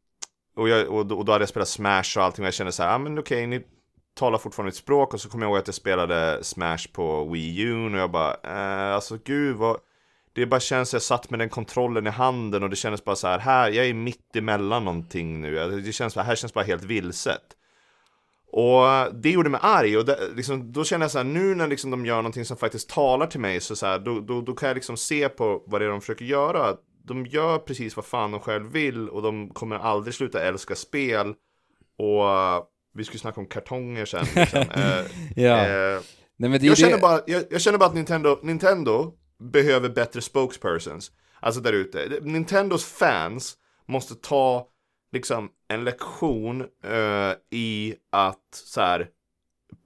och, 0.56 0.70
jag, 0.70 0.90
och, 0.90 1.06
då 1.06 1.32
hade 1.32 1.42
jag 1.42 1.50
spelat 1.50 1.68
Smash 1.68 2.18
och 2.18 2.24
allting 2.24 2.44
och 2.44 2.48
jag 2.48 2.54
kände 2.54 2.72
så 2.72 2.84
här, 2.84 2.92
ja 2.92 2.98
men 2.98 3.20
okej, 3.20 3.48
ni 3.48 3.64
talar 4.18 4.38
fortfarande 4.38 4.70
ett 4.70 4.76
språk 4.76 5.14
och 5.14 5.22
så 5.22 5.30
kommer 5.30 5.46
jag 5.46 5.52
ihåg 5.52 5.58
att 5.58 5.68
jag 5.68 5.76
spelade 5.76 6.44
Smash 6.44 6.88
på 6.94 7.26
Wii 7.26 7.62
U 7.62 7.86
och 7.86 8.00
jag 8.00 8.12
bara, 8.12 8.34
eh, 8.44 8.96
alltså 8.96 9.18
gud 9.24 9.56
vad 9.56 9.78
det 10.34 10.46
bara 10.46 10.60
känns, 10.60 10.94
jag 10.94 11.02
satt 11.02 11.30
med 11.30 11.40
den 11.40 11.50
kontrollen 11.50 12.08
i 12.08 12.10
handen 12.10 12.64
och 12.64 12.70
det 12.70 12.76
kändes 12.76 13.04
bara 13.04 13.16
så 13.16 13.28
här, 13.28 13.40
här, 13.40 13.70
jag 13.70 13.86
är 13.86 13.94
mitt 13.94 14.36
emellan 14.36 14.86
någonting 14.86 15.42
nu. 15.42 15.82
Det 15.82 15.94
känns, 15.94 16.16
här 16.16 16.36
känns 16.36 16.54
bara 16.54 16.66
helt 16.66 16.84
vilset. 16.84 17.57
Och 18.58 19.14
det 19.14 19.30
gjorde 19.30 19.50
mig 19.50 19.60
arg 19.64 19.98
och 19.98 20.06
det, 20.06 20.20
liksom, 20.36 20.72
då 20.72 20.84
känner 20.84 21.04
jag 21.04 21.12
så 21.12 21.18
här, 21.18 21.26
nu 21.26 21.56
när 21.56 21.68
liksom 21.68 21.92
de 21.92 22.06
gör 22.06 22.16
någonting 22.16 22.46
som 22.46 22.58
faktiskt 22.58 22.90
talar 22.90 23.28
till 23.28 23.40
mig 23.40 23.62
så, 23.62 23.76
så 23.76 23.86
här, 23.86 24.00
då, 24.00 24.20
då, 24.20 24.42
då, 24.42 24.54
kan 24.54 24.68
jag 24.68 24.76
liksom 24.76 24.98
se 24.98 25.30
på 25.30 25.64
vad 25.66 25.82
det 25.82 25.86
är 25.86 25.90
de 25.90 26.02
försöker 26.02 26.26
göra. 26.26 26.76
De 27.04 27.26
gör 27.26 27.58
precis 27.58 27.96
vad 27.96 28.06
fan 28.06 28.32
de 28.32 28.40
själv 28.40 28.72
vill 28.72 29.10
och 29.10 29.22
de 29.22 29.50
kommer 29.50 29.76
aldrig 29.76 30.14
sluta 30.14 30.42
älska 30.42 30.76
spel. 30.76 31.34
Och 31.98 32.24
vi 32.94 33.04
skulle 33.04 33.20
snacka 33.20 33.42
om 33.42 33.48
kartonger 33.48 34.06
sen. 34.06 34.26
Liksom. 34.36 34.60
eh, 34.76 35.06
ja. 35.36 35.68
eh, 35.68 36.02
Nej, 36.38 36.52
jag, 36.52 36.62
det... 36.62 36.76
känner 36.76 36.98
bara, 37.00 37.22
jag, 37.28 37.44
jag, 37.50 37.62
känner 37.62 37.78
bara 37.78 37.90
att 37.90 37.96
Nintendo, 37.96 38.40
Nintendo 38.44 39.14
behöver 39.40 39.90
bättre 39.90 40.22
spokespersons. 40.22 41.12
Alltså 41.40 41.62
där 41.62 41.74
ute. 41.74 42.20
Nintendos 42.22 42.86
fans 42.86 43.58
måste 43.88 44.16
ta 44.16 44.68
liksom 45.12 45.50
en 45.68 45.84
lektion 45.84 46.62
uh, 46.62 47.34
i 47.52 47.96
att 48.12 48.48
så 48.52 48.82
här 48.82 49.08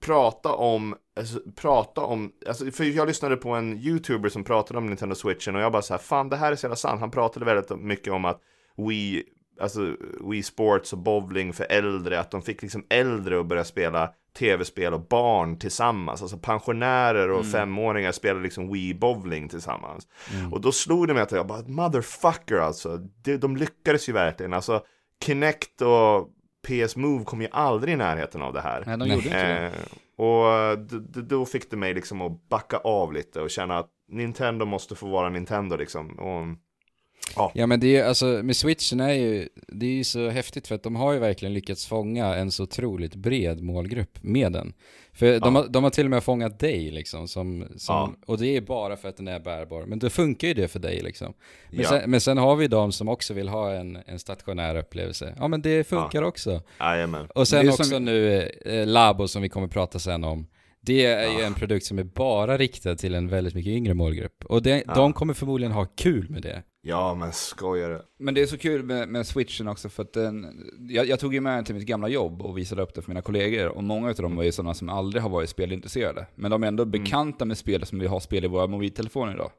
prata 0.00 0.52
om, 0.52 0.96
alltså, 1.16 1.40
prata 1.56 2.00
om, 2.00 2.32
alltså, 2.46 2.70
för 2.70 2.84
jag 2.84 3.08
lyssnade 3.08 3.36
på 3.36 3.50
en 3.50 3.78
youtuber 3.78 4.28
som 4.28 4.44
pratade 4.44 4.78
om 4.78 4.86
Nintendo 4.86 5.14
Switchen 5.14 5.56
och 5.56 5.62
jag 5.62 5.72
bara 5.72 5.82
så 5.82 5.94
här, 5.94 5.98
fan 5.98 6.28
det 6.28 6.36
här 6.36 6.52
är 6.52 6.56
så 6.56 6.64
jävla 6.64 6.76
sant. 6.76 7.00
Han 7.00 7.10
pratade 7.10 7.44
väldigt 7.44 7.80
mycket 7.80 8.12
om 8.12 8.24
att 8.24 8.40
Wii 8.76 9.24
alltså 9.60 9.96
Wii 10.30 10.42
Sports 10.42 10.92
och 10.92 10.98
bowling 10.98 11.52
för 11.52 11.66
äldre, 11.70 12.20
att 12.20 12.30
de 12.30 12.42
fick 12.42 12.62
liksom 12.62 12.86
äldre 12.88 13.40
att 13.40 13.46
börja 13.46 13.64
spela 13.64 14.12
tv-spel 14.38 14.94
och 14.94 15.08
barn 15.08 15.58
tillsammans. 15.58 16.22
Alltså 16.22 16.38
pensionärer 16.38 17.30
och 17.30 17.40
mm. 17.40 17.52
femåringar 17.52 18.12
spelar 18.12 18.40
liksom 18.40 18.72
Wii 18.72 18.94
bowling 18.94 19.48
tillsammans. 19.48 20.06
Mm. 20.34 20.52
Och 20.52 20.60
då 20.60 20.72
slog 20.72 21.08
det 21.08 21.14
mig 21.14 21.22
att 21.22 21.32
jag 21.32 21.46
bara, 21.46 21.62
motherfucker 21.62 22.56
alltså. 22.56 22.96
De, 22.96 23.36
de 23.36 23.56
lyckades 23.56 24.08
ju 24.08 24.12
verkligen. 24.12 24.52
Alltså 24.52 24.84
Kinect 25.22 25.82
och 25.82 26.28
PS 26.66 26.96
Move 26.96 27.24
kom 27.24 27.42
ju 27.42 27.48
aldrig 27.50 27.94
i 27.94 27.96
närheten 27.96 28.42
av 28.42 28.52
det 28.52 28.60
här. 28.60 28.82
Nej, 28.86 28.98
de 28.98 29.08
gjorde 29.08 29.24
inte 29.24 29.48
det. 29.48 29.66
Eh, 29.66 30.24
och 30.24 30.78
då 31.24 31.46
fick 31.46 31.70
det 31.70 31.76
mig 31.76 31.94
liksom 31.94 32.20
att 32.20 32.48
backa 32.48 32.76
av 32.76 33.12
lite 33.12 33.40
och 33.40 33.50
känna 33.50 33.78
att 33.78 33.90
Nintendo 34.08 34.64
måste 34.64 34.94
få 34.94 35.08
vara 35.08 35.28
Nintendo 35.28 35.76
liksom. 35.76 36.18
Och 36.18 36.58
Ja. 37.36 37.52
ja 37.54 37.66
men 37.66 37.80
det 37.80 37.96
är 37.96 38.04
alltså 38.04 38.26
med 38.26 38.56
switchen 38.56 39.00
är 39.00 39.12
ju, 39.12 39.48
det 39.68 39.86
är 39.86 39.90
ju 39.90 40.04
så 40.04 40.28
häftigt 40.28 40.68
för 40.68 40.74
att 40.74 40.82
de 40.82 40.96
har 40.96 41.12
ju 41.12 41.18
verkligen 41.18 41.54
lyckats 41.54 41.86
fånga 41.86 42.34
en 42.34 42.50
så 42.50 42.62
otroligt 42.62 43.14
bred 43.14 43.62
målgrupp 43.62 44.22
med 44.22 44.52
den. 44.52 44.72
För 45.14 45.26
ja. 45.26 45.38
de, 45.38 45.54
har, 45.54 45.68
de 45.68 45.84
har 45.84 45.90
till 45.90 46.04
och 46.04 46.10
med 46.10 46.24
fångat 46.24 46.58
dig 46.58 46.90
liksom, 46.90 47.28
som, 47.28 47.68
som 47.76 47.94
ja. 47.94 48.14
och 48.26 48.38
det 48.38 48.56
är 48.56 48.60
bara 48.60 48.96
för 48.96 49.08
att 49.08 49.16
den 49.16 49.28
är 49.28 49.40
bärbar. 49.40 49.84
Men 49.86 49.98
då 49.98 50.10
funkar 50.10 50.48
ju 50.48 50.54
det 50.54 50.68
för 50.68 50.78
dig 50.78 51.00
liksom. 51.00 51.34
Men, 51.70 51.80
ja. 51.80 51.88
sen, 51.88 52.10
men 52.10 52.20
sen 52.20 52.38
har 52.38 52.56
vi 52.56 52.68
de 52.68 52.92
som 52.92 53.08
också 53.08 53.34
vill 53.34 53.48
ha 53.48 53.72
en, 53.72 53.98
en 54.06 54.18
stationär 54.18 54.76
upplevelse. 54.76 55.34
Ja 55.38 55.48
men 55.48 55.62
det 55.62 55.84
funkar 55.84 56.22
också. 56.22 56.62
Jajamän. 56.80 57.26
Och 57.34 57.48
sen 57.48 57.68
också 57.68 57.84
som... 57.84 58.04
nu 58.04 58.48
eh, 58.64 58.86
Labo 58.86 59.28
som 59.28 59.42
vi 59.42 59.48
kommer 59.48 59.68
prata 59.68 59.98
sen 59.98 60.24
om. 60.24 60.46
Det 60.80 61.04
är 61.04 61.38
ju 61.38 61.44
en 61.44 61.54
produkt 61.54 61.86
som 61.86 61.98
är 61.98 62.04
bara 62.04 62.58
riktad 62.58 62.96
till 62.96 63.14
en 63.14 63.28
väldigt 63.28 63.54
mycket 63.54 63.70
yngre 63.70 63.94
målgrupp. 63.94 64.44
Och 64.44 64.62
det, 64.62 64.82
de 64.94 65.12
kommer 65.12 65.34
förmodligen 65.34 65.72
ha 65.72 65.84
kul 65.84 66.30
med 66.30 66.42
det. 66.42 66.62
Ja, 66.84 67.14
men 67.14 67.32
skojare. 67.32 68.02
Men 68.18 68.34
det 68.34 68.42
är 68.42 68.46
så 68.46 68.58
kul 68.58 68.82
med, 68.82 69.08
med 69.08 69.26
switchen 69.26 69.68
också 69.68 69.88
för 69.88 70.02
att 70.02 70.12
den, 70.12 70.66
jag, 70.88 71.06
jag, 71.06 71.20
tog 71.20 71.34
ju 71.34 71.40
med 71.40 71.56
den 71.56 71.64
till 71.64 71.74
mitt 71.74 71.86
gamla 71.86 72.08
jobb 72.08 72.42
och 72.42 72.58
visade 72.58 72.82
upp 72.82 72.94
det 72.94 73.02
för 73.02 73.10
mina 73.10 73.22
kollegor. 73.22 73.68
Och 73.68 73.84
många 73.84 74.08
av 74.08 74.14
dem 74.14 74.36
var 74.36 74.44
ju 74.44 74.52
sådana 74.52 74.74
som 74.74 74.88
aldrig 74.88 75.22
har 75.22 75.30
varit 75.30 75.50
spelintresserade. 75.50 76.26
Men 76.34 76.50
de 76.50 76.62
är 76.62 76.68
ändå 76.68 76.82
mm. 76.82 76.90
bekanta 76.90 77.44
med 77.44 77.58
spel 77.58 77.86
som 77.86 77.98
vi 77.98 78.06
har 78.06 78.20
spel 78.20 78.44
i 78.44 78.48
våra 78.48 78.66
mobiltelefoner 78.66 79.34
idag. 79.34 79.50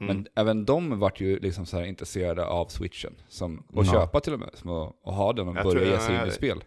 Mm. 0.00 0.16
Men 0.16 0.26
även 0.34 0.64
de 0.64 0.98
vart 0.98 1.20
ju 1.20 1.38
liksom 1.38 1.66
så 1.66 1.84
intresserade 1.84 2.46
av 2.46 2.66
switchen. 2.66 3.12
Som, 3.28 3.64
och 3.72 3.84
ja. 3.84 3.92
köpa 3.92 4.20
till 4.20 4.32
och 4.32 4.40
med, 4.40 4.50
som, 4.54 4.70
och, 4.70 5.06
och 5.06 5.12
ha 5.12 5.32
den 5.32 5.48
och 5.48 5.56
jag 5.56 5.64
börja 5.64 5.90
ge 5.90 6.00
sig 6.00 6.14
in 6.14 6.28
i 6.28 6.30
spel. 6.30 6.64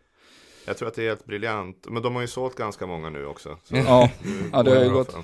Jag 0.65 0.77
tror 0.77 0.87
att 0.87 0.95
det 0.95 1.03
är 1.03 1.07
helt 1.07 1.25
briljant. 1.25 1.87
Men 1.89 2.03
de 2.03 2.15
har 2.15 2.21
ju 2.21 2.27
sålt 2.27 2.55
ganska 2.55 2.87
många 2.87 3.09
nu 3.09 3.25
också. 3.25 3.57
ja, 3.69 4.11
ja, 4.51 4.63
det 4.63 4.75
har 4.75 4.83
ju 4.83 4.89
gått 4.89 5.15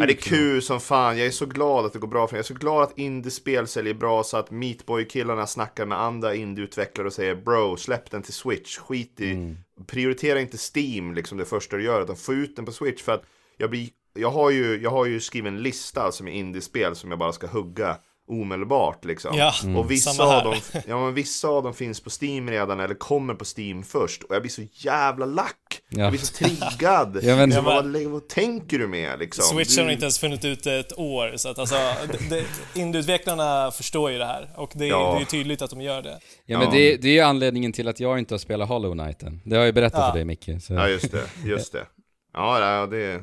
sjukt. 0.00 0.08
Det 0.08 0.28
är 0.28 0.36
kul 0.36 0.62
som 0.62 0.80
fan. 0.80 1.18
Jag 1.18 1.26
är 1.26 1.30
så 1.30 1.46
glad 1.46 1.86
att 1.86 1.92
det 1.92 1.98
går 1.98 2.08
bra 2.08 2.26
för 2.26 2.34
mig. 2.34 2.38
Jag 2.38 2.44
är 2.44 2.54
så 2.54 2.54
glad 2.54 2.82
att 2.82 2.98
indiespel 2.98 3.66
säljer 3.66 3.94
bra 3.94 4.24
så 4.24 4.36
att 4.36 4.50
Meatboy-killarna 4.50 5.46
snackar 5.46 5.86
med 5.86 6.00
andra 6.00 6.34
indieutvecklare 6.34 7.06
och 7.06 7.12
säger 7.12 7.34
Bro, 7.34 7.76
släpp 7.76 8.10
den 8.10 8.22
till 8.22 8.32
Switch. 8.32 8.78
Skit 8.78 9.20
i, 9.20 9.30
mm. 9.32 9.56
prioritera 9.86 10.40
inte 10.40 10.58
Steam 10.74 11.14
liksom 11.14 11.38
det 11.38 11.44
första 11.44 11.76
du 11.76 11.82
gör, 11.82 12.02
utan 12.02 12.16
få 12.16 12.34
ut 12.34 12.56
den 12.56 12.64
på 12.64 12.72
Switch. 12.72 13.02
För 13.02 13.12
att 13.12 13.24
jag 13.56 13.70
blir, 13.70 13.88
jag 14.14 14.30
har 14.30 14.50
ju, 14.50 14.82
jag 14.82 14.90
har 14.90 15.06
ju 15.06 15.20
skrivit 15.20 15.48
en 15.48 15.62
lista 15.62 16.02
alltså 16.02 16.24
med 16.24 16.36
indiespel 16.36 16.96
som 16.96 17.10
jag 17.10 17.18
bara 17.18 17.32
ska 17.32 17.46
hugga 17.46 17.96
omedelbart 18.28 19.04
liksom. 19.04 19.38
Ja, 19.38 19.54
mm. 19.62 19.76
Och 19.76 19.90
vissa 19.90 20.24
av, 20.24 20.44
dem, 20.44 20.54
ja, 20.86 21.00
men 21.04 21.14
vissa 21.14 21.48
av 21.48 21.62
dem 21.62 21.74
finns 21.74 22.00
på 22.00 22.10
Steam 22.22 22.50
redan 22.50 22.80
eller 22.80 22.94
kommer 22.94 23.34
på 23.34 23.44
Steam 23.56 23.82
först. 23.82 24.22
Och 24.22 24.34
jag 24.34 24.42
blir 24.42 24.50
så 24.50 24.62
jävla 24.72 25.26
lack. 25.26 25.80
Ja. 25.88 26.02
Jag 26.02 26.10
blir 26.10 26.20
så 26.20 26.34
triggad. 26.34 27.18
ja, 27.22 27.36
men... 27.36 27.52
så, 27.52 27.60
vad, 27.60 27.96
vad, 27.96 28.28
tänker 28.28 28.78
du 28.78 28.88
med 28.88 29.18
liksom? 29.18 29.44
Switch 29.44 29.78
har 29.78 29.90
inte 29.90 30.04
ens 30.04 30.18
funnit 30.18 30.44
ut 30.44 30.66
ett 30.66 30.98
år. 30.98 31.32
Så 31.36 31.48
att 31.48 31.58
alltså, 31.58 31.76
indieutvecklarna 32.74 33.70
förstår 33.70 34.10
ju 34.10 34.18
det 34.18 34.26
här. 34.26 34.50
Och 34.56 34.72
det, 34.74 34.86
ja. 34.86 35.14
det 35.18 35.22
är 35.22 35.26
tydligt 35.26 35.62
att 35.62 35.70
de 35.70 35.80
gör 35.80 36.02
det. 36.02 36.18
Ja, 36.46 36.58
men 36.58 36.70
det, 36.70 36.96
det 36.96 37.18
är 37.18 37.24
anledningen 37.24 37.72
till 37.72 37.88
att 37.88 38.00
jag 38.00 38.18
inte 38.18 38.34
har 38.34 38.38
spelat 38.38 38.68
Hollow 38.68 38.92
Knighten. 38.92 39.40
Det 39.44 39.56
har 39.56 39.64
jag 39.64 39.74
berättat 39.74 40.00
ja. 40.00 40.10
för 40.10 40.18
dig 40.18 40.24
Micke. 40.24 40.50
Så. 40.62 40.74
Ja, 40.74 40.88
just 40.88 41.12
det. 41.12 41.24
Just 41.44 41.72
det. 41.72 41.86
Ja, 42.32 42.86
det, 42.90 43.22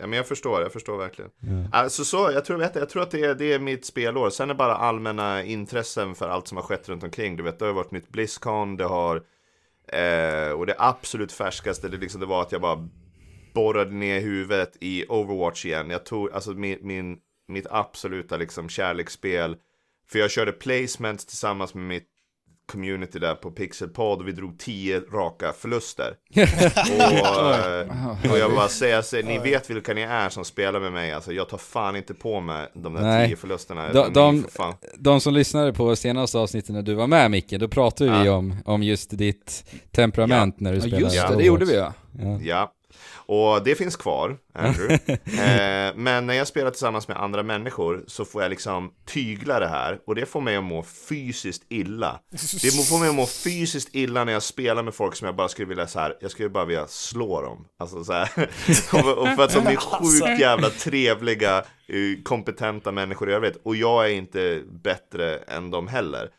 Ja, 0.00 0.06
men 0.06 0.16
jag 0.16 0.28
förstår, 0.28 0.62
jag 0.62 0.72
förstår 0.72 0.98
verkligen. 0.98 1.30
Ja. 1.40 1.78
Alltså, 1.78 2.04
så, 2.04 2.30
jag, 2.34 2.44
tror, 2.44 2.58
vet, 2.58 2.76
jag 2.76 2.88
tror 2.88 3.02
att 3.02 3.10
det 3.10 3.24
är, 3.24 3.34
det 3.34 3.52
är 3.52 3.58
mitt 3.58 3.84
spelår. 3.84 4.30
Sen 4.30 4.50
är 4.50 4.54
det 4.54 4.58
bara 4.58 4.76
allmänna 4.76 5.42
intressen 5.44 6.14
för 6.14 6.28
allt 6.28 6.48
som 6.48 6.56
har 6.56 6.64
skett 6.64 6.88
runt 6.88 7.02
omkring. 7.02 7.36
Du 7.36 7.42
vet, 7.42 7.58
det 7.58 7.64
har 7.64 7.72
varit 7.72 7.90
nytt 7.90 8.08
Blizzcon, 8.08 8.76
det 8.76 8.84
har... 8.84 9.16
Eh, 9.88 10.50
och 10.50 10.66
det 10.66 10.74
absolut 10.78 11.32
färskaste, 11.32 11.88
det, 11.88 11.96
liksom, 11.96 12.20
det 12.20 12.26
var 12.26 12.42
att 12.42 12.52
jag 12.52 12.60
bara 12.60 12.88
borrade 13.54 13.90
ner 13.90 14.20
huvudet 14.20 14.76
i 14.80 15.06
Overwatch 15.08 15.64
igen. 15.64 15.90
Jag 15.90 16.06
tog, 16.06 16.32
alltså 16.32 16.50
min, 16.50 16.78
min, 16.82 17.18
mitt 17.48 17.66
absoluta 17.70 18.36
liksom 18.36 18.68
kärleksspel. 18.68 19.56
För 20.08 20.18
jag 20.18 20.30
körde 20.30 20.52
placements 20.52 21.26
tillsammans 21.26 21.74
med 21.74 21.84
mitt 21.84 22.08
community 22.66 23.18
där 23.18 23.34
på 23.34 23.50
Pixelpod 23.50 24.20
och 24.20 24.28
vi 24.28 24.32
drog 24.32 24.58
tio 24.58 25.00
raka 25.00 25.52
förluster. 25.52 26.14
och, 26.36 27.54
eh, 27.54 28.32
och 28.32 28.38
jag 28.38 28.54
bara 28.54 28.68
säger, 28.68 29.02
säger, 29.02 29.24
ni 29.24 29.38
vet 29.38 29.70
vilka 29.70 29.94
ni 29.94 30.02
är 30.02 30.28
som 30.28 30.44
spelar 30.44 30.80
med 30.80 30.92
mig, 30.92 31.12
alltså 31.12 31.32
jag 31.32 31.48
tar 31.48 31.58
fan 31.58 31.96
inte 31.96 32.14
på 32.14 32.40
mig 32.40 32.68
de 32.74 32.94
där 32.94 33.02
Nej. 33.02 33.28
tio 33.28 33.36
förlusterna. 33.36 33.92
De, 33.92 34.12
de, 34.12 34.44
de, 34.98 35.20
som 35.20 35.34
lyssnade 35.34 35.72
på 35.72 35.96
senaste 35.96 36.38
avsnittet 36.38 36.70
när 36.70 36.82
du 36.82 36.94
var 36.94 37.06
med 37.06 37.30
Micke, 37.30 37.50
då 37.50 37.68
pratade 37.68 38.10
ja. 38.10 38.22
vi 38.22 38.28
om, 38.28 38.56
om 38.64 38.82
just 38.82 39.18
ditt 39.18 39.64
temperament 39.90 40.54
ja. 40.58 40.64
när 40.64 40.72
du 40.72 40.80
spelade. 40.80 41.02
Ja, 41.02 41.12
just 41.14 41.28
det, 41.28 41.36
det 41.36 41.44
gjorde 41.44 41.64
vi 41.64 41.76
ja. 41.76 41.92
ja. 42.42 42.72
Och 43.28 43.64
det 43.64 43.74
finns 43.74 43.96
kvar, 43.96 44.38
Andrew. 44.54 44.94
eh, 45.12 45.94
men 45.96 46.26
när 46.26 46.34
jag 46.34 46.46
spelar 46.46 46.70
tillsammans 46.70 47.08
med 47.08 47.16
andra 47.16 47.42
människor 47.42 48.04
så 48.06 48.24
får 48.24 48.42
jag 48.42 48.50
liksom 48.50 48.92
tygla 49.04 49.60
det 49.60 49.68
här 49.68 50.00
och 50.06 50.14
det 50.14 50.26
får 50.26 50.40
mig 50.40 50.56
att 50.56 50.64
må 50.64 50.82
fysiskt 50.82 51.62
illa. 51.68 52.20
Det 52.62 52.88
får 52.88 52.98
mig 52.98 53.08
att 53.08 53.14
må 53.14 53.26
fysiskt 53.26 53.88
illa 53.92 54.24
när 54.24 54.32
jag 54.32 54.42
spelar 54.42 54.82
med 54.82 54.94
folk 54.94 55.16
som 55.16 55.26
jag 55.26 55.36
bara 55.36 55.48
skulle 55.48 55.68
vilja 55.68 55.86
så 55.86 55.98
här, 55.98 56.16
jag 56.20 56.30
skulle 56.30 56.48
bara 56.48 56.64
vilja 56.64 56.86
slå 56.86 57.42
dem. 57.42 57.66
Alltså 57.78 58.04
så 58.04 58.12
här. 58.12 58.28
och 59.18 59.28
för 59.28 59.42
att 59.42 59.54
de 59.54 59.66
är 59.66 59.76
sjukt 59.76 60.40
jävla 60.40 60.70
trevliga, 60.70 61.58
eh, 61.58 62.22
kompetenta 62.24 62.92
människor 62.92 63.30
i 63.30 63.32
övrigt. 63.32 63.56
Och 63.62 63.76
jag 63.76 64.06
är 64.06 64.10
inte 64.10 64.62
bättre 64.82 65.36
än 65.36 65.70
dem 65.70 65.88
heller. 65.88 66.30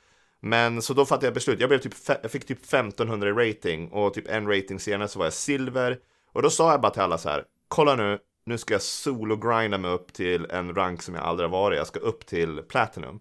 Men 0.41 0.81
så 0.81 0.93
då 0.93 1.05
fattade 1.05 1.27
jag 1.27 1.33
beslut. 1.33 1.59
Jag, 1.59 1.69
blev 1.69 1.79
typ, 1.79 1.93
jag 2.21 2.31
fick 2.31 2.45
typ 2.45 2.63
1500 2.63 3.31
rating 3.31 3.89
och 3.91 4.13
typ 4.13 4.27
en 4.27 4.47
rating 4.47 4.79
senare 4.79 5.07
så 5.07 5.19
var 5.19 5.25
jag 5.25 5.33
silver. 5.33 5.97
Och 6.37 6.43
då 6.43 6.49
sa 6.49 6.71
jag 6.71 6.81
bara 6.81 6.91
till 6.91 7.01
alla 7.01 7.17
så 7.17 7.29
här, 7.29 7.43
kolla 7.67 7.95
nu, 7.95 8.19
nu 8.45 8.57
ska 8.57 8.73
jag 8.73 8.81
solo-grinda 8.81 9.77
mig 9.77 9.91
upp 9.91 10.13
till 10.13 10.45
en 10.49 10.75
rank 10.75 11.01
som 11.01 11.15
jag 11.15 11.23
aldrig 11.23 11.49
har 11.49 11.57
varit, 11.57 11.77
jag 11.77 11.87
ska 11.87 11.99
upp 11.99 12.25
till 12.25 12.61
Platinum. 12.69 13.19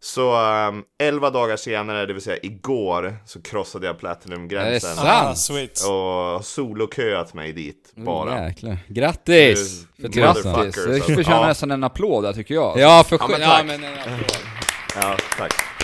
Så 0.00 0.40
um, 0.68 0.84
11 0.98 1.30
dagar 1.30 1.56
senare, 1.56 2.06
det 2.06 2.12
vill 2.12 2.22
säga 2.22 2.38
igår, 2.42 3.16
så 3.26 3.42
krossade 3.42 3.86
jag 3.86 3.98
Platinum-gränsen. 3.98 4.96
Det 4.96 5.02
är 5.02 5.34
sant? 5.34 5.84
Ah, 5.86 6.36
och 6.36 6.44
soloköat 6.44 7.34
mig 7.34 7.52
dit 7.52 7.92
bara. 7.94 8.40
Oh, 8.40 8.46
jäklar. 8.46 8.78
Grattis! 8.88 9.86
För 10.00 10.08
Grattis! 10.08 10.74
Det 10.74 11.00
förtjänar 11.00 11.40
ja. 11.40 11.46
nästan 11.46 11.70
en 11.70 11.84
applåd 11.84 12.24
där 12.24 12.32
tycker 12.32 12.54
jag. 12.54 12.78
Ja, 12.78 13.04
för 13.08 13.18
ja, 13.20 13.28
men, 13.28 13.40
ja, 13.40 13.62
men 13.66 13.84
en 13.84 13.92
applåd. 13.92 14.36
Ja, 14.94 15.16
tack. 15.38 15.77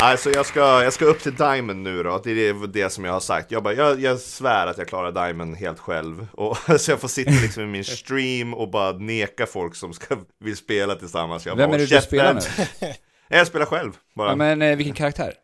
Alltså 0.00 0.30
jag 0.30 0.46
ska, 0.46 0.60
jag 0.60 0.92
ska 0.92 1.04
upp 1.04 1.20
till 1.20 1.34
Diamond 1.34 1.82
nu 1.82 2.02
då, 2.02 2.20
det 2.24 2.30
är 2.30 2.66
det 2.66 2.90
som 2.90 3.04
jag 3.04 3.12
har 3.12 3.20
sagt. 3.20 3.50
Jag, 3.50 3.62
bara, 3.62 3.74
jag, 3.74 4.00
jag 4.00 4.18
svär 4.18 4.66
att 4.66 4.78
jag 4.78 4.88
klarar 4.88 5.12
Diamond 5.26 5.56
helt 5.56 5.78
själv. 5.78 6.26
Och, 6.32 6.56
så 6.80 6.90
jag 6.90 7.00
får 7.00 7.08
sitta 7.08 7.30
liksom 7.30 7.62
i 7.62 7.66
min 7.66 7.84
stream 7.84 8.54
och 8.54 8.70
bara 8.70 8.92
neka 8.92 9.46
folk 9.46 9.74
som 9.74 9.92
ska, 9.94 10.16
vill 10.40 10.56
spela 10.56 10.94
tillsammans. 10.94 11.46
Jag 11.46 11.56
Vem 11.56 11.70
bara, 11.70 11.74
är 11.74 11.86
det 11.86 11.96
du 11.96 12.00
spelar 12.00 12.34
nu? 12.34 12.40
jag 13.28 13.46
spelar 13.46 13.66
själv. 13.66 13.92
Bara. 14.14 14.28
Ja, 14.28 14.36
men 14.36 14.62
eh, 14.62 14.76
vilken 14.76 14.94
karaktär? 14.94 15.34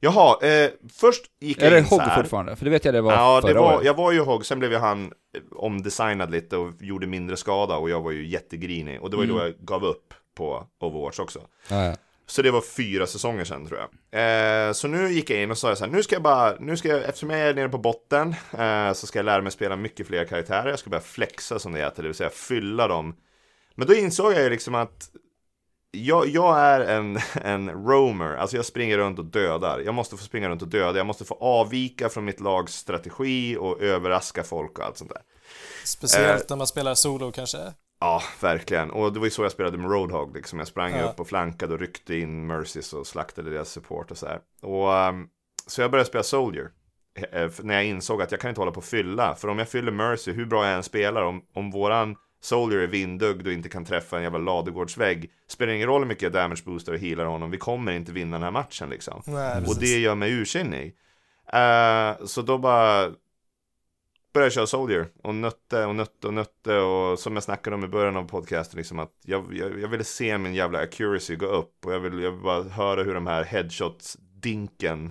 Jaha, 0.00 0.38
eh, 0.46 0.70
först 1.00 1.24
gick 1.40 1.58
är 1.58 1.62
jag 1.64 1.72
det 1.72 1.78
in 1.78 1.84
Hogg 1.84 2.00
så 2.00 2.04
här. 2.08 2.22
fortfarande? 2.22 2.56
För 2.56 2.64
det 2.64 2.70
vet 2.70 2.84
jag 2.84 2.94
det 2.94 3.00
var 3.00 3.12
Ja, 3.12 3.40
förra 3.42 3.52
det 3.52 3.58
var, 3.60 3.74
året. 3.74 3.86
jag 3.86 3.94
var 3.94 4.12
ju 4.12 4.20
Hogg, 4.20 4.46
sen 4.46 4.58
blev 4.58 4.72
ju 4.72 4.78
han 4.78 5.04
eh, 5.04 5.10
omdesignad 5.56 6.30
lite 6.30 6.56
och 6.56 6.72
gjorde 6.80 7.06
mindre 7.06 7.36
skada 7.36 7.76
och 7.76 7.90
jag 7.90 8.00
var 8.00 8.10
ju 8.10 8.26
jättegrinig. 8.26 9.02
Och 9.02 9.10
det 9.10 9.16
var 9.16 9.24
ju 9.24 9.30
Mm. 9.30 9.42
då 9.42 9.46
jag 9.48 9.54
gav 9.66 9.84
upp 9.84 10.14
på 10.36 10.64
Overwatch 10.80 11.18
också. 11.18 11.38
Ja, 11.68 11.84
ja. 11.84 11.94
Så 12.30 12.42
det 12.42 12.50
var 12.50 12.60
fyra 12.60 13.06
säsonger 13.06 13.44
sedan 13.44 13.66
tror 13.66 13.80
jag. 13.80 13.88
Eh, 14.68 14.72
så 14.72 14.88
nu 14.88 15.12
gick 15.12 15.30
jag 15.30 15.42
in 15.42 15.50
och 15.50 15.58
sa 15.58 15.76
så 15.76 15.84
här, 15.84 15.92
nu 15.92 16.02
ska 16.02 16.14
jag 16.14 16.22
bara, 16.22 16.56
nu 16.60 16.76
ska 16.76 16.88
jag, 16.88 17.04
eftersom 17.04 17.30
jag 17.30 17.40
är 17.40 17.54
nere 17.54 17.68
på 17.68 17.78
botten, 17.78 18.34
eh, 18.58 18.92
så 18.92 19.06
ska 19.06 19.18
jag 19.18 19.26
lära 19.26 19.42
mig 19.42 19.52
spela 19.52 19.76
mycket 19.76 20.06
fler 20.06 20.24
karaktärer. 20.24 20.70
Jag 20.70 20.78
ska 20.78 20.90
börja 20.90 21.02
flexa 21.02 21.58
som 21.58 21.72
det 21.72 21.78
heter, 21.78 22.02
det 22.02 22.08
vill 22.08 22.16
säga 22.16 22.30
fylla 22.30 22.88
dem. 22.88 23.16
Men 23.74 23.86
då 23.86 23.94
insåg 23.94 24.32
jag 24.32 24.42
ju 24.42 24.50
liksom 24.50 24.74
att 24.74 25.10
jag, 25.90 26.28
jag 26.28 26.58
är 26.58 26.80
en, 26.80 27.18
en 27.44 27.70
roamer, 27.70 28.36
alltså 28.36 28.56
jag 28.56 28.64
springer 28.64 28.98
runt 28.98 29.18
och 29.18 29.24
dödar. 29.24 29.78
Jag 29.80 29.94
måste 29.94 30.16
få 30.16 30.24
springa 30.24 30.48
runt 30.48 30.62
och 30.62 30.68
döda, 30.68 30.98
jag 30.98 31.06
måste 31.06 31.24
få 31.24 31.34
avvika 31.40 32.08
från 32.08 32.24
mitt 32.24 32.40
lags 32.40 32.74
strategi 32.74 33.56
och 33.56 33.82
överraska 33.82 34.42
folk 34.42 34.78
och 34.78 34.84
allt 34.84 34.98
sånt 34.98 35.10
där. 35.10 35.22
Speciellt 35.84 36.40
Eh. 36.40 36.46
när 36.48 36.56
man 36.56 36.66
spelar 36.66 36.94
solo 36.94 37.32
kanske. 37.32 37.58
Ja, 38.00 38.22
verkligen. 38.40 38.90
Och 38.90 39.12
det 39.12 39.18
var 39.18 39.26
ju 39.26 39.30
så 39.30 39.42
jag 39.42 39.52
spelade 39.52 39.78
med 39.78 39.90
Roadhog, 39.90 40.36
liksom. 40.36 40.58
Jag 40.58 40.68
sprang 40.68 40.92
Ja. 40.96 41.02
upp 41.04 41.20
och 41.20 41.28
flankade 41.28 41.74
och 41.74 41.80
ryckte 41.80 42.14
in 42.16 42.46
Mercies 42.46 42.92
och 42.92 43.06
slaktade 43.06 43.50
deras 43.50 43.68
support 43.70 44.10
och 44.10 44.18
så 44.18 44.26
här. 44.26 44.40
Och, 44.62 44.94
ehm, 44.96 45.26
så 45.66 45.80
jag 45.80 45.90
började 45.90 46.08
spela 46.08 46.22
Soldier. 46.24 46.70
eh, 47.32 47.50
När 47.62 47.74
jag 47.74 47.84
insåg 47.84 48.22
att 48.22 48.30
jag 48.30 48.40
kan 48.40 48.48
inte 48.48 48.60
hålla 48.60 48.72
på 48.72 48.78
och 48.78 48.84
fylla. 48.84 49.34
För 49.34 49.48
om 49.48 49.58
jag 49.58 49.68
fyller 49.68 49.92
Mercy, 49.92 50.32
hur 50.32 50.44
bra 50.46 50.66
jag 50.66 50.74
än 50.74 50.82
spelar, 50.82 51.22
om, 51.22 51.42
om 51.54 51.70
våran 51.70 52.16
Soldier 52.42 52.80
är 52.80 52.86
vindögd 52.86 53.46
och 53.46 53.52
inte 53.52 53.68
kan 53.68 53.84
träffa 53.84 54.16
en 54.16 54.22
jävla 54.22 54.38
ladugårdsvägg. 54.38 55.30
Spelar 55.48 55.72
ingen 55.72 55.86
roll 55.88 56.00
hur 56.00 56.08
mycket 56.08 56.22
jag 56.22 56.32
damage 56.32 56.62
boostar 56.64 56.92
och 56.92 56.98
healar 56.98 57.24
honom, 57.24 57.50
vi 57.50 57.58
kommer 57.58 57.92
inte 57.92 58.12
vinna 58.12 58.36
den 58.36 58.42
här 58.44 58.50
matchen 58.50 58.90
liksom. 58.90 59.22
Nej, 59.26 59.64
Och 59.68 59.76
det 59.80 59.98
gör 59.98 60.14
mig 60.14 60.32
ursinnig. 60.32 60.96
Eh, 61.52 62.24
så 62.26 62.42
då 62.42 62.58
bara 62.58 63.10
började 64.32 64.46
jag 64.46 64.52
köra 64.52 64.66
Soldier 64.66 65.06
och 65.22 65.34
nötte 65.34 65.84
och 65.84 65.94
nötte 65.94 66.26
och 66.26 66.34
nötte 66.34 66.76
och 66.78 67.18
som 67.18 67.34
jag 67.34 67.42
snackade 67.42 67.76
om 67.76 67.84
i 67.84 67.88
början 67.88 68.16
av 68.16 68.24
podcasten 68.28 68.78
liksom 68.78 68.98
att 68.98 69.12
jag, 69.24 69.54
jag, 69.56 69.80
jag 69.80 69.88
ville 69.88 70.04
se 70.04 70.38
min 70.38 70.54
jävla 70.54 70.78
accuracy 70.78 71.36
gå 71.36 71.46
upp 71.46 71.86
och 71.86 71.92
jag 71.94 72.00
vill, 72.00 72.22
jag 72.22 72.30
vill 72.30 72.40
bara 72.40 72.62
höra 72.62 73.02
hur 73.02 73.14
de 73.14 73.26
här 73.26 73.44
headshots-dinken 73.44 75.04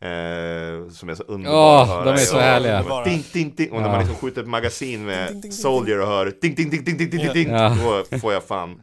eh, 0.00 0.88
som 0.90 1.08
är 1.08 1.14
så 1.14 1.22
underbara 1.22 1.58
Åh, 1.74 1.82
att 1.82 1.88
höra. 1.88 2.04
de 2.04 2.10
är 2.10 2.16
så 2.16 2.38
härliga. 2.38 2.84
bara 2.88 3.04
Ding, 3.04 3.24
ding, 3.32 3.54
ding. 3.56 3.70
Och 3.72 3.76
när 3.80 3.86
Ja. 3.88 3.92
man 3.92 4.00
liksom 4.00 4.16
skjuter 4.16 4.40
ett 4.42 4.48
magasin 4.48 4.90
Ding, 4.90 5.06
med 5.06 5.32
ding, 5.32 5.40
ding, 5.40 5.52
Soldier 5.52 6.00
och 6.00 6.06
hör 6.06 6.32
ding, 6.40 6.54
ding, 6.54 6.70
ding, 6.70 6.84
ding, 6.84 6.96
ding, 6.96 7.10
ding, 7.10 7.20
Ja. 7.24 7.32
ding, 7.32 7.48
Ja. 7.50 8.04
då 8.12 8.18
får 8.18 8.32
jag 8.32 8.44
fan, 8.44 8.82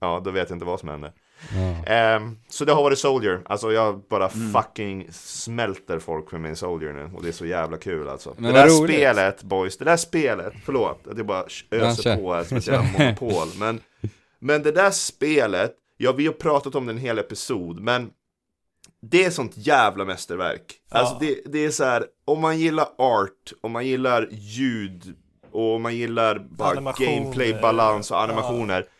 ja 0.00 0.20
då 0.24 0.30
vet 0.30 0.50
jag 0.50 0.56
inte 0.56 0.66
vad 0.66 0.80
som 0.80 0.88
händer. 0.88 1.12
Ja. 1.54 1.92
Ehm, 1.92 2.36
så 2.48 2.64
det 2.64 2.72
har 2.72 2.82
varit 2.82 2.98
Soldier, 2.98 3.40
alltså 3.44 3.72
jag 3.72 4.00
bara 4.10 4.28
Mm. 4.28 4.52
fucking 4.52 5.08
smälter 5.12 5.98
folk 5.98 6.32
med 6.32 6.40
min 6.40 6.56
Soldier 6.56 6.92
nu 6.92 7.10
och 7.16 7.22
det 7.22 7.28
är 7.28 7.32
så 7.32 7.46
jävla 7.46 7.76
kul 7.76 8.08
alltså. 8.08 8.34
Men 8.38 8.52
det 8.54 8.60
där 8.60 8.68
roligt. 8.68 8.94
spelet 8.96 9.42
boys, 9.42 9.76
det 9.78 9.84
där 9.84 9.96
spelet, 9.96 10.52
förlåt 10.64 11.06
att 11.10 11.16
jag 11.16 11.26
bara 11.26 11.44
öser 11.70 12.16
på 12.16 12.34
här 12.34 12.44
som 12.44 12.56
ett 12.56 12.66
jävla 12.66 12.98
monopol. 12.98 13.48
Men, 13.58 13.80
men 14.38 14.62
det 14.62 14.72
där 14.72 14.90
spelet, 14.90 15.72
ja 15.96 16.12
vi 16.12 16.26
har 16.26 16.34
pratat 16.34 16.74
om 16.74 16.86
det 16.86 16.92
en 16.92 16.98
hel 16.98 17.18
episod, 17.18 17.80
men 17.80 18.10
det 19.02 19.24
är 19.24 19.30
sånt 19.30 19.52
jävla 19.56 20.04
mästerverk. 20.04 20.74
Ja. 20.90 20.98
Alltså 20.98 21.16
det, 21.20 21.38
det 21.46 21.64
är 21.64 21.70
så 21.70 21.84
här, 21.84 22.04
om 22.24 22.40
man 22.40 22.58
gillar 22.58 22.86
art, 22.98 23.52
om 23.60 23.72
man 23.72 23.86
gillar 23.86 24.28
ljud 24.30 25.14
och 25.52 25.74
om 25.74 25.82
man 25.82 25.96
gillar 25.96 26.38
bara 26.50 26.74
gameplay, 26.98 27.54
balans 27.62 28.10
och 28.10 28.22
animationer. 28.22 28.80
Ja, 28.86 28.90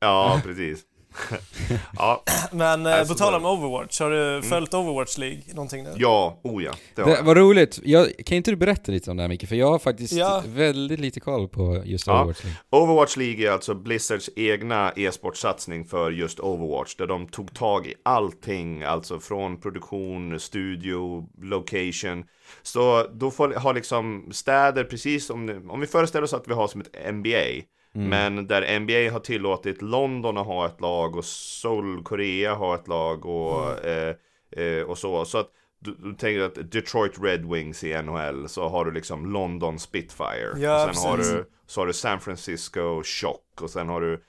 Ja, 0.00 0.40
precis. 0.44 0.80
ja, 1.96 2.24
Men 2.52 2.86
eh, 2.86 2.98
Alltså, 2.98 3.14
på 3.14 3.18
tal 3.18 3.34
om 3.34 3.44
Overwatch, 3.44 4.00
har 4.00 4.10
du 4.10 4.42
följt 4.42 4.74
Overwatch 4.74 5.18
League 5.18 5.42
någonting 5.52 5.84
nu? 5.84 5.90
ja, 5.96 6.40
oh 6.44 6.64
ja. 6.64 6.72
Det 6.94 7.02
Det, 7.02 7.20
vad 7.22 7.36
roligt. 7.36 7.80
Jag, 7.84 8.08
kan 8.26 8.36
inte 8.36 8.50
du 8.50 8.56
berätta 8.56 8.92
lite 8.92 9.10
om 9.10 9.16
det 9.16 9.22
här 9.22 9.28
Micke? 9.28 9.48
För 9.48 9.56
jag 9.56 9.66
har 9.70 9.78
faktiskt 9.78 10.12
Ja. 10.12 10.42
väldigt 10.46 11.00
lite 11.00 11.20
koll 11.20 11.48
på 11.48 11.82
just 11.84 12.06
Ja. 12.06 12.12
Overwatch 12.22 12.44
League. 12.44 12.58
Overwatch 12.70 13.16
League 13.16 13.48
är 13.48 13.52
alltså 13.52 13.74
Blizzards 13.74 14.30
egna 14.36 14.92
e-sportsatsning 14.96 15.84
för 15.84 16.10
just 16.10 16.40
Overwatch, 16.40 16.94
där 16.96 17.06
de 17.06 17.28
tog 17.28 17.54
tag 17.54 17.86
i 17.86 17.94
allting, 18.02 18.82
alltså 18.82 19.20
från 19.20 19.60
produktion, 19.60 20.40
studio, 20.40 21.28
location. 21.42 22.24
Så 22.62 23.06
då 23.12 23.30
får, 23.30 23.48
har 23.54 23.74
liksom 23.74 24.28
städer, 24.32 24.84
precis 24.84 25.30
om, 25.30 25.70
om 25.70 25.80
vi 25.80 25.86
föreställer 25.86 26.24
oss 26.24 26.34
att 26.34 26.48
vi 26.48 26.52
har 26.54 26.68
som 26.68 26.80
ett 26.80 27.14
NBA, 27.14 27.64
men 27.92 28.46
där 28.46 28.80
NBA 28.80 29.12
har 29.12 29.20
tillåtit 29.20 29.82
London 29.82 30.38
att 30.38 30.46
ha 30.46 30.66
ett 30.66 30.80
lag 30.80 31.16
och 31.16 31.24
Seoul, 31.24 32.02
Korea 32.02 32.54
ha 32.54 32.74
ett 32.74 32.88
lag 32.88 33.26
och, 33.26 33.84
eh, 33.84 34.14
eh, 34.56 34.82
och 34.82 34.98
så. 34.98 35.24
Så 35.24 35.38
att 35.38 35.48
du, 35.78 35.94
du 35.94 36.14
tänker 36.14 36.40
att 36.40 36.70
Detroit 36.72 37.12
Red 37.22 37.52
Wings 37.52 37.84
i 37.84 38.02
NHL 38.02 38.48
så 38.48 38.68
har 38.68 38.84
du 38.84 38.90
liksom 38.90 39.32
London 39.32 39.78
Spitfire. 39.78 40.52
Ja, 40.56 40.88
och 40.88 40.96
sen 40.96 41.10
har 41.10 41.16
precis. 41.16 41.32
du 41.32 41.44
så 41.66 41.80
har 41.80 41.86
du 41.86 41.92
San 41.92 42.20
Francisco 42.20 43.02
Shock 43.04 43.62
och 43.62 43.70
sen 43.70 43.88
har 43.88 44.00
du 44.00 44.22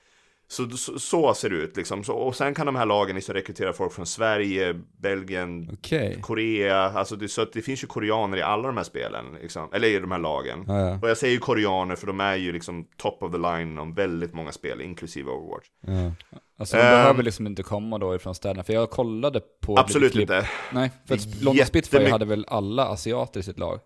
så, 0.52 0.70
så, 0.70 0.98
så 0.98 1.34
ser 1.34 1.50
det 1.50 1.56
ut 1.56 1.76
liksom. 1.76 2.04
Så, 2.04 2.14
och 2.14 2.36
sen 2.36 2.54
kan 2.54 2.66
de 2.66 2.76
här 2.76 2.86
lagen 2.86 3.16
liksom 3.16 3.34
rekrytera 3.34 3.72
folk 3.72 3.92
från 3.92 4.06
Sverige, 4.06 4.80
Belgien, 5.02 5.70
Okej. 5.72 6.18
Korea. 6.22 6.76
Alltså 6.78 7.16
det, 7.16 7.28
så 7.28 7.42
att 7.42 7.52
det 7.52 7.62
finns 7.62 7.82
ju 7.82 7.86
koreaner 7.86 8.36
i 8.38 8.42
alla 8.42 8.66
de 8.66 8.76
här 8.76 8.84
spelen. 8.84 9.24
Liksom, 9.42 9.68
eller 9.72 9.88
i 9.88 9.98
de 9.98 10.10
här 10.10 10.18
lagen. 10.18 10.64
Ja, 10.68 10.80
ja. 10.80 10.98
Och 11.02 11.10
jag 11.10 11.16
säger 11.16 11.32
ju 11.34 11.38
koreaner 11.40 11.96
för 11.96 12.06
de 12.06 12.20
är 12.20 12.36
ju 12.36 12.52
liksom 12.52 12.84
top 12.96 13.22
of 13.22 13.32
the 13.32 13.38
line 13.38 13.78
om 13.78 13.94
väldigt 13.94 14.34
många 14.34 14.52
spel, 14.52 14.80
inklusive 14.80 15.30
Overwatch. 15.30 15.66
ja. 15.86 16.12
Alltså 16.58 16.76
de 16.76 16.82
Ehm. 16.82 16.90
behöver 16.90 17.22
liksom 17.22 17.46
inte 17.46 17.62
komma 17.62 17.98
då 17.98 18.14
ifrån 18.14 18.34
städerna, 18.34 18.62
för 18.64 18.72
jag 18.72 18.90
kollade 18.90 19.40
på 19.60 19.76
Absolut 19.78 20.14
inte. 20.14 20.48
Nej, 20.72 20.90
för 21.08 21.44
London 21.44 21.66
Spitfire 21.66 22.08
hade 22.08 22.24
väl 22.24 22.44
alla 22.48 22.84
asiater 22.86 23.40
i 23.40 23.42
sitt 23.42 23.58
lag? 23.58 23.80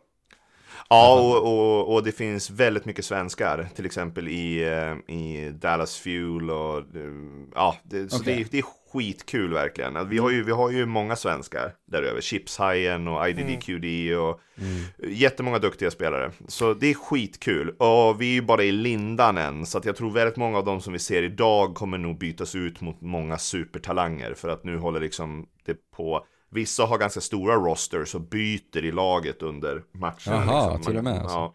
Ja, 0.88 1.20
och, 1.20 1.52
och, 1.52 1.94
och 1.94 2.02
det 2.02 2.12
finns 2.12 2.50
väldigt 2.50 2.84
mycket 2.84 3.04
svenskar, 3.04 3.68
till 3.74 3.86
exempel 3.86 4.28
i, 4.28 4.64
eh, 4.64 5.14
i 5.16 5.50
Dallas 5.50 5.96
Fuel 5.96 6.50
och 6.50 6.78
eh, 6.78 7.12
ja, 7.54 7.76
det, 7.82 8.10
så 8.10 8.20
Okej. 8.20 8.34
det, 8.34 8.40
är- 8.40 8.46
det 8.50 8.58
är 8.58 8.64
skitkul 8.92 9.52
verkligen. 9.52 10.08
Vi 10.08 10.18
har 10.18 10.30
ju, 10.30 10.42
vi 10.42 10.52
har 10.52 10.70
ju 10.70 10.86
många 10.86 11.16
svenskar 11.16 11.72
däröver. 11.86 12.20
Chipshajen 12.20 13.08
och 13.08 13.28
IDDQD 13.28 13.84
mm. 13.84 14.20
och 14.20 14.40
mm. 14.58 15.14
jättemånga 15.14 15.58
duktiga 15.58 15.90
spelare. 15.90 16.30
Så 16.48 16.74
det 16.74 16.90
är 16.90 16.94
skitkul. 16.94 17.70
Och 17.70 18.20
vi 18.20 18.30
är 18.30 18.34
ju 18.34 18.42
bara 18.42 18.62
i 18.62 18.72
lindan 18.72 19.38
än, 19.38 19.66
så 19.66 19.78
att 19.78 19.84
jag 19.84 19.96
tror 19.96 20.10
väldigt 20.10 20.36
många 20.36 20.58
av 20.58 20.64
dem 20.64 20.80
som 20.80 20.92
vi 20.92 20.98
ser 20.98 21.22
idag 21.22 21.74
kommer 21.74 21.98
nog 21.98 22.18
bytas 22.18 22.54
ut 22.54 22.80
mot 22.80 23.00
många 23.00 23.38
supertalanger. 23.38 24.34
För 24.34 24.48
att 24.48 24.64
nu 24.64 24.78
håller 24.78 25.00
liksom 25.00 25.46
det 25.64 25.90
på 25.96 26.26
Vissa 26.56 26.84
har 26.84 26.98
ganska 26.98 27.20
stora 27.20 27.54
rosters 27.54 28.14
och 28.14 28.20
byter 28.20 28.84
i 28.84 28.92
laget 28.92 29.42
under 29.42 29.82
matchen. 29.92 30.32
Jaha, 30.32 30.74
liksom. 30.74 30.92
till 30.92 30.98
och 30.98 31.04
med. 31.04 31.18
Alltså. 31.18 31.36
Ja. 31.36 31.54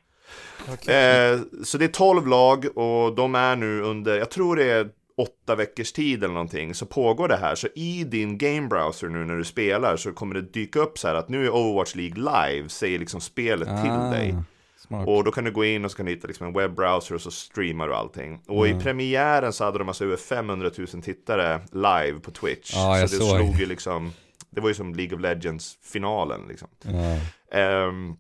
Okay. 0.73 0.95
Eh, 0.95 1.39
så 1.63 1.77
det 1.77 1.85
är 1.85 1.89
12 1.89 2.27
lag 2.27 2.77
och 2.77 3.15
de 3.15 3.35
är 3.35 3.55
nu 3.55 3.81
under, 3.81 4.17
jag 4.17 4.29
tror 4.29 4.55
det 4.55 4.71
är 4.71 4.89
åtta 5.17 5.55
veckors 5.55 5.91
tid 5.91 6.23
eller 6.23 6.33
någonting 6.33 6.75
så 6.75 6.85
pågår 6.85 7.27
det 7.27 7.37
här. 7.37 7.55
Så 7.55 7.67
i 7.75 8.03
din 8.03 8.37
game 8.37 8.67
browser 8.67 9.07
nu 9.07 9.25
när 9.25 9.35
du 9.35 9.43
spelar 9.43 9.97
så 9.97 10.11
kommer 10.11 10.35
det 10.35 10.41
dyka 10.41 10.79
upp 10.79 10.97
så 10.97 11.07
här 11.07 11.15
att 11.15 11.29
nu 11.29 11.45
är 11.45 11.49
Overwatch 11.49 11.95
League 11.95 12.15
live, 12.15 12.69
säger 12.69 12.99
liksom 12.99 13.21
spelet 13.21 13.67
ah, 13.71 13.81
till 13.81 14.19
dig. 14.19 14.35
Smart. 14.77 15.07
Och 15.07 15.23
då 15.23 15.31
kan 15.31 15.43
du 15.43 15.51
gå 15.51 15.65
in 15.65 15.85
och 15.85 15.91
så 15.91 15.97
kan 15.97 16.05
du 16.05 16.11
hitta 16.11 16.27
liksom 16.27 16.47
en 16.47 16.53
webbrowser 16.53 17.15
och 17.15 17.21
så 17.21 17.31
streamar 17.31 17.87
du 17.87 17.93
allting. 17.93 18.41
Och 18.47 18.67
mm. 18.67 18.79
i 18.79 18.83
premiären 18.83 19.53
så 19.53 19.63
hade 19.63 19.77
de 19.77 19.87
alltså 19.87 20.03
över 20.03 20.17
500 20.17 20.71
000 20.77 20.87
tittare 20.87 21.61
live 21.71 22.19
på 22.19 22.31
Twitch. 22.31 22.73
Ah, 22.75 22.95
så 22.95 23.01
det 23.01 23.23
slog 23.23 23.59
ju 23.59 23.65
liksom, 23.65 24.13
det 24.51 24.61
var 24.61 24.69
ju 24.69 24.75
som 24.75 24.95
League 24.95 25.15
of 25.15 25.21
Legends 25.21 25.77
finalen 25.81 26.41
liksom. 26.47 26.67
Mm. 26.85 27.87
Um, 27.87 28.17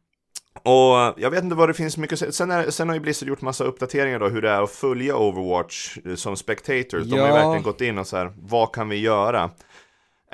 och 0.63 1.13
jag 1.17 1.31
vet 1.31 1.43
inte 1.43 1.55
vad 1.55 1.69
det 1.69 1.73
finns 1.73 1.97
mycket, 1.97 2.35
sen, 2.35 2.51
är, 2.51 2.69
sen 2.69 2.89
har 2.89 2.95
ju 2.95 3.01
Blizzard 3.01 3.29
gjort 3.29 3.41
massa 3.41 3.63
uppdateringar 3.63 4.19
då 4.19 4.27
hur 4.27 4.41
det 4.41 4.49
är 4.49 4.61
att 4.61 4.71
följa 4.71 5.17
Overwatch 5.17 5.97
eh, 6.05 6.15
som 6.15 6.37
spectators. 6.37 7.03
De 7.03 7.19
har 7.19 7.27
ju 7.27 7.33
verkligen 7.33 7.63
gått 7.63 7.81
in 7.81 7.97
och 7.97 8.07
så 8.07 8.17
här, 8.17 8.33
vad 8.35 8.71
kan 8.71 8.89
vi 8.89 8.97
göra? 8.97 9.49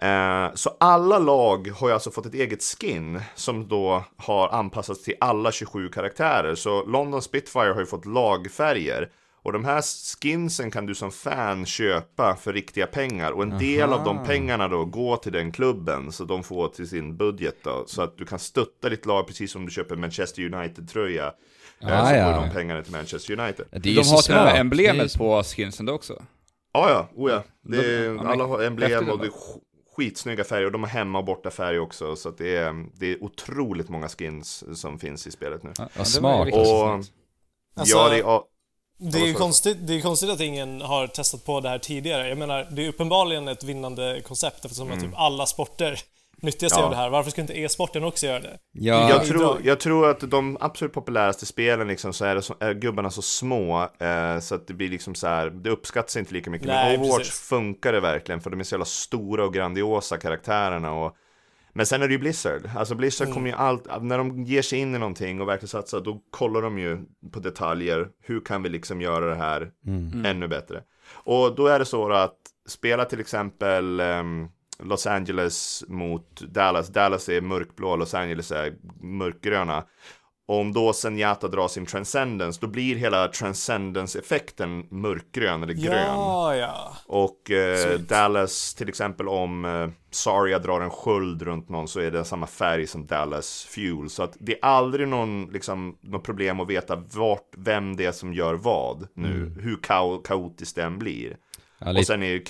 Eh, 0.01 0.53
så 0.53 0.77
alla 0.79 1.19
lag 1.19 1.71
har 1.75 1.87
ju 1.87 1.93
alltså 1.93 2.11
fått 2.11 2.25
ett 2.25 2.33
eget 2.33 2.63
skin 2.63 3.21
som 3.35 3.67
då 3.67 4.03
har 4.17 4.49
anpassats 4.49 5.03
till 5.03 5.15
alla 5.19 5.51
27 5.51 5.89
karaktärer. 5.89 6.55
Så 6.55 6.85
London 6.85 7.21
Spitfire 7.21 7.73
har 7.73 7.79
ju 7.79 7.85
fått 7.85 8.05
lagfärger. 8.05 9.09
Och 9.47 9.53
de 9.53 9.65
här 9.65 9.83
skinsen 10.21 10.71
kan 10.71 10.85
du 10.85 10.95
som 10.95 11.11
fan 11.11 11.65
köpa 11.65 12.35
för 12.35 12.53
riktiga 12.53 12.87
pengar 12.87 13.31
och 13.31 13.43
en 13.43 13.57
del 13.57 13.93
av 13.93 14.03
de 14.03 14.23
pengarna 14.23 14.67
då 14.67 14.85
går 14.85 15.17
till 15.17 15.31
den 15.31 15.51
klubben 15.51 16.11
så 16.11 16.23
de 16.23 16.43
får 16.43 16.67
till 16.67 16.89
sin 16.89 17.17
budget 17.17 17.55
då. 17.63 17.83
Så 17.87 18.01
att 18.01 18.17
du 18.17 18.25
kan 18.25 18.39
stötta 18.39 18.89
ditt 18.89 19.05
lag 19.05 19.27
precis 19.27 19.51
som 19.51 19.65
du 19.65 19.71
köper 19.71 19.95
Manchester 19.95 20.53
United-tröja. 20.53 21.33
Ah, 21.81 22.09
så 22.09 22.15
ja. 22.15 22.33
får 22.33 22.41
de 22.41 22.53
pengarna 22.53 22.81
till 22.83 22.91
Manchester 22.91 23.39
United. 23.39 23.65
de 23.71 23.97
har 23.97 24.21
till 24.21 24.35
och 24.35 24.43
med 24.43 24.59
emblemet 24.59 25.17
på 25.17 25.43
skinsen 25.43 25.85
då 25.85 25.93
också. 25.93 26.23
Ja, 26.73 26.89
ja, 26.89 27.09
oh, 27.15 27.31
ja. 27.31 27.43
Det 27.61 27.77
är, 27.77 28.27
alla 28.27 28.43
har 28.43 28.63
emblem 28.63 29.09
och 29.09 29.19
det 29.19 29.25
är 29.25 29.33
skitsnygga 29.95 30.43
färger 30.43 30.65
och 30.65 30.71
de 30.71 30.83
har 30.83 30.89
hemma 30.89 31.19
och 31.19 31.25
borta 31.25 31.51
färg 31.51 31.79
också. 31.79 32.15
Så 32.15 32.29
att 32.29 32.37
det 32.37 32.55
är, 32.55 32.85
det 32.93 33.11
är 33.11 33.23
otroligt 33.23 33.89
många 33.89 34.07
skins 34.07 34.79
som 34.81 34.99
finns 34.99 35.27
i 35.27 35.31
spelet 35.31 35.63
nu. 35.63 35.71
Ja, 35.97 36.05
smart. 36.05 36.53
Och, 36.53 37.03
ja, 37.85 38.09
det 38.09 38.19
är, 38.19 38.56
det 38.97 39.19
är 39.19 39.25
ju 39.25 39.33
konstigt, 39.33 39.77
det 39.79 39.93
är 39.93 40.01
konstigt 40.01 40.29
att 40.29 40.41
ingen 40.41 40.81
har 40.81 41.07
testat 41.07 41.45
på 41.45 41.59
det 41.59 41.69
här 41.69 41.79
tidigare. 41.79 42.29
Jag 42.29 42.37
menar, 42.37 42.67
det 42.71 42.85
är 42.85 42.89
uppenbarligen 42.89 43.47
ett 43.47 43.63
vinnande 43.63 44.21
koncept 44.23 44.65
eftersom 44.65 44.87
mm. 44.87 45.03
typ 45.03 45.11
alla 45.15 45.45
sporter 45.45 45.99
nyttjar 46.41 46.69
sig 46.69 46.77
ja. 46.79 46.83
av 46.83 46.91
det 46.91 46.97
här. 46.97 47.09
Varför 47.09 47.31
skulle 47.31 47.43
inte 47.43 47.59
e-sporten 47.59 48.03
också 48.03 48.25
göra 48.25 48.39
det? 48.39 48.57
Ja. 48.71 49.09
Jag, 49.09 49.25
tror, 49.25 49.61
jag 49.63 49.79
tror 49.79 50.09
att 50.09 50.31
de 50.31 50.57
absolut 50.59 50.93
populäraste 50.93 51.45
spelen 51.45 51.87
liksom 51.87 52.13
så 52.13 52.25
är, 52.25 52.35
det 52.35 52.41
så, 52.41 52.55
är 52.59 52.73
gubbarna 52.73 53.11
så 53.11 53.21
små 53.21 53.81
eh, 53.99 54.39
så 54.39 54.55
att 54.55 54.67
det 54.67 54.73
blir 54.73 54.89
liksom 54.89 55.15
så 55.15 55.27
här, 55.27 55.49
det 55.49 55.69
uppskattas 55.69 56.17
inte 56.17 56.33
lika 56.33 56.49
mycket. 56.49 56.67
Nej, 56.67 56.91
Men 56.91 56.99
Overwatch 56.99 57.17
precis. 57.17 57.39
funkar 57.39 57.93
det 57.93 57.99
verkligen 57.99 58.41
för 58.41 58.49
de 58.49 58.59
är 58.59 58.63
så 58.63 58.73
jävla 58.73 58.85
stora 58.85 59.45
och 59.45 59.53
grandiosa 59.53 60.17
karaktärerna 60.17 60.93
och 60.93 61.15
men 61.77 61.85
sen 61.85 62.01
är 62.01 62.07
det 62.07 62.13
ju 62.13 62.19
Blizzard. 62.19 62.69
Alltså 62.75 62.95
Blizzard 62.95 63.27
mm. 63.27 63.35
kommer 63.35 63.49
ju 63.49 63.55
allt, 63.55 64.01
när 64.01 64.17
de 64.17 64.43
ger 64.43 64.61
sig 64.61 64.79
in 64.79 64.95
i 64.95 64.99
någonting 64.99 65.41
och 65.41 65.47
verkligen 65.47 65.67
satsar, 65.67 66.01
då 66.01 66.21
kollar 66.29 66.61
de 66.61 66.79
ju 66.79 66.99
på 67.31 67.39
detaljer. 67.39 68.07
Hur 68.21 68.39
kan 68.39 68.63
vi 68.63 68.69
liksom 68.69 69.01
göra 69.01 69.25
det 69.25 69.35
här 69.35 69.71
mm. 69.87 70.25
ännu 70.25 70.47
bättre? 70.47 70.83
Och 71.13 71.55
då 71.55 71.67
är 71.67 71.79
det 71.79 71.85
så 71.85 72.11
att 72.11 72.37
spela 72.67 73.05
till 73.05 73.19
exempel 73.19 73.99
um, 73.99 74.49
Los 74.79 75.07
Angeles 75.07 75.83
mot 75.87 76.41
Dallas. 76.41 76.87
Dallas 76.87 77.29
är 77.29 77.41
mörkblå, 77.41 77.95
Los 77.95 78.13
Angeles 78.13 78.51
är 78.51 78.75
mörkgröna. 79.01 79.83
Om 80.49 80.73
då 80.73 80.93
Zenyatta 80.93 81.47
drar 81.47 81.67
sin 81.67 81.85
transcendence, 81.85 82.59
då 82.61 82.67
blir 82.67 82.95
hela 82.95 83.27
transcendence-effekten 83.27 84.87
mörkgrön 84.89 85.63
eller 85.63 85.73
grön. 85.73 86.05
Ja, 86.05 86.55
ja. 86.55 86.97
Och 87.05 87.51
eh, 87.51 87.99
Dallas, 87.99 88.73
till 88.73 88.89
exempel 88.89 89.27
om 89.27 89.65
eh, 89.65 89.89
Saria 90.11 90.59
drar 90.59 90.81
en 90.81 90.89
sköld 90.89 91.41
runt 91.41 91.69
någon 91.69 91.87
så 91.87 91.99
är 91.99 92.11
det 92.11 92.25
samma 92.25 92.47
färg 92.47 92.87
som 92.87 93.05
Dallas 93.05 93.67
Fuel. 93.69 94.09
Så 94.09 94.23
att 94.23 94.37
det 94.39 94.53
är 94.53 94.65
aldrig 94.65 95.07
någon, 95.07 95.49
liksom, 95.53 95.97
någon 96.01 96.21
problem 96.21 96.59
att 96.59 96.69
veta 96.69 96.95
vart, 96.95 97.49
vem 97.57 97.95
det 97.95 98.05
är 98.05 98.11
som 98.11 98.33
gör 98.33 98.53
vad 98.53 99.07
nu. 99.13 99.35
Mm. 99.35 99.59
Hur 99.59 99.75
ka 99.75 100.17
kaotiskt 100.17 100.75
den 100.75 100.99
blir. 100.99 101.37
Ja, 101.79 101.99
och 101.99 102.05
sen 102.05 102.23
är 102.23 102.27
ju 102.27 102.43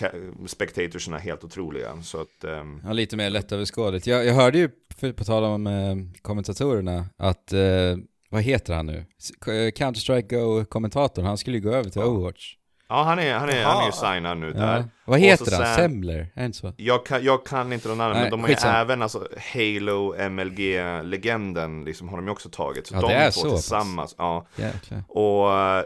spectatorserna 0.48 1.18
helt 1.18 1.44
otroliga. 1.44 2.02
Så 2.02 2.22
att, 2.22 2.44
um... 2.44 2.82
ja, 2.86 2.94
lite 2.94 3.18
mer 3.18 3.30
lättöverskådligt. 3.30 4.08
Jag, 4.08 4.26
jag 4.26 4.34
hörde 4.34 4.58
ju, 4.58 4.70
för, 4.98 5.14
på 5.14 5.24
tal 5.24 5.44
om 5.44 5.68
eh, 5.68 5.96
kommentatorerna, 6.22 7.06
att, 7.18 7.54
eh, 7.54 7.98
vad 8.30 8.42
heter 8.42 8.74
han 8.74 8.86
nu? 8.86 9.06
Counter-Strike 9.46 10.36
Go-kommentatorn, 10.36 11.26
han 11.26 11.38
skulle 11.38 11.58
ju 11.58 11.64
gå 11.64 11.70
över 11.70 11.90
till 11.90 12.02
ja. 12.02 12.08
Overwatch. 12.08 12.57
Ja, 12.90 13.04
han 13.04 13.20
är, 13.20 13.34
han 13.34 13.50
är, 13.50 13.64
han 13.64 13.82
är 13.82 13.86
ju 13.86 13.92
signad 13.92 14.38
nu 14.38 14.54
där. 14.54 14.86
Vad 15.06 15.20
heter 15.20 15.52
han? 15.52 15.66
Sen, 15.66 15.76
Semler? 15.76 16.28
Är 16.34 16.46
inte 16.46 16.58
så? 16.58 16.74
Jag 16.78 17.06
kan, 17.06 17.24
jag 17.24 17.46
kan 17.46 17.74
inte 17.74 17.88
någon 17.88 18.02
annan, 18.02 18.18
men 18.18 18.32
de 18.32 18.42
har 18.42 18.50
ju 18.50 18.56
även 18.66 19.02
alltså 19.02 19.28
Halo 19.54 20.16
MLG-legenden, 20.30 21.86
liksom 21.86 22.10
har 22.10 22.18
de 22.18 22.26
ju 22.26 22.32
också 22.32 22.50
tagit. 22.50 22.88
Så 22.88 22.96
ja, 22.96 23.02
de 23.02 23.08
det 23.08 23.14
är 23.14 23.32
två 23.32 23.42
så 23.42 23.50
tillsammans. 23.50 24.16
Ja. 24.18 24.48
Jäklar. 24.56 25.04
Och 25.08 25.50
uh, 25.50 25.84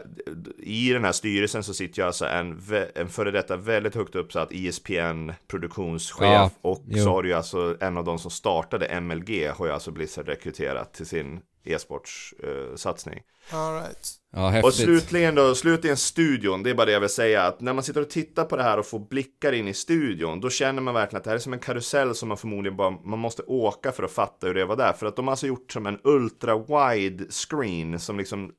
i 0.58 0.92
den 0.92 1.04
här 1.04 1.12
styrelsen 1.12 1.62
så 1.62 1.74
sitter 1.74 2.02
ju 2.02 2.06
alltså 2.06 2.26
en, 2.26 2.62
en 2.94 3.08
före 3.08 3.30
detta 3.30 3.56
väldigt 3.56 3.94
högt 3.94 4.14
uppsatt 4.14 4.52
ISPN-produktionschef. 4.52 6.22
Ja, 6.22 6.50
och 6.60 6.82
jo. 6.86 7.04
så 7.04 7.10
har 7.10 7.22
du 7.22 7.28
ju 7.28 7.34
alltså 7.34 7.76
en 7.80 7.96
av 7.96 8.04
de 8.04 8.18
som 8.18 8.30
startade 8.30 9.00
MLG 9.00 9.50
har 9.56 9.66
ju 9.66 9.72
alltså 9.72 9.90
Blizzard 9.90 10.28
rekryterat 10.28 10.94
till 10.94 11.06
sin 11.06 11.40
e-sportssatsning. 11.64 13.16
Uh, 13.16 13.22
All 13.50 13.74
right. 13.74 14.22
Ja, 14.34 14.62
och 14.62 14.74
slutligen 14.74 15.34
då, 15.34 15.54
slutligen 15.54 15.96
studion, 15.96 16.62
det 16.62 16.70
är 16.70 16.74
bara 16.74 16.86
det 16.86 16.92
jag 16.92 17.00
vill 17.00 17.08
säga 17.08 17.42
att 17.42 17.60
när 17.60 17.72
man 17.72 17.84
sitter 17.84 18.00
och 18.00 18.10
tittar 18.10 18.44
på 18.44 18.56
det 18.56 18.62
här 18.62 18.78
och 18.78 18.86
får 18.86 18.98
blickar 18.98 19.52
in 19.52 19.68
i 19.68 19.74
studion, 19.74 20.40
då 20.40 20.50
känner 20.50 20.82
man 20.82 20.94
verkligen 20.94 21.18
att 21.18 21.24
det 21.24 21.30
här 21.30 21.34
är 21.34 21.40
som 21.40 21.52
en 21.52 21.58
karusell 21.58 22.14
som 22.14 22.28
man 22.28 22.36
förmodligen 22.36 22.76
bara, 22.76 22.90
man 22.90 23.18
måste 23.18 23.42
åka 23.42 23.92
för 23.92 24.02
att 24.02 24.12
fatta 24.12 24.46
hur 24.46 24.54
det 24.54 24.64
var 24.64 24.76
där. 24.76 24.92
För 24.92 25.06
att 25.06 25.16
de 25.16 25.26
har 25.26 25.32
alltså 25.32 25.46
gjort 25.46 25.72
som 25.72 25.86
en 25.86 25.98
ultra 26.04 26.58
wide 26.58 27.24
screen 27.30 28.00
som 28.00 28.18
liksom 28.18 28.52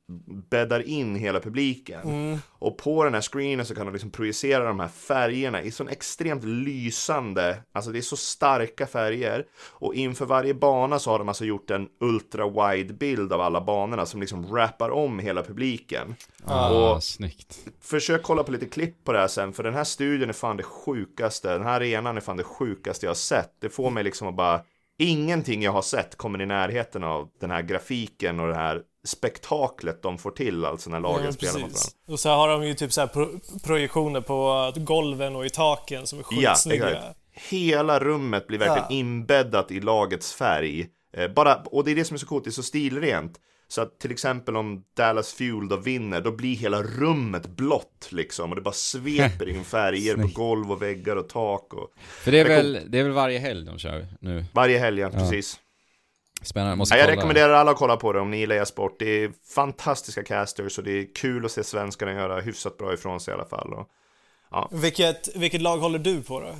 bäddar 0.50 0.88
in 0.88 1.16
hela 1.16 1.40
publiken. 1.40 2.00
Mm. 2.02 2.38
Och 2.48 2.78
på 2.78 3.04
den 3.04 3.14
här 3.14 3.20
screenen 3.20 3.66
så 3.66 3.74
kan 3.74 3.86
de 3.86 3.92
liksom 3.92 4.10
projicera 4.10 4.64
de 4.64 4.80
här 4.80 4.88
färgerna 4.88 5.62
i 5.62 5.70
sån 5.70 5.88
extremt 5.88 6.44
lysande, 6.44 7.56
alltså 7.72 7.90
det 7.90 7.98
är 7.98 8.02
så 8.02 8.16
starka 8.16 8.86
färger. 8.86 9.44
Och 9.70 9.94
inför 9.94 10.26
varje 10.26 10.54
bana 10.54 10.98
så 10.98 11.10
har 11.10 11.18
de 11.18 11.28
alltså 11.28 11.44
gjort 11.44 11.70
en 11.70 11.88
ultra 12.00 12.48
wide 12.48 12.94
bild 12.94 13.32
av 13.32 13.40
alla 13.40 13.60
banorna 13.60 14.06
som 14.06 14.20
liksom 14.20 14.56
wrappar 14.74 14.90
om 14.90 15.18
hela 15.18 15.42
publiken 15.42 15.54
publiken. 15.54 16.14
Ah, 16.44 16.70
och 16.70 17.02
snyggt. 17.02 17.58
Försök 17.80 18.22
kolla 18.22 18.42
på 18.42 18.52
lite 18.52 18.66
klipp 18.66 19.04
på 19.04 19.12
det 19.12 19.18
här 19.18 19.28
sen, 19.28 19.52
för 19.52 19.62
den 19.62 19.74
här 19.74 19.84
studion 19.84 20.28
är 20.28 20.32
fan 20.32 20.56
det 20.56 20.62
sjukaste. 20.62 21.52
Den 21.52 21.62
här 21.62 21.76
arenan 21.76 22.16
är 22.16 22.20
fan 22.20 22.36
det 22.36 22.44
sjukaste 22.44 23.06
jag 23.06 23.10
har 23.10 23.14
sett. 23.14 23.52
Det 23.60 23.68
får 23.68 23.90
mig 23.90 24.04
liksom 24.04 24.28
att 24.28 24.36
bara, 24.36 24.60
ingenting 24.98 25.62
jag 25.62 25.72
har 25.72 25.82
sett 25.82 26.16
kommer 26.16 26.42
i 26.42 26.46
närheten 26.46 27.04
av 27.04 27.28
den 27.40 27.50
här 27.50 27.62
grafiken 27.62 28.40
och 28.40 28.48
det 28.48 28.54
här 28.54 28.82
spektaklet 29.04 30.02
de 30.02 30.18
får 30.18 30.30
till, 30.30 30.64
alltså 30.64 30.90
när 30.90 31.00
lagen 31.00 31.24
ja, 31.24 31.32
spelar 31.32 31.52
mot 31.52 31.60
varandra. 31.62 31.78
Och 32.08 32.20
så 32.20 32.28
har 32.28 32.48
de 32.48 32.66
ju 32.66 32.74
typ 32.74 32.92
så 32.92 33.00
här 33.00 33.08
pro 33.08 33.28
projektioner 33.64 34.20
på 34.20 34.72
golven 34.76 35.36
och 35.36 35.46
i 35.46 35.50
taken 35.50 36.06
som 36.06 36.18
är 36.18 36.22
skitsnygga. 36.22 36.90
Ja, 36.90 37.14
Hela 37.32 38.00
rummet 38.00 38.46
blir 38.46 38.58
verkligen 38.58 38.86
ja. 38.90 38.96
inbäddat 38.96 39.70
i 39.70 39.80
lagets 39.80 40.34
färg. 40.34 40.86
Eh, 41.16 41.30
bara, 41.30 41.54
och 41.54 41.84
det 41.84 41.90
är 41.90 41.94
det 41.94 42.04
som 42.04 42.14
är 42.14 42.18
så 42.18 42.26
coolt, 42.26 42.44
det 42.44 42.50
är 42.50 42.52
så 42.52 42.62
stilrent. 42.62 43.40
Så 43.74 43.82
att 43.82 43.98
till 43.98 44.10
exempel 44.10 44.56
om 44.56 44.84
Dallas 44.96 45.32
Fuel 45.32 45.68
då 45.68 45.76
vinner, 45.76 46.20
då 46.20 46.32
blir 46.32 46.56
hela 46.56 46.82
rummet 46.82 47.46
blått 47.46 48.08
liksom. 48.10 48.50
Och 48.50 48.56
det 48.56 48.62
bara 48.62 48.74
sveper 48.74 49.48
in 49.48 49.64
färger 49.64 50.14
på 50.16 50.26
golv 50.26 50.72
och 50.72 50.82
väggar 50.82 51.16
och 51.16 51.28
tak. 51.28 51.74
Och... 51.74 51.92
För 51.96 52.32
det 52.32 52.40
är, 52.40 52.44
väl, 52.44 52.80
det 52.86 52.98
är 52.98 53.02
väl 53.02 53.12
varje 53.12 53.38
helg 53.38 53.66
de 53.66 53.78
kör 53.78 54.06
nu? 54.20 54.44
Varje 54.52 54.78
helg, 54.78 55.00
ja, 55.00 55.10
precis. 55.10 55.60
Spännande, 56.42 56.76
måste 56.76 56.94
ja, 56.94 57.00
Jag 57.00 57.10
rekommenderar 57.10 57.52
alla 57.52 57.70
att 57.70 57.76
kolla 57.76 57.96
på 57.96 58.12
det 58.12 58.20
om 58.20 58.30
ni 58.30 58.38
gillar 58.38 58.64
sport. 58.64 58.96
Det 58.98 59.24
är 59.24 59.32
fantastiska 59.54 60.22
casters 60.22 60.78
och 60.78 60.84
det 60.84 60.92
är 60.92 61.14
kul 61.14 61.44
att 61.44 61.52
se 61.52 61.64
svenskarna 61.64 62.12
göra 62.12 62.40
hyfsat 62.40 62.78
bra 62.78 62.94
ifrån 62.94 63.20
sig 63.20 63.32
i 63.32 63.34
alla 63.34 63.44
fall. 63.44 63.72
Och, 63.72 63.88
ja. 64.50 64.68
vilket, 64.72 65.36
vilket 65.36 65.62
lag 65.62 65.78
håller 65.78 65.98
du 65.98 66.22
på 66.22 66.40
då? 66.40 66.54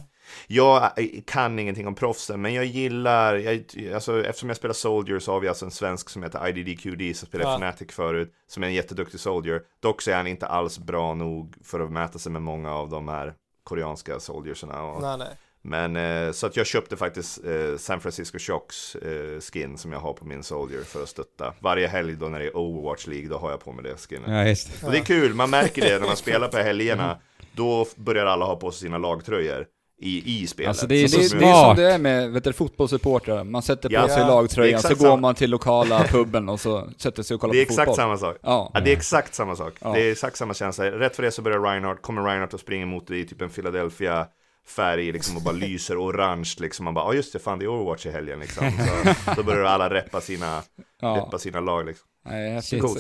Jag 0.47 0.91
kan 1.27 1.59
ingenting 1.59 1.87
om 1.87 1.95
proffsen, 1.95 2.43
men 2.43 2.55
jag 2.55 2.65
gillar, 2.65 3.35
jag, 3.35 3.65
alltså, 3.95 4.25
eftersom 4.25 4.49
jag 4.49 4.57
spelar 4.57 4.73
Soldier 4.73 5.19
så 5.19 5.33
har 5.33 5.41
vi 5.41 5.49
alltså 5.49 5.65
en 5.65 5.71
svensk 5.71 6.11
som 6.11 6.23
heter 6.23 6.49
IDDQD 6.49 7.17
som 7.17 7.29
spelade 7.29 7.51
ja. 7.51 7.57
Fnatic 7.57 7.95
förut, 7.95 8.33
som 8.47 8.63
är 8.63 8.67
en 8.67 8.75
jätteduktig 8.75 9.21
Soldier. 9.21 9.63
Dock 9.81 10.03
så 10.03 10.11
är 10.11 10.17
han 10.17 10.27
inte 10.27 10.47
alls 10.47 10.79
bra 10.79 11.15
nog 11.15 11.55
för 11.65 11.81
att 11.81 11.93
mäta 11.93 12.19
sig 12.19 12.33
med 12.33 12.43
många 12.43 12.75
av 12.75 12.89
de 12.89 13.09
här 13.09 13.35
koreanska 13.65 14.21
soldiersarna. 14.21 14.83
Och, 14.83 15.03
nej, 15.03 15.19
nej. 15.19 15.37
Men 15.67 15.97
eh, 15.97 16.33
så 16.33 16.47
att 16.47 16.57
jag 16.57 16.67
köpte 16.67 16.97
faktiskt 16.97 17.45
eh, 17.45 17.77
San 17.79 18.01
Francisco 18.01 18.39
Shocks 18.39 18.95
eh, 18.95 19.41
skin 19.41 19.79
som 19.79 19.93
jag 19.93 20.01
har 20.01 20.13
på 20.13 20.25
min 20.25 20.43
Soldier 20.43 20.83
för 20.83 21.03
att 21.03 21.09
stötta. 21.09 21.55
Varje 21.61 21.87
helg 21.87 22.17
då 22.17 22.29
när 22.29 22.39
det 22.39 22.47
är 22.47 22.57
Overwatch 22.57 23.07
League 23.07 23.29
då 23.29 23.39
har 23.39 23.51
jag 23.51 23.61
på 23.61 23.73
mig 23.73 23.85
det 23.85 23.97
skinnet. 23.97 24.31
Ja, 24.31 24.45
just 24.45 24.81
det. 24.81 24.87
Och 24.87 24.93
det 24.93 24.99
är 24.99 25.05
kul, 25.05 25.35
man 25.35 25.51
märker 25.51 25.83
det 25.83 25.99
när 25.99 26.07
man 26.07 26.17
spelar 26.27 26.49
på 26.49 26.57
helgerna. 26.57 27.19
Då 27.53 27.87
börjar 27.97 28.27
alla 28.27 28.45
ha 28.45 28.57
på 28.57 28.71
sig 28.71 28.81
sina 28.81 28.99
lagtröjor 28.99 29.67
i, 30.05 30.43
i 30.43 30.47
spelet. 30.47 30.69
Alltså 30.69 30.87
det 30.87 30.95
är, 30.95 31.09
så 31.09 31.17
det, 31.17 31.39
det 31.39 31.47
är 31.47 31.65
som 31.65 31.77
det 31.77 31.93
är 31.93 31.99
med 31.99 32.31
vet 32.31 32.45
du, 32.45 32.53
fotbollssupportrar. 32.53 33.45
Man 33.45 33.63
sätter 33.63 33.89
på 33.89 33.95
ja, 33.95 34.09
sig 34.09 34.19
lagtröjan, 34.19 34.83
så 34.83 34.95
går 34.95 35.17
man 35.17 35.35
till 35.35 35.51
lokala 35.51 36.05
puben 36.11 36.49
och 36.49 36.61
så 36.61 36.89
sätter 36.97 37.23
sig 37.23 37.35
och 37.35 37.41
kollar 37.41 37.55
på 37.55 37.59
fotboll. 37.59 37.77
Det 37.77 37.81
är 37.81 37.83
exakt 37.83 37.97
samma 37.97 38.19
sak. 38.19 38.37
Ja. 38.43 38.71
ja. 38.75 38.81
det 38.81 38.91
är 38.91 38.97
exakt 38.97 39.35
samma 39.35 39.57
sak. 39.57 39.75
Ja. 39.81 39.93
Det 39.93 40.03
är 40.03 40.13
exakt 40.13 40.37
samma 40.37 40.55
känsla. 40.55 40.91
Rätt 40.91 41.17
för 41.17 41.23
det 41.23 41.31
så 41.31 41.43
börjar 41.43 41.61
Reinhardt, 41.61 42.03
kommer 42.03 42.23
Reinhardt 42.23 42.55
och 42.55 42.61
springer 42.61 42.87
mot 42.87 43.07
dig 43.07 43.21
i 43.21 43.27
typ 43.27 43.43
en 43.43 43.51
Philadelphia 43.51 44.27
färg 44.67 45.13
liksom 45.13 45.37
och 45.37 45.43
bara 45.43 45.55
lyser 45.67 45.97
orange 45.97 46.55
liksom. 46.59 46.85
Man 46.85 46.95
bara, 46.95 47.05
ja 47.05 47.11
ah, 47.11 47.15
just 47.15 47.33
det, 47.33 47.39
fan 47.39 47.59
det 47.59 47.65
är 47.65 47.69
Overwatch 47.69 48.07
i 48.07 48.11
helgen 48.11 48.41
liksom. 48.41 48.71
Så, 49.25 49.35
då 49.37 49.43
börjar 49.43 49.65
alla 49.65 49.91
reppa 49.91 50.21
sina, 50.21 50.63
ja. 51.01 51.17
reppa 51.17 51.39
sina 51.39 51.61
lag 51.61 51.87
liksom. 51.87 52.09
Nej, 52.25 52.51
häftigt 52.51 52.83
cool. 52.83 52.99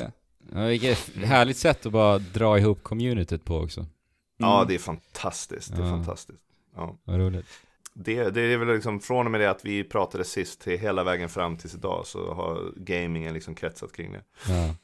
ja, 0.54 0.66
Vilket 0.66 0.98
härligt 1.24 1.56
sätt 1.56 1.86
att 1.86 1.92
bara 1.92 2.18
dra 2.18 2.58
ihop 2.58 2.82
communityt 2.82 3.44
på 3.44 3.56
också. 3.56 3.80
Mm. 3.80 3.90
Ja, 4.36 4.64
det 4.68 4.74
är 4.74 4.78
fantastiskt. 4.78 5.76
Det 5.76 5.82
är 5.82 5.86
ja. 5.86 5.90
fantastiskt. 5.90 6.44
Ja. 6.76 6.98
Vad 7.04 7.18
roligt. 7.18 7.46
Det, 7.94 8.30
det 8.30 8.40
är 8.40 8.56
väl 8.56 8.74
liksom 8.74 9.00
från 9.00 9.26
och 9.26 9.32
med 9.32 9.40
det 9.40 9.50
att 9.50 9.64
vi 9.64 9.84
pratade 9.84 10.24
sist 10.24 10.60
till 10.60 10.78
hela 10.78 11.04
vägen 11.04 11.28
fram 11.28 11.56
tills 11.56 11.74
idag 11.74 12.06
så 12.06 12.34
har 12.34 12.72
gamingen 12.76 13.34
liksom 13.34 13.54
kretsat 13.54 13.92
kring 13.92 14.12
det. 14.12 14.22
Ja. 14.48 14.74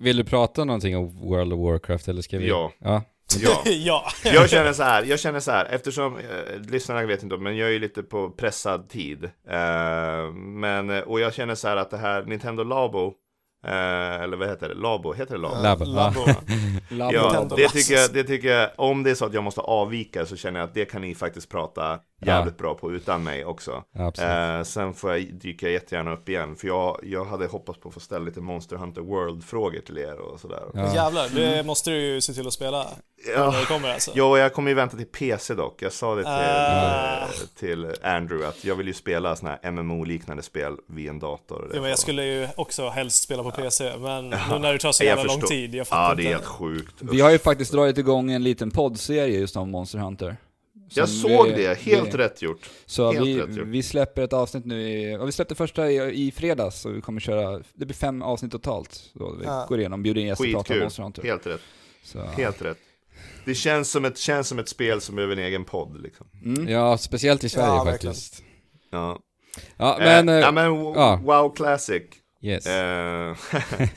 Vill 0.00 0.16
du 0.16 0.24
prata 0.24 0.64
någonting 0.64 0.96
om 0.96 1.28
World 1.28 1.52
of 1.52 1.58
Warcraft 1.58 2.08
eller 2.08 2.22
ska 2.22 2.38
vi? 2.38 2.48
Ja. 2.48 2.72
ja. 2.78 3.02
Ja. 3.40 3.62
ja. 3.66 4.04
jag 4.24 4.50
känner 4.50 4.72
så 4.72 4.82
här, 4.82 5.04
jag 5.04 5.20
känner 5.20 5.40
så 5.40 5.50
här, 5.50 5.64
eftersom 5.64 6.16
eh, 6.16 6.60
lyssnarna 6.70 7.06
vet 7.06 7.22
inte 7.22 7.34
om, 7.34 7.42
men 7.42 7.56
jag 7.56 7.68
är 7.68 7.72
ju 7.72 7.78
lite 7.78 8.02
på 8.02 8.30
pressad 8.30 8.88
tid. 8.88 9.24
Eh, 9.48 10.32
men, 10.34 10.90
och 10.90 11.20
jag 11.20 11.34
känner 11.34 11.54
så 11.54 11.68
här 11.68 11.76
att 11.76 11.90
det 11.90 11.96
här 11.96 12.24
Nintendo 12.24 12.64
Labo 12.64 13.14
Eh, 13.66 14.22
eller 14.22 14.36
vad 14.36 14.48
heter 14.48 14.68
det? 14.68 14.74
Labo? 14.74 15.12
Heter 15.12 15.34
det 15.34 15.40
Labo? 15.40 15.62
Labo. 15.62 15.84
Labo. 15.84 16.20
Labo. 16.88 17.12
Ja, 17.14 17.46
det 17.56 17.68
tycker, 17.68 17.94
jag, 17.94 18.12
det 18.12 18.24
tycker 18.24 18.48
jag, 18.48 18.70
om 18.76 19.02
det 19.02 19.10
är 19.10 19.14
så 19.14 19.24
att 19.26 19.34
jag 19.34 19.44
måste 19.44 19.60
avvika 19.60 20.26
så 20.26 20.36
känner 20.36 20.60
jag 20.60 20.66
att 20.66 20.74
det 20.74 20.84
kan 20.84 21.00
ni 21.00 21.14
faktiskt 21.14 21.48
prata 21.48 21.98
jävligt 22.26 22.54
ja. 22.58 22.62
bra 22.62 22.74
på 22.74 22.92
utan 22.92 23.24
mig 23.24 23.44
också. 23.44 23.84
Eh, 24.18 24.62
sen 24.62 24.94
får 24.94 25.12
jag 25.12 25.34
dyka 25.34 25.68
jättegärna 25.68 26.12
upp 26.12 26.28
igen, 26.28 26.56
för 26.56 26.68
jag, 26.68 27.00
jag 27.02 27.24
hade 27.24 27.46
hoppats 27.46 27.80
på 27.80 27.88
att 27.88 27.94
få 27.94 28.00
ställa 28.00 28.24
lite 28.24 28.40
Monster 28.40 28.76
Hunter 28.76 29.00
World-frågor 29.00 29.80
till 29.80 29.98
er 29.98 30.18
och 30.18 30.40
sådär. 30.40 30.62
Ja. 30.74 30.94
Jävlar, 30.94 31.28
det 31.34 31.66
måste 31.66 31.90
du 31.90 31.96
ju 31.96 32.20
se 32.20 32.32
till 32.32 32.46
att 32.46 32.52
spela. 32.52 32.86
Ja, 33.34 33.50
när 33.50 33.60
det 33.60 33.66
kommer 33.66 33.92
alltså. 33.92 34.10
ja 34.14 34.38
jag 34.38 34.52
kommer 34.52 34.70
ju 34.70 34.74
vänta 34.74 34.96
till 34.96 35.06
PC 35.06 35.54
dock. 35.54 35.82
Jag 35.82 35.92
sa 35.92 36.14
det 36.14 36.22
till, 36.22 37.84
uh. 37.84 37.90
till 37.94 38.06
Andrew 38.06 38.48
att 38.48 38.64
jag 38.64 38.76
vill 38.76 38.86
ju 38.86 38.94
spela 38.94 39.36
sådana 39.36 39.58
här 39.62 39.70
MMO-liknande 39.70 40.42
spel 40.42 40.76
via 40.86 41.10
en 41.10 41.18
dator. 41.18 41.70
Ja, 41.74 41.80
men 41.80 41.90
jag 41.90 41.98
skulle 41.98 42.24
ju 42.24 42.48
också 42.56 42.88
helst 42.88 43.22
spela 43.22 43.42
på 43.42 43.50
PC, 43.50 43.98
men 43.98 44.28
nu 44.28 44.58
när 44.58 44.72
det 44.72 44.78
tar 44.78 44.92
så 44.92 45.04
jävla 45.04 45.24
lång 45.24 45.40
tid, 45.40 45.74
jag 45.74 45.86
fattar 45.86 46.08
Ja, 46.08 46.14
det 46.14 46.22
är 46.22 46.28
helt 46.28 46.46
sjukt. 46.46 46.94
Vi 47.00 47.20
har 47.20 47.30
ju 47.30 47.38
faktiskt 47.38 47.72
dragit 47.72 47.98
igång 47.98 48.32
en 48.32 48.42
liten 48.42 48.70
poddserie 48.70 49.38
just 49.38 49.56
om 49.56 49.70
Monster 49.70 49.98
Hunter. 49.98 50.36
Jag 50.96 51.08
såg 51.08 51.46
vi, 51.46 51.52
det, 51.52 51.78
helt 51.78 52.14
vi, 52.14 52.18
rätt 52.18 52.42
gjort. 52.42 52.70
Så 52.86 53.12
helt 53.12 53.26
vi, 53.26 53.40
rätt 53.40 53.56
gjort. 53.56 53.66
vi 53.66 53.82
släpper 53.82 54.22
ett 54.22 54.32
avsnitt 54.32 54.64
nu 54.64 54.88
i, 54.88 55.18
vi 55.24 55.32
släppte 55.32 55.54
första 55.54 55.90
i, 55.90 56.26
i 56.26 56.32
fredags, 56.32 56.80
så 56.80 56.88
vi 56.88 57.00
kommer 57.00 57.20
köra, 57.20 57.62
det 57.74 57.86
blir 57.86 57.96
fem 57.96 58.22
avsnitt 58.22 58.52
totalt. 58.52 59.10
Då 59.14 59.36
vi 59.40 59.44
ja. 59.44 59.66
går 59.68 59.80
igenom, 59.80 60.02
bjuder 60.02 60.20
in 60.20 60.26
gäster 60.26 60.46
och 60.46 60.52
pratar 60.52 60.74
om 60.74 60.80
Monster 60.80 61.02
Hunter. 61.02 61.22
helt 61.22 61.46
rätt. 61.46 61.60
Så. 62.04 62.22
Helt 62.22 62.62
rätt. 62.62 62.78
Det 63.44 63.54
känns 63.54 63.90
som, 63.90 64.04
ett, 64.04 64.18
känns 64.18 64.48
som 64.48 64.58
ett 64.58 64.68
spel 64.68 65.00
som 65.00 65.16
behöver 65.16 65.36
en 65.36 65.42
egen 65.42 65.64
podd 65.64 66.02
liksom. 66.02 66.26
Mm. 66.44 66.68
Ja, 66.68 66.98
speciellt 66.98 67.44
i 67.44 67.48
Sverige 67.48 67.68
ja, 67.68 67.84
faktiskt. 67.84 68.42
Ja. 68.90 69.18
Ja, 69.76 69.96
men... 69.98 70.28
Eh, 70.28 70.34
ja, 70.34 70.52
men 70.52 70.64
ja. 70.74 71.20
WoW 71.22 71.54
Classic. 71.54 72.02
Yes. 72.42 72.66
Eh, 72.66 73.36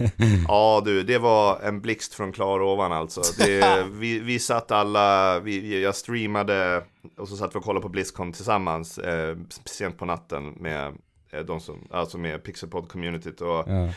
ja 0.47 0.81
du, 0.85 1.03
det 1.03 1.17
var 1.17 1.59
en 1.59 1.81
blixt 1.81 2.13
från 2.13 2.31
klar 2.31 2.61
ovan 2.61 2.91
alltså. 2.91 3.21
Det, 3.37 3.85
vi, 3.91 4.19
vi 4.19 4.39
satt 4.39 4.71
alla, 4.71 5.39
vi, 5.39 5.83
jag 5.83 5.95
streamade 5.95 6.83
och 7.17 7.27
så 7.27 7.37
satt 7.37 7.55
vi 7.55 7.59
och 7.59 7.63
kollade 7.63 7.83
på 7.83 7.89
Blizzcon 7.89 8.33
tillsammans 8.33 8.97
eh, 8.97 9.37
sent 9.65 9.97
på 9.97 10.05
natten 10.05 10.49
med 10.49 10.93
eh, 11.31 11.39
de 11.39 11.59
som, 11.59 11.87
alltså 11.91 12.17
med 12.17 12.43
Pixelpod 12.43 12.89
communityt 12.89 13.41
och 13.41 13.63
ja. 13.67 13.89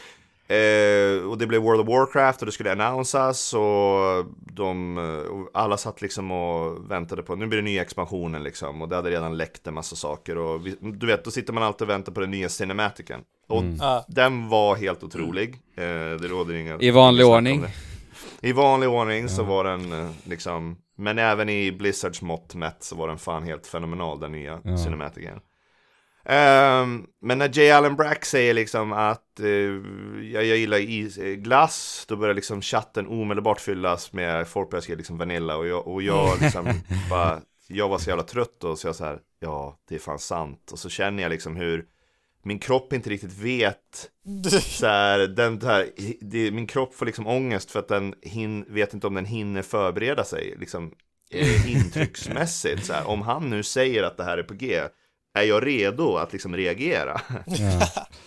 Eh, 0.51 1.29
och 1.29 1.39
det 1.39 1.47
blev 1.47 1.63
World 1.63 1.81
of 1.81 1.89
Warcraft 1.89 2.41
och 2.43 2.47
det 2.47 2.53
skulle 2.53 2.73
annonsas 2.73 3.55
och 3.55 4.25
de, 4.53 4.99
och 5.31 5.61
alla 5.61 5.77
satt 5.77 6.03
liksom 6.03 6.31
och 6.31 6.91
väntade 6.91 7.23
på, 7.23 7.35
nu 7.37 7.47
blir 7.47 7.59
det 7.59 7.65
nya 7.65 7.83
expansionen 7.83 8.43
liksom 8.43 8.83
och 8.83 8.89
det 8.89 8.97
hade 8.97 9.11
redan 9.11 9.37
läckt 9.37 9.67
en 9.67 9.75
massa 9.75 9.97
saker 9.97 10.39
och 10.39 10.67
vi, 10.67 10.77
du 10.81 11.07
vet, 11.07 11.25
då 11.25 11.31
sitter 11.31 11.53
man 11.53 11.63
alltid 11.63 11.83
och 11.83 11.89
väntar 11.91 12.13
på 12.13 12.21
den 12.21 12.31
nya 12.31 12.49
cinematiken. 12.49 13.21
Och 13.49 13.63
Mm. 13.63 13.79
den 14.09 14.49
var 14.49 14.77
helt 14.77 15.03
otrolig, 15.03 15.55
eh, 15.77 15.85
det 16.21 16.29
råder 16.29 16.55
inga 16.55 16.79
I 16.81 16.91
vanlig 16.91 17.27
ordning. 17.27 17.65
I 18.43 18.53
vanlig 18.53 18.89
ordning 18.89 19.29
så 19.29 19.43
var 19.43 19.65
den 19.65 19.93
eh, 19.93 20.11
liksom, 20.25 20.77
men 20.97 21.19
även 21.19 21.49
i 21.49 21.73
Blizzards 21.73 22.23
mått 22.23 22.55
mätt 22.55 22.77
så 22.85 22.97
var 22.97 23.09
den 23.09 23.19
fan 23.19 23.43
helt 23.43 23.67
fenomenal 23.67 24.21
den 24.21 24.33
nya 24.33 24.61
Ja. 24.65 24.79
cinematiken. 24.79 25.41
Ehm, 26.31 27.07
men 27.21 27.39
när 27.39 27.49
J. 27.49 27.71
Allen 27.71 27.97
Brack 27.97 28.25
säger 28.25 28.55
liksom 28.55 28.93
att 28.93 29.41
eh, 29.41 29.49
jag, 30.33 30.45
jag 30.45 30.57
gillar 30.57 30.79
is, 30.79 31.19
eh, 31.19 31.35
glass, 31.35 32.05
då 32.09 32.17
börjar 32.17 32.35
liksom 32.35 32.63
chatten 32.63 33.07
omedelbart 33.07 33.61
fyllas 33.61 34.13
med 34.13 34.49
folk 34.49 34.71
börjar 34.71 34.83
skriva 34.83 34.99
liksom 34.99 35.19
Vanilla 35.19 35.57
och 35.57 35.67
jag, 35.67 35.89
och 35.89 36.03
jag 36.03 36.41
liksom 36.41 36.65
bara, 37.11 37.41
jag 37.69 37.89
var 37.89 37.99
så 37.99 38.11
jävla 38.11 38.25
trött 38.25 38.61
då 38.61 38.77
så 38.77 38.89
jag 38.89 38.97
så 38.97 39.05
här, 39.05 39.19
ja 39.41 39.79
det 39.89 39.95
är 39.95 39.99
fan 39.99 40.19
sant. 40.19 40.71
Och 40.73 40.79
så 40.79 40.89
känner 40.89 41.23
jag 41.23 41.31
liksom 41.31 41.57
hur 41.57 41.85
min 42.43 42.59
kropp 42.59 42.93
inte 42.93 43.11
riktigt 43.11 43.39
vet 43.39 44.11
så 44.51 44.87
här, 44.87 45.19
den 45.19 45.61
här, 45.63 45.89
det, 46.21 46.51
min 46.51 46.67
kropp 46.67 46.95
får 46.95 47.07
liksom 47.07 47.27
ångest 47.27 47.71
för 47.71 47.79
att 47.79 47.89
den 47.89 48.15
hin, 48.23 48.65
vet 48.69 48.95
inte 48.95 49.07
om 49.07 49.15
den 49.15 49.27
hinner 49.27 49.63
förbereda 49.63 50.25
sig 50.25 50.55
liksom 50.61 50.93
eh, 51.31 51.73
intrycksmässigt 51.73 52.87
så 52.87 52.93
här. 52.93 53.09
Om 53.09 53.23
han 53.23 53.51
nu 53.51 53.63
säger 53.63 54.03
att 54.03 54.17
det 54.17 54.25
här 54.25 54.39
är 54.39 54.43
på 54.43 54.55
G 54.55 54.83
är 55.43 55.47
jag 55.47 55.67
redo 55.67 56.17
att 56.17 56.33
liksom 56.33 56.57
reagera? 56.57 57.21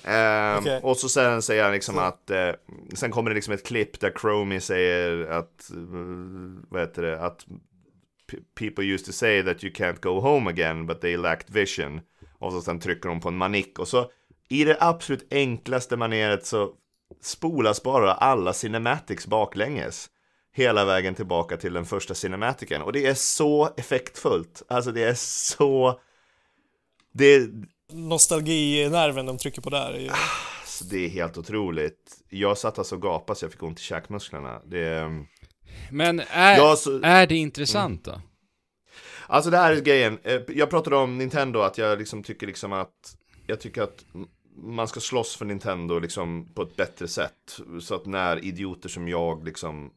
Ehm, 0.04 0.58
Okej. 0.60 0.80
Och 0.84 0.98
så 0.98 1.10
sen 1.10 1.42
säger 1.42 1.64
han 1.64 1.74
liksom 1.74 1.98
att, 1.98 2.30
eh, 2.30 2.50
sen 2.94 3.12
kommer 3.12 3.30
det 3.30 3.36
liksom 3.36 3.54
ett 3.54 3.66
klipp 3.66 4.00
där 4.00 4.14
Chromie 4.22 4.62
säger 4.62 5.26
att, 5.26 5.72
eh, 5.72 5.78
vad 6.70 6.82
heter 6.82 7.02
det, 7.02 7.20
att 7.22 7.46
people 8.56 8.86
used 8.86 9.06
to 9.06 9.12
say 9.12 9.44
that 9.44 9.64
you 9.64 9.74
can't 9.74 10.02
go 10.02 10.20
home 10.20 10.50
again 10.50 10.88
but 10.88 11.02
they 11.02 11.18
lacked 11.18 11.50
vision. 11.50 12.02
Och 12.40 12.54
så 12.54 12.62
sen 12.62 12.80
trycker 12.80 13.10
de 13.10 13.20
på 13.20 13.28
en 13.28 13.38
manick 13.38 13.80
och 13.80 13.88
så 13.88 14.12
i 14.50 14.64
det 14.64 14.78
absolut 14.80 15.28
enklaste 15.34 15.98
maneret 15.98 16.46
så 16.46 16.74
spolas 17.22 17.84
bara 17.84 18.14
alla 18.14 18.54
cinematics 18.54 19.28
baklänges 19.28 20.10
hela 20.54 20.86
vägen 20.86 21.16
tillbaka 21.16 21.58
till 21.58 21.74
den 21.74 21.86
första 21.86 22.14
cinematiken 22.14 22.82
och 22.82 22.94
det 22.94 23.06
är 23.08 23.14
så 23.14 23.70
effektfullt. 23.78 24.64
Alltså 24.68 24.92
det 24.92 25.04
är 25.04 25.14
så 25.14 26.00
det, 27.14 27.50
Nostalginerven 27.94 29.26
de 29.26 29.38
trycker 29.38 29.62
på 29.62 29.70
där 29.70 29.94
är 29.94 30.00
ju... 30.00 30.10
alltså, 30.10 30.84
det 30.86 31.06
är 31.06 31.10
helt 31.10 31.38
otroligt. 31.38 32.18
Jag 32.30 32.58
satt 32.58 32.78
alltså 32.78 32.96
och 32.96 33.02
gapade 33.02 33.40
så 33.40 33.46
jag 33.46 33.52
fick 33.52 33.64
ont 33.64 33.80
i 33.80 33.84
käkmusklerna. 33.84 34.62
Det, 34.66 35.10
Men 35.92 36.20
är, 36.20 36.58
Ja, 36.58 36.76
så- 36.76 37.02
är 37.04 37.28
det 37.28 37.36
intressant 37.36 38.04
då? 38.06 38.22
Alltså 39.28 39.50
det 39.50 39.58
här 39.58 39.76
är 39.76 39.82
grejen, 39.82 40.20
Eh, 40.24 40.42
jag 40.48 40.70
pratade 40.70 40.96
om 40.96 41.18
Nintendo, 41.18 41.60
att 41.60 41.78
jag 41.78 42.00
liksom 42.00 42.24
tycker 42.24 42.48
liksom 42.48 42.74
att 42.74 43.16
Jag 43.48 43.60
tycker 43.60 43.82
att 43.82 44.06
man 44.56 44.88
ska 44.88 45.00
slåss 45.00 45.36
för 45.36 45.46
Nintendo 45.46 46.00
liksom 46.00 46.54
på 46.54 46.62
ett 46.62 46.76
bättre 46.76 47.08
sätt 47.08 47.60
Så 47.82 47.96
att 47.96 48.06
när 48.06 48.46
idioter 48.46 48.90
som 48.90 49.08
jag 49.08 49.46
liksom 49.46 49.92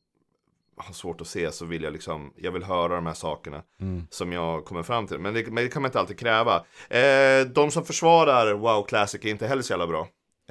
har 0.76 0.94
svårt 0.94 1.20
att 1.20 1.26
se 1.26 1.52
så 1.52 1.64
vill 1.64 1.82
jag 1.82 1.92
liksom 1.92 2.32
Jag 2.36 2.52
vill 2.52 2.62
höra 2.64 2.94
de 2.94 3.06
här 3.06 3.14
sakerna 3.14 3.62
Mm. 3.80 4.06
som 4.10 4.32
jag 4.32 4.64
kommer 4.64 4.82
fram 4.82 5.06
till 5.06 5.18
Men 5.18 5.34
det, 5.34 5.46
men 5.46 5.64
det 5.64 5.68
kan 5.70 5.82
man 5.82 5.88
inte 5.88 6.00
alltid 6.00 6.18
kräva 6.18 6.56
eh, 6.90 7.46
De 7.54 7.70
som 7.70 7.84
försvarar 7.84 8.52
WoW 8.54 8.84
Classic 8.86 9.24
är 9.24 9.28
inte 9.28 9.46
heller 9.46 9.62
så 9.62 9.72
jävla 9.72 9.86
bra 9.86 10.00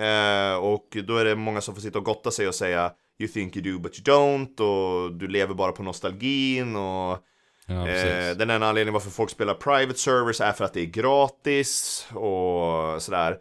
eh, 0.05 0.55
Och 0.55 0.97
då 1.07 1.17
är 1.17 1.26
det 1.26 1.36
många 1.36 1.61
som 1.61 1.76
får 1.76 1.82
sitta 1.82 1.99
och 1.99 2.05
gotta 2.05 2.32
sig 2.32 2.47
och 2.47 2.55
säga 2.55 2.91
You 3.19 3.28
think 3.32 3.55
you 3.55 3.74
do 3.74 3.80
but 3.80 3.99
you 3.99 4.03
don't 4.17 4.59
och 4.61 5.11
du 5.13 5.28
lever 5.28 5.53
bara 5.53 5.71
på 5.71 5.84
nostalgin 5.84 6.76
och 6.76 7.17
Ja, 7.65 7.88
Eh, 7.88 8.36
den 8.38 8.49
enda 8.49 8.67
anledningen 8.67 8.93
varför 8.93 9.09
folk 9.09 9.30
spelar 9.30 9.53
private 9.53 9.99
servers 9.99 10.41
är 10.41 10.51
för 10.51 10.65
att 10.65 10.74
det 10.74 10.82
är 10.82 10.86
gratis 10.86 12.07
och 12.13 13.01
sådär. 13.01 13.38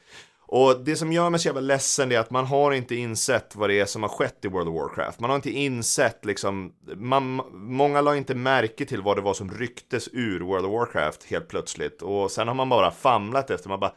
Och 0.55 0.84
det 0.84 0.96
som 0.96 1.12
gör 1.12 1.30
mig 1.30 1.40
så 1.40 1.48
jävla 1.48 1.61
ledsen 1.61 2.12
är 2.12 2.18
att 2.18 2.30
man 2.30 2.46
har 2.46 2.72
inte 2.72 2.94
insett 2.94 3.57
vad 3.57 3.70
det 3.70 3.80
är 3.80 3.86
som 3.86 4.03
har 4.03 4.09
skett 4.09 4.44
i 4.44 4.48
World 4.48 4.68
of 4.68 4.74
Warcraft. 4.74 5.20
Man 5.20 5.30
har 5.30 5.36
inte 5.36 5.50
insett 5.50 6.24
liksom, 6.24 6.72
man, 6.96 7.42
många 7.53 8.00
la 8.00 8.16
inte 8.16 8.34
märke 8.34 8.84
till 8.84 9.03
vad 9.03 9.16
det 9.16 9.20
var 9.20 9.34
som 9.34 9.50
rycktes 9.50 10.09
ur 10.12 10.40
World 10.40 10.66
of 10.66 10.72
Warcraft 10.72 11.24
helt 11.24 11.48
plötsligt. 11.48 12.03
Och 12.03 12.30
sen 12.30 12.48
har 12.48 12.55
man 12.55 12.68
bara 12.68 12.90
famlat 12.90 13.50
efter, 13.50 13.68
man 13.68 13.80
bara, 13.80 13.92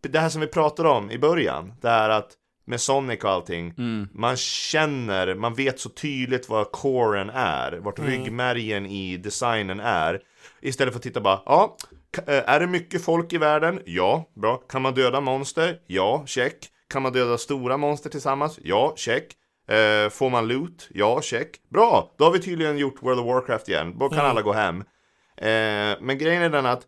det 0.00 0.18
här 0.18 0.28
som 0.28 0.40
vi 0.40 0.46
pratade 0.46 0.88
om 0.88 1.10
i 1.10 1.18
början, 1.18 1.72
det 1.80 1.88
här 1.88 2.10
att 2.10 2.32
med 2.64 2.80
Sonic 2.80 3.24
och 3.24 3.30
allting, 3.30 3.74
man 4.12 4.36
känner, 4.36 5.34
man 5.34 5.54
vet 5.54 5.80
så 5.80 5.88
tydligt 5.88 6.48
vad 6.48 6.72
coren 6.72 7.30
är, 7.34 7.72
vart 7.72 7.98
ryggmärgen 7.98 8.86
i 8.86 9.16
designen 9.16 9.80
är. 9.80 10.20
Istället 10.60 10.92
för 10.92 10.98
att 10.98 11.02
titta 11.02 11.20
bara, 11.20 11.42
ja, 11.46 11.76
är 12.26 12.60
det 12.60 12.66
mycket 12.66 13.04
folk 13.04 13.32
i 13.32 13.38
världen? 13.38 13.82
Ja, 13.86 14.30
bra. 14.36 14.56
Kan 14.56 14.82
man 14.82 14.94
döda 14.94 15.20
monster? 15.20 15.80
Ja, 15.86 16.24
check. 16.26 16.56
Kan 16.88 17.02
man 17.02 17.12
döda 17.12 17.38
stora 17.38 17.76
monster 17.76 18.10
tillsammans? 18.10 18.58
Ja, 18.62 18.92
check. 18.96 19.36
Eh, 19.68 20.10
får 20.10 20.30
man 20.30 20.48
loot? 20.48 20.88
Ja, 20.90 21.22
check. 21.22 21.48
Bra! 21.68 22.14
Då 22.18 22.24
har 22.24 22.30
vi 22.30 22.40
tydligen 22.40 22.78
gjort 22.78 23.02
World 23.02 23.20
of 23.20 23.26
Warcraft 23.26 23.68
igen. 23.68 23.98
Då 23.98 24.08
kan 24.08 24.18
mm. 24.18 24.30
alla 24.30 24.42
gå 24.42 24.52
hem. 24.52 24.80
Eh, 25.36 25.98
men 26.00 26.18
grejen 26.18 26.42
är 26.42 26.50
den 26.50 26.66
att 26.66 26.86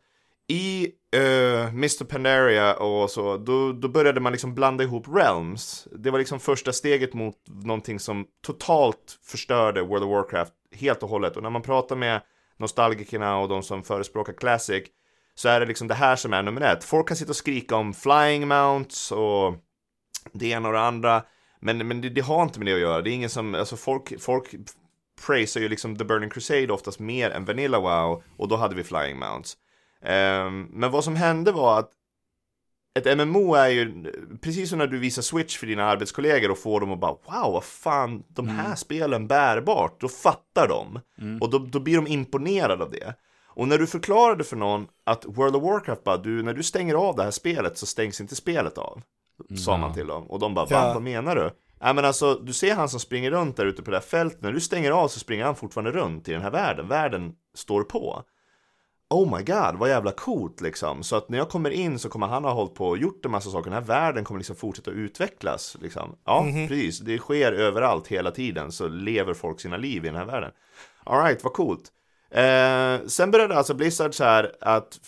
i 0.49 0.93
uh, 1.17 1.69
Mr. 1.69 2.05
Pandaria 2.05 2.75
och 2.75 3.11
så, 3.11 3.37
då, 3.37 3.73
då 3.73 3.89
började 3.89 4.21
man 4.21 4.33
liksom 4.33 4.55
blanda 4.55 4.85
ihop 4.85 5.09
realms. 5.09 5.89
Det 5.99 6.11
var 6.11 6.19
liksom 6.19 6.41
första 6.41 6.73
steget 6.73 7.15
mot 7.15 7.37
någonting 7.65 8.01
som 8.01 8.27
totalt 8.47 9.19
förstörde 9.23 9.83
World 9.83 10.05
of 10.05 10.11
Warcraft 10.11 10.53
helt 10.75 11.03
och 11.03 11.09
hållet. 11.09 11.37
Och 11.37 11.43
när 11.43 11.51
man 11.51 11.63
pratar 11.63 11.97
med 11.97 12.21
nostalgikerna 12.59 13.39
och 13.39 13.49
de 13.49 13.63
som 13.63 13.83
förespråkar 13.83 14.33
Classic 14.33 14.85
så 15.35 15.49
är 15.49 15.61
det 15.61 15.67
liksom 15.67 15.89
det 15.89 15.95
här 15.95 16.17
som 16.17 16.33
är 16.33 16.43
nummer 16.43 16.61
ett. 16.61 16.85
Folk 16.85 17.09
kan 17.09 17.17
sitta 17.17 17.31
och 17.31 17.37
skrika 17.37 17.77
om 17.77 17.95
flying 17.95 18.49
mounts 18.49 19.13
och 19.13 19.55
det 20.33 20.47
ena 20.47 20.69
och 20.69 20.75
det 20.75 20.81
andra. 20.81 21.23
Men, 21.61 21.89
men 21.89 22.01
det, 22.01 22.09
det 22.09 22.21
har 22.21 22.43
inte 22.43 22.59
med 22.59 22.69
det 22.69 22.75
att 22.75 22.81
göra. 22.81 23.03
Det 23.03 23.11
är 23.11 23.15
ingen 23.15 23.31
som, 23.31 23.55
alltså 23.55 23.77
folk, 23.77 24.21
folk 24.21 24.55
praisar 25.27 25.61
ju 25.61 25.69
liksom 25.69 25.97
The 25.97 26.05
Burning 26.05 26.31
Crusade 26.31 26.73
oftast 26.73 26.99
mer 26.99 27.31
än 27.31 27.45
Vanilla 27.45 27.81
WoW 27.81 28.23
och 28.37 28.49
då 28.49 28.57
hade 28.57 28.75
vi 28.75 28.85
flying 28.85 29.19
mounts. 29.19 29.57
Um, 30.03 30.69
men 30.71 30.91
vad 30.91 31.05
som 31.05 31.17
hände 31.17 31.53
var 31.53 31.79
att 31.79 31.91
ett 32.95 33.19
MMO 33.19 33.55
är 33.55 33.69
ju, 33.69 34.05
precis 34.41 34.71
som 34.71 34.79
när 34.79 34.87
du 34.87 34.99
visar 34.99 35.23
Switch 35.23 35.59
för 35.59 35.67
dina 35.67 35.85
arbetskollegor 35.85 36.51
och 36.51 36.59
får 36.59 36.81
dem 36.81 36.93
att 36.93 37.01
bara 37.01 37.13
Wow, 37.13 37.53
vad 37.53 37.65
fan, 37.65 38.23
de 38.29 38.49
här 38.49 38.65
mm. 38.65 38.77
spelen 38.77 39.27
bärbart, 39.29 40.01
då 40.01 40.09
fattar 40.09 40.69
de. 40.69 41.01
Mm. 41.21 41.43
Och 41.43 41.51
då, 41.51 41.59
då 41.59 41.81
blir 41.81 41.97
de 41.97 42.07
imponerade 42.07 42.85
av 42.85 42.91
det. 42.91 43.15
Och 43.55 43.69
när 43.69 43.79
du 43.79 43.87
förklarade 43.87 44.45
för 44.45 44.57
någon 44.57 44.87
att 45.05 45.25
World 45.25 45.57
of 45.57 45.63
Warcraft 45.63 46.05
bara, 46.05 46.17
du, 46.17 46.43
när 46.43 46.55
du 46.55 46.63
stänger 46.63 46.95
av 46.95 47.17
det 47.17 47.23
här 47.23 47.31
spelet 47.31 47.79
så 47.79 47.87
stängs 47.87 48.21
inte 48.21 48.37
spelet 48.37 48.79
av. 48.79 49.03
Mm. 49.51 49.59
Sa 49.59 49.77
man 49.77 49.95
till 49.95 50.07
dem. 50.07 50.31
Och 50.31 50.39
de 50.39 50.55
bara, 50.55 50.67
ja. 50.71 50.93
vad 50.95 51.03
menar 51.03 51.37
du? 51.37 51.51
Nej 51.81 51.95
men 51.95 52.05
alltså, 52.05 52.35
du 52.35 52.53
ser 52.53 52.75
han 52.75 52.89
som 52.89 53.01
springer 53.01 53.31
runt 53.31 53.57
där 53.57 53.67
ute 53.67 53.83
på 53.83 53.91
det 53.91 53.97
här 53.97 54.05
fältet, 54.05 54.43
när 54.43 54.53
du 54.53 54.61
stänger 54.61 54.91
av 54.91 55.09
så 55.09 55.19
springer 55.19 55.45
han 55.45 55.57
fortfarande 55.57 55.91
runt 55.91 56.29
i 56.29 56.33
den 56.33 56.43
här 56.43 56.51
världen. 56.51 56.89
Världen 56.89 57.35
står 57.55 57.83
på 57.83 58.25
oh 59.13 59.39
my 59.39 59.45
god, 59.45 59.77
vad 59.79 59.89
jävla 59.89 60.13
coolt 60.13 60.61
liksom. 60.61 61.03
Så 61.03 61.17
att 61.17 61.29
när 61.29 61.39
jag 61.39 61.49
kommer 61.49 61.71
in 61.71 61.99
så 61.99 62.09
kommer 62.09 62.27
han 62.27 62.45
ha 62.45 62.53
hållit 62.53 62.75
på 62.75 62.89
och 62.89 62.99
gjort 62.99 63.25
en 63.25 63.31
massa 63.31 63.51
saker. 63.51 63.71
Den 63.71 63.79
här 63.79 63.89
världen 63.89 64.25
kommer 64.25 64.41
liksom 64.41 64.57
fortsätta 64.57 64.91
utvecklas. 64.91 65.77
Liksom. 65.81 66.17
Ja, 66.25 66.43
mm 66.43 66.55
-hmm. 66.55 66.69
precis. 66.69 66.99
Det 66.99 67.19
sker 67.19 67.53
överallt 67.53 68.07
hela 68.07 68.31
tiden. 68.31 68.73
Så 68.73 68.89
lever 68.89 69.35
folk 69.35 69.61
sina 69.61 69.77
liv 69.77 70.05
i 70.05 70.09
den 70.09 70.17
här 70.17 70.25
världen. 70.25 70.51
Alright, 71.05 71.45
vad 71.45 71.53
coolt. 71.53 71.93
Eh, 72.35 73.07
sen 73.07 73.31
började 73.31 73.57
alltså 73.57 73.75
Blizzard 73.75 74.15
så 74.15 74.25
här 74.25 74.53
att, 74.61 75.01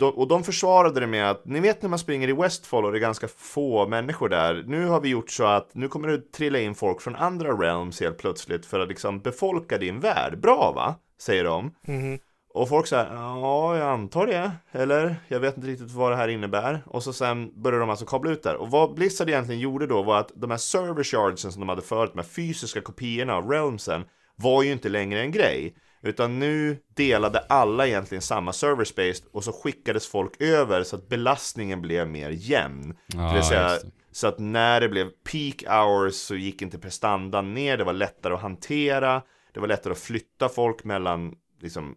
och 0.00 0.28
de 0.28 0.44
försvarade 0.44 1.00
det 1.00 1.06
med 1.06 1.30
att, 1.30 1.44
ni 1.44 1.60
vet 1.60 1.82
när 1.82 1.88
man 1.88 1.98
springer 1.98 2.28
i 2.28 2.32
Westfall 2.32 2.84
och 2.84 2.92
det 2.92 2.98
är 2.98 3.00
ganska 3.00 3.28
få 3.28 3.88
människor 3.88 4.28
där. 4.28 4.64
Nu 4.66 4.86
har 4.86 5.00
vi 5.00 5.08
gjort 5.08 5.30
så 5.30 5.44
att, 5.44 5.74
nu 5.74 5.88
kommer 5.88 6.08
det 6.08 6.32
trilla 6.32 6.58
in 6.58 6.74
folk 6.74 7.00
från 7.00 7.16
andra 7.16 7.52
realms 7.52 8.00
helt 8.00 8.18
plötsligt 8.18 8.66
för 8.66 8.80
att 8.80 8.88
liksom 8.88 9.20
befolka 9.20 9.78
din 9.78 10.00
värld. 10.00 10.40
Bra 10.40 10.72
va? 10.72 10.94
Säger 11.20 11.44
de. 11.44 11.74
Mm. 11.86 12.18
Och 12.54 12.68
folk 12.68 12.86
säger 12.86 13.14
ja, 13.14 13.76
jag 13.76 13.88
antar 13.88 14.26
det. 14.26 14.50
Eller, 14.72 15.16
jag 15.28 15.40
vet 15.40 15.56
inte 15.56 15.68
riktigt 15.68 15.90
vad 15.90 16.12
det 16.12 16.16
här 16.16 16.28
innebär. 16.28 16.82
Och 16.86 17.02
så 17.02 17.12
sen 17.12 17.62
började 17.62 17.82
de 17.82 17.90
alltså 17.90 18.06
kabla 18.06 18.30
ut 18.30 18.42
där. 18.42 18.56
Och 18.56 18.70
vad 18.70 18.94
Blizzard 18.94 19.28
egentligen 19.28 19.60
gjorde 19.60 19.86
då 19.86 20.02
var 20.02 20.18
att 20.18 20.32
de 20.34 20.50
här 20.50 20.58
server 20.58 21.04
shardsen 21.04 21.52
som 21.52 21.60
de 21.60 21.68
hade 21.68 21.82
förut, 21.82 22.10
de 22.14 22.18
här 22.18 22.28
fysiska 22.28 22.80
kopiorna 22.80 23.34
av 23.34 23.50
realmsen, 23.50 24.04
var 24.42 24.62
ju 24.62 24.72
inte 24.72 24.88
längre 24.88 25.20
en 25.20 25.32
grej. 25.32 25.74
Utan 26.02 26.38
nu 26.38 26.76
delade 26.94 27.38
alla 27.38 27.86
egentligen 27.86 28.22
samma 28.22 28.52
server 28.52 28.84
space 28.84 29.24
och 29.32 29.44
så 29.44 29.52
skickades 29.52 30.08
folk 30.08 30.40
över 30.40 30.82
så 30.82 30.96
att 30.96 31.08
belastningen 31.08 31.80
blev 31.80 32.08
mer 32.08 32.30
jämn. 32.30 32.96
Ja, 33.06 33.32
det 33.34 33.42
säga, 33.42 33.78
så 34.12 34.26
att 34.26 34.38
när 34.38 34.80
det 34.80 34.88
blev 34.88 35.10
peak 35.32 35.64
hours 35.66 36.14
så 36.14 36.34
gick 36.34 36.62
inte 36.62 36.78
prestandan 36.78 37.54
ner, 37.54 37.76
det 37.76 37.84
var 37.84 37.92
lättare 37.92 38.34
att 38.34 38.40
hantera, 38.40 39.22
det 39.52 39.60
var 39.60 39.68
lättare 39.68 39.92
att 39.92 39.98
flytta 39.98 40.48
folk 40.48 40.84
mellan 40.84 41.34
liksom 41.60 41.94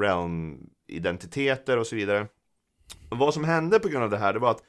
realm-identiteter 0.00 1.78
och 1.78 1.86
så 1.86 1.96
vidare. 1.96 2.26
Och 3.10 3.18
vad 3.18 3.34
som 3.34 3.44
hände 3.44 3.80
på 3.80 3.88
grund 3.88 4.04
av 4.04 4.10
det 4.10 4.18
här, 4.18 4.32
det 4.32 4.38
var 4.38 4.50
att 4.50 4.62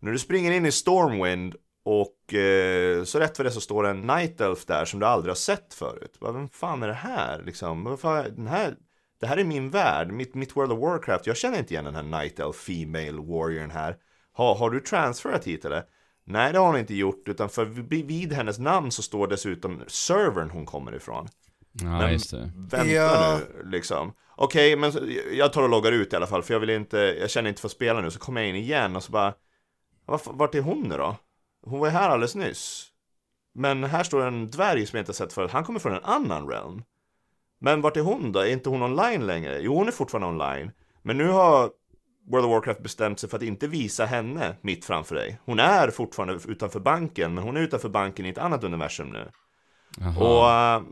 när 0.00 0.12
du 0.12 0.18
springer 0.18 0.52
in 0.52 0.66
i 0.66 0.72
Stormwind 0.72 1.56
och 1.84 2.34
eh, 2.34 3.04
så 3.04 3.18
rätt 3.18 3.36
för 3.36 3.44
det 3.44 3.50
så 3.50 3.60
står 3.60 3.82
det 3.82 3.90
en 3.90 4.00
Night 4.00 4.40
Elf 4.40 4.66
där 4.66 4.84
som 4.84 5.00
du 5.00 5.06
aldrig 5.06 5.30
har 5.30 5.36
sett 5.36 5.74
förut. 5.74 6.16
Bara, 6.20 6.32
vem 6.32 6.48
fan 6.48 6.82
är 6.82 6.88
det 6.88 6.94
här? 6.94 7.42
Liksom, 7.42 7.98
den 8.36 8.46
här? 8.46 8.76
Det 9.20 9.26
här 9.26 9.36
är 9.36 9.44
min 9.44 9.70
värld, 9.70 10.12
mitt, 10.12 10.34
mitt 10.34 10.56
World 10.56 10.72
of 10.72 10.78
Warcraft. 10.78 11.26
Jag 11.26 11.36
känner 11.36 11.58
inte 11.58 11.74
igen 11.74 11.84
den 11.84 11.94
här 11.94 12.02
Night 12.02 12.38
Elf 12.38 12.56
Female 12.56 13.12
Warriorn 13.12 13.70
här. 13.70 13.96
Ha, 14.36 14.58
har 14.58 14.70
du 14.70 14.80
transferat 14.80 15.44
hit 15.44 15.64
eller? 15.64 15.82
Nej, 16.26 16.52
det 16.52 16.58
har 16.58 16.66
hon 16.66 16.78
inte 16.78 16.94
gjort, 16.94 17.28
utan 17.28 17.48
för 17.48 17.64
vid 18.04 18.32
hennes 18.32 18.58
namn 18.58 18.90
så 18.90 19.02
står 19.02 19.26
dessutom 19.26 19.82
servern 19.86 20.50
hon 20.50 20.66
kommer 20.66 20.96
ifrån. 20.96 21.28
Ja, 21.72 21.98
men 21.98 22.12
just 22.12 22.30
det. 22.30 22.52
vänta 22.56 22.86
ja. 22.86 23.38
nu, 23.38 23.70
liksom. 23.70 24.12
Okej, 24.36 24.76
okay, 24.76 24.90
men 24.90 25.16
jag 25.32 25.52
tar 25.52 25.62
och 25.62 25.68
loggar 25.68 25.92
ut 25.92 26.12
i 26.12 26.16
alla 26.16 26.26
fall, 26.26 26.42
för 26.42 26.54
jag 26.54 26.60
vill 26.60 26.70
inte, 26.70 26.98
jag 26.98 27.30
känner 27.30 27.48
inte 27.48 27.60
för 27.60 27.68
att 27.68 27.72
spela 27.72 28.00
nu, 28.00 28.10
så 28.10 28.18
kommer 28.18 28.40
jag 28.40 28.50
in 28.50 28.56
igen 28.56 28.96
och 28.96 29.02
så 29.02 29.12
bara, 29.12 29.34
vart 30.24 30.54
är 30.54 30.60
hon 30.60 30.82
nu 30.82 30.96
då? 30.96 31.16
Hon 31.66 31.80
var 31.80 31.86
ju 31.86 31.92
här 31.92 32.10
alldeles 32.10 32.34
nyss. 32.34 32.90
Men 33.54 33.84
här 33.84 34.02
står 34.02 34.26
en 34.26 34.50
dvärg 34.50 34.86
som 34.86 34.96
jag 34.96 35.02
inte 35.02 35.12
sett 35.12 35.32
förut, 35.32 35.50
han 35.50 35.64
kommer 35.64 35.80
från 35.80 35.94
en 35.94 36.04
annan 36.04 36.48
realm. 36.48 36.82
Men 37.60 37.80
vart 37.80 37.96
är 37.96 38.00
hon 38.00 38.32
då? 38.32 38.40
Är 38.40 38.52
inte 38.52 38.68
hon 38.68 38.82
online 38.82 39.26
längre? 39.26 39.58
Jo, 39.60 39.74
hon 39.74 39.88
är 39.88 39.92
fortfarande 39.92 40.28
online. 40.28 40.70
Men 41.02 41.18
nu 41.18 41.28
har 41.28 41.70
World 42.30 42.46
of 42.46 42.50
Warcraft 42.50 42.82
bestämt 42.82 43.20
sig 43.20 43.28
för 43.28 43.36
att 43.36 43.42
inte 43.42 43.66
visa 43.68 44.04
henne 44.04 44.56
mitt 44.60 44.84
framför 44.84 45.14
dig. 45.14 45.38
Hon 45.44 45.58
är 45.58 45.90
fortfarande 45.90 46.38
utanför 46.48 46.80
banken, 46.80 47.34
men 47.34 47.44
hon 47.44 47.56
är 47.56 47.60
utanför 47.60 47.88
banken 47.88 48.26
i 48.26 48.28
ett 48.28 48.38
annat 48.38 48.64
universum 48.64 49.08
nu. 49.08 49.30
Aha. 50.00 50.24
Och 50.24 50.82
uh, 50.82 50.88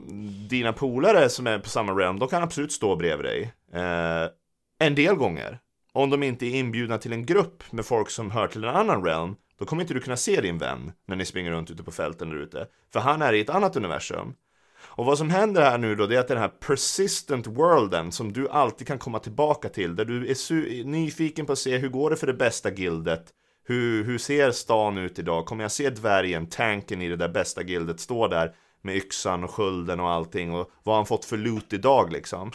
dina 0.49 0.73
polare 0.73 1.29
som 1.29 1.47
är 1.47 1.59
på 1.59 1.69
samma 1.69 1.93
realm, 1.93 2.19
de 2.19 2.29
kan 2.29 2.43
absolut 2.43 2.73
stå 2.73 2.97
bredvid 2.97 3.27
dig. 3.27 3.53
Uh, 3.75 4.31
en 4.79 4.95
del 4.95 5.15
gånger. 5.15 5.59
Om 5.93 6.11
de 6.11 6.23
inte 6.23 6.47
är 6.47 6.55
inbjudna 6.55 6.99
till 6.99 7.13
en 7.13 7.27
grupp 7.27 7.73
med 7.73 7.85
folk 7.85 8.11
som 8.11 8.31
hör 8.31 8.49
till 8.49 8.65
en 8.65 8.77
annan 8.77 9.05
realm, 9.05 9.37
då 9.63 9.67
kommer 9.67 9.83
inte 9.83 9.95
du 9.95 10.01
kunna 10.01 10.17
se 10.17 10.41
din 10.41 10.59
vän 10.59 10.93
när 11.07 11.17
ni 11.17 11.25
springer 11.25 11.51
runt 11.51 11.71
ute 11.71 11.83
på 11.83 11.91
fälten 11.91 12.31
där 12.31 12.37
ute. 12.37 12.67
För 12.93 13.01
han 13.01 13.23
är 13.23 13.33
i 13.33 13.41
ett 13.41 13.51
annat 13.51 13.77
universum. 13.77 14.35
Och 14.81 15.05
vad 15.05 15.19
som 15.19 15.31
händer 15.31 15.63
här 15.63 15.79
nu 15.79 15.95
då, 15.95 16.07
det 16.07 16.17
är 16.17 16.21
att 16.21 16.29
den 16.29 16.39
här 16.39 16.49
persistent 16.49 17.47
worlden 17.47 18.13
som 18.13 18.33
du 18.33 18.49
alltid 18.49 18.87
kan 18.87 18.99
komma 18.99 19.19
tillbaka 19.19 19.69
till, 19.69 19.97
där 19.97 20.05
du 20.05 20.31
är 20.31 20.85
nyfiken 20.85 21.47
på 21.47 21.53
att 21.53 21.59
se 21.59 21.79
hur 21.79 21.89
går 21.89 22.11
det 22.11 22.17
för 22.17 22.27
det 22.27 22.35
bästa 22.35 22.71
gildet, 22.71 23.25
hur, 23.65 24.05
hur 24.05 24.19
ser 24.19 24.51
stan 24.51 24.99
ut 24.99 25.19
idag? 25.19 25.47
Kommer 25.47 25.65
jag 25.65 25.73
se 25.73 25.91
dvärgen, 25.91 26.47
tanken 26.47 27.03
i 27.03 27.09
det 27.09 27.17
där 27.17 27.29
bästa 27.29 27.63
gildet 27.63 28.01
stå 28.01 28.29
där? 28.29 28.55
med 28.85 28.97
yxan 28.97 29.45
och 29.45 29.51
skölden 29.51 30.01
och 30.01 30.11
allting 30.11 30.55
och 30.55 30.71
vad 30.83 30.97
han 30.97 31.07
fått 31.07 31.25
för 31.25 31.37
loot 31.37 31.73
idag 31.73 32.13
liksom. 32.13 32.51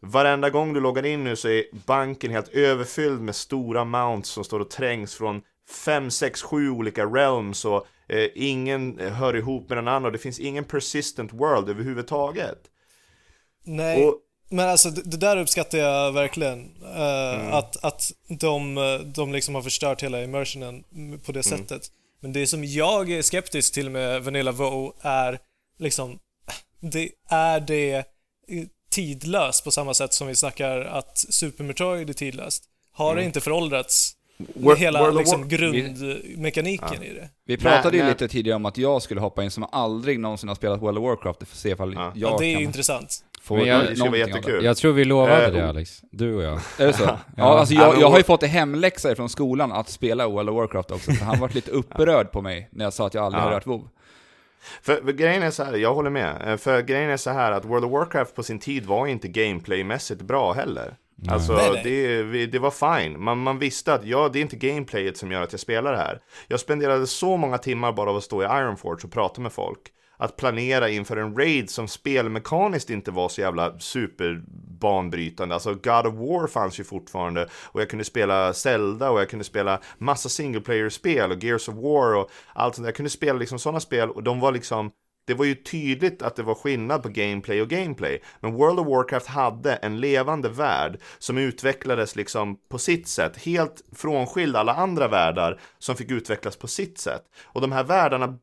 Varenda 0.00 0.50
gång 0.50 0.72
du 0.72 0.80
loggar 0.80 1.06
in 1.06 1.24
nu 1.24 1.36
så 1.36 1.48
är 1.48 1.64
banken 1.86 2.30
helt 2.30 2.48
överfylld 2.48 3.20
med 3.20 3.36
stora 3.36 3.84
mounts 3.84 4.30
som 4.30 4.44
står 4.44 4.60
och 4.60 4.70
trängs 4.70 5.14
från 5.14 5.42
5, 5.70 6.10
6, 6.10 6.42
7 6.42 6.70
olika 6.70 7.06
realms 7.06 7.64
och 7.64 7.86
eh, 8.08 8.28
ingen 8.34 8.98
hör 8.98 9.36
ihop 9.36 9.68
med 9.68 9.78
den 9.78 9.88
andra 9.88 10.06
och 10.08 10.12
det 10.12 10.18
finns 10.18 10.40
ingen 10.40 10.64
persistent 10.64 11.32
world 11.32 11.68
överhuvudtaget. 11.68 12.58
Nej, 13.64 14.06
och, 14.06 14.18
men 14.48 14.68
alltså 14.68 14.90
det, 14.90 15.16
där 15.16 15.36
uppskattar 15.36 15.78
jag 15.78 16.12
verkligen. 16.12 16.58
Uh, 16.82 17.34
mm. 17.34 17.52
Att, 17.52 17.84
att 17.84 18.12
de, 18.28 18.74
de 19.14 19.32
liksom 19.32 19.54
har 19.54 19.62
förstört 19.62 20.02
hela 20.02 20.22
immersionen 20.22 20.84
på 21.24 21.32
det 21.32 21.46
mm. 21.46 21.58
sättet. 21.58 21.90
Men 22.20 22.32
det 22.32 22.46
som 22.46 22.64
jag 22.64 23.10
är 23.10 23.22
skeptisk 23.22 23.74
till 23.74 23.90
med 23.90 24.24
Vanilla 24.24 24.52
WoW 24.52 24.92
är 25.00 25.38
liksom, 25.78 26.18
det 26.80 27.10
är 27.28 27.60
det 27.60 28.04
tidlöst 28.90 29.64
på 29.64 29.70
samma 29.70 29.94
sätt 29.94 30.14
som 30.14 30.26
vi 30.26 30.34
snackar 30.34 30.80
att 30.80 31.18
Super 31.18 31.64
Metroid 31.64 32.10
är 32.10 32.14
tidlöst. 32.14 32.64
Har 32.92 33.10
mm. 33.12 33.16
det 33.16 33.26
inte 33.26 33.40
föråldrats 33.40 34.16
World, 34.54 34.78
hela 34.78 35.02
World 35.02 35.18
liksom, 35.18 35.48
grundmekaniken 35.48 36.98
ja. 37.00 37.04
i 37.04 37.14
det. 37.14 37.28
Vi 37.46 37.56
pratade 37.56 37.96
ju 37.96 38.06
lite 38.06 38.28
tidigare 38.28 38.56
om 38.56 38.66
att 38.66 38.78
jag 38.78 39.02
skulle 39.02 39.20
hoppa 39.20 39.44
in 39.44 39.50
som 39.50 39.66
aldrig 39.72 40.20
någonsin 40.20 40.48
har 40.48 40.56
spelat 40.56 40.82
World 40.82 40.98
of 40.98 41.04
Warcraft 41.04 41.38
för 41.38 41.46
att 41.46 41.58
se 41.58 41.70
ifall 41.70 41.94
ja. 41.94 42.12
jag 42.14 42.32
ja, 42.32 42.36
det 42.38 42.46
är 42.46 42.54
kan 42.54 42.62
intressant. 42.62 43.24
Få 43.42 43.56
Men 43.56 43.66
jag, 43.66 44.12
det 44.12 44.18
jättekul. 44.18 44.64
Jag 44.64 44.76
tror 44.76 44.92
vi 44.92 45.04
lovade 45.04 45.46
uh, 45.46 45.52
det 45.52 45.68
Alex, 45.68 46.02
du 46.10 46.34
och 46.34 46.42
jag. 46.42 46.60
Är 46.78 46.86
det 46.86 46.92
så? 46.92 47.02
ja, 47.06 47.18
ja 47.36 47.58
alltså 47.58 47.74
jag, 47.74 48.00
jag 48.00 48.10
har 48.10 48.18
ju 48.18 48.24
fått 48.24 48.42
en 48.42 48.48
hemläxa 48.48 49.14
från 49.14 49.28
skolan 49.28 49.72
att 49.72 49.88
spela 49.88 50.28
World 50.28 50.48
of 50.48 50.56
Warcraft 50.56 50.90
också, 50.90 51.12
för 51.12 51.24
han 51.24 51.40
varit 51.40 51.54
lite 51.54 51.70
upprörd 51.80 52.32
på 52.32 52.42
mig 52.42 52.68
när 52.72 52.84
jag 52.84 52.92
sa 52.92 53.06
att 53.06 53.14
jag 53.14 53.24
aldrig 53.24 53.42
ja. 53.42 53.44
har 53.44 53.52
rört 53.52 53.66
WoW. 53.66 53.88
För, 54.82 54.96
för, 54.96 55.12
grejen 55.12 55.42
är 55.42 55.50
så 55.50 55.64
här, 55.64 55.74
jag 55.74 55.94
håller 55.94 56.10
med. 56.10 56.42
Eh, 56.46 56.56
för 56.56 56.82
grejen 56.82 57.10
är 57.10 57.16
så 57.16 57.30
här 57.30 57.52
att 57.52 57.64
World 57.64 57.84
of 57.84 57.92
Warcraft 57.92 58.34
på 58.34 58.42
sin 58.42 58.58
tid 58.58 58.86
var 58.86 59.06
inte 59.06 59.28
gameplaymässigt 59.28 60.22
bra 60.22 60.52
heller. 60.52 60.96
Nej. 61.24 61.34
Alltså 61.34 61.56
det, 61.84 62.46
det 62.46 62.58
var 62.58 63.00
fine. 63.00 63.24
Man, 63.24 63.38
man 63.38 63.58
visste 63.58 63.94
att 63.94 64.04
ja, 64.04 64.30
det 64.32 64.38
är 64.38 64.42
inte 64.42 64.56
gameplayet 64.56 65.16
som 65.16 65.32
gör 65.32 65.42
att 65.42 65.52
jag 65.52 65.60
spelar 65.60 65.92
det 65.92 65.98
här. 65.98 66.20
Jag 66.48 66.60
spenderade 66.60 67.06
så 67.06 67.36
många 67.36 67.58
timmar 67.58 67.92
bara 67.92 68.10
av 68.10 68.16
att 68.16 68.24
stå 68.24 68.42
i 68.42 68.44
Ironforge 68.44 69.04
och 69.04 69.12
prata 69.12 69.40
med 69.40 69.52
folk. 69.52 69.80
Att 70.16 70.36
planera 70.36 70.88
inför 70.88 71.16
en 71.16 71.36
raid 71.36 71.70
som 71.70 71.88
spelmekaniskt 71.88 72.90
inte 72.90 73.10
var 73.10 73.28
så 73.28 73.40
jävla 73.40 73.78
super 73.78 74.42
banbrytande. 74.80 75.54
Alltså 75.54 75.74
God 75.74 76.06
of 76.06 76.14
War 76.14 76.46
fanns 76.46 76.80
ju 76.80 76.84
fortfarande 76.84 77.48
och 77.64 77.80
jag 77.80 77.90
kunde 77.90 78.04
spela 78.04 78.52
Zelda 78.52 79.10
och 79.10 79.20
jag 79.20 79.30
kunde 79.30 79.44
spela 79.44 79.80
massa 79.98 80.28
single 80.28 80.60
player-spel 80.60 81.32
och 81.32 81.44
Gears 81.44 81.68
of 81.68 81.74
War 81.74 82.14
och 82.14 82.30
allt 82.52 82.74
sånt. 82.74 82.86
Jag 82.86 82.94
kunde 82.94 83.10
spela 83.10 83.38
liksom 83.38 83.58
sådana 83.58 83.80
spel 83.80 84.10
och 84.10 84.22
de 84.22 84.40
var 84.40 84.52
liksom 84.52 84.90
det 85.24 85.34
var 85.34 85.44
ju 85.44 85.54
tydligt 85.54 86.22
att 86.22 86.36
det 86.36 86.42
var 86.42 86.54
skillnad 86.54 87.02
på 87.02 87.08
gameplay 87.08 87.62
och 87.62 87.68
gameplay. 87.68 88.22
Men 88.40 88.54
World 88.54 88.80
of 88.80 88.86
Warcraft 88.86 89.26
hade 89.26 89.74
en 89.74 90.00
levande 90.00 90.48
värld 90.48 91.00
som 91.18 91.38
utvecklades 91.38 92.16
liksom 92.16 92.56
på 92.68 92.78
sitt 92.78 93.08
sätt, 93.08 93.36
helt 93.36 93.82
frånskild 93.92 94.56
alla 94.56 94.74
andra 94.74 95.08
världar 95.08 95.60
som 95.78 95.96
fick 95.96 96.10
utvecklas 96.10 96.56
på 96.56 96.68
sitt 96.68 96.98
sätt. 96.98 97.22
Och 97.44 97.60
de 97.60 97.72
här 97.72 97.84
världarna 97.84 98.38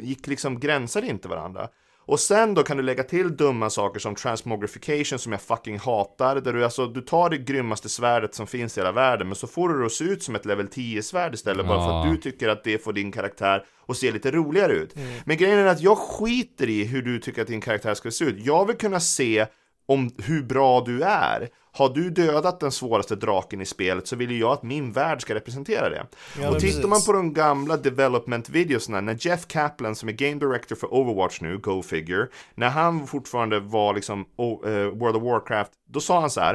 gick 0.00 0.26
liksom, 0.26 0.60
gränsade 0.60 1.06
inte 1.06 1.28
varandra. 1.28 1.68
Och 2.06 2.20
sen 2.20 2.54
då 2.54 2.62
kan 2.62 2.76
du 2.76 2.82
lägga 2.82 3.02
till 3.02 3.36
dumma 3.36 3.70
saker 3.70 4.00
som 4.00 4.14
transmogrification 4.14 5.18
som 5.18 5.32
jag 5.32 5.42
fucking 5.42 5.78
hatar. 5.78 6.40
Där 6.40 6.52
du 6.52 6.64
alltså, 6.64 6.86
du 6.86 7.00
tar 7.00 7.30
det 7.30 7.38
grymmaste 7.38 7.88
svärdet 7.88 8.34
som 8.34 8.46
finns 8.46 8.78
i 8.78 8.80
hela 8.80 8.92
världen 8.92 9.28
men 9.28 9.36
så 9.36 9.46
får 9.46 9.68
du 9.68 9.80
det 9.80 9.86
att 9.86 9.92
se 9.92 10.04
ut 10.04 10.22
som 10.22 10.34
ett 10.34 10.44
level 10.44 10.66
10-svärd 10.66 11.34
istället. 11.34 11.66
Ja. 11.66 11.72
Bara 11.72 11.84
för 11.84 12.00
att 12.00 12.14
du 12.14 12.30
tycker 12.30 12.48
att 12.48 12.64
det 12.64 12.84
får 12.84 12.92
din 12.92 13.12
karaktär 13.12 13.64
att 13.88 13.96
se 13.96 14.12
lite 14.12 14.30
roligare 14.30 14.72
ut. 14.72 14.96
Mm. 14.96 15.08
Men 15.24 15.36
grejen 15.36 15.58
är 15.58 15.66
att 15.66 15.80
jag 15.80 15.98
skiter 15.98 16.68
i 16.68 16.84
hur 16.84 17.02
du 17.02 17.18
tycker 17.18 17.42
att 17.42 17.48
din 17.48 17.60
karaktär 17.60 17.94
ska 17.94 18.10
se 18.10 18.24
ut. 18.24 18.46
Jag 18.46 18.66
vill 18.66 18.76
kunna 18.76 19.00
se 19.00 19.46
om 19.86 20.10
hur 20.18 20.42
bra 20.42 20.80
du 20.80 21.02
är. 21.02 21.48
Har 21.76 21.88
du 21.88 22.10
dödat 22.10 22.60
den 22.60 22.72
svåraste 22.72 23.16
draken 23.16 23.60
i 23.60 23.66
spelet 23.66 24.08
så 24.08 24.16
vill 24.16 24.40
jag 24.40 24.52
att 24.52 24.62
min 24.62 24.92
värld 24.92 25.22
ska 25.22 25.34
representera 25.34 25.90
det. 25.90 26.06
Ja, 26.40 26.50
och 26.50 26.60
tittar 26.60 26.88
man 26.88 27.02
på 27.06 27.12
de 27.12 27.32
gamla 27.32 27.76
development 27.76 28.48
videosna 28.48 29.00
när 29.00 29.16
Jeff 29.20 29.46
Kaplan 29.46 29.94
som 29.94 30.08
är 30.08 30.12
game 30.12 30.34
director 30.34 30.76
för 30.76 30.94
Overwatch 30.94 31.40
nu, 31.40 31.58
Go 31.58 31.82
Figure, 31.82 32.28
när 32.54 32.68
han 32.68 33.06
fortfarande 33.06 33.60
var 33.60 33.94
liksom 33.94 34.26
oh, 34.36 34.68
uh, 34.68 34.88
World 34.88 35.16
of 35.16 35.22
Warcraft, 35.22 35.72
då 35.88 36.00
sa 36.00 36.20
han 36.20 36.30
så 36.30 36.40
här. 36.40 36.54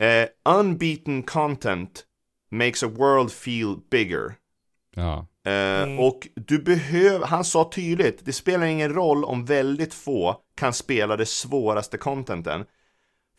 Uh, 0.00 0.58
unbeaten 0.58 1.22
content 1.22 2.04
makes 2.50 2.82
a 2.82 2.88
world 2.88 3.32
feel 3.32 3.76
bigger. 3.90 4.34
Ja. 4.96 5.26
Uh, 5.46 5.52
mm. 5.52 5.98
Och 5.98 6.28
du 6.34 6.58
behöver, 6.58 7.26
han 7.26 7.44
sa 7.44 7.70
tydligt, 7.74 8.24
det 8.24 8.32
spelar 8.32 8.66
ingen 8.66 8.94
roll 8.94 9.24
om 9.24 9.44
väldigt 9.44 9.94
få 9.94 10.36
kan 10.54 10.72
spela 10.72 11.16
det 11.16 11.26
svåraste 11.26 11.98
contenten. 11.98 12.64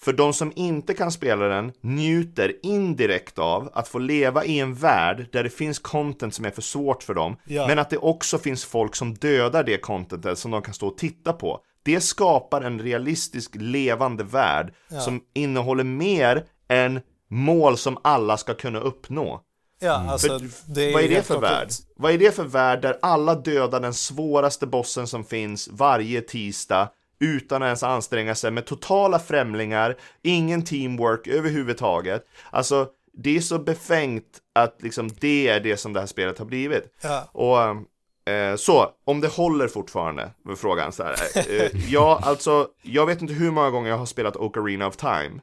För 0.03 0.13
de 0.13 0.33
som 0.33 0.51
inte 0.55 0.93
kan 0.93 1.11
spela 1.11 1.47
den 1.47 1.71
njuter 1.81 2.53
indirekt 2.63 3.39
av 3.39 3.69
att 3.73 3.87
få 3.87 3.99
leva 3.99 4.45
i 4.45 4.59
en 4.59 4.73
värld 4.73 5.27
där 5.31 5.43
det 5.43 5.49
finns 5.49 5.79
content 5.79 6.33
som 6.33 6.45
är 6.45 6.51
för 6.51 6.61
svårt 6.61 7.03
för 7.03 7.13
dem. 7.13 7.35
Ja. 7.43 7.67
Men 7.67 7.79
att 7.79 7.89
det 7.89 7.97
också 7.97 8.37
finns 8.37 8.65
folk 8.65 8.95
som 8.95 9.13
dödar 9.13 9.63
det 9.63 9.77
contentet 9.77 10.39
som 10.39 10.51
de 10.51 10.61
kan 10.61 10.73
stå 10.73 10.87
och 10.87 10.97
titta 10.97 11.33
på. 11.33 11.59
Det 11.83 12.01
skapar 12.01 12.61
en 12.61 12.81
realistisk 12.81 13.55
levande 13.55 14.23
värld 14.23 14.73
ja. 14.87 14.99
som 14.99 15.21
innehåller 15.33 15.83
mer 15.83 16.45
än 16.67 16.99
mål 17.29 17.77
som 17.77 17.97
alla 18.01 18.37
ska 18.37 18.53
kunna 18.53 18.79
uppnå. 18.79 19.41
Ja, 19.79 19.95
mm. 19.95 20.09
alltså, 20.09 20.27
är 20.27 20.93
vad 20.93 21.03
är 21.03 21.09
det 21.09 21.23
för 21.23 21.39
värld? 21.39 21.69
Vad 21.95 22.11
är 22.11 22.17
det 22.17 22.35
för 22.35 22.43
värld 22.43 22.81
där 22.81 22.97
alla 23.01 23.35
dödar 23.35 23.79
den 23.79 23.93
svåraste 23.93 24.67
bossen 24.67 25.07
som 25.07 25.23
finns 25.23 25.69
varje 25.71 26.21
tisdag 26.21 26.89
utan 27.20 27.61
att 27.61 27.66
ens 27.66 27.84
anstränga 27.84 28.36
sig 28.36 28.51
med 28.51 28.66
totala 28.66 29.20
främlingar, 29.20 29.95
ingen 30.22 30.64
teamwork 30.66 31.28
överhuvudtaget. 31.28 32.26
Alltså, 32.49 32.88
det 33.14 33.38
är 33.38 33.41
så 33.41 33.59
befängt 33.59 34.39
att 34.55 34.82
liksom 34.82 35.09
det 35.20 35.47
är 35.47 35.59
det 35.59 35.78
som 35.78 35.93
det 35.93 35.99
här 35.99 36.07
spelet 36.07 36.39
har 36.39 36.45
blivit. 36.45 36.84
Ja. 37.01 37.30
Och 37.32 38.32
eh, 38.34 38.55
så, 38.55 38.89
om 39.05 39.22
det 39.22 39.28
håller 39.28 39.68
fortfarande, 39.68 40.30
med 40.43 40.57
frågan 40.57 40.91
så 40.91 41.03
här. 41.03 41.16
Eh, 41.36 41.91
ja, 41.91 42.20
alltså, 42.24 42.68
jag 42.82 43.05
vet 43.05 43.22
inte 43.22 43.34
hur 43.34 43.51
många 43.51 43.70
gånger 43.70 43.89
jag 43.89 43.97
har 43.97 44.05
spelat 44.05 44.36
Ocarina 44.36 44.88
of 44.88 44.97
Time. 44.97 45.41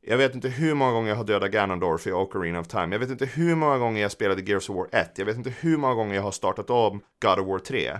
Jag 0.00 0.16
vet 0.16 0.34
inte 0.34 0.48
hur 0.48 0.74
många 0.74 0.92
gånger 0.92 1.08
jag 1.08 1.16
har 1.16 1.24
dödat 1.24 1.50
Ganondorf 1.50 2.06
i 2.06 2.12
Ocarina 2.12 2.60
of 2.60 2.68
Time. 2.68 2.88
Jag 2.94 2.98
vet 2.98 3.10
inte 3.10 3.26
hur 3.26 3.54
många 3.54 3.78
gånger 3.78 4.02
jag 4.02 4.12
spelade 4.12 4.42
Gears 4.42 4.70
of 4.70 4.76
War 4.76 4.88
1. 4.92 5.18
Jag 5.18 5.26
vet 5.26 5.36
inte 5.36 5.52
hur 5.60 5.76
många 5.76 5.94
gånger 5.94 6.14
jag 6.14 6.22
har 6.22 6.30
startat 6.30 6.70
om 6.70 7.00
God 7.22 7.38
of 7.38 7.46
War 7.46 7.58
3. 7.58 7.98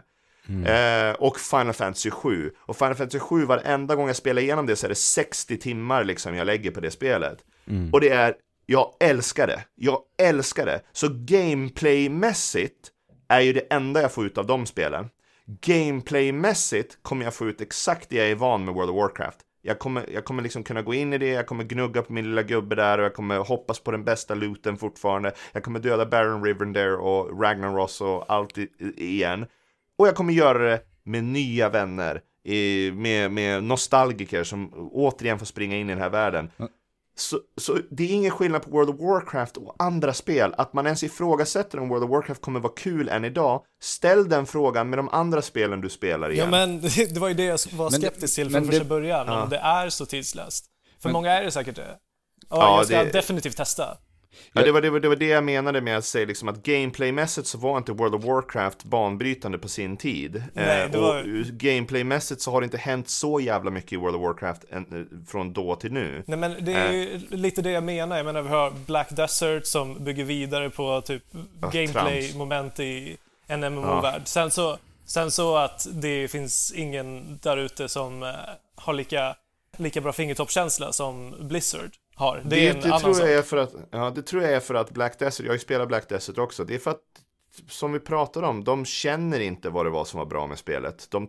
Mm. 0.48 1.10
Eh, 1.10 1.14
och 1.14 1.40
Final 1.40 1.72
Fantasy 1.72 2.10
7. 2.10 2.50
Och 2.58 2.76
Final 2.76 2.94
Fantasy 2.94 3.18
7, 3.18 3.44
varenda 3.44 3.94
gång 3.94 4.06
jag 4.06 4.16
spelar 4.16 4.42
igenom 4.42 4.66
det 4.66 4.76
så 4.76 4.86
är 4.86 4.88
det 4.88 4.94
60 4.94 5.56
timmar 5.58 6.04
liksom 6.04 6.34
jag 6.34 6.46
lägger 6.46 6.70
på 6.70 6.80
det 6.80 6.90
spelet. 6.90 7.38
Mm. 7.66 7.92
Och 7.92 8.00
det 8.00 8.08
är, 8.08 8.34
jag 8.66 8.94
älskar 9.00 9.46
det. 9.46 9.64
Jag 9.74 10.00
älskar 10.18 10.66
det. 10.66 10.80
Så 10.92 11.08
gameplaymässigt 11.10 12.90
är 13.28 13.40
ju 13.40 13.52
det 13.52 13.60
enda 13.70 14.02
jag 14.02 14.12
får 14.12 14.26
ut 14.26 14.38
av 14.38 14.46
de 14.46 14.66
spelen. 14.66 15.08
Gameplaymässigt 15.60 16.98
kommer 17.02 17.24
jag 17.24 17.34
få 17.34 17.48
ut 17.48 17.60
exakt 17.60 18.08
det 18.08 18.16
jag 18.16 18.30
är 18.30 18.34
van 18.34 18.64
med 18.64 18.74
World 18.74 18.90
of 18.90 18.96
Warcraft. 18.96 19.38
Jag 19.62 19.78
kommer, 19.78 20.10
jag 20.12 20.24
kommer 20.24 20.42
liksom 20.42 20.62
kunna 20.62 20.82
gå 20.82 20.94
in 20.94 21.12
i 21.12 21.18
det, 21.18 21.28
jag 21.28 21.46
kommer 21.46 21.64
gnugga 21.64 22.02
på 22.02 22.12
min 22.12 22.24
lilla 22.24 22.42
gubbe 22.42 22.74
där 22.74 22.98
och 22.98 23.04
jag 23.04 23.14
kommer 23.14 23.38
hoppas 23.38 23.80
på 23.80 23.90
den 23.90 24.04
bästa 24.04 24.34
looten 24.34 24.76
fortfarande. 24.76 25.32
Jag 25.52 25.62
kommer 25.62 25.80
döda 25.80 26.06
Baron 26.06 26.44
Rivendare 26.44 26.96
och 26.96 27.42
Ragnaros 27.42 28.00
och 28.00 28.32
allt 28.32 28.58
igen. 28.96 29.46
Och 29.98 30.08
jag 30.08 30.14
kommer 30.14 30.32
göra 30.32 30.58
det 30.58 30.80
med 31.04 31.24
nya 31.24 31.68
vänner, 31.68 32.22
med, 32.92 33.32
med 33.32 33.64
nostalgiker 33.64 34.44
som 34.44 34.90
återigen 34.92 35.38
får 35.38 35.46
springa 35.46 35.76
in 35.76 35.90
i 35.90 35.92
den 35.92 36.02
här 36.02 36.10
världen. 36.10 36.50
Mm. 36.58 36.70
Så, 37.16 37.40
så, 37.56 37.78
det 37.90 38.04
är 38.04 38.08
ingen 38.08 38.30
skillnad 38.30 38.62
på 38.62 38.70
World 38.70 38.90
of 38.90 39.00
Warcraft 39.00 39.56
och 39.56 39.74
andra 39.78 40.14
spel. 40.14 40.54
Att 40.58 40.72
man 40.72 40.86
ens 40.86 41.02
ifrågasätter 41.02 41.78
om 41.78 41.88
World 41.88 42.04
of 42.04 42.10
Warcraft 42.10 42.42
kommer 42.42 42.60
vara 42.60 42.72
kul 42.76 43.08
än 43.08 43.24
idag. 43.24 43.62
Ställ 43.80 44.28
den 44.28 44.46
frågan 44.46 44.90
med 44.90 44.98
de 44.98 45.08
andra 45.08 45.42
spelen 45.42 45.80
du 45.80 45.88
spelar 45.88 46.30
igen. 46.30 46.44
Ja, 46.44 46.50
men 46.50 46.80
det 47.14 47.18
var 47.18 47.28
ju 47.28 47.34
det 47.34 47.44
jag 47.44 47.58
var 47.72 47.90
skeptisk 47.90 48.34
till 48.34 48.50
från 48.50 48.66
första 48.66 48.84
början. 48.84 49.26
Ja. 49.26 49.42
Om 49.42 49.48
det 49.48 49.58
är 49.58 49.88
så 49.88 50.06
tidslöst. 50.06 50.66
För 50.98 51.08
men, 51.08 51.12
många 51.12 51.32
är 51.32 51.44
det 51.44 51.50
säkert 51.50 51.76
det. 51.76 51.98
Och 52.48 52.58
ja, 52.58 52.76
jag 52.76 52.86
ska 52.86 53.04
det... 53.04 53.12
definitivt 53.12 53.56
testa. 53.56 53.96
Ja, 54.52 54.62
det 54.62 54.72
var, 54.72 54.80
det, 54.80 54.90
var, 54.90 55.00
det 55.00 55.08
var 55.08 55.16
det 55.16 55.26
jag 55.26 55.44
menade 55.44 55.80
med 55.80 55.98
att 55.98 56.04
säga 56.04 56.26
liksom 56.26 56.48
att 56.48 56.62
gameplaymässigt 56.62 57.48
så 57.48 57.58
var 57.58 57.78
inte 57.78 57.92
World 57.92 58.14
of 58.14 58.24
Warcraft 58.24 58.84
banbrytande 58.84 59.58
på 59.58 59.68
sin 59.68 59.96
tid. 59.96 60.42
Nej, 60.52 60.82
eh, 60.82 61.00
var... 61.00 61.18
Och 61.18 61.46
gameplaymässigt 61.46 62.40
så 62.40 62.50
har 62.50 62.60
det 62.60 62.64
inte 62.64 62.78
hänt 62.78 63.08
så 63.08 63.40
jävla 63.40 63.70
mycket 63.70 63.92
i 63.92 63.96
World 63.96 64.16
of 64.16 64.22
Warcraft 64.22 64.64
eh, 64.70 64.80
från 65.26 65.52
då 65.52 65.76
till 65.76 65.92
nu. 65.92 66.22
Nej 66.26 66.38
men 66.38 66.64
det 66.64 66.72
är 66.72 66.92
ju 66.92 67.14
eh. 67.14 67.20
lite 67.30 67.62
det 67.62 67.70
jag 67.70 67.84
menar. 67.84 68.16
Jag 68.16 68.26
menar 68.26 68.42
vi 68.42 68.48
har 68.48 68.70
Black 68.86 69.10
Desert 69.10 69.66
som 69.66 70.04
bygger 70.04 70.24
vidare 70.24 70.70
på 70.70 71.00
typ 71.00 71.22
ja, 71.60 71.68
gameplay-moment 71.68 72.80
i 72.80 73.16
en 73.46 73.60
MMO-värld. 73.60 74.20
Ja. 74.20 74.24
Sen, 74.24 74.50
så, 74.50 74.78
sen 75.04 75.30
så 75.30 75.56
att 75.56 75.86
det 75.92 76.28
finns 76.28 76.72
ingen 76.76 77.38
där 77.42 77.56
ute 77.56 77.88
som 77.88 78.34
har 78.74 78.92
lika, 78.92 79.36
lika 79.76 80.00
bra 80.00 80.12
fingertoppskänsla 80.12 80.92
som 80.92 81.34
Blizzard 81.40 81.90
har. 82.18 82.42
Det, 82.44 82.72
det, 82.72 82.80
det 82.80 82.98
tror 82.98 83.20
jag 83.20 83.32
är 83.32 83.42
för 83.42 83.56
att, 83.56 83.74
ja, 83.90 84.10
det 84.10 84.22
tror 84.22 84.42
jag 84.42 84.52
är 84.52 84.60
för 84.60 84.74
att 84.74 84.90
Black 84.90 85.18
Desert, 85.18 85.44
jag 85.44 85.50
har 85.50 85.54
ju 85.54 85.60
spelat 85.60 85.88
Black 85.88 86.08
Desert 86.08 86.38
också, 86.38 86.64
det 86.64 86.74
är 86.74 86.78
för 86.78 86.90
att 86.90 87.02
som 87.68 87.92
vi 87.92 88.00
pratade 88.00 88.46
om, 88.46 88.64
de 88.64 88.84
känner 88.84 89.40
inte 89.40 89.70
vad 89.70 89.86
det 89.86 89.90
var 89.90 90.04
som 90.04 90.18
var 90.18 90.26
bra 90.26 90.46
med 90.46 90.58
spelet. 90.58 91.06
De 91.10 91.28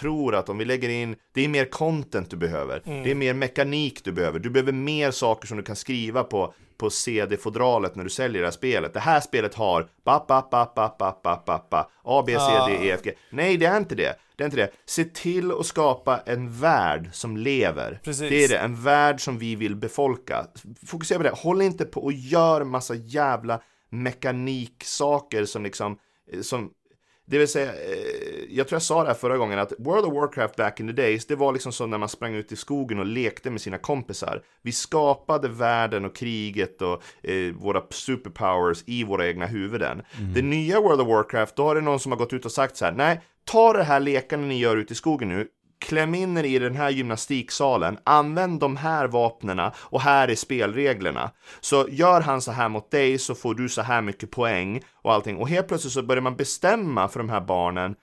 tror 0.00 0.34
att 0.34 0.48
om 0.48 0.58
vi 0.58 0.64
lägger 0.64 0.88
in, 0.88 1.16
det 1.32 1.44
är 1.44 1.48
mer 1.48 1.64
content 1.64 2.30
du 2.30 2.36
behöver, 2.36 2.82
mm. 2.84 3.02
det 3.04 3.10
är 3.10 3.14
mer 3.14 3.34
mekanik 3.34 4.04
du 4.04 4.12
behöver, 4.12 4.38
du 4.38 4.50
behöver 4.50 4.72
mer 4.72 5.10
saker 5.10 5.46
som 5.48 5.56
du 5.56 5.62
kan 5.62 5.76
skriva 5.76 6.24
på, 6.24 6.54
på 6.76 6.90
CD-fodralet 6.90 7.96
när 7.96 8.04
du 8.04 8.10
säljer 8.10 8.42
det 8.42 8.46
här 8.46 8.52
spelet. 8.52 8.94
Det 8.94 9.00
här 9.00 9.20
spelet 9.20 9.54
har 9.54 9.88
ba, 10.04 10.24
ba, 10.28 10.48
ba, 10.50 10.72
ba, 10.74 10.94
ba, 10.98 11.20
ba, 11.22 11.42
ba, 11.46 11.58
ba, 11.70 11.90
A, 12.04 12.22
B, 12.26 12.36
C, 12.38 12.72
D, 12.72 12.88
E, 12.88 12.90
F, 12.90 13.00
G. 13.04 13.12
Nej, 13.30 13.56
det 13.56 13.66
är 13.66 13.76
inte 13.76 13.94
det. 13.94 14.16
Det 14.36 14.44
är 14.44 14.46
inte 14.46 14.56
det. 14.56 14.70
Se 14.86 15.04
till 15.04 15.52
att 15.52 15.66
skapa 15.66 16.20
en 16.26 16.60
värld 16.60 17.08
som 17.12 17.36
lever. 17.36 18.00
Precis. 18.04 18.30
Det 18.30 18.44
är 18.44 18.48
det, 18.48 18.58
en 18.58 18.82
värld 18.82 19.20
som 19.20 19.38
vi 19.38 19.54
vill 19.54 19.76
befolka. 19.76 20.46
Fokusera 20.86 21.18
på 21.18 21.22
det. 21.22 21.30
Håll 21.30 21.62
inte 21.62 21.84
på 21.84 22.04
och 22.04 22.12
gör 22.12 22.64
massa 22.64 22.94
jävla 22.94 23.60
mekaniksaker 23.90 25.44
som 25.44 25.62
liksom 25.62 25.98
som 26.42 26.70
det 27.30 27.38
vill 27.38 27.48
säga, 27.48 27.72
eh, 27.72 28.44
jag 28.48 28.68
tror 28.68 28.76
jag 28.76 28.82
sa 28.82 29.02
det 29.02 29.08
här 29.08 29.14
förra 29.14 29.36
gången 29.36 29.58
att 29.58 29.72
World 29.78 30.04
of 30.04 30.14
Warcraft 30.14 30.56
back 30.56 30.80
in 30.80 30.86
the 30.86 30.92
days, 30.92 31.26
det 31.26 31.36
var 31.36 31.52
liksom 31.52 31.72
som 31.72 31.90
när 31.90 31.98
man 31.98 32.08
sprang 32.08 32.34
ut 32.34 32.52
i 32.52 32.56
skogen 32.56 32.98
och 32.98 33.06
lekte 33.06 33.50
med 33.50 33.60
sina 33.60 33.78
kompisar. 33.78 34.42
Vi 34.62 34.72
skapade 34.72 35.48
världen 35.48 36.04
och 36.04 36.16
kriget 36.16 36.82
och 36.82 37.02
eh, 37.22 37.54
våra 37.54 37.82
superpowers 37.90 38.82
i 38.86 39.04
våra 39.04 39.28
egna 39.28 39.46
huvuden. 39.46 40.02
Mm. 40.18 40.34
Det 40.34 40.42
nya 40.42 40.80
World 40.80 41.00
of 41.00 41.08
Warcraft, 41.08 41.56
då 41.56 41.62
har 41.62 41.74
det 41.74 41.80
någon 41.80 42.00
som 42.00 42.12
har 42.12 42.18
gått 42.18 42.32
ut 42.32 42.44
och 42.44 42.52
sagt 42.52 42.76
så 42.76 42.84
här, 42.84 42.92
nej, 42.92 43.20
ta 43.44 43.72
det 43.72 43.82
här 43.82 44.00
lekarna 44.00 44.46
ni 44.46 44.58
gör 44.58 44.76
ute 44.76 44.92
i 44.92 44.96
skogen 44.96 45.28
nu, 45.28 45.48
kläm 45.80 46.14
in 46.14 46.36
er 46.38 46.44
i 46.44 46.58
den 46.58 46.76
här 46.76 46.90
gymnastiksalen, 46.90 47.98
använd 48.04 48.60
de 48.60 48.76
här 48.76 49.06
vapnena 49.06 49.72
och 49.76 50.00
här 50.00 50.28
är 50.28 50.34
spelreglerna. 50.34 51.30
Så 51.60 51.86
gör 51.90 52.20
han 52.20 52.40
så 52.40 52.52
här 52.52 52.68
mot 52.68 52.90
dig 52.90 53.18
så 53.18 53.34
får 53.34 53.54
du 53.54 53.68
så 53.68 53.82
här 53.82 54.02
mycket 54.02 54.30
poäng 54.30 54.82
och 54.94 55.12
allting. 55.12 55.36
Och 55.36 55.48
helt 55.48 55.68
plötsligt 55.68 55.92
så 55.92 56.02
börjar 56.02 56.22
man 56.22 56.36
bestämma 56.36 57.08
för 57.08 57.20
de 57.20 57.28
här 57.28 57.40
barnen 57.40 57.94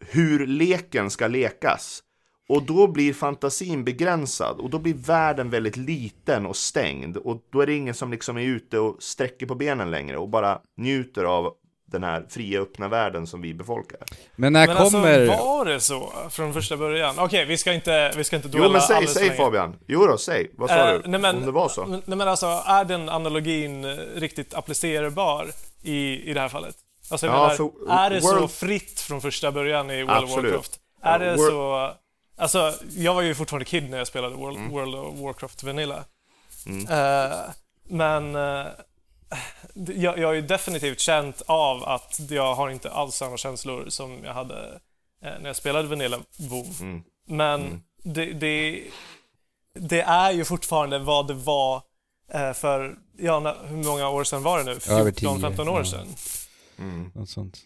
hur 0.00 0.46
leken 0.46 1.10
ska 1.10 1.26
lekas. 1.26 2.02
Och 2.48 2.62
då 2.62 2.86
blir 2.86 3.12
fantasin 3.12 3.84
begränsad 3.84 4.60
och 4.60 4.70
då 4.70 4.78
blir 4.78 4.94
världen 4.94 5.50
väldigt 5.50 5.76
liten 5.76 6.46
och 6.46 6.56
stängd 6.56 7.16
och 7.16 7.42
då 7.52 7.60
är 7.60 7.66
det 7.66 7.74
ingen 7.74 7.94
som 7.94 8.10
liksom 8.10 8.36
är 8.36 8.42
ute 8.42 8.78
och 8.78 9.02
sträcker 9.02 9.46
på 9.46 9.54
benen 9.54 9.90
längre 9.90 10.16
och 10.16 10.28
bara 10.28 10.60
njuter 10.76 11.24
av 11.24 11.54
den 11.90 12.04
här 12.04 12.24
fria 12.28 12.60
öppna 12.60 12.88
världen 12.88 13.26
som 13.26 13.40
vi 13.42 13.54
befolkar. 13.54 13.98
Men 14.36 14.52
när 14.52 14.66
Men 14.66 14.76
kommer... 14.76 15.20
alltså, 15.28 15.44
var 15.46 15.64
det 15.64 15.80
så 15.80 16.12
från 16.30 16.52
första 16.54 16.76
början? 16.76 17.18
Okej, 17.18 17.44
vi 17.44 17.56
ska 17.56 17.72
inte, 17.72 18.12
vi 18.16 18.24
ska 18.24 18.36
inte 18.36 18.48
dwella 18.48 18.66
Jo 18.66 18.72
men 18.72 18.80
säg, 18.80 19.06
säg. 19.06 19.36
Fabian. 19.36 19.76
Jo 19.86 20.06
då, 20.06 20.18
säg. 20.18 20.50
Vad 20.56 20.68
sa 20.70 20.88
Eh, 20.92 21.00
du? 21.02 21.08
nej, 21.08 21.20
men- 21.20 21.36
Om 21.36 21.44
det 21.46 21.52
var 21.52 21.68
så. 21.68 21.86
Nej 21.86 22.02
men 22.06 22.20
alltså, 22.28 22.46
är 22.66 22.84
den 22.84 23.08
analogin 23.08 23.84
eh, 23.84 23.96
riktigt 24.14 24.54
applicerbar 24.54 25.46
i, 25.82 26.30
i 26.30 26.34
det 26.34 26.40
här 26.40 26.48
fallet? 26.48 26.74
Alltså 27.10 27.26
jag 27.26 27.34
Ja, 27.34 27.40
menar, 27.42 27.54
för 27.56 27.70
är 27.92 28.10
det 28.10 28.20
så 28.22 28.34
World- 28.34 28.50
fritt 28.50 29.00
från 29.00 29.20
första 29.20 29.52
början 29.52 29.90
i 29.90 30.02
World 30.02 30.24
of 30.24 30.30
Warcraft? 30.36 30.80
Är 31.02 31.18
det 31.18 31.34
Wor- 31.36 31.48
så... 31.48 31.90
Alltså, 32.38 32.72
jag 32.96 33.14
var 33.14 33.22
ju 33.22 33.34
fortfarande 33.34 33.64
kid 33.64 33.90
när 33.90 33.98
jag 33.98 34.06
spelade 34.06 34.36
World, 34.36 34.56
Mm. 34.56 34.70
World 34.70 34.94
of 34.94 35.18
Warcraft 35.18 35.62
Vanilla. 35.62 36.04
Eh, 36.90 37.36
men 37.88 38.34
eh, 38.36 38.64
d- 38.64 38.70
jag, 39.74 40.18
jag 40.18 40.28
har 40.28 40.34
ju 40.34 40.42
definitivt 40.42 41.00
känt 41.00 41.42
av 41.46 41.84
att 41.84 42.20
jag 42.30 42.54
har 42.54 42.70
inte 42.70 42.90
alls 42.90 43.14
samma 43.14 43.36
känslor 43.36 43.84
som 43.88 44.24
jag 44.24 44.34
hade 44.34 44.80
eh, 45.22 45.32
när 45.40 45.46
jag 45.46 45.56
spelade 45.56 45.88
Vanilla 45.88 46.18
WoW. 46.36 46.66
Mm. 46.80 47.02
Men 47.26 47.82
det, 48.02 48.32
det, 48.32 48.84
det 49.74 50.00
är 50.00 50.30
ju 50.30 50.44
fortfarande 50.44 50.98
vad 50.98 51.26
det 51.28 51.34
var 51.34 51.82
eh, 52.32 52.52
för, 52.52 52.96
ja, 53.18 53.56
hur 53.64 53.76
många 53.76 54.08
år 54.08 54.24
sedan 54.24 54.42
var 54.42 54.58
det 54.58 54.64
nu? 54.64 54.94
Över 54.94 55.10
10, 55.12 55.28
14-15 55.28 55.68
år 55.68 55.78
ja. 55.78 55.84
sedan. 55.84 56.06
Något 57.14 57.30
sånt. 57.30 57.58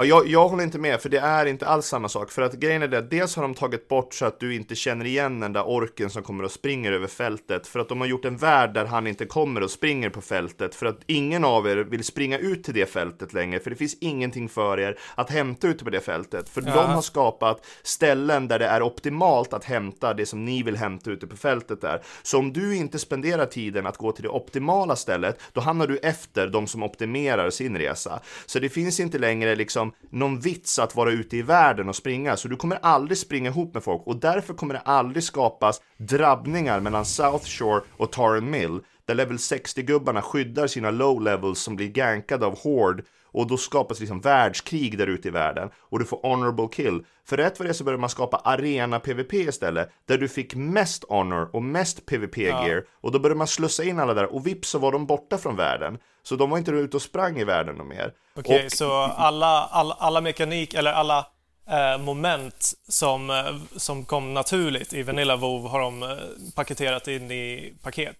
Ja, 0.00 0.04
jag, 0.04 0.26
jag 0.26 0.48
håller 0.48 0.64
inte 0.64 0.78
med, 0.78 1.00
för 1.00 1.08
det 1.08 1.18
är 1.18 1.46
inte 1.46 1.66
alls 1.66 1.86
samma 1.86 2.08
sak. 2.08 2.30
För 2.30 2.42
att 2.42 2.52
grejen 2.54 2.82
är 2.82 2.88
det, 2.88 2.98
att 2.98 3.10
dels 3.10 3.36
har 3.36 3.42
de 3.42 3.54
tagit 3.54 3.88
bort 3.88 4.14
så 4.14 4.24
att 4.24 4.40
du 4.40 4.54
inte 4.54 4.74
känner 4.74 5.04
igen 5.04 5.40
den 5.40 5.52
där 5.52 5.68
orken 5.68 6.10
som 6.10 6.22
kommer 6.22 6.44
och 6.44 6.50
springer 6.50 6.92
över 6.92 7.06
fältet. 7.06 7.66
För 7.66 7.80
att 7.80 7.88
de 7.88 8.00
har 8.00 8.08
gjort 8.08 8.24
en 8.24 8.36
värld 8.36 8.74
där 8.74 8.84
han 8.84 9.06
inte 9.06 9.26
kommer 9.26 9.62
och 9.62 9.70
springer 9.70 10.10
på 10.10 10.20
fältet. 10.20 10.74
För 10.74 10.86
att 10.86 10.98
ingen 11.06 11.44
av 11.44 11.68
er 11.68 11.76
vill 11.76 12.04
springa 12.04 12.38
ut 12.38 12.64
till 12.64 12.74
det 12.74 12.86
fältet 12.86 13.32
längre. 13.32 13.60
För 13.60 13.70
det 13.70 13.76
finns 13.76 13.96
ingenting 14.00 14.48
för 14.48 14.80
er 14.80 14.98
att 15.14 15.30
hämta 15.30 15.68
ute 15.68 15.84
på 15.84 15.90
det 15.90 16.00
fältet. 16.00 16.48
För 16.48 16.62
Ja. 16.66 16.74
de 16.74 16.90
har 16.90 17.02
skapat 17.02 17.66
ställen 17.82 18.48
där 18.48 18.58
det 18.58 18.66
är 18.66 18.82
optimalt 18.82 19.52
att 19.52 19.64
hämta 19.64 20.14
det 20.14 20.26
som 20.26 20.44
ni 20.44 20.62
vill 20.62 20.76
hämta 20.76 21.10
ute 21.10 21.26
på 21.26 21.36
fältet 21.36 21.80
där. 21.80 22.02
Så 22.22 22.38
om 22.38 22.52
du 22.52 22.76
inte 22.76 22.98
spenderar 22.98 23.46
tiden 23.46 23.86
att 23.86 23.96
gå 23.96 24.12
till 24.12 24.22
det 24.22 24.28
optimala 24.28 24.96
stället, 24.96 25.40
då 25.52 25.60
hamnar 25.60 25.86
du 25.86 25.96
efter 25.98 26.46
de 26.48 26.66
som 26.66 26.82
optimerar 26.82 27.50
sin 27.50 27.78
resa. 27.78 28.20
Så 28.46 28.58
det 28.58 28.68
finns 28.68 29.00
inte 29.00 29.18
längre 29.18 29.56
liksom 29.56 29.87
Liksom 29.88 30.18
någon 30.18 30.40
vits 30.40 30.78
att 30.78 30.96
vara 30.96 31.10
ute 31.10 31.36
i 31.36 31.42
världen 31.42 31.88
och 31.88 31.96
springa, 31.96 32.36
så 32.36 32.48
du 32.48 32.56
kommer 32.56 32.78
aldrig 32.82 33.18
springa 33.18 33.50
ihop 33.50 33.74
med 33.74 33.82
folk. 33.82 34.02
Och 34.06 34.16
därför 34.16 34.54
kommer 34.54 34.74
det 34.74 34.80
aldrig 34.80 35.22
skapas 35.22 35.80
drabbningar 35.96 36.80
mellan 36.80 37.04
South 37.04 37.44
Shore 37.44 37.82
och 37.96 38.12
Tarren 38.12 38.50
Mill, 38.50 38.80
där 39.04 39.14
level 39.14 39.36
60-gubbarna 39.36 40.22
skyddar 40.22 40.66
sina 40.66 40.90
low 40.90 41.22
levels 41.22 41.58
som 41.58 41.76
blir 41.76 41.88
gankade 41.88 42.46
av 42.46 42.58
Horde 42.58 43.02
och 43.38 43.46
då 43.46 43.56
skapas 43.56 44.00
liksom 44.00 44.20
världskrig 44.20 44.98
där 44.98 45.06
ute 45.06 45.28
i 45.28 45.30
världen 45.30 45.70
och 45.78 45.98
du 45.98 46.04
får 46.04 46.20
honorable 46.22 46.68
kill. 46.72 47.04
För 47.24 47.36
rätt 47.36 47.58
vad 47.58 47.68
det 47.68 47.74
så 47.74 47.84
börjar 47.84 47.98
man 47.98 48.10
skapa 48.10 48.36
arena 48.36 49.00
PVP 49.00 49.32
istället, 49.34 49.90
där 50.06 50.18
du 50.18 50.28
fick 50.28 50.54
mest 50.54 51.04
honor 51.08 51.50
och 51.52 51.62
mest 51.62 52.06
PVP 52.06 52.36
gear 52.38 52.84
och 53.00 53.12
då 53.12 53.18
började 53.18 53.38
man 53.38 53.46
slussa 53.46 53.84
in 53.84 53.98
alla 53.98 54.14
där 54.14 54.34
och 54.34 54.46
vips 54.46 54.68
så 54.68 54.78
var 54.78 54.92
de 54.92 55.06
borta 55.06 55.38
från 55.38 55.56
världen. 55.56 55.98
Så 56.22 56.36
de 56.36 56.50
var 56.50 56.58
inte 56.58 56.70
ute 56.70 56.96
och 56.96 57.02
sprang 57.02 57.38
i 57.38 57.44
världen 57.44 57.74
något 57.76 57.86
mer. 57.86 58.12
Okej, 58.36 58.64
Och- 58.66 58.72
så 58.72 58.92
alla, 59.02 59.64
alla, 59.64 59.94
alla 59.98 60.20
mekanik, 60.20 60.74
eller 60.74 60.92
alla 60.92 61.26
eh, 61.70 61.98
moment 62.02 62.72
som, 62.88 63.30
eh, 63.30 63.56
som 63.76 64.04
kom 64.04 64.34
naturligt 64.34 64.92
i 64.92 65.02
Vanilla 65.02 65.36
WoW 65.36 65.68
har 65.68 65.80
de 65.80 66.02
eh, 66.02 66.08
paketerat 66.56 67.08
in 67.08 67.30
i 67.30 67.74
paket. 67.82 68.16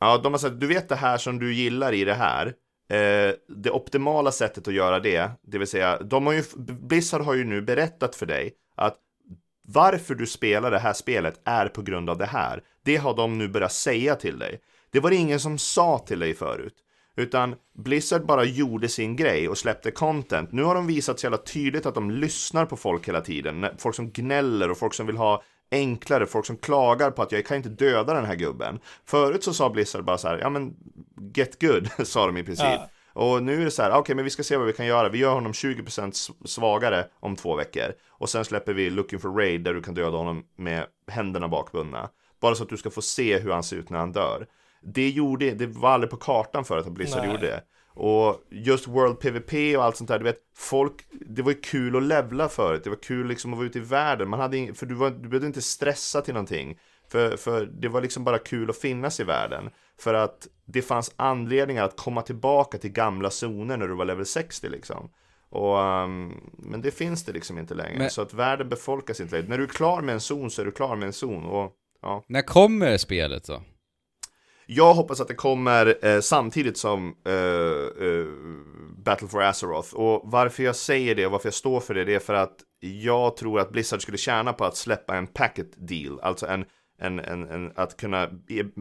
Ja, 0.00 0.18
de 0.18 0.32
har 0.32 0.38
sagt, 0.38 0.60
du 0.60 0.66
vet 0.66 0.88
det 0.88 0.96
här 0.96 1.18
som 1.18 1.38
du 1.38 1.54
gillar 1.54 1.92
i 1.92 2.04
det 2.04 2.14
här. 2.14 2.52
Eh, 2.88 3.34
det 3.48 3.70
optimala 3.70 4.32
sättet 4.32 4.68
att 4.68 4.74
göra 4.74 5.00
det, 5.00 5.30
det 5.42 5.58
vill 5.58 5.68
säga, 5.68 5.98
de 6.02 6.26
har 6.26 6.32
ju, 6.32 6.42
Blizzard 6.56 7.22
har 7.22 7.34
ju 7.34 7.44
nu 7.44 7.62
berättat 7.62 8.16
för 8.16 8.26
dig 8.26 8.52
att 8.74 8.96
varför 9.62 10.14
du 10.14 10.26
spelar 10.26 10.70
det 10.70 10.78
här 10.78 10.92
spelet 10.92 11.40
är 11.44 11.68
på 11.68 11.82
grund 11.82 12.10
av 12.10 12.18
det 12.18 12.26
här. 12.26 12.62
Det 12.84 12.96
har 12.96 13.16
de 13.16 13.38
nu 13.38 13.48
börjat 13.48 13.72
säga 13.72 14.14
till 14.14 14.38
dig. 14.38 14.60
Det 14.90 15.00
var 15.00 15.10
det 15.10 15.16
ingen 15.16 15.40
som 15.40 15.58
sa 15.58 15.98
till 15.98 16.18
dig 16.18 16.34
förut. 16.34 16.74
Utan 17.16 17.54
Blizzard 17.74 18.26
bara 18.26 18.44
gjorde 18.44 18.88
sin 18.88 19.16
grej 19.16 19.48
och 19.48 19.58
släppte 19.58 19.90
content. 19.90 20.52
Nu 20.52 20.62
har 20.62 20.74
de 20.74 20.86
visat 20.86 21.20
så 21.20 21.24
jävla 21.24 21.38
tydligt 21.38 21.86
att 21.86 21.94
de 21.94 22.10
lyssnar 22.10 22.66
på 22.66 22.76
folk 22.76 23.08
hela 23.08 23.20
tiden. 23.20 23.66
Folk 23.78 23.94
som 23.94 24.10
gnäller 24.10 24.70
och 24.70 24.78
folk 24.78 24.94
som 24.94 25.06
vill 25.06 25.16
ha 25.16 25.42
enklare, 25.70 26.26
folk 26.26 26.46
som 26.46 26.56
klagar 26.56 27.10
på 27.10 27.22
att 27.22 27.32
jag 27.32 27.46
kan 27.46 27.56
inte 27.56 27.68
döda 27.68 28.14
den 28.14 28.24
här 28.24 28.34
gubben. 28.34 28.78
Förut 29.04 29.44
så 29.44 29.54
sa 29.54 29.70
Blizzard 29.70 30.04
bara 30.04 30.18
så 30.18 30.28
här, 30.28 30.38
ja 30.38 30.50
men 30.50 30.74
get 31.34 31.60
good, 31.60 31.88
sa 32.06 32.26
de 32.26 32.36
i 32.36 32.42
princip. 32.42 32.64
Ja. 32.66 32.88
Och 33.12 33.42
nu 33.42 33.60
är 33.60 33.64
det 33.64 33.70
så 33.70 33.82
här, 33.82 33.92
okej 33.98 34.14
men 34.14 34.24
vi 34.24 34.30
ska 34.30 34.42
se 34.42 34.56
vad 34.56 34.66
vi 34.66 34.72
kan 34.72 34.86
göra. 34.86 35.08
Vi 35.08 35.18
gör 35.18 35.32
honom 35.34 35.52
20% 35.52 36.08
s- 36.08 36.30
svagare 36.44 37.06
om 37.20 37.36
två 37.36 37.56
veckor. 37.56 37.92
Och 38.08 38.28
sen 38.28 38.44
släpper 38.44 38.72
vi 38.72 38.90
Looking 38.90 39.18
for 39.18 39.28
Raid 39.32 39.60
där 39.64 39.74
du 39.74 39.82
kan 39.82 39.94
döda 39.94 40.16
honom 40.16 40.44
med 40.56 40.84
händerna 41.10 41.48
bakbundna. 41.48 42.08
Bara 42.40 42.54
så 42.54 42.62
att 42.62 42.68
du 42.68 42.76
ska 42.76 42.90
få 42.90 43.02
se 43.02 43.38
hur 43.38 43.50
han 43.50 43.62
ser 43.62 43.76
ut 43.76 43.90
när 43.90 43.98
han 43.98 44.12
dör. 44.12 44.46
Det 44.82 45.08
gjorde, 45.10 45.50
det 45.50 45.66
var 45.66 45.90
aldrig 45.90 46.10
på 46.10 46.16
kartan 46.16 46.64
förut 46.64 46.86
att 46.86 46.92
Blizzard 46.92 47.22
Nej. 47.24 47.30
gjorde 47.34 47.46
det. 47.46 47.62
Och 48.00 48.42
just 48.50 48.88
World 48.88 49.20
PVP 49.20 49.76
och 49.76 49.84
allt 49.84 49.96
sånt 49.96 50.08
där, 50.08 50.18
du 50.18 50.24
vet, 50.24 50.38
folk, 50.56 50.94
det 51.26 51.42
var 51.42 51.50
ju 51.52 51.60
kul 51.60 51.96
att 51.96 52.02
levla 52.02 52.48
förut, 52.48 52.84
det 52.84 52.90
var 52.90 53.02
kul 53.02 53.28
liksom 53.28 53.52
att 53.52 53.56
vara 53.58 53.66
ute 53.66 53.78
i 53.78 53.82
världen, 53.82 54.28
man 54.28 54.40
hade 54.40 54.56
ing, 54.56 54.74
för 54.74 54.86
du, 54.86 54.94
var, 54.94 55.10
du 55.10 55.28
behövde 55.28 55.46
inte 55.46 55.62
stressa 55.62 56.20
till 56.20 56.34
någonting. 56.34 56.78
För, 57.10 57.36
för 57.36 57.66
det 57.66 57.88
var 57.88 58.00
liksom 58.00 58.24
bara 58.24 58.38
kul 58.38 58.70
att 58.70 58.76
finnas 58.78 59.20
i 59.20 59.24
världen. 59.24 59.70
För 60.00 60.14
att 60.14 60.46
det 60.66 60.82
fanns 60.82 61.14
anledningar 61.16 61.84
att 61.84 61.96
komma 61.96 62.22
tillbaka 62.22 62.78
till 62.78 62.92
gamla 62.92 63.30
zoner 63.30 63.76
när 63.76 63.88
du 63.88 63.94
var 63.94 64.04
level 64.04 64.26
60 64.26 64.68
liksom. 64.68 65.10
Och, 65.50 65.80
ehm, 65.82 66.32
men 66.58 66.80
det 66.82 66.90
finns 66.90 67.24
det 67.24 67.32
liksom 67.32 67.58
inte 67.58 67.74
längre. 67.74 67.98
Men- 67.98 68.10
Så 68.10 68.22
att 68.22 68.34
världen 68.34 68.68
befolkas 68.68 69.20
inte 69.20 69.34
längre. 69.36 69.48
När 69.48 69.58
du 69.58 69.64
är 69.64 69.68
klar 69.68 70.00
med 70.02 70.12
en 70.12 70.20
zon 70.20 70.50
så 70.50 70.62
är 70.62 70.66
du 70.66 70.72
klar 70.72 70.96
med 70.96 71.06
en 71.06 71.12
zon. 71.12 71.44
Och, 71.44 71.72
ja. 72.02 72.24
När 72.28 72.42
kommer 72.42 72.96
spelet 72.96 73.46
då? 73.46 73.62
Jag 74.66 74.94
hoppas 74.94 75.20
att 75.20 75.28
det 75.28 75.34
kommer 75.34 76.06
eh, 76.06 76.20
samtidigt 76.20 76.78
som 76.78 77.14
eh, 77.26 78.06
eh, 78.08 78.26
Battle 79.04 79.28
for 79.28 79.42
Azeroth. 79.42 79.94
Och 79.94 80.20
varför 80.24 80.62
jag 80.62 80.76
säger 80.76 81.14
det 81.14 81.26
och 81.26 81.32
varför 81.32 81.46
jag 81.46 81.54
står 81.54 81.80
för 81.80 81.94
det, 81.94 82.04
det 82.04 82.14
är 82.14 82.18
för 82.18 82.34
att 82.34 82.56
jag 82.80 83.36
tror 83.36 83.60
att 83.60 83.70
Blizzard 83.70 84.02
skulle 84.02 84.18
tjäna 84.18 84.52
på 84.52 84.64
att 84.64 84.76
släppa 84.76 85.16
en 85.16 85.26
packet 85.26 85.88
deal, 85.88 86.20
alltså 86.22 86.46
en 86.46 86.64
en, 86.98 87.18
en, 87.18 87.50
en, 87.50 87.72
att 87.76 87.96
kunna 87.96 88.30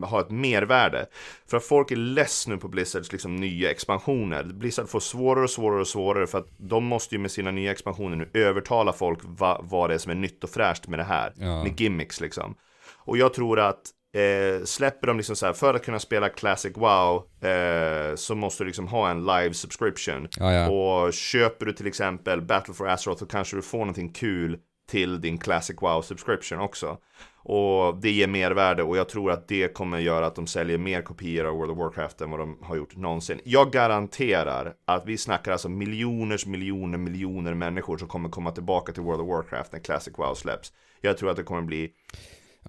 ha 0.04 0.22
ett 0.22 0.30
mervärde. 0.30 1.06
För 1.50 1.58
att 1.58 1.64
folk 1.64 1.92
är 1.92 1.96
less 1.96 2.48
nu 2.48 2.58
på 2.58 2.68
Blizzards 2.68 3.12
liksom, 3.12 3.36
nya 3.36 3.72
expansioner. 3.72 4.44
Blizzard 4.44 4.90
får 4.90 5.00
svårare 5.00 5.44
och 5.44 5.50
svårare 5.50 5.82
och 5.82 5.88
svårare 5.88 6.28
för 6.28 6.38
att 6.38 6.48
de 6.58 6.86
måste 6.86 7.16
ju 7.16 7.22
med 7.22 7.32
sina 7.32 7.52
nya 7.52 7.72
expansioner 7.72 8.16
nu 8.16 8.30
övertala 8.34 8.94
folk 8.94 9.20
va, 9.24 9.62
vad 9.64 9.90
det 9.90 9.94
är 9.94 9.98
som 9.98 10.12
är 10.12 10.16
nytt 10.16 10.44
och 10.44 10.50
fräscht 10.50 10.88
med 10.88 11.00
det 11.00 11.04
här. 11.04 11.34
Ja. 11.36 11.64
Med 11.64 11.82
gimmicks 11.82 12.22
liksom. 12.22 12.56
Och 12.96 13.18
jag 13.18 13.34
tror 13.34 13.60
att 13.60 13.82
eh, 14.16 14.64
släpper 14.66 15.08
de 15.08 15.18
liksom 15.18 15.36
så 15.36 15.46
här, 15.46 15.54
för 15.54 15.74
att 15.74 15.86
kunna 15.86 16.00
spela 16.00 16.30
Classic 16.30 16.78
WoW 16.78 17.48
eh, 17.50 18.16
så 18.16 18.36
måste 18.36 18.64
du 18.64 18.68
liksom 18.68 18.88
ha 18.88 19.10
en 19.10 19.26
live 19.26 19.54
subscription. 19.54 20.28
Ja, 20.40 20.54
ja. 20.54 20.70
Och 20.70 21.14
köper 21.14 21.66
du 21.66 21.74
till 21.74 21.88
exempel 21.88 22.42
Battle 22.42 22.74
for 22.74 22.88
Azeroth 22.88 23.20
så 23.20 23.26
kanske 23.26 23.56
du 23.56 23.62
får 23.62 23.78
någonting 23.78 24.14
kul 24.14 24.58
till 24.90 25.22
din 25.22 25.38
Classic 25.38 25.78
WoW 25.82 26.02
subscription 26.02 26.60
också. 26.60 26.98
Och 27.50 27.98
det 27.98 28.12
ger 28.12 28.28
mervärde 28.28 28.84
och 28.84 28.98
jag 28.98 29.10
tror 29.10 29.32
att 29.32 29.48
det 29.48 29.74
kommer 29.74 30.00
göra 30.00 30.26
att 30.26 30.36
de 30.36 30.48
säljer 30.48 30.78
mer 30.78 31.02
kopior 31.02 31.46
av 31.46 31.54
World 31.56 31.72
of 31.72 31.78
Warcraft 31.78 32.22
än 32.22 32.32
vad 32.32 32.40
de 32.40 32.58
har 32.62 32.76
gjort 32.76 32.96
någonsin. 32.96 33.40
Jag 33.44 33.72
garanterar 33.72 34.74
att 34.86 35.06
vi 35.06 35.18
snackar 35.18 35.52
alltså 35.52 35.70
miljoners 35.70 36.46
miljoner 36.46 36.98
miljoner 36.98 37.54
människor 37.54 37.98
som 37.98 38.08
kommer 38.08 38.30
komma 38.30 38.52
tillbaka 38.52 38.94
till 38.94 39.04
World 39.04 39.22
of 39.22 39.28
Warcraft 39.28 39.72
när 39.72 39.80
Classic 39.80 40.14
WoW 40.18 40.36
släpps. 40.36 40.74
Jag 41.02 41.18
tror 41.18 41.30
att 41.30 41.38
det 41.38 41.44
kommer 41.44 41.62
bli 41.62 41.90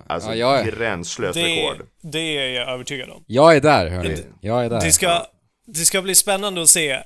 alltså 0.07 0.35
Ja, 0.35 0.57
är- 0.59 0.65
gränslöst 0.71 1.35
Det, 1.35 1.43
rekord. 1.45 1.87
det 2.03 2.19
är 2.39 2.49
jag 2.61 2.69
övertygad 2.69 3.11
om. 3.11 3.25
Jag 3.27 3.57
är 3.57 3.61
där 3.61 3.89
hörni. 3.91 4.17
Jag 4.41 4.65
är 4.65 4.71
där. 4.71 4.81
Det 4.81 4.93
ska, 4.93 5.23
det 5.67 5.79
ska 5.85 6.03
bli 6.03 6.15
spännande 6.15 6.63
att 6.63 6.69
se 6.69 6.99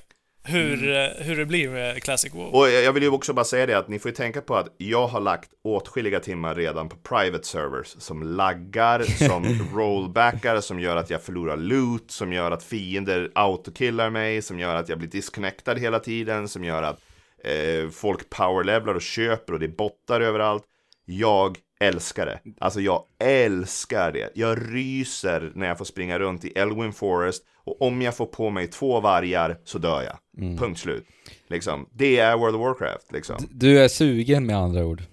hur, 0.43 0.89
eh, 0.89 1.25
hur 1.25 1.35
det 1.35 1.45
blir 1.45 1.69
med 1.69 2.03
Classic 2.03 2.33
WoW. 2.33 2.55
Och 2.55 2.69
jag 2.69 2.83
jag 2.83 2.93
vill 2.93 3.03
ju 3.03 3.09
också 3.09 3.33
bara 3.33 3.45
säga 3.45 3.65
det 3.65 3.77
att 3.77 3.87
ni 3.87 3.99
får 3.99 4.11
ju 4.11 4.15
tänka 4.15 4.41
på 4.41 4.55
att 4.55 4.67
jag 4.77 5.07
har 5.07 5.19
lagt 5.19 5.49
åtskilliga 5.63 6.19
timmar 6.19 6.55
redan 6.55 6.89
på 6.89 6.95
private 6.95 7.47
servers 7.47 7.95
som 7.99 8.23
laggar, 8.23 9.01
som 9.27 9.69
rollbackar, 9.75 10.61
som 10.61 10.79
gör 10.79 10.95
att 10.95 11.09
jag 11.09 11.21
förlorar 11.21 11.57
loot, 11.57 12.11
som 12.11 12.33
gör 12.33 12.51
att 12.51 12.63
fiender 12.63 13.31
autokillar 13.35 14.09
mig, 14.09 14.41
som 14.41 14.59
gör 14.59 14.75
att 14.75 14.89
jag 14.89 14.97
blir 14.97 15.09
disconnectad 15.09 15.79
hela 15.79 15.99
tiden, 15.99 16.47
som 16.47 16.63
gör 16.63 16.83
att 16.83 16.99
eh, 17.43 17.89
folk 17.89 18.29
powerlevlar 18.29 18.93
och 18.93 19.01
köper 19.01 19.53
och 19.53 19.59
det 19.59 19.65
är 19.65 19.77
bottar 19.77 20.21
överallt. 20.21 20.63
Jag 21.05 21.57
älskar 21.83 22.25
det. 22.25 22.39
Alltså 22.59 22.81
jag 22.81 23.03
älskar 23.19 24.11
det. 24.11 24.29
Jag 24.35 24.75
ryser 24.75 25.51
när 25.55 25.67
jag 25.67 25.77
får 25.77 25.85
springa 25.85 26.19
runt 26.19 26.45
i 26.45 26.49
Elwyn 26.49 26.93
Forest 26.93 27.43
och 27.65 27.81
om 27.81 28.01
jag 28.01 28.15
får 28.15 28.25
på 28.25 28.49
mig 28.49 28.67
två 28.67 28.99
vargar 28.99 29.57
så 29.63 29.77
dör 29.77 30.01
jag. 30.01 30.17
Punkt 30.59 30.79
slut. 30.79 31.05
Liksom. 31.47 31.89
Det 31.91 32.19
är 32.19 32.37
World 32.37 32.55
of 32.55 32.61
Warcraft 32.61 33.11
liksom. 33.11 33.35
Du 33.51 33.79
är 33.79 33.87
sugen 33.87 34.45
med 34.45 34.57
andra 34.57 34.85
ord. 34.85 35.03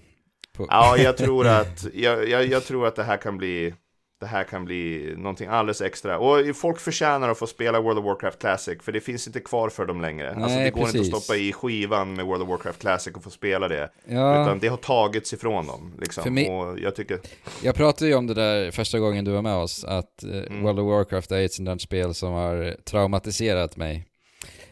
På... 0.53 0.67
Ja, 0.69 0.97
jag 0.97 1.17
tror 1.17 1.47
att, 1.47 1.85
jag, 1.93 2.29
jag, 2.29 2.47
jag 2.47 2.65
tror 2.65 2.87
att 2.87 2.95
det 2.95 3.03
här 3.03 3.17
kan 3.17 3.37
bli 3.37 3.73
det 4.21 4.27
här 4.27 4.43
kan 4.43 4.65
bli 4.65 5.13
någonting 5.17 5.47
alldeles 5.47 5.81
extra. 5.81 6.19
Och 6.19 6.55
folk 6.55 6.79
förtjänar 6.79 7.29
att 7.29 7.37
få 7.39 7.47
spela 7.47 7.81
World 7.81 7.99
of 7.99 8.05
Warcraft 8.05 8.39
Classic, 8.39 8.77
för 8.83 8.91
det 8.91 9.01
finns 9.01 9.27
inte 9.27 9.39
kvar 9.39 9.69
för 9.69 9.85
dem 9.85 10.01
längre. 10.01 10.33
Nej, 10.35 10.43
alltså 10.43 10.59
det 10.59 10.69
går 10.71 10.81
precis. 10.81 10.95
inte 11.05 11.17
att 11.17 11.23
stoppa 11.23 11.37
i 11.37 11.53
skivan 11.53 12.13
med 12.13 12.25
World 12.25 12.41
of 12.43 12.49
Warcraft 12.49 12.81
Classic 12.81 13.15
och 13.15 13.23
få 13.23 13.29
spela 13.29 13.67
det. 13.67 13.89
Ja. 14.05 14.41
Utan 14.43 14.59
det 14.59 14.67
har 14.67 14.77
tagits 14.77 15.33
ifrån 15.33 15.67
dem. 15.67 15.93
Liksom. 16.01 16.23
För 16.23 16.31
mig- 16.31 16.49
Och 16.49 16.79
jag 16.79 16.95
tycker, 16.95 17.19
Jag 17.63 17.75
pratade 17.75 18.09
ju 18.09 18.15
om 18.17 18.27
det 18.27 18.33
där 18.33 18.71
första 18.71 18.99
gången 18.99 19.25
du 19.25 19.31
var 19.31 19.41
med 19.41 19.55
oss, 19.55 19.83
att 19.83 20.23
eh, 20.23 20.29
Mm. 20.31 20.63
World 20.63 20.79
of 20.79 20.85
Warcraft 20.85 21.31
är 21.31 21.45
ett 21.45 21.53
sånt 21.53 21.81
spel 21.81 22.13
som 22.13 22.33
har 22.33 22.75
traumatiserat 22.85 23.77
mig. 23.77 24.05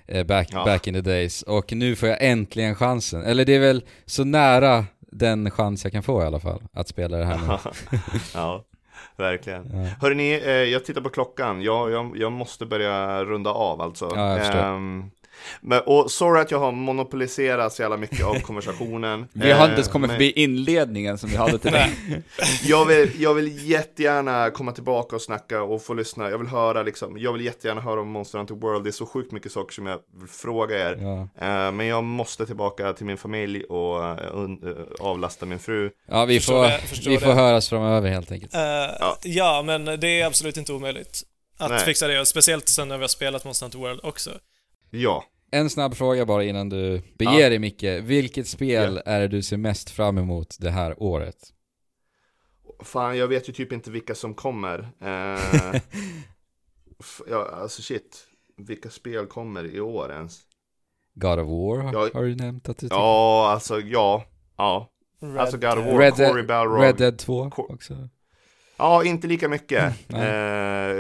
eh, 0.08 0.24
Back, 0.26 0.50
Ja. 0.52 0.66
back 0.66 0.88
in 0.88 0.94
the 0.94 1.02
days. 1.02 1.42
Och 1.42 1.74
nu 1.74 1.96
får 1.96 2.10
jag 2.10 2.18
äntligen 2.22 2.76
chansen. 2.76 3.22
Eller 3.24 3.46
det 3.46 3.56
är 3.56 3.60
väl 3.60 3.84
så 4.06 4.24
nära 4.24 4.86
den 5.12 5.52
chans 5.52 5.84
jag 5.84 5.94
kan 5.94 6.04
få 6.04 6.22
i 6.24 6.26
alla 6.26 6.40
fall, 6.40 6.62
att 6.74 6.88
spela 6.88 7.18
det 7.18 7.26
här 7.26 7.38
nu. 7.92 7.98
ja, 8.34 8.64
verkligen. 9.20 9.70
Ja. 9.74 9.90
Hörrni, 10.02 10.34
eh, 10.34 10.52
jag 10.52 10.86
tittar 10.86 11.02
på 11.02 11.10
klockan. 11.10 11.62
Jag, 11.62 11.92
jag, 11.92 12.18
jag 12.18 12.32
måste 12.32 12.66
börja 12.66 13.26
runda 13.26 13.50
av 13.50 13.82
alltså. 13.82 14.12
Ja, 14.16 14.30
jag 14.30 14.40
förstår. 14.40 14.60
Ehm, 14.60 15.12
men, 15.62 15.82
och 15.86 16.12
sorry 16.12 16.42
att 16.42 16.52
jag 16.52 16.60
har 16.60 16.72
monopoliserat 16.72 17.74
så 17.74 17.82
jävla 17.82 17.98
mycket 17.98 18.26
av 18.26 18.40
konversationen. 18.40 19.28
Vi 19.34 19.52
har 19.52 19.64
inte 19.64 19.74
ens 19.74 19.88
Eh, 19.88 19.92
kommit 19.92 20.08
men 20.08 20.16
förbi 20.16 20.32
inledningen 20.32 21.18
som 21.18 21.30
vi 21.30 21.36
hade 21.36 21.58
till 21.58 21.72
dig. 21.72 21.92
Jag 22.64 22.86
vill, 22.86 23.12
jag 23.22 23.34
vill 23.34 23.70
jättegärna 23.70 24.50
komma 24.52 24.72
tillbaka 24.72 25.16
och 25.16 25.22
snacka 25.22 25.62
och 25.64 25.84
få 25.84 25.94
lyssna. 25.94 26.30
Jag 26.30 26.38
vill 26.38 26.48
höra 26.48 26.84
liksom, 26.84 27.18
jag 27.18 27.34
vill 27.34 27.46
jättegärna 27.46 27.82
höra 27.82 28.02
om 28.02 28.08
Monster 28.08 28.38
Hunter 28.38 28.56
World. 28.56 28.84
Det 28.84 28.90
är 28.90 28.92
så 28.92 29.06
sjukt 29.06 29.32
mycket 29.32 29.52
saker 29.52 29.74
som 29.74 29.86
jag 29.86 30.00
vill 30.20 30.30
fråga 30.30 30.90
er. 30.90 30.98
Ja. 31.02 31.46
Eh, 31.48 31.72
men 31.72 31.86
jag 31.86 32.04
måste 32.04 32.46
tillbaka 32.46 32.94
till 32.94 33.06
min 33.06 33.18
familj 33.18 33.64
och 33.64 34.06
eh, 34.06 34.18
avlasta 35.00 35.46
min 35.46 35.60
fru. 35.60 35.90
Ja, 36.08 36.26
vi 36.26 36.40
Förstår 36.40 36.64
får, 36.64 37.04
det, 37.04 37.10
vi 37.10 37.16
det. 37.16 37.22
får 37.22 37.34
höras 37.34 37.70
framöver 37.70 38.10
helt 38.10 38.32
enkelt. 38.32 38.54
Eh, 38.56 38.62
ja. 39.24 39.64
men 39.66 39.86
det 39.86 40.22
är 40.22 40.26
absolut 40.26 40.58
inte 40.58 40.74
omöjligt 40.74 41.22
att 41.58 41.70
Nej. 41.70 41.80
fixa 41.80 42.08
det, 42.08 42.26
speciellt 42.26 42.68
sen 42.68 42.88
när 42.88 42.98
vi 42.98 43.04
har 43.04 43.08
spelat 43.08 43.46
Monster 43.46 43.66
Hunter 43.66 43.80
World 43.80 44.00
också. 44.04 44.32
Ja. 44.90 45.24
En 45.52 45.70
snabb 45.70 45.96
fråga 45.96 46.26
bara 46.26 46.44
innan 46.44 46.70
du 46.70 47.02
beger 47.18 47.50
dig 47.50 47.60
Micke. 47.60 47.84
Vilket 47.84 48.48
spel 48.48 49.02
är 49.06 49.20
det 49.20 49.28
du 49.28 49.42
ser 49.42 49.58
mest 49.58 49.90
fram 49.90 50.18
emot 50.18 50.56
det 50.60 50.70
här 50.72 51.04
året? 51.04 51.54
Fan, 52.84 53.18
jag 53.18 53.28
vet 53.28 53.50
ju 53.50 53.54
typ 53.54 53.72
inte 53.72 53.92
vilka 53.92 54.16
som 54.16 54.34
kommer. 54.34 54.90
Eh, 55.02 55.82
ja, 57.30 57.50
alltså 57.54 57.82
shit. 57.82 58.26
Vilka 58.58 58.90
spel 58.90 59.26
kommer 59.28 59.66
i 59.76 59.80
år 59.80 60.12
ens? 60.12 60.40
God 61.14 61.40
of 61.40 61.48
War 61.48 61.78
har, 61.84 61.94
Ja. 61.94 62.10
har 62.14 62.24
du 62.24 62.36
nämnt 62.36 62.70
att 62.70 62.78
du 62.78 62.86
tycker? 62.86 62.96
Ja, 62.96 63.50
alltså 63.54 63.80
ja. 63.80 64.24
Ja, 64.58 64.90
Red, 65.22 65.38
alltså 65.38 65.58
God 65.58 65.70
of 65.78 65.86
War, 65.86 65.98
Red, 66.00 66.16
Cory 66.16 66.32
Dead, 66.34 66.48
Balrog. 66.48 66.84
Red 66.84 66.96
Dead 66.98 67.18
2 67.18 67.50
Cor- 67.50 67.72
också. 67.72 68.10
Ja, 68.80 69.04
inte 69.04 69.28
lika 69.28 69.48
mycket. 69.50 69.94
Nej. 70.08 70.28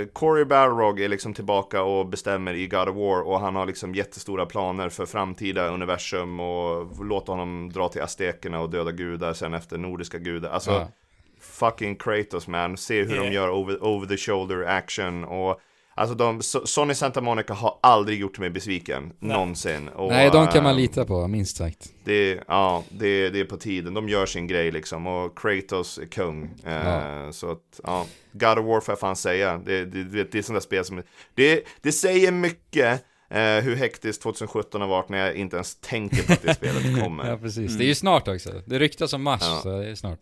eh, 0.01 0.05
Cory 0.05 0.45
Balrog 0.45 0.99
är 1.01 1.07
liksom 1.07 1.33
tillbaka 1.33 1.83
och 1.83 2.05
bestämmer 2.07 2.53
i 2.53 2.67
God 2.67 2.89
of 2.89 2.95
War 2.95 3.21
och 3.21 3.39
han 3.39 3.55
har 3.55 3.65
liksom 3.65 3.95
jättestora 3.95 4.45
planer 4.45 4.89
för 4.89 5.05
framtida 5.05 5.67
universum 5.67 6.39
och 6.39 7.05
låta 7.05 7.31
honom 7.31 7.69
dra 7.73 7.89
till 7.89 8.01
aztekerna 8.01 8.59
och 8.59 8.69
döda 8.69 8.91
gudar 8.91 9.33
sen 9.33 9.53
efter 9.53 9.77
nordiska 9.77 10.17
gudar. 10.17 10.49
Alltså, 10.49 10.71
Ja. 10.71 10.87
fucking 11.41 11.95
Kratos 11.95 12.47
man, 12.47 12.77
se 12.77 13.01
hur 13.03 13.15
de 13.15 13.21
Yeah. 13.21 13.33
gör 13.33 13.49
over, 13.49 13.83
over 13.83 14.07
the 14.07 14.17
shoulder 14.17 14.63
action 14.65 15.23
och 15.23 15.59
Alltså 15.99 16.15
de, 16.15 16.39
So- 16.41 16.65
Sony 16.65 16.93
Santa 16.93 17.21
Monica 17.21 17.53
har 17.53 17.79
aldrig 17.83 18.19
gjort 18.19 18.39
mig 18.39 18.49
besviken, 18.49 19.03
Nej. 19.19 19.33
någonsin. 19.37 19.87
Och, 19.87 20.09
Nej, 20.11 20.29
de 20.33 20.47
kan 20.47 20.63
man 20.63 20.71
ehm, 20.71 20.77
lita 20.81 21.05
på, 21.05 21.27
minst 21.27 21.57
sagt. 21.57 21.89
Det, 22.03 22.39
ja, 22.47 22.83
det, 22.89 23.29
det 23.29 23.39
är 23.39 23.45
på 23.45 23.57
tiden. 23.57 23.93
De 23.93 24.09
gör 24.09 24.25
sin 24.25 24.47
grej 24.47 24.71
liksom. 24.71 25.07
Och 25.07 25.37
Kratos 25.39 25.97
är 25.97 26.05
kung. 26.05 26.43
Eh, 26.65 26.73
Ja. 26.73 27.31
Så 27.31 27.51
att, 27.51 27.79
ja. 27.83 28.05
God 28.31 28.57
of 28.59 28.65
War 28.65 28.81
får 28.81 28.91
jag 28.91 28.99
fan 28.99 29.15
säga. 29.15 29.57
Det, 29.65 29.85
det, 29.85 30.03
det, 30.03 30.31
det 30.31 30.37
är 30.37 30.41
sådana 30.41 30.59
där 30.59 30.65
spel 30.65 30.85
som... 30.85 31.03
Det, 31.35 31.63
det 31.81 31.91
säger 31.91 32.31
mycket 32.31 33.03
eh, 33.29 33.41
hur 33.63 33.75
hektiskt 33.75 34.21
2017 34.23 34.81
har 34.81 34.87
varit 34.87 35.09
när 35.09 35.17
jag 35.25 35.35
inte 35.35 35.55
ens 35.55 35.75
tänker 35.79 36.23
på 36.23 36.33
att 36.33 36.41
det 36.41 36.53
spelet 36.55 36.99
kommer. 37.03 37.29
Ja, 37.29 37.37
precis. 37.37 37.77
Det 37.77 37.83
är 37.83 37.87
ju 37.87 37.95
snart 37.95 38.27
också. 38.27 38.49
Det 38.65 38.79
ryktas 38.79 39.13
om 39.13 39.23
mars, 39.23 39.41
Ja. 39.43 39.59
så 39.63 39.69
det 39.79 39.89
är 39.89 39.95
snart. 39.95 40.19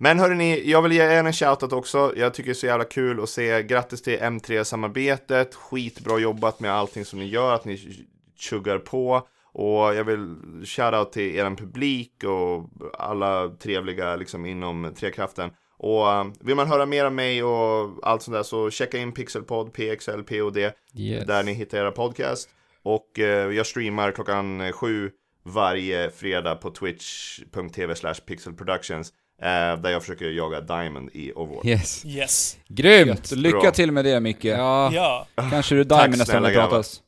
Men 0.00 0.18
hörni, 0.18 0.70
jag 0.70 0.82
vill 0.82 0.92
ge 0.92 1.02
er 1.02 1.24
en 1.24 1.32
shoutout 1.32 1.72
också. 1.72 2.12
Jag 2.16 2.34
tycker 2.34 2.48
det 2.48 2.52
är 2.52 2.54
så 2.54 2.66
jävla 2.66 2.84
kul 2.84 3.22
att 3.22 3.28
se. 3.28 3.62
Grattis 3.62 4.02
till 4.02 4.18
M3-samarbetet. 4.18 5.54
Skitbra 5.54 6.18
jobbat 6.18 6.60
med 6.60 6.72
allting 6.72 7.04
som 7.04 7.18
ni 7.18 7.26
gör, 7.26 7.54
att 7.54 7.64
ni 7.64 8.06
chuggar 8.38 8.78
på. 8.78 9.26
Och 9.52 9.94
jag 9.94 10.04
vill 10.04 10.36
shoutout 10.64 11.12
till 11.12 11.36
er 11.36 11.56
publik 11.56 12.24
och 12.24 12.70
alla 12.98 13.48
trevliga 13.48 14.16
liksom 14.16 14.46
inom 14.46 14.92
Trekraften. 14.96 15.50
Och 15.78 16.06
um, 16.08 16.32
vill 16.40 16.54
man 16.56 16.66
höra 16.68 16.86
mer 16.86 17.04
om 17.06 17.14
mig 17.14 17.42
och 17.42 17.98
allt 18.02 18.22
sånt 18.22 18.34
där 18.34 18.42
så 18.42 18.70
checka 18.70 18.98
in 18.98 19.12
Pixelpod, 19.12 19.72
PXLPOD, 19.72 20.56
Yes. 20.94 21.26
där 21.26 21.42
ni 21.42 21.52
hittar 21.52 21.78
era 21.78 21.90
podcast. 21.92 22.48
Och 22.82 23.18
eh, 23.18 23.50
jag 23.52 23.66
streamar 23.66 24.12
klockan 24.12 24.60
eh, 24.60 24.72
sju 24.72 25.10
varje 25.44 26.10
fredag 26.10 26.54
på 26.54 26.70
twitch.tv 26.70 27.94
slash 27.94 28.14
pixelproductions. 28.26 29.12
Eh, 29.42 29.80
där 29.80 29.90
jag 29.90 30.02
försöker 30.02 30.24
jaga 30.30 30.60
Diamond 30.60 31.10
i 31.12 31.32
Overwatch. 31.32 31.66
Yes. 31.66 32.04
Yes. 32.06 32.56
Grymt! 32.68 33.30
Lycka 33.30 33.58
Bra. 33.60 33.70
till 33.70 33.92
med 33.92 34.04
det 34.04 34.20
Micke. 34.20 34.44
Ja, 34.44 34.90
Ja. 34.92 35.26
Kanske 35.50 35.74
du 35.74 35.84
Diamond 35.84 36.18
nästa 36.18 36.40
gång 36.40 36.48
vi 36.48 36.54
pratas. 36.54 37.00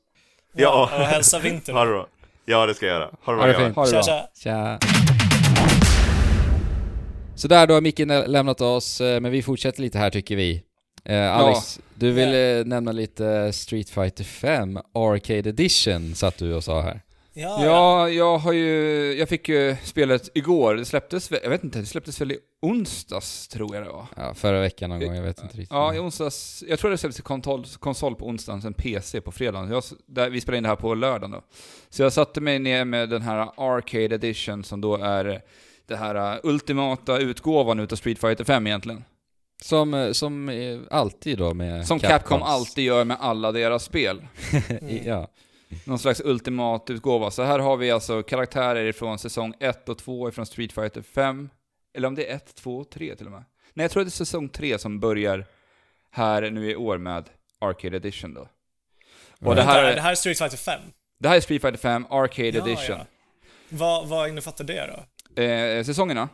Ja. 0.57 0.83
Och 1.01 1.07
hälsa 1.07 1.39
Vinter. 1.39 1.73
Ha 1.73 1.85
det 1.85 1.91
bra. 1.91 2.07
Ja, 2.45 2.67
det 2.67 2.75
ska 2.75 2.87
jag 2.87 2.95
göra. 2.95 3.11
Ha 3.25 3.33
det 3.33 3.39
Ha 3.39 3.47
bra 3.47 3.47
det 3.47 3.53
grabbar. 3.53 3.65
fint. 3.65 3.77
Ha 3.77 3.85
det 3.85 3.91
Tja, 3.91 3.97
bra. 3.97 4.29
tja. 4.35 4.79
tja. 4.79 4.79
Så 7.37 7.49
där, 7.49 7.67
då 7.67 7.75
har 7.75 7.81
Micke 7.81 7.99
lämnat 8.27 8.61
oss, 8.61 9.01
eh, 9.01 9.21
men 9.21 9.33
vi 9.33 9.43
fortsätter 9.43 9.83
lite 9.83 9.99
här 9.99 10.11
tycker 10.11 10.37
vi. 10.37 10.63
Eh, 11.05 11.37
Alex, 11.37 11.81
du 11.95 12.11
vill 12.13 12.59
eh, 12.59 12.65
nämna 12.67 12.93
lite 12.93 13.53
Street 13.53 13.91
Fighter 13.91 14.25
5 14.25 14.79
Arcade 14.95 15.49
Edition, 15.49 16.15
satt 16.15 16.39
du 16.39 16.55
och 16.55 16.65
sa 16.65 16.81
här. 16.83 17.01
Ja, 17.33 17.65
ja. 17.65 17.65
Ja, 17.65 18.09
jag 18.11 18.39
har 18.39 18.53
ju, 18.53 19.13
jag 19.19 19.29
fick 19.29 19.49
ju 19.49 19.77
spelet 19.85 20.29
igår. 20.35 20.75
Det 20.75 20.85
släpptes, 20.85 21.31
jag 21.43 21.51
vet 21.51 21.65
inte, 21.65 21.79
det 21.79 21.87
släpptes 21.87 22.21
väl 22.21 22.33
i 22.33 22.39
onsdags 22.63 23.49
tror 23.49 23.75
jag 23.75 23.85
det 23.85 23.91
var. 23.91 24.07
Ja, 24.17 24.35
förra 24.35 24.61
veckan 24.61 24.91
någon 24.91 25.01
gång, 25.01 25.15
jag 25.15 25.23
vet 25.23 25.43
inte 25.43 25.57
riktigt. 25.57 25.71
Ja, 25.71 25.95
i 25.95 25.99
onsdags, 25.99 26.65
jag 26.69 26.79
tror 26.79 26.91
det 26.91 26.99
släpptes 26.99 27.19
i 27.21 27.23
konsol, 27.23 27.65
konsol 27.79 28.15
på 28.15 28.27
onsdagen, 28.27 28.63
sen 28.63 28.75
PC 28.75 29.21
på 29.21 29.33
fredagen. 29.33 29.71
Jag, 29.71 29.83
där, 30.07 30.31
vi 30.31 30.41
spelade 30.41 30.57
in 30.59 30.63
det 30.63 30.69
här 30.69 30.77
på 30.77 30.95
lördagen 30.95 31.31
då. 31.31 31.43
Så 31.91 32.03
jag 32.03 32.13
satte 32.13 32.41
mig 32.41 32.59
ner 32.59 32.85
med 32.85 33.09
den 33.09 33.23
här 33.23 33.49
Arcade 33.57 34.15
Edition 34.15 34.65
som 34.65 34.81
då 34.81 34.97
är 34.97 35.43
det 35.87 35.97
här 35.97 36.35
uh, 36.35 36.41
ultimata 36.43 37.19
utgåvan 37.19 37.81
utav 37.81 37.97
Street 37.97 38.19
Fighter 38.19 38.45
5 38.45 38.67
egentligen. 38.67 39.05
Som, 39.63 39.95
eh, 39.95 40.13
som 40.13 40.49
eh, 40.49 40.79
alltid 40.91 41.39
då 41.39 41.55
med 41.55 41.87
Som 41.87 41.99
Capcom 41.99 42.39
Capcoms- 42.41 42.45
alltid 42.45 42.85
gör 42.85 43.05
med 43.05 43.17
alla 43.21 43.53
deras 43.53 43.85
spel. 43.85 44.27
Ja. 45.05 45.29
Någon 45.85 45.99
slags 45.99 46.21
ultimat 46.25 46.91
utgåva. 46.91 47.31
Så 47.31 47.43
här 47.43 47.59
har 47.59 47.77
vi 47.77 47.91
alltså 47.91 48.23
karaktärer 48.23 48.85
ifrån 48.85 49.19
säsong 49.19 49.55
1 49.61 49.89
och 49.89 49.99
2 49.99 50.29
ifrån 50.29 50.47
Street 50.47 50.73
Fighter 50.73 51.03
5. 51.03 51.49
Eller 51.95 52.09
om 52.09 52.15
det 52.15 52.31
är 52.31 52.37
1, 52.37 52.55
2 52.55 52.77
och 52.77 52.91
3 52.91 53.17
till 53.17 53.27
och 53.27 53.33
med. 53.33 53.45
Nej, 53.75 53.85
jag 53.85 53.91
tror 53.91 54.03
det 54.05 54.09
är 54.09 54.11
säsong 54.11 54.49
3 54.49 54.79
som 54.79 55.01
börjar 55.01 55.45
här 56.11 56.51
nu 56.51 56.71
i 56.71 56.77
år 56.77 56.99
med 56.99 57.25
Arcade 57.59 57.97
Edition 57.97 58.35
då. 58.35 58.49
Och 59.41 59.55
det 59.55 59.63
här, 59.63 59.83
det 59.83 59.93
är, 59.93 59.97
här 60.01 60.11
är 60.11 60.15
Street 60.15 60.39
Fighter 60.39 60.57
5. 60.57 60.81
det 61.21 61.29
här 61.29 61.37
är 61.37 61.41
Street 61.41 61.63
Fighter 61.63 61.79
5 61.79 62.07
Arcade 62.11 62.49
Ja, 62.49 62.65
Edition. 62.69 62.97
ja. 62.99 63.07
Vad, 63.69 64.09
vad 64.09 64.29
innefattar 64.29 64.65
det 64.65 64.91
då? 65.37 65.43
Eh, 65.43 65.85
säsongerna? 65.85 66.29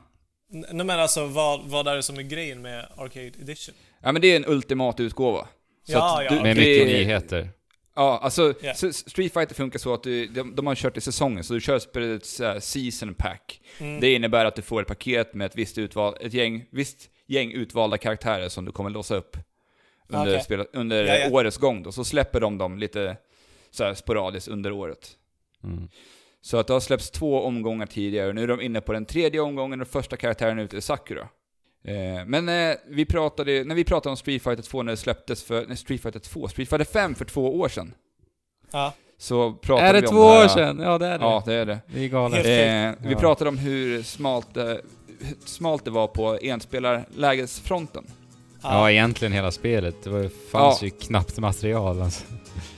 Nej 0.51 0.87
men 0.87 0.91
alltså, 1.01 1.27
vad, 1.27 1.61
vad 1.65 1.89
är 1.89 1.97
det 1.97 2.03
som 2.03 2.19
är 2.19 2.23
grejen 2.23 2.63
med 2.63 2.89
Arcade 2.97 3.27
Edition? 3.27 3.75
Ja 4.03 4.13
men 4.13 4.23
det 4.23 4.29
är 4.33 4.37
en 4.37 4.45
ultimat 4.47 5.01
utgåva. 5.01 5.49
Så 5.87 5.93
Ja, 5.93 6.23
ja, 6.23 6.31
du- 6.31 6.37
Med 6.43 6.57
det- 6.57 6.61
mycket 6.61 6.87
nyheter. 6.87 7.49
Ja, 7.97 8.19
alltså 8.23 8.55
s- 8.63 9.09
Street 9.11 9.33
Fighter 9.33 9.55
funkar 9.55 9.79
så 9.79 9.95
att 9.95 10.03
du, 10.03 10.27
de, 10.27 10.55
de 10.55 10.67
har 10.67 10.75
kört 10.75 10.97
i 10.97 11.01
säsonger, 11.01 11.43
så 11.43 11.55
du 11.55 11.61
kör 11.61 11.79
spelet 11.79 12.23
här 12.39 12.61
season 12.61 13.15
pack. 13.15 13.61
Mm. 13.79 14.01
Det 14.01 14.15
innebär 14.15 14.45
att 14.45 14.55
du 14.57 14.63
får 14.63 14.83
ett 14.83 14.89
paket 14.89 15.35
med 15.35 15.47
ett 15.47 15.57
visst 15.57 15.79
utval, 15.79 16.17
ett 16.21 16.33
gäng, 16.33 16.65
visst 16.71 17.11
gäng 17.27 17.53
utvalda 17.53 17.99
karaktärer 17.99 18.49
som 18.49 18.65
du 18.65 18.73
kommer 18.73 18.91
låsa 18.91 19.17
upp 19.17 19.37
under, 20.09 20.33
Okej. 20.33 20.45
spelet, 20.45 20.69
under 20.73 21.05
Ja, 21.05 21.15
ja. 21.17 21.31
årets 21.31 21.57
gång 21.57 21.83
då. 21.83 21.93
Så 21.93 22.05
släpper 22.05 22.41
de 22.41 22.59
dem 22.59 22.79
lite 22.79 23.17
så 23.71 23.85
här 23.85 23.95
sporadiskt 23.95 24.49
under 24.49 24.73
året. 24.73 25.11
Mm. 25.65 25.89
Så 26.41 26.57
att 26.57 26.67
det 26.67 26.73
har 26.73 26.81
släppts 26.81 27.11
två 27.11 27.43
omgångar 27.43 27.87
tidigare, 27.87 28.29
och 28.29 28.35
nu 28.35 28.43
är 28.43 28.47
de 28.47 28.61
inne 28.61 28.81
på 28.81 28.93
den 28.93 29.05
tredje 29.07 29.41
omgången 29.41 29.81
och 29.81 29.89
första 29.89 30.17
karaktären 30.17 30.59
ute 30.59 30.77
är 30.77 30.81
Sakura. 30.81 31.29
Eh, 31.85 32.25
men 32.27 32.49
eh, 32.49 32.77
vi 32.89 33.05
pratade, 33.05 33.65
när 33.65 33.75
vi 33.75 33.85
pratade 33.85 34.11
om 34.11 34.17
Street 34.17 34.43
Fighter 34.43 34.63
2 34.63 34.83
när 34.83 34.93
det 34.93 34.97
släpptes 34.97 35.43
för, 35.45 35.67
nej, 35.67 35.77
Street 35.77 36.03
Fighter 36.03 36.21
2, 36.21 36.49
Street 36.49 36.69
Fighter 36.69 36.85
5 36.85 37.15
för 37.15 37.25
två 37.25 37.59
år 37.61 37.69
sedan. 37.69 37.95
Ja. 38.73 38.93
Så 39.19 39.53
pratade 39.53 39.89
Är 39.89 39.93
det 39.93 40.01
vi 40.01 40.07
om 40.07 40.15
två 40.15 40.29
här, 40.29 40.45
år 40.45 40.49
sedan? 40.49 40.79
Ja, 40.79 40.99
det 40.99 41.07
är 41.07 41.19
det. 41.19 41.25
Ja, 41.25 41.43
det 41.47 41.55
är 41.55 41.67
det. 41.67 41.79
Det 41.95 42.05
är 42.05 42.09
galet. 42.09 42.39
Eh, 42.39 43.07
vi 43.09 43.13
Ja. 43.13 43.19
pratade 43.21 43.49
om 43.51 43.59
hur 43.59 44.03
smalt, 44.03 44.57
eh, 44.57 44.65
hur 44.65 45.37
smalt 45.45 45.85
det 45.85 45.91
var 45.91 46.07
på 46.07 46.39
enspelarlägesfronten. 46.43 48.05
Ja, 48.63 48.91
egentligen 48.91 49.33
hela 49.33 49.51
spelet. 49.51 49.95
Det 50.05 50.11
var, 50.11 50.23
fanns 50.51 50.83
Ja. 50.83 50.87
ju 50.87 50.91
knappt 50.91 51.39
material 51.39 52.03
alltså. 52.03 52.25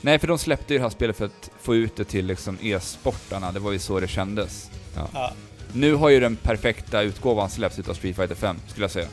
Nej, 0.00 0.18
för 0.18 0.26
de 0.28 0.38
släppte 0.38 0.72
ju 0.72 0.78
det 0.78 0.82
här 0.82 0.90
spelet 0.90 1.16
för 1.16 1.24
att 1.24 1.50
få 1.60 1.74
ut 1.74 1.96
det 1.96 2.04
till 2.04 2.26
liksom 2.26 2.58
e-sportarna, 2.62 3.52
det 3.52 3.60
var 3.60 3.72
ju 3.72 3.78
så 3.78 4.00
det 4.00 4.08
kändes. 4.08 4.70
Ja. 5.14 5.30
Nu 5.72 5.94
har 5.94 6.08
ju 6.08 6.20
den 6.20 6.36
perfekta 6.36 7.02
utgåvan 7.02 7.50
släppts 7.50 7.78
utav 7.78 7.94
Street 7.94 8.16
Fighter 8.16 8.34
5, 8.34 8.56
skulle 8.68 8.84
jag 8.84 8.90
säga. 8.90 9.08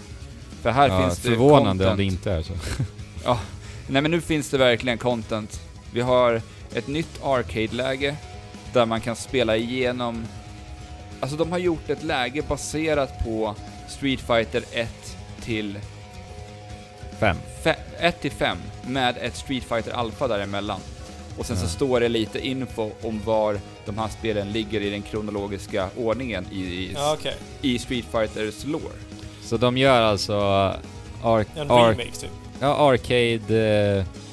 För 0.62 0.70
här 0.72 0.88
Ja, 0.90 1.02
finns 1.02 1.20
det 1.20 1.30
förvånande 1.30 1.70
content. 1.84 1.92
om 1.92 1.98
det 1.98 2.04
inte 2.04 2.32
är 2.32 2.42
så. 2.42 2.54
Ja, 3.24 3.40
nej 3.88 4.02
men 4.02 4.12
nu 4.12 4.22
finns 4.22 4.50
det 4.50 4.58
verkligen 4.58 4.98
content. 4.98 5.60
Vi 5.94 6.02
har 6.02 6.42
ett 6.74 6.88
nytt 6.88 7.24
arcade-läge 7.24 8.16
där 8.74 8.86
man 8.86 9.02
kan 9.02 9.16
spela 9.16 9.58
igenom... 9.58 10.26
Alltså 11.20 11.38
de 11.38 11.52
har 11.52 11.58
gjort 11.60 11.90
ett 11.90 12.04
läge 12.04 12.42
baserat 12.48 13.24
på 13.26 13.56
Street 13.88 14.20
Fighter 14.20 14.64
1 14.72 15.18
till 15.42 15.80
Fem. 17.20 17.38
1 18.00 18.22
till 18.22 18.32
5 18.32 18.58
med 18.88 19.18
ett 19.22 19.36
Street 19.36 19.64
Fighter 19.64 19.92
Alpha 19.92 20.28
däremellan. 20.28 20.80
Och 21.38 21.46
sen 21.46 21.58
så 21.58 21.68
står 21.68 22.00
det 22.00 22.10
lite 22.10 22.48
info 22.48 22.92
om 23.02 23.22
var 23.26 23.60
de 23.86 23.98
här 23.98 24.08
spelen 24.08 24.52
ligger 24.52 24.82
i 24.82 24.90
den 24.90 25.02
kronologiska 25.02 25.90
ordningen 25.98 26.46
i, 26.52 26.56
i, 26.60 26.92
Ja, 26.94 27.14
okej. 27.20 27.36
i 27.62 27.80
Street 27.80 28.06
Fighters 28.12 28.66
lore. 28.66 28.94
Så 29.44 29.58
de 29.58 29.78
gör 29.78 30.02
alltså 30.02 30.34
arc, 31.24 31.48
En 31.56 31.70
remake 31.70 32.12
typ. 32.12 32.30
ja, 32.60 32.76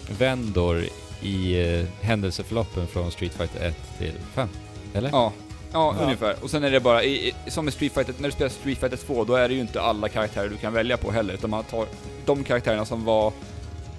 arcade-vändor 0.09 0.85
i 1.23 1.61
eh, 1.81 1.85
händelseförloppen 2.01 2.87
från 2.87 3.11
Street 3.11 3.33
Fighter 3.35 3.66
1 3.69 3.77
till 3.99 4.12
5. 4.35 4.49
Eller? 4.95 5.11
Ja, 5.11 5.33
ja, 5.73 5.95
Ja. 5.99 6.05
ungefär. 6.05 6.37
Och 6.43 6.51
sen 6.51 6.65
är 6.65 6.70
det 6.70 6.81
bara, 6.81 7.05
i, 7.05 7.29
i, 7.29 7.51
som 7.51 7.65
med 7.65 7.74
Street 7.74 7.93
Fighter, 7.93 8.15
när 8.19 8.29
du 8.29 8.33
spelar 8.33 8.49
Street 8.51 8.79
Fighter 8.79 8.97
2, 8.97 9.24
då 9.24 9.35
är 9.35 9.49
det 9.49 9.55
ju 9.55 9.61
inte 9.61 9.81
alla 9.81 10.09
karaktärer 10.09 10.49
du 10.49 10.57
kan 10.57 10.73
välja 10.73 10.97
på 10.97 11.11
heller, 11.11 11.35
utan 11.35 11.51
man 11.51 11.65
tar 11.65 11.87
de 12.27 12.45
karaktärerna 12.45 12.85
som 12.85 13.05
var, 13.05 13.33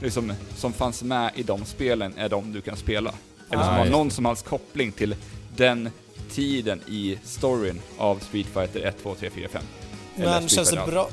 liksom, 0.03 0.33
som 0.55 0.73
fanns 0.73 1.03
med 1.03 1.31
i 1.35 1.43
de 1.43 1.65
spelen, 1.65 2.13
är 2.17 2.29
de 2.29 2.53
du 2.53 2.61
kan 2.61 2.77
spela. 2.77 3.13
Eller 3.51 3.63
som 3.63 3.71
Ah, 3.73 3.75
har 3.77 3.79
just 3.79 3.91
någon 3.91 4.11
som 4.11 4.25
helst 4.25 4.45
koppling 4.45 4.91
till 4.91 5.15
den 5.55 5.89
tiden 6.31 6.81
i 6.87 7.17
storyn 7.23 7.81
av 7.97 8.19
Street 8.19 8.47
Fighter 8.53 8.81
1, 8.87 8.95
2, 9.03 9.15
3, 9.15 9.29
4, 9.29 9.47
5. 9.51 9.61
Eller 10.15 10.25
Men 10.25 10.49
Street 10.49 10.51
känns 10.67 10.69
det, 10.85 10.91
bra, 10.91 11.09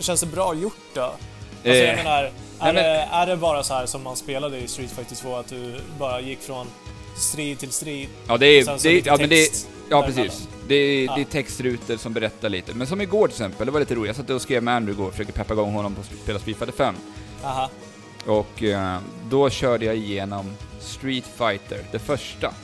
känns 0.00 0.20
det 0.20 0.26
bra 0.26 0.54
gjort 0.54 0.74
då? 0.94 1.00
Alltså 1.02 1.18
Eh, 1.64 1.76
jag 1.76 1.96
menar, 1.96 2.22
är, 2.24 2.32
men- 2.60 2.74
det, 2.74 3.08
är 3.12 3.26
det 3.26 3.36
bara 3.36 3.62
så 3.62 3.74
här 3.74 3.86
som 3.86 4.02
man 4.02 4.16
spelade 4.16 4.58
i 4.58 4.68
Street 4.68 4.90
Fighter 4.90 5.16
2, 5.16 5.36
att 5.36 5.46
du 5.48 5.74
bara 5.98 6.20
gick 6.20 6.40
från 6.40 6.66
strid 7.16 7.58
till 7.58 7.70
strid? 7.70 8.08
Ja, 8.28 8.36
det 8.36 8.46
är, 8.46 8.78
det 8.82 8.88
är, 8.90 9.02
ja, 9.06 9.16
men 9.20 9.28
det 9.28 9.42
är, 9.42 9.48
ja 9.90 10.02
precis. 10.02 10.48
Det 10.68 10.74
är, 10.74 11.04
Ja. 11.04 11.14
det 11.14 11.20
är 11.20 11.24
textrutor 11.24 11.96
som 11.96 12.12
berättar 12.12 12.48
lite. 12.48 12.74
Men 12.74 12.86
som 12.86 13.00
igår 13.00 13.28
till 13.28 13.34
exempel, 13.34 13.66
det 13.66 13.72
var 13.72 13.80
lite 13.80 13.94
roligt. 13.94 14.06
Jag 14.08 14.16
satt 14.16 14.30
och 14.30 14.42
skrev 14.42 14.62
med 14.62 14.74
Andrew 14.76 14.92
igår 15.00 15.06
och 15.08 15.12
försökte 15.12 15.32
peppa 15.32 15.52
igång 15.54 15.72
honom 15.72 15.94
på 15.94 16.00
att 16.00 16.06
spela 16.22 16.38
Street 16.38 16.56
Fighter 16.58 16.72
5. 16.76 16.94
Aha. 17.44 17.70
Och 18.26 18.62
eh, 18.62 18.98
då 19.30 19.50
körde 19.50 19.84
jag 19.84 19.96
igenom 19.96 20.46
Street 20.80 21.24
Fighter, 21.26 21.84
det 21.92 21.98
första. 21.98 22.54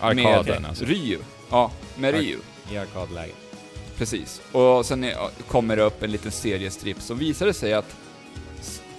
Arkaden 0.00 0.62
med 0.62 0.68
alltså. 0.70 0.84
Ryu. 0.84 1.18
Ja, 1.50 1.70
med 1.96 2.14
Ar- 2.14 2.18
Ryu. 2.18 2.38
I 2.72 2.76
arkadläge. 2.78 3.32
Precis. 3.96 4.40
Och 4.52 4.86
sen 4.86 5.04
är, 5.04 5.16
kommer 5.48 5.76
det 5.76 5.82
upp 5.82 6.02
en 6.02 6.10
liten 6.12 6.32
seriestrip 6.32 7.00
som 7.00 7.18
visar 7.18 7.46
det 7.46 7.54
sig 7.54 7.72
att 7.74 7.96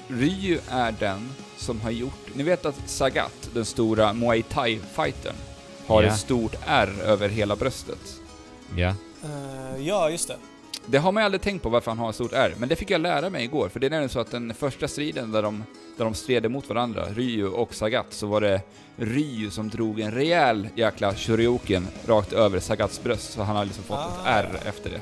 Ryu 0.08 0.60
är 0.70 0.92
den 1.00 1.30
som 1.58 1.82
har 1.82 1.92
gjort... 1.92 2.20
Ni 2.36 2.44
vet 2.44 2.66
att 2.66 2.76
Sagat, 2.90 3.50
den 3.54 3.66
stora 3.66 4.14
Muay 4.14 4.42
Thai-fightern, 4.42 5.36
har 5.88 6.04
Ja. 6.04 6.10
ett 6.10 6.20
stort 6.20 6.56
R 6.68 6.90
över 7.04 7.30
hela 7.30 7.56
bröstet. 7.56 8.20
Ja. 8.76 8.96
Eh, 9.24 9.82
ja, 9.88 10.10
just 10.10 10.28
det. 10.28 10.38
Det 10.86 10.98
har 10.98 11.12
man 11.12 11.22
ju 11.22 11.26
aldrig 11.26 11.42
tänkt 11.42 11.64
på 11.64 11.70
varför 11.70 11.92
han 11.92 11.98
har 11.98 12.10
ett 12.10 12.16
stort 12.16 12.34
R, 12.34 12.54
men 12.58 12.70
det 12.70 12.76
fick 12.76 12.90
jag 12.90 13.02
lära 13.02 13.30
mig 13.30 13.44
igår, 13.44 13.70
för 13.70 13.80
det 13.80 13.88
är 13.88 13.90
nämligen 13.90 14.10
så 14.10 14.20
att 14.20 14.32
den 14.32 14.54
första 14.54 14.88
striden 14.88 15.32
där 15.32 15.42
de, 15.42 15.64
där 15.98 16.06
de 16.06 16.14
stred 16.14 16.46
emot 16.46 16.70
varandra, 16.70 17.06
Ryu 17.16 17.48
och 17.48 17.74
Sagat, 17.76 18.06
så 18.10 18.28
var 18.28 18.42
det 18.42 18.62
Ryu 18.98 19.50
som 19.50 19.70
drog 19.70 20.00
en 20.00 20.12
rejäl 20.12 20.68
jäkla 20.76 21.16
shoryuken 21.16 21.88
rakt 22.06 22.34
över 22.34 22.60
Sagats 22.60 23.04
bröst, 23.04 23.34
så 23.34 23.42
han 23.44 23.56
har 23.56 23.66
liksom 23.66 23.84
fått 23.84 24.00
ett 24.00 24.26
Ah. 24.26 24.30
R 24.30 24.60
efter 24.66 24.90
det. 24.90 25.02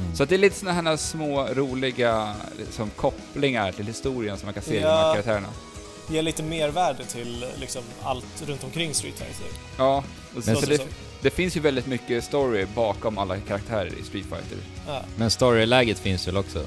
Mm. 0.00 0.14
Så 0.16 0.22
att 0.22 0.28
det 0.28 0.36
är 0.36 0.38
lite 0.38 0.56
såna 0.58 0.72
här 0.72 0.96
små 0.96 1.44
roliga 1.54 2.34
liksom, 2.58 2.90
kopplingar 2.90 3.72
till 3.72 3.86
historien 3.86 4.36
som 4.38 4.46
man 4.46 4.54
kan 4.54 4.62
se 4.62 4.76
i 4.76 4.80
de 4.80 4.84
här 4.86 5.06
Ja. 5.06 5.12
karaktärerna. 5.12 5.48
Ger 6.10 6.22
lite 6.22 6.42
mervärde 6.42 7.04
till 7.04 7.46
liksom 7.56 7.82
allt 8.02 8.42
runt 8.46 8.64
omkring 8.64 8.94
Street 8.94 9.14
Fighter. 9.18 9.46
Ja, 9.78 9.96
och 9.96 10.04
så, 10.04 10.34
Men 10.34 10.42
så 10.44 10.52
Låter 10.52 10.66
det, 10.68 10.76
som. 10.76 10.86
Det 11.20 11.30
finns 11.30 11.56
ju 11.56 11.60
väldigt 11.60 11.86
mycket 11.86 12.24
story 12.24 12.66
bakom 12.74 13.18
alla 13.18 13.36
karaktärer 13.40 13.92
i 14.00 14.02
Street 14.02 14.26
Fighter. 14.26 14.58
Ja. 14.86 15.02
Men 15.16 15.30
storyläget 15.30 15.98
finns 15.98 16.28
väl 16.28 16.36
också? 16.36 16.64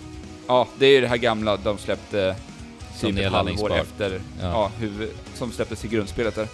Ja, 0.48 0.68
det 0.80 0.86
är 0.86 0.92
ju 0.92 1.02
det 1.02 1.08
här 1.08 1.18
gamla 1.18 1.58
de 1.58 1.78
släppte 1.78 2.36
Som 2.96 3.16
typ 3.16 3.26
ett 3.26 3.32
halvår 3.32 3.74
efter, 3.74 4.22
ja. 4.42 4.48
Ja. 4.48 4.72
huvud, 4.80 5.10
som 5.34 5.52
släpptes 5.52 5.86
i 5.86 5.88
grundspelet 5.88 6.36
där. 6.36 6.48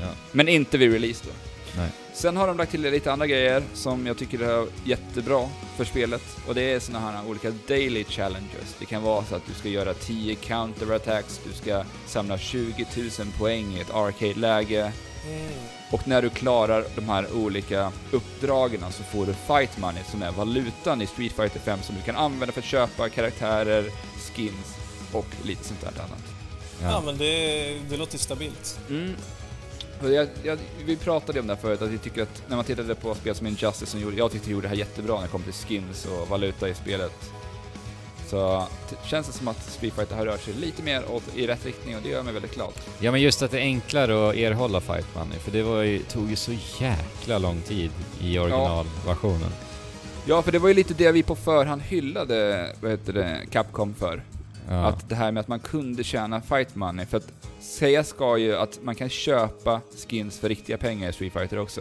Ja. 0.00 0.08
Men 0.32 0.48
inte 0.48 0.78
vid 0.78 0.92
release 0.92 1.24
då. 1.26 1.32
Nej. 1.76 1.90
Sen 2.12 2.36
har 2.36 2.46
de 2.46 2.56
lagt 2.56 2.70
till 2.70 2.82
lite 2.82 3.12
andra 3.12 3.26
grejer 3.26 3.62
som 3.74 4.06
jag 4.06 4.18
tycker 4.18 4.40
är 4.40 4.66
jättebra 4.84 5.48
för 5.76 5.84
spelet. 5.84 6.22
Och 6.48 6.54
det 6.54 6.62
är 6.62 6.80
såna 6.80 7.00
här 7.00 7.28
olika 7.28 7.52
daily 7.68 8.04
challenges. 8.04 8.76
Det 8.78 8.84
kan 8.84 9.02
vara 9.02 9.24
så 9.24 9.34
att 9.34 9.46
du 9.46 9.54
ska 9.54 9.68
göra 9.68 9.94
10 9.94 10.34
counterattacks, 10.34 11.40
du 11.48 11.52
ska 11.52 11.84
samla 12.06 12.38
20 12.38 12.86
000 12.96 13.10
poäng 13.38 13.74
i 13.74 13.80
ett 13.80 13.94
arcade-läge. 13.94 14.92
Mm. 15.26 15.77
Och 15.92 16.08
när 16.08 16.22
du 16.22 16.30
klarar 16.30 16.84
de 16.96 17.08
här 17.08 17.26
olika 17.34 17.92
uppdragen 18.12 18.80
så 18.90 19.02
får 19.02 19.26
du 19.26 19.34
fight 19.34 19.78
money 19.78 20.02
som 20.10 20.22
är 20.22 20.32
valutan 20.32 21.02
i 21.02 21.06
Street 21.06 21.32
Fighter 21.32 21.60
5 21.60 21.78
som 21.82 21.94
du 21.96 22.02
kan 22.02 22.16
använda 22.16 22.52
för 22.52 22.60
att 22.60 22.64
köpa 22.66 23.08
karaktärer, 23.08 23.84
skins 24.34 24.76
och 25.12 25.26
lite 25.42 25.64
sånt 25.64 25.80
där 25.80 25.88
annat. 25.88 26.24
Ja, 26.82 26.90
Ja. 26.90 27.02
men 27.04 27.18
det, 27.18 27.78
det 27.90 27.96
låter 27.96 28.18
stabilt. 28.18 28.80
Mm. 28.90 29.14
Jag, 30.02 30.28
jag, 30.42 30.58
vi 30.84 30.96
pratade 30.96 31.40
om 31.40 31.46
det 31.46 31.54
här 31.54 31.60
förut, 31.60 31.82
att 31.82 31.88
vi 31.90 31.98
tycker 31.98 32.22
att 32.22 32.42
när 32.48 32.56
man 32.56 32.64
tittade 32.64 32.94
på 32.94 33.14
spel 33.14 33.34
som 33.34 33.46
Injustice 33.46 33.90
som 33.90 34.00
gjorde, 34.00 34.16
jag 34.16 34.32
tyckte 34.32 34.50
gjorde 34.50 34.62
det 34.64 34.68
här 34.68 34.76
jättebra 34.76 35.14
när 35.14 35.22
det 35.22 35.28
kom 35.28 35.42
till 35.42 35.52
skins 35.52 36.06
och 36.06 36.28
valuta 36.28 36.68
i 36.68 36.74
spelet. 36.74 37.12
Så 38.30 38.66
känns 39.04 39.26
det 39.26 39.32
som 39.32 39.48
att 39.48 39.62
Street 39.62 39.94
Fighter 39.94 40.16
har 40.16 40.26
rört 40.26 40.40
sig 40.40 40.54
lite 40.54 40.82
mer 40.82 41.10
åt, 41.10 41.22
i 41.36 41.46
rätt 41.46 41.66
riktning 41.66 41.96
och 41.96 42.02
det 42.02 42.08
gör 42.08 42.22
mig 42.22 42.32
väldigt 42.32 42.54
glad. 42.54 42.72
Ja 43.00 43.12
men 43.12 43.20
just 43.20 43.42
att 43.42 43.50
det 43.50 43.58
är 43.58 43.62
enklare 43.62 44.28
att 44.28 44.36
erhålla 44.36 44.80
fight 44.80 45.06
money, 45.14 45.38
för 45.38 45.50
det 45.50 45.62
var 45.62 45.82
ju, 45.82 45.98
tog 45.98 46.30
ju 46.30 46.36
så 46.36 46.52
jäkla 46.80 47.38
lång 47.38 47.60
tid 47.60 47.90
i 48.20 48.38
originalversionen. 48.38 49.50
Ja, 50.26 50.42
för 50.42 50.52
det 50.52 50.58
var 50.58 50.68
ju 50.68 50.74
lite 50.74 50.94
det 50.94 51.12
vi 51.12 51.22
på 51.22 51.36
förhand 51.36 51.82
hyllade, 51.82 52.68
vad 52.80 52.90
heter 52.90 53.12
det, 53.12 53.40
Capcom 53.50 53.94
för. 53.94 54.22
Ja. 54.68 54.74
Att 54.74 55.08
det 55.08 55.14
här 55.14 55.32
med 55.32 55.40
att 55.40 55.48
man 55.48 55.60
kunde 55.60 56.04
tjäna 56.04 56.40
fight 56.40 56.74
money, 56.74 57.06
för 57.06 57.16
att 57.16 57.32
säga 57.60 58.04
ska 58.04 58.38
ju 58.38 58.56
att 58.56 58.78
man 58.82 58.94
kan 58.94 59.08
köpa 59.08 59.80
skins 60.08 60.38
för 60.38 60.48
riktiga 60.48 60.78
pengar 60.78 61.10
i 61.10 61.12
Street 61.12 61.32
Fighter 61.32 61.58
också. 61.58 61.80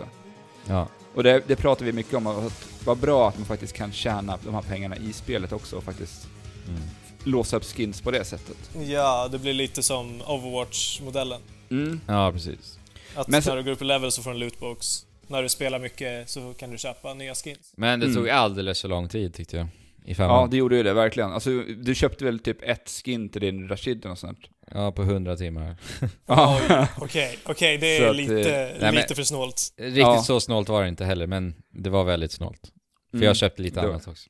ja. 0.65 0.87
Och 1.15 1.23
det, 1.23 1.43
det 1.47 1.55
pratar 1.55 1.85
vi 1.85 1.91
mycket 1.91 2.13
om, 2.13 2.27
att 2.27 2.67
vad 2.85 2.97
bra 2.97 3.29
att 3.29 3.37
man 3.37 3.45
faktiskt 3.45 3.73
kan 3.73 3.91
tjäna 3.91 4.37
de 4.45 4.53
här 4.53 4.61
pengarna 4.61 4.95
i 4.97 5.13
spelet 5.13 5.53
också 5.53 5.75
och 5.75 5.83
faktiskt 5.83 6.27
Mm. 6.67 6.81
låsa 7.23 7.57
upp 7.57 7.63
skins 7.65 8.01
på 8.01 8.11
det 8.11 8.23
sättet. 8.25 8.57
Ja, 8.87 9.27
det 9.31 9.39
blir 9.39 9.53
lite 9.53 9.83
som 9.83 10.21
Overwatch-modellen. 10.21 11.41
Mm. 11.71 12.01
ja, 12.07 12.31
precis. 12.31 12.79
Att 13.15 13.27
Men 13.27 13.41
när 13.45 13.55
du 13.55 13.63
går 13.63 13.71
upp 13.71 13.81
i 13.81 13.85
level 13.85 14.11
så 14.11 14.21
får 14.21 14.29
du 14.29 14.33
en 14.35 14.39
lootbox. 14.39 15.05
När 15.27 15.43
du 15.43 15.49
spelar 15.49 15.79
mycket 15.79 16.29
så 16.29 16.53
kan 16.53 16.71
du 16.71 16.77
köpa 16.77 17.13
nya 17.13 17.35
skins. 17.35 17.73
Men 17.77 17.99
det 17.99 18.05
Mm. 18.05 18.15
tog 18.17 18.29
alldeles 18.29 18.81
för 18.81 18.89
lång 18.89 19.09
tid 19.09 19.33
tyckte 19.33 19.57
jag. 19.57 19.65
I 20.05 20.09
Ja, 20.11 20.15
femman. 20.15 20.49
det 20.49 20.57
gjorde 20.57 20.75
ju 20.77 20.83
det, 20.83 20.93
verkligen. 20.93 21.31
Alltså, 21.31 21.49
du 21.83 21.95
köpte 21.95 22.25
väl 22.25 22.39
typ 22.39 22.57
ett 22.63 22.89
skin 23.05 23.29
till 23.29 23.41
din 23.41 23.67
Rashid 23.69 24.05
och 24.05 24.17
sånt? 24.17 24.39
Ja, 24.71 24.91
på 24.91 25.01
100 25.03 25.35
timmar. 25.37 25.75
Ja. 26.25 26.87
Okej, 26.97 27.37
okej, 27.45 27.77
det 27.77 27.97
Så 27.97 28.03
är 28.03 28.09
att, 28.09 28.15
lite, 28.15 28.51
eh, 28.55 28.67
nej, 28.67 28.77
men- 28.79 28.95
lite 28.95 29.15
för 29.15 29.23
snålt. 29.23 29.61
Riktigt 29.77 29.97
Ja. 30.01 30.23
så 30.23 30.39
snålt 30.39 30.69
var 30.69 30.83
det 30.83 30.89
inte 30.89 31.05
heller, 31.05 31.27
men 31.27 31.53
det 31.73 31.89
var 31.89 32.03
väldigt 32.03 32.31
snålt. 32.31 32.61
För 33.11 33.17
Mm. 33.17 33.27
jag 33.27 33.37
köpte 33.37 33.61
lite 33.61 33.81
Då- 33.81 33.89
annat 33.89 34.07
också. 34.07 34.29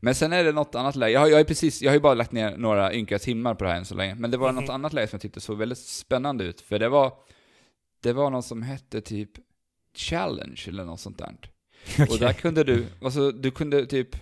Men 0.00 0.14
sen 0.14 0.32
är 0.32 0.44
det 0.44 0.52
något 0.52 0.74
annat 0.74 0.96
läge. 0.96 1.12
Jag 1.12 1.20
har, 1.20 1.28
jag 1.28 1.36
har, 1.36 1.44
precis, 1.44 1.82
jag 1.82 1.90
har 1.90 1.94
ju 1.94 2.00
bara 2.00 2.14
lagt 2.14 2.32
ner 2.32 2.56
några 2.56 2.94
ynka 2.94 3.18
timmar 3.18 3.54
på 3.54 3.64
det 3.64 3.70
här 3.70 3.76
än 3.78 3.84
så 3.84 3.94
länge. 3.94 4.14
Men 4.14 4.30
det 4.30 4.36
var 4.36 4.52
Mhm. 4.52 4.60
något 4.64 4.70
annat 4.70 4.92
läge 4.92 5.06
som 5.08 5.16
jag 5.16 5.22
tyckte 5.22 5.40
såg 5.40 5.58
väldigt 5.58 5.78
spännande 5.78 6.44
ut. 6.44 6.60
För 6.60 6.78
det 6.78 6.88
var, 6.88 7.12
det 8.02 8.12
var 8.12 8.30
något 8.30 8.44
som 8.44 8.62
hette 8.62 9.00
typ 9.00 9.30
Challenge 9.96 10.64
eller 10.68 10.84
något 10.84 11.00
sånt 11.00 11.18
där. 11.18 11.34
Och 12.10 12.18
där 12.18 12.32
kunde 12.32 12.64
du, 12.64 12.86
alltså 13.02 13.30
du 13.32 13.50
kunde 13.50 13.86
typ 13.86 14.16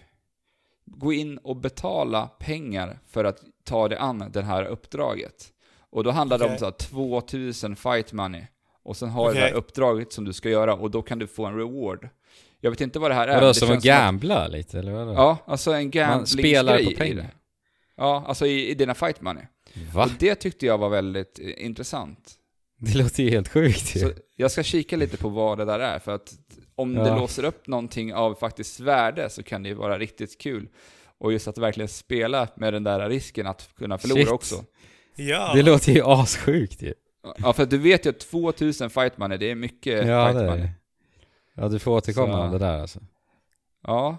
gå 0.85 1.13
in 1.13 1.39
och 1.39 1.57
betala 1.57 2.27
pengar 2.27 2.99
för 3.07 3.25
att 3.25 3.43
ta 3.65 3.89
dig 3.89 3.99
an 3.99 4.31
det 4.33 4.43
här 4.43 4.65
uppdraget. 4.65 5.53
Och 5.91 6.05
då 6.05 6.11
handlade 6.11 6.45
det 6.45 6.53
om 6.53 6.59
så 6.59 6.65
här 6.65 6.73
2000 6.73 7.77
fight 7.77 8.13
money. 8.13 8.43
Och 8.83 8.97
sen 8.97 9.09
har 9.09 9.29
du 9.29 9.35
det 9.35 9.41
här 9.41 9.53
uppdraget 9.53 10.13
som 10.13 10.25
du 10.25 10.33
ska 10.33 10.49
göra 10.51 10.75
och 10.75 10.91
då 10.91 11.03
kan 11.03 11.19
du 11.19 11.27
få 11.27 11.47
en 11.47 11.57
reward. 11.57 12.09
Jag 12.61 12.71
vet 12.71 12.81
inte 12.81 12.99
vad 12.99 13.11
det 13.11 13.15
här 13.15 13.29
är. 13.29 13.35
Vadå, 13.35 13.47
det 13.47 13.55
som 13.55 13.71
att 13.71 13.83
gambla 13.83 14.49
lite 14.49 14.79
eller 14.79 14.93
vadå? 14.93 15.13
Ja, 15.13 15.39
alltså 15.47 15.71
en 15.71 15.77
Man 15.77 15.91
gambling 15.91 16.27
spelar 16.27 16.85
på 16.85 16.91
pengar. 16.91 17.35
Ja, 17.97 18.25
alltså 18.27 18.47
i, 18.47 18.71
i 18.71 18.75
dina 18.75 18.95
fight 18.95 19.21
money. 19.21 19.45
Va? 19.95 20.03
Och 20.05 20.11
det 20.19 20.35
tyckte 20.35 20.67
jag 20.67 20.79
var 20.79 20.89
väldigt 20.89 21.39
eh, 21.43 21.65
intressant. 21.67 22.33
Det 22.81 22.95
låter 22.99 23.23
ju 23.23 23.31
helt 23.31 23.49
sjukt 23.49 23.97
ju. 23.97 24.01
Så 24.01 24.11
jag 24.37 24.51
ska 24.51 24.63
kika 24.63 24.97
lite 24.97 25.17
på 25.17 25.29
vad 25.29 25.59
det 25.59 25.65
där 25.65 25.79
är, 25.79 25.99
för 25.99 26.13
att 26.15 26.33
om 26.75 26.95
det 26.95 27.09
Ja. 27.09 27.17
låser 27.19 27.45
upp 27.45 27.67
någonting 27.67 28.15
av 28.15 28.35
faktiskt 28.35 28.81
värde 28.81 29.31
så 29.31 29.43
kan 29.43 29.63
det 29.63 29.69
ju 29.69 29.75
vara 29.75 29.99
riktigt 29.99 30.39
kul. 30.41 30.69
Och 31.21 31.33
just 31.33 31.49
att 31.49 31.59
verkligen 31.59 31.89
spela 31.89 32.49
med 32.57 32.73
den 32.73 32.85
där 32.85 33.09
risken 33.09 33.47
att 33.47 33.71
kunna 33.79 33.99
förlora 33.99 34.19
Shit. 34.21 34.29
också. 34.31 34.65
Ja, 35.17 35.53
Det 35.55 35.63
låter 35.63 35.93
ju 35.93 36.03
assjukt 36.05 36.83
ju. 36.83 36.95
Ja, 37.39 37.53
för 37.53 37.63
att 37.63 37.71
du 37.71 37.79
vet 37.79 38.07
ju 38.07 38.11
att 38.11 38.21
2000 38.21 38.91
fight 38.91 39.19
money, 39.19 39.39
det 39.39 39.51
är 39.51 39.55
mycket 39.55 40.07
Ja, 40.07 40.27
fight 40.27 40.39
det 40.39 40.45
är 40.45 40.51
money. 40.51 40.63
det. 40.63 40.71
Ja, 41.61 41.69
du 41.69 41.79
får 41.79 41.91
återkomma 41.93 42.33
Så- 42.33 42.41
om 42.43 42.51
det 42.53 42.59
där 42.59 42.79
alltså. 42.81 43.01
Ja. 43.83 44.19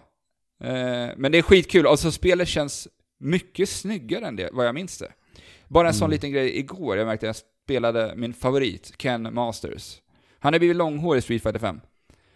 Eh, 0.63 1.07
men 1.17 1.31
det 1.31 1.37
är 1.37 1.41
skitkul, 1.41 1.87
och 1.87 1.99
så 1.99 2.11
spelet 2.11 2.47
känns 2.47 2.87
mycket 3.19 3.69
snyggare 3.69 4.25
än 4.27 4.35
det, 4.35 4.49
vad 4.53 4.67
jag 4.67 4.75
minns 4.75 4.97
det. 4.97 5.11
Bara 5.67 5.87
en 5.87 5.93
sån 5.93 6.05
Mm. 6.05 6.11
liten 6.11 6.31
grej 6.31 6.57
igår, 6.59 6.97
jag 6.97 7.05
märkte 7.07 7.29
att 7.29 7.37
jag 7.37 7.45
spelade 7.65 8.13
min 8.15 8.33
favorit, 8.33 8.93
Ken 8.97 9.33
Masters. 9.33 10.01
Han 10.39 10.53
har 10.53 10.59
blivit 10.59 10.77
långhårig 10.77 11.19
i 11.19 11.21
Street 11.21 11.43
Fighter 11.43 11.59
5. 11.59 11.81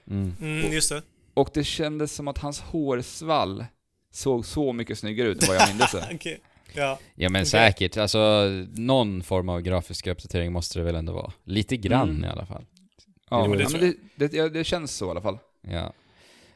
Mm. 0.10 0.36
Mm, 0.42 0.72
just 0.74 0.90
det. 0.90 1.02
Och 1.34 1.50
det 1.54 1.64
kändes 1.64 2.12
som 2.16 2.28
att 2.28 2.38
hans 2.38 2.60
hårsvall 2.62 3.66
såg 4.12 4.46
så 4.46 4.74
mycket 4.74 4.98
snyggare 5.00 5.28
ut 5.28 5.42
än 5.44 5.48
vad 5.48 5.58
jag 5.58 5.76
minns 5.76 5.92
det. 5.92 6.10
Okej. 6.16 6.40
Ja. 6.74 7.00
Ja 7.16 7.30
men 7.30 7.40
Okej. 7.42 7.46
säkert, 7.46 7.98
alltså 7.98 8.50
någon 8.76 9.24
form 9.24 9.50
av 9.50 9.62
grafisk 9.62 10.08
uppdatering 10.08 10.52
måste 10.52 10.80
det 10.80 10.86
väl 10.86 10.96
ändå 10.96 11.14
vara. 11.14 11.32
Lite 11.44 11.78
grann 11.78 12.10
Mm. 12.10 12.24
i 12.24 12.28
alla 12.28 12.46
fall. 12.46 12.66
Ja, 13.40 13.48
men 13.48 13.58
det 13.58 13.66
det, 13.80 13.80
det, 14.16 14.28
det, 14.28 14.34
ja, 14.38 14.50
det 14.50 14.64
känns 14.64 14.96
så 14.96 15.08
i 15.08 15.10
alla 15.10 15.22
fall. 15.22 15.38
Ja. 15.62 15.94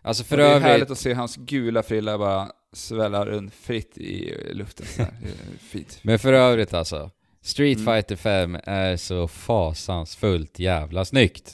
Alltså 0.02 0.24
för 0.24 0.38
det 0.38 0.44
är 0.44 0.48
övrigt... 0.50 0.64
härligt 0.64 0.92
att 0.92 0.98
se 1.00 1.14
hans 1.14 1.36
gula 1.36 1.84
frilla 1.84 2.18
bara 2.18 2.52
svälla 2.74 3.26
runt 3.26 3.54
fritt 3.54 3.98
i 3.98 4.34
luften. 4.54 4.86
Så 4.86 5.02
här. 5.02 5.12
Det 5.22 5.28
är 5.28 5.58
fint. 5.70 6.00
Men 6.02 6.20
för 6.20 6.34
övrigt 6.34 6.74
alltså. 6.74 7.12
Street 7.42 7.78
Mm. 7.80 7.94
Fighter 7.94 8.16
5 8.16 8.58
är 8.64 8.98
så 8.98 9.28
fasansfullt 9.28 10.60
jävla 10.60 11.06
snyggt. 11.06 11.54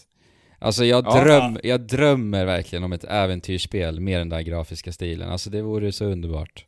Alltså 0.59 0.85
jag, 0.85 1.05
Ja. 1.05 1.23
dröm, 1.23 1.59
jag 1.63 1.81
drömmer 1.81 2.45
verkligen 2.45 2.83
om 2.83 2.93
ett 2.93 3.03
äventyrsspel 3.03 3.99
med 3.99 4.19
den 4.19 4.29
där 4.29 4.41
grafiska 4.41 4.91
stilen. 4.91 5.29
Alltså 5.29 5.49
det 5.49 5.61
vore 5.61 5.91
så 5.91 6.05
underbart. 6.05 6.65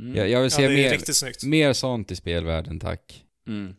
Mm. 0.00 0.16
Jag, 0.16 0.28
jag 0.28 0.40
vill 0.40 0.50
ja, 0.52 0.56
se 0.56 0.66
det 0.66 0.72
är 0.72 0.76
mer, 0.76 0.90
riktigt 0.90 1.16
snyggt. 1.16 1.44
mer 1.44 1.72
sånt 1.72 2.10
i 2.10 2.16
spelvärlden, 2.16 2.80
tack. 2.80 3.24
Mm. 3.46 3.74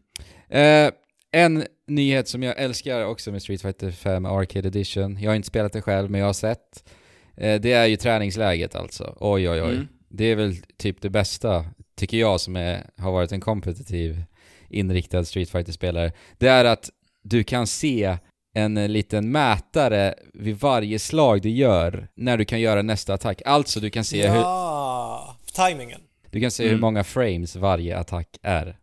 Eh, 0.50 0.94
en 1.34 1.64
nyhet 1.88 2.28
som 2.28 2.44
jag 2.44 2.58
älskar 2.62 3.06
också 3.06 3.32
med 3.32 3.42
Street 3.42 3.62
Fighter 3.62 3.92
5 3.92 4.26
Arcade 4.26 4.68
Edition, 4.68 5.18
jag 5.22 5.32
har 5.32 5.36
inte 5.36 5.48
spelat 5.48 5.74
det 5.74 5.82
själv 5.82 6.10
men 6.12 6.20
jag 6.20 6.28
har 6.28 6.34
sett, 6.34 6.90
eh, 7.38 7.62
det 7.62 7.72
är 7.74 7.86
ju 7.86 7.96
träningsläget 7.96 8.76
alltså. 8.76 9.18
Oj 9.20 9.50
oj 9.50 9.62
oj. 9.62 9.74
Mm. 9.74 9.88
Det 10.10 10.26
är 10.26 10.36
väl 10.36 10.56
typ 10.78 11.02
det 11.02 11.10
bästa, 11.10 11.66
tycker 11.96 12.18
jag 12.18 12.42
som 12.42 12.56
är, 12.56 12.86
har 12.98 13.12
varit 13.12 13.32
en 13.32 13.42
kompetitiv 13.42 14.24
inriktad 14.70 15.26
Street 15.26 15.50
Fighter-spelare. 15.50 16.12
Det 16.38 16.48
är 16.48 16.66
att 16.66 16.90
du 17.24 17.44
kan 17.44 17.68
se 17.68 18.18
en 18.56 18.94
liten 18.94 19.32
mätare 19.32 20.14
vid 20.34 20.56
varje 20.60 21.00
slag 21.00 21.42
du 21.42 21.50
gör 21.50 22.08
när 22.16 22.38
du 22.38 22.46
kan 22.46 22.62
göra 22.62 22.82
nästa 22.82 23.14
attack. 23.14 23.42
Alltså 23.46 23.80
du 23.80 23.90
kan 23.90 24.04
se, 24.04 24.28
hur, 24.30 24.36
Ja, 24.38 25.38
timingen. 25.56 26.02
du 26.32 26.42
kan 26.42 26.52
se 26.52 26.64
hur 26.64 26.70
Mm. 26.70 26.82
många 26.82 27.04
frames 27.04 27.56
varje 27.56 27.98
attack 27.98 28.28
är. 28.42 28.78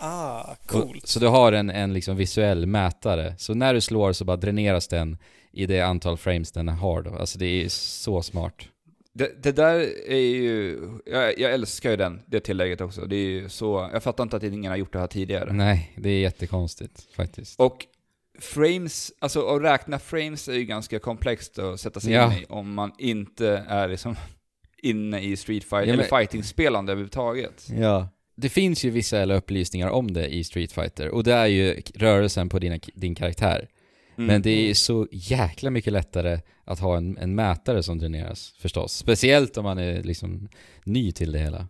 Ah, 0.00 0.40
Och- 0.52 0.66
coolt. 0.66 1.06
Så 1.06 1.18
du 1.20 1.26
har 1.28 1.52
en, 1.52 1.70
en 1.70 1.92
liksom 1.92 2.16
visuell 2.16 2.66
mätare. 2.66 3.34
Så 3.38 3.54
när 3.54 3.74
du 3.74 3.80
slår 3.80 4.12
så 4.12 4.24
bara 4.24 4.36
dräneras 4.36 4.88
den 4.88 5.18
i 5.52 5.66
det 5.66 5.80
antal 5.80 6.16
frames 6.18 6.52
den 6.52 6.68
har 6.68 7.02
då. 7.02 7.10
Alltså 7.16 7.38
det 7.38 7.46
är 7.46 7.68
så 7.68 8.22
smart. 8.22 8.54
Det, 9.12 9.42
det 9.42 9.52
där 9.52 9.74
är 10.10 10.16
ju, 10.18 10.78
jag, 11.06 11.38
jag 11.38 11.52
älskar 11.52 11.90
ju 11.90 11.96
den, 11.96 12.20
det 12.26 12.40
tillägget 12.40 12.80
också. 12.80 13.00
Det 13.06 13.16
är 13.16 13.28
ju 13.28 13.48
så, 13.48 13.90
jag 13.92 14.02
fattar 14.02 14.22
inte 14.24 14.36
att 14.36 14.42
ingen 14.42 14.70
har 14.70 14.76
gjort 14.76 14.92
det 14.92 14.98
här 14.98 15.06
tidigare. 15.06 15.52
Nej, 15.52 15.92
det 15.96 16.10
är 16.10 16.20
jättekonstigt 16.20 17.06
faktiskt. 17.16 17.60
Och 17.60 17.86
frames, 18.38 19.12
alltså 19.18 19.46
att 19.46 19.62
räkna 19.62 19.98
frames 19.98 20.48
är 20.48 20.52
ju 20.52 20.64
ganska 20.64 20.98
komplext 20.98 21.58
att 21.58 21.80
sätta 21.80 22.00
sig 22.00 22.12
Ja. 22.12 22.32
in 22.34 22.38
i 22.42 22.46
om 22.48 22.74
man 22.74 22.92
inte 22.98 23.64
är 23.68 23.88
liksom 23.88 24.16
inne 24.82 25.20
i 25.20 25.36
Street 25.36 25.64
Fighter, 25.64 25.78
Ja, 25.86 25.86
men- 25.86 25.94
eller 26.06 26.18
fighting-spelande 26.18 26.92
överhuvudtaget. 26.92 27.66
Ja. 27.78 28.08
Det 28.40 28.48
finns 28.48 28.84
ju 28.84 28.90
visuella 28.90 29.34
upplysningar 29.34 29.88
om 29.88 30.12
det 30.12 30.26
i 30.34 30.44
Street 30.44 30.72
Fighter 30.72 31.08
och 31.08 31.24
det 31.24 31.32
är 31.32 31.46
ju 31.46 31.82
rörelsen 31.94 32.48
på 32.48 32.58
dina, 32.58 32.78
din 32.94 33.14
karaktär. 33.14 33.68
Mm. 34.18 34.26
Men 34.26 34.42
det 34.42 34.70
är 34.70 34.74
så 34.74 35.06
jäkla 35.12 35.70
mycket 35.70 35.92
lättare 35.92 36.40
att 36.64 36.80
ha 36.80 36.96
en, 36.96 37.18
en 37.18 37.34
mätare 37.34 37.82
som 37.82 37.98
dräneras 37.98 38.54
förstås. 38.58 38.92
Speciellt 38.92 39.56
om 39.56 39.64
man 39.64 39.78
är 39.78 40.02
liksom 40.02 40.48
ny 40.84 41.12
till 41.12 41.32
det 41.32 41.38
hela. 41.38 41.68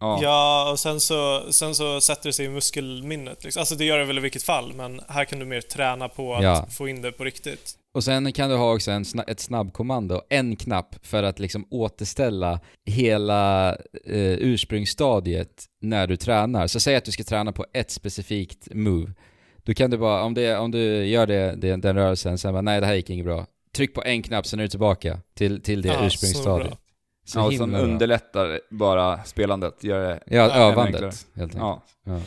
ja. 0.00 0.18
Ja, 0.22 0.70
och 0.72 0.78
sen 0.78 1.00
så, 1.00 1.52
sen 1.52 1.74
så 1.74 2.00
sätter 2.00 2.28
det 2.28 2.32
sig 2.32 2.46
i 2.46 2.48
muskelminnet. 2.48 3.44
Liksom. 3.44 3.60
Alltså 3.60 3.74
det 3.74 3.84
gör 3.84 3.98
det 3.98 4.04
väl 4.04 4.18
i 4.18 4.20
vilket 4.20 4.42
fall, 4.42 4.72
men 4.74 5.00
här 5.08 5.24
kan 5.24 5.38
du 5.38 5.44
mer 5.44 5.60
träna 5.60 6.08
på 6.08 6.34
att 6.34 6.44
Ja. 6.44 6.66
få 6.70 6.88
in 6.88 7.02
det 7.02 7.12
på 7.12 7.24
riktigt. 7.24 7.74
Och 7.94 8.04
sen 8.04 8.32
kan 8.32 8.50
du 8.50 8.56
ha 8.56 8.74
också 8.74 8.90
en, 8.90 9.04
ett 9.26 9.40
snabbkommando, 9.40 10.20
en 10.30 10.56
knapp 10.56 10.94
för 11.02 11.22
att 11.22 11.38
liksom 11.38 11.66
återställa 11.70 12.60
hela 12.86 13.70
eh, 14.04 14.32
ursprungsstadiet 14.32 15.64
när 15.80 16.06
du 16.06 16.16
tränar. 16.16 16.66
Så 16.66 16.80
säg 16.80 16.96
att 16.96 17.04
du 17.04 17.12
ska 17.12 17.24
träna 17.24 17.52
på 17.52 17.66
ett 17.72 17.90
specifikt 17.90 18.68
move. 18.74 19.12
Då 19.56 19.74
kan 19.74 19.90
du 19.90 19.98
bara, 19.98 20.22
om, 20.22 20.34
det, 20.34 20.56
om 20.56 20.70
du 20.70 21.04
gör 21.06 21.26
det, 21.26 21.54
det, 21.56 21.76
den 21.76 21.96
rörelsen, 21.96 22.38
sen 22.38 22.52
bara 22.52 22.62
nej 22.62 22.80
det 22.80 22.86
här 22.86 22.94
gick 22.94 23.10
inget 23.10 23.26
bra. 23.26 23.46
Tryck 23.76 23.94
på 23.94 24.02
en 24.04 24.22
knapp, 24.22 24.46
sen 24.46 24.58
är 24.58 24.64
du 24.64 24.68
tillbaka 24.68 25.18
till, 25.34 25.62
till 25.62 25.82
det 25.82 25.88
Ja, 25.88 25.98
så 25.98 26.04
ursprungsstadiet. 26.06 26.68
bra. 26.70 26.78
Så 27.24 27.38
ja, 27.38 27.46
och 27.46 27.52
som 27.54 27.74
underlättar 27.74 28.60
bara 28.70 29.24
spelandet, 29.24 29.84
gör 29.84 30.00
det 30.00 30.20
Ja, 30.26 30.50
övandet 30.50 31.02
helt 31.02 31.36
enkelt. 31.36 31.54
Ja. 31.54 31.82
Ja. 32.04 32.20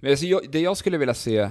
Men 0.00 0.10
alltså, 0.10 0.26
jag, 0.26 0.40
det 0.52 0.60
jag 0.60 0.76
skulle 0.76 0.98
vilja 0.98 1.14
se 1.14 1.50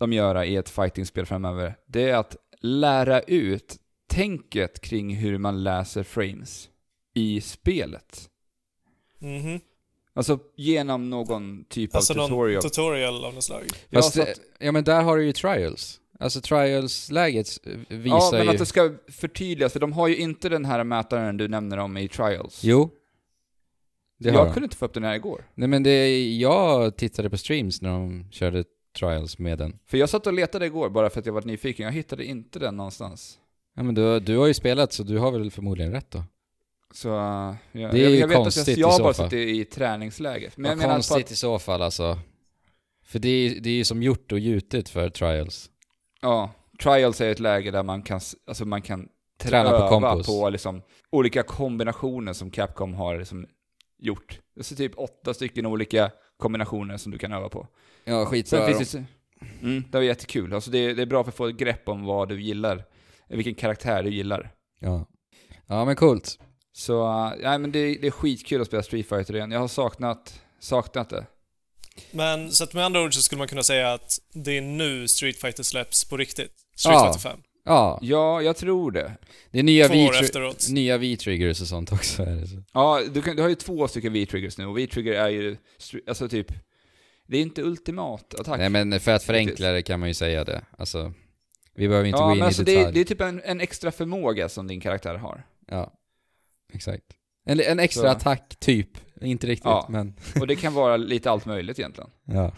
dem 0.00 0.12
göra 0.12 0.44
i 0.44 0.56
ett 0.56 0.70
fightingspel 0.70 1.26
framöver, 1.26 1.76
det 1.86 2.10
är 2.10 2.16
att 2.16 2.36
lära 2.60 3.20
ut 3.20 3.76
tänket 4.08 4.80
kring 4.80 5.16
hur 5.16 5.38
man 5.38 5.64
läser 5.64 6.02
frames 6.02 6.68
i 7.14 7.40
spelet. 7.40 8.30
Mhm. 9.18 9.60
Alltså 10.14 10.38
genom 10.56 11.10
någon 11.10 11.64
typ 11.64 11.94
Alltså 11.94 12.12
av 12.12 12.16
någon 12.16 12.28
tutorial. 12.28 12.62
tutorial 12.62 13.24
av 13.24 13.34
något 13.34 13.44
slag. 13.44 13.62
Ja, 13.88 14.02
Fast, 14.02 14.18
att, 14.18 14.40
ja 14.58 14.72
men 14.72 14.84
där 14.84 15.02
har 15.02 15.16
du 15.16 15.24
ju 15.24 15.32
trials. 15.32 16.00
Alltså 16.18 16.40
trials-läget 16.40 17.46
ja, 17.64 17.78
visar 17.88 18.32
men 18.32 18.44
ju... 18.46 18.50
att 18.52 18.58
det 18.58 18.66
ska 18.66 18.94
förtydligas, 19.08 19.72
för 19.72 19.80
de 19.80 19.92
har 19.92 20.08
ju 20.08 20.16
inte 20.16 20.48
den 20.48 20.64
här 20.64 20.84
mätaren 20.84 21.36
du 21.36 21.48
nämner 21.48 21.76
om 21.76 21.96
i 21.96 22.08
trials. 22.08 22.64
Jo. 22.64 22.90
Jag 24.18 24.34
de. 24.34 24.52
kunde 24.52 24.64
inte 24.64 24.76
få 24.76 24.84
upp 24.84 24.94
den 24.94 25.04
här 25.04 25.14
igår. 25.14 25.44
Nej 25.54 25.68
men 25.68 25.82
det, 25.82 26.24
jag 26.36 26.96
tittade 26.96 27.30
på 27.30 27.36
streams 27.36 27.82
när 27.82 27.90
de 27.90 28.26
körde 28.30 28.64
trials 28.96 29.38
med 29.38 29.58
den. 29.58 29.78
För 29.86 29.98
jag 29.98 30.08
satt 30.08 30.26
och 30.26 30.32
letade 30.32 30.66
igår 30.66 30.90
bara 30.90 31.10
för 31.10 31.20
att 31.20 31.26
jag 31.26 31.32
var 31.32 31.42
nyfiken, 31.42 31.84
jag 31.84 31.92
hittade 31.92 32.24
inte 32.24 32.58
den 32.58 32.76
någonstans. 32.76 33.38
Ja 33.76 33.82
men 33.82 33.94
du, 33.94 34.20
du 34.20 34.36
har 34.36 34.46
ju 34.46 34.54
spelat 34.54 34.92
så 34.92 35.02
du 35.02 35.18
har 35.18 35.30
väl 35.30 35.50
förmodligen 35.50 35.92
rätt 35.92 36.10
då. 36.10 36.24
Så 36.92 37.08
uh, 37.08 37.54
jag, 37.72 37.92
Det 37.92 37.98
är 37.98 38.02
jag, 38.02 38.10
ju 38.10 38.18
jag 38.18 38.28
vet 38.28 38.36
att 38.36 38.42
konstigt 38.42 38.78
jag, 38.78 38.92
jag 38.92 39.00
bara 39.00 39.14
suttit 39.14 39.32
i 39.32 39.64
träningsläget. 39.64 40.56
Men 40.56 40.62
Men 40.62 40.70
jag 40.70 40.78
menar 40.78 40.94
konstigt 40.94 41.24
att, 41.24 41.30
i 41.30 41.36
så 41.36 41.58
fall 41.58 41.82
alltså. 41.82 42.18
För 43.04 43.18
det 43.18 43.28
är, 43.28 43.60
det 43.60 43.70
är 43.70 43.74
ju 43.74 43.84
som 43.84 44.02
gjort 44.02 44.32
och 44.32 44.38
gjutet 44.38 44.88
för 44.88 45.10
trials. 45.10 45.70
ja, 46.20 46.50
trials 46.82 47.20
är 47.20 47.30
ett 47.30 47.40
läge 47.40 47.70
där 47.70 47.82
man 47.82 48.02
kan, 48.02 48.20
alltså 48.46 48.64
man 48.64 48.82
kan 48.82 49.08
Träna 49.38 49.80
på 49.80 49.88
kompos. 49.88 50.26
på 50.26 50.50
liksom 50.50 50.82
olika 51.10 51.42
kombinationer 51.42 52.32
som 52.32 52.50
Capcom 52.50 52.94
har 52.94 53.18
liksom 53.18 53.46
gjort. 53.98 54.40
Det 54.54 54.60
är 54.60 54.64
så 54.64 54.74
typ 54.74 54.92
åtta 54.96 55.34
stycken 55.34 55.66
olika 55.66 56.10
kombinationer 56.36 56.96
som 56.96 57.12
du 57.12 57.18
kan 57.18 57.32
öva 57.32 57.48
på. 57.48 57.66
Ja 58.06 58.26
skitbra. 58.26 58.66
Sen 58.66 58.76
finns 58.76 58.92
det, 58.92 59.04
mm, 59.62 59.84
det 59.90 59.98
var 59.98 60.04
jättekul. 60.04 60.52
Alltså 60.52 60.70
det, 60.70 60.94
det 60.94 61.02
är 61.02 61.06
bra 61.06 61.24
för 61.24 61.30
att 61.30 61.36
få 61.36 61.46
ett 61.46 61.56
grepp 61.56 61.88
om 61.88 62.04
vad 62.04 62.28
du 62.28 62.42
gillar. 62.42 62.84
Vilken 63.28 63.54
karaktär 63.54 64.02
du 64.02 64.10
gillar. 64.10 64.52
Ja. 64.80 65.06
ja 65.66 65.84
men 65.84 65.96
coolt. 65.96 66.38
Så, 66.72 67.02
uh, 67.06 67.32
nej 67.42 67.58
men 67.58 67.72
det, 67.72 67.94
det 67.94 68.06
är 68.06 68.10
skitkul 68.10 68.60
att 68.60 68.66
spela 68.66 68.82
Street 68.82 69.08
Fighter 69.08 69.36
igen. 69.36 69.50
Jag 69.50 69.60
har 69.60 69.68
saknat, 69.68 70.40
saknat 70.60 71.10
det. 71.10 71.26
Men 72.10 72.50
så 72.50 72.64
att 72.64 72.74
med 72.74 72.84
andra 72.84 73.02
ord 73.02 73.14
så 73.14 73.22
skulle 73.22 73.38
man 73.38 73.48
kunna 73.48 73.62
säga 73.62 73.92
att 73.92 74.18
det 74.32 74.56
är 74.56 74.60
nu 74.62 75.08
Street 75.08 75.36
Fighter 75.40 75.62
släpps 75.62 76.04
på 76.04 76.16
riktigt. 76.16 76.52
Street 76.76 76.94
Ja. 76.94 77.12
Fighter 77.12 77.30
5. 77.30 77.38
Ja, 77.64 77.98
Ja, 78.02 78.42
jag 78.42 78.56
tror 78.56 78.90
det. 78.90 79.16
det 79.50 79.58
är 79.58 79.62
nya 79.62 79.88
V-tri- 79.88 80.72
nya 80.72 80.98
V-triggers 80.98 81.60
och 81.60 81.66
sånt 81.66 81.92
också 81.92 82.22
är 82.22 82.36
det 82.36 82.46
så. 82.46 82.62
Ja, 82.72 83.00
du, 83.14 83.22
kan, 83.22 83.36
du 83.36 83.42
har 83.42 83.48
ju 83.48 83.54
två 83.54 83.88
stycken 83.88 84.12
V-triggers 84.12 84.58
nu 84.58 84.66
och 84.66 84.78
V-trigger 84.78 85.12
är 85.12 85.28
ju, 85.28 85.56
alltså 86.08 86.28
typ, 86.28 86.52
det 87.26 87.36
är 87.36 87.42
inte 87.42 87.62
ultimat 87.62 88.34
attack. 88.40 88.58
Nej 88.58 88.70
men 88.70 89.00
för 89.00 89.12
att 89.12 89.22
förenkla 89.22 89.72
det 89.72 89.82
kan 89.82 90.00
man 90.00 90.08
ju 90.08 90.14
säga 90.14 90.44
det. 90.44 90.62
Alltså, 90.78 91.12
vi 91.74 91.88
behöver 91.88 92.08
inte 92.08 92.18
ja, 92.18 92.26
gå 92.26 92.32
in 92.32 92.38
men 92.38 92.44
i 92.44 92.46
alltså 92.46 92.62
detalj. 92.62 92.84
det, 92.84 92.88
är- 92.90 92.92
det 92.92 93.00
är 93.00 93.04
typ 93.04 93.20
en, 93.20 93.40
en 93.44 93.60
extra 93.60 93.90
förmåga 93.92 94.48
som 94.48 94.66
din 94.66 94.80
karaktär 94.80 95.14
har. 95.14 95.46
Ja, 95.68 95.92
exakt. 96.72 97.04
En, 97.48 97.60
en 97.60 97.78
extra 97.78 98.02
Så. 98.02 98.08
attack, 98.08 98.56
typ. 98.58 98.88
Inte 99.20 99.46
riktigt, 99.46 99.64
Ja. 99.64 99.86
men... 99.88 100.14
Och 100.40 100.46
det 100.46 100.56
kan 100.56 100.74
vara 100.74 100.96
lite 100.96 101.30
allt 101.30 101.46
möjligt 101.46 101.78
egentligen. 101.78 102.10
Ja. 102.24 102.52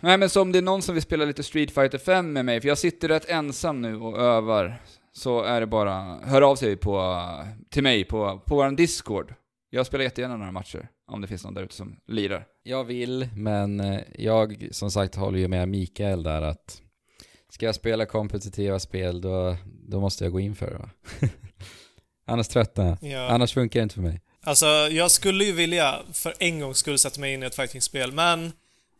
Nej 0.00 0.18
men 0.18 0.30
så 0.30 0.42
om 0.42 0.52
det 0.52 0.58
är 0.58 0.62
någon 0.62 0.82
som 0.82 0.94
vill 0.94 1.02
spela 1.02 1.24
lite 1.24 1.42
Street 1.42 1.70
Fighter 1.70 1.98
5 1.98 2.32
med 2.32 2.44
mig, 2.44 2.60
för 2.60 2.68
jag 2.68 2.78
sitter 2.78 3.08
rätt 3.08 3.28
ensam 3.28 3.82
nu 3.82 3.96
och 3.96 4.18
övar, 4.18 4.82
så 5.12 5.42
är 5.42 5.60
det 5.60 5.66
bara, 5.66 6.18
hör 6.24 6.42
av 6.42 6.56
sig 6.56 6.76
på, 6.76 7.24
till 7.70 7.82
mig 7.82 8.04
på, 8.04 8.42
på 8.46 8.54
vår 8.54 8.70
Discord. 8.70 9.34
Jag 9.70 9.86
spelar 9.86 10.04
jättegärna 10.04 10.36
några 10.36 10.52
matcher, 10.52 10.88
om 11.06 11.20
det 11.20 11.26
finns 11.26 11.44
någon 11.44 11.54
där 11.54 11.62
ute 11.62 11.74
som 11.74 11.96
lirar. 12.06 12.46
Jag 12.62 12.84
vill, 12.84 13.28
men 13.36 13.80
eh, 13.80 14.00
jag 14.18 14.68
som 14.70 14.90
sagt 14.90 15.14
håller 15.14 15.38
ju 15.38 15.48
med 15.48 15.68
Mikael 15.68 16.22
där 16.22 16.42
att 16.42 16.80
ska 17.48 17.66
jag 17.66 17.74
spela 17.74 18.06
kompetitiva 18.06 18.78
spel 18.78 19.20
då, 19.20 19.56
då 19.88 20.00
måste 20.00 20.24
jag 20.24 20.32
gå 20.32 20.40
in 20.40 20.54
för 20.54 20.70
det 20.70 20.78
va? 20.78 20.90
Annars 22.26 22.48
tröttnar 22.48 22.86
jag. 23.00 23.10
Ja. 23.12 23.28
Annars 23.28 23.54
funkar 23.54 23.80
det 23.80 23.82
inte 23.82 23.94
för 23.94 24.02
mig. 24.02 24.20
Alltså, 24.42 24.66
jag 24.66 25.10
skulle 25.10 25.44
ju 25.44 25.52
vilja 25.52 26.00
för 26.12 26.34
en 26.38 26.60
gång 26.60 26.74
skulle 26.74 26.98
sätta 26.98 27.20
mig 27.20 27.34
in 27.34 27.42
i 27.42 27.46
ett 27.46 27.54
fightingspel, 27.54 28.12
men 28.12 28.52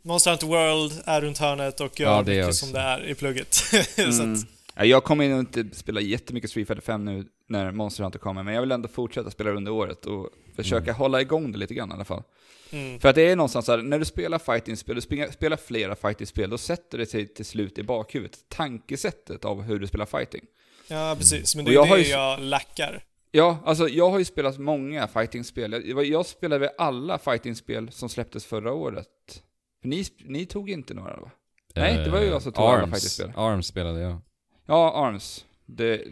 Monster 0.03 0.31
Hunter 0.31 0.47
World 0.47 1.03
är 1.05 1.21
runt 1.21 1.39
hörnet 1.39 1.81
och 1.81 2.01
jag 2.01 2.19
Ja, 2.19 2.23
det 2.23 2.33
är 2.33 2.37
mycket 2.37 2.49
också. 2.49 2.65
som 2.67 2.73
det 2.73 2.81
är 2.81 3.07
i 3.09 3.15
plugget. 3.15 3.55
så 3.97 4.03
Mm. 4.23 4.35
att, 4.35 4.41
Ja, 4.75 4.85
jag 4.85 5.05
kommer 5.05 5.25
inte 5.41 5.65
spela 5.73 6.01
jättemycket 6.01 6.51
Street 6.51 6.67
Fighter 6.69 6.83
5 6.83 7.05
nu 7.05 7.25
när 7.51 7.73
Monster 7.73 8.03
Hunter 8.03 8.19
kommer, 8.19 8.43
men 8.43 8.55
jag 8.55 8.61
vill 8.61 8.73
ändå 8.73 8.89
fortsätta 8.89 9.31
spela 9.31 9.51
under 9.51 9.73
året 9.73 10.07
och 10.07 10.29
försöka 10.57 10.91
mm. 10.91 10.95
hålla 10.95 11.21
igång 11.21 11.53
det 11.53 11.59
lite 11.59 11.75
grann 11.75 11.91
i 11.91 11.95
alla 11.95 12.05
fall. 12.05 12.23
Mm. 12.71 13.01
För 13.01 13.09
att 13.09 13.15
det 13.15 13.23
är 13.23 13.37
någonstans 13.37 13.67
så 13.67 13.73
här, 13.73 13.83
när 13.83 13.99
du 13.99 14.05
spelar 14.05 14.39
fighting-spel, 14.39 14.95
du 14.95 15.01
spelar 15.33 15.57
flera 15.57 15.97
fighting-spel, 15.97 16.51
då 16.51 16.59
sätter 16.59 16.99
det 16.99 17.07
sig 17.07 17.27
till 17.27 17.45
slut 17.45 17.79
i 17.79 17.83
bakhuvudet, 17.83 18.39
tankesättet 18.49 19.45
av 19.45 19.63
hur 19.63 19.79
du 19.79 19.87
spelar 19.87 20.07
fighting. 20.07 20.45
Ja, 20.89 21.15
precis. 21.19 21.57
Men 21.57 21.65
det 21.65 21.71
är 21.71 21.75
jag 21.75 21.89
det 21.89 22.01
ju... 22.01 22.11
jag 22.11 22.41
lackar. 22.41 23.05
Ja, 23.31 23.59
alltså 23.65 23.89
jag 23.89 24.11
har 24.11 24.19
ju 24.19 24.25
spelat 24.25 24.59
många 24.59 25.09
fighting-spel. 25.09 25.83
Jag, 25.87 26.05
jag 26.05 26.27
spelade 26.27 26.69
alla 26.79 27.19
fighting-spel 27.19 27.91
som 27.93 28.09
släpptes 28.09 28.45
förra 28.45 28.73
året. 28.73 29.43
Ni, 29.83 30.05
ni 30.25 30.47
tog 30.47 30.71
inte 30.71 30.95
några 30.95 31.17
va? 31.17 31.31
Nej, 31.75 31.97
det 31.97 32.11
var 32.11 32.21
ju 32.21 32.27
jag 32.27 32.43
som 32.43 32.53
tog 32.53 32.65
Arms. 32.65 32.83
alla 32.83 32.87
fighting-spel. 32.87 33.33
Arms 33.37 33.67
spelade 33.67 34.01
jag. 34.01 34.19
Ja, 34.67 35.07
Arms. 35.07 35.45
Det, 35.67 36.05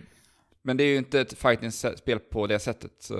men 0.68 0.76
det 0.76 0.84
är 0.84 0.88
ju 0.88 0.96
inte 0.96 1.20
ett 1.20 1.38
fighting-spel 1.38 2.18
på 2.18 2.46
det 2.46 2.58
sättet. 2.58 2.90
Så. 3.00 3.16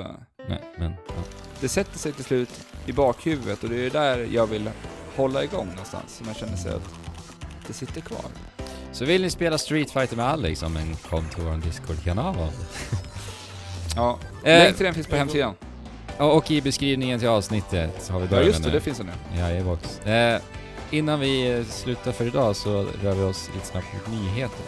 Nej, 0.48 0.62
men... 0.76 0.92
Ja. 1.08 1.14
Det 1.60 1.68
sätter 1.68 1.98
sig 1.98 2.12
till 2.12 2.24
slut 2.24 2.48
i 2.86 2.92
bakhuvudet 2.92 3.64
och 3.64 3.70
det 3.70 3.86
är 3.86 3.90
där 3.90 4.28
jag 4.32 4.46
vill 4.46 4.70
hålla 5.16 5.44
igång 5.44 5.68
någonstans. 5.68 6.16
Som 6.16 6.26
jag 6.26 6.36
känner 6.36 6.56
sig 6.56 6.72
att 6.72 6.94
det 7.66 7.72
sitter 7.72 8.00
kvar. 8.00 8.24
Så 8.92 9.04
vill 9.04 9.22
ni 9.22 9.30
spela 9.30 9.58
Street 9.58 9.90
Fighter 9.90 10.16
med 10.16 10.26
Alex, 10.26 10.60
som 10.60 10.76
en 10.76 10.96
kom 10.96 11.28
till 11.28 11.42
vår 11.42 11.56
Discord-kanal. 11.56 12.34
ja, 13.96 14.18
eh, 14.44 14.58
länk 14.58 14.76
till 14.76 14.86
den 14.86 14.94
finns 14.94 15.06
på 15.06 15.16
hemsidan. 15.16 15.54
Ja, 16.18 16.32
och 16.32 16.50
i 16.50 16.60
beskrivningen 16.60 17.18
till 17.18 17.28
avsnittet 17.28 18.08
har 18.08 18.20
vi 18.20 18.26
börjat 18.26 18.46
Ja 18.46 18.52
just 18.52 18.64
det, 18.64 18.70
det 18.70 18.80
finns 18.80 18.98
den 18.98 19.06
nu. 19.06 19.40
Ja, 19.40 19.64
box. 19.64 20.00
Eh, 20.06 20.40
innan 20.90 21.20
vi 21.20 21.64
slutar 21.68 22.12
för 22.12 22.26
idag 22.26 22.56
så 22.56 22.86
rör 23.02 23.14
vi 23.14 23.22
oss 23.22 23.50
lite 23.54 23.66
snabbt 23.66 23.86
mot 23.94 24.20
nyheter. 24.20 24.64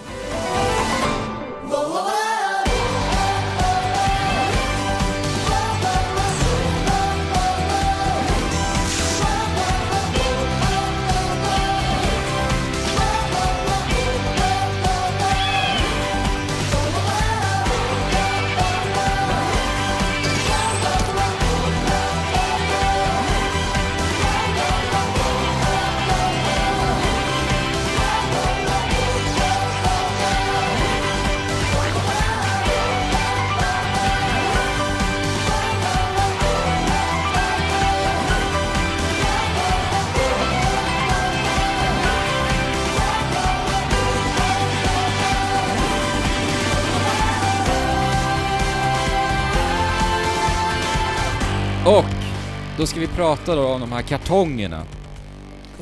Ska 53.00 53.08
vi 53.08 53.16
prata 53.16 53.54
då 53.54 53.66
om 53.66 53.80
de 53.80 53.92
här 53.92 54.02
kartongerna. 54.02 54.86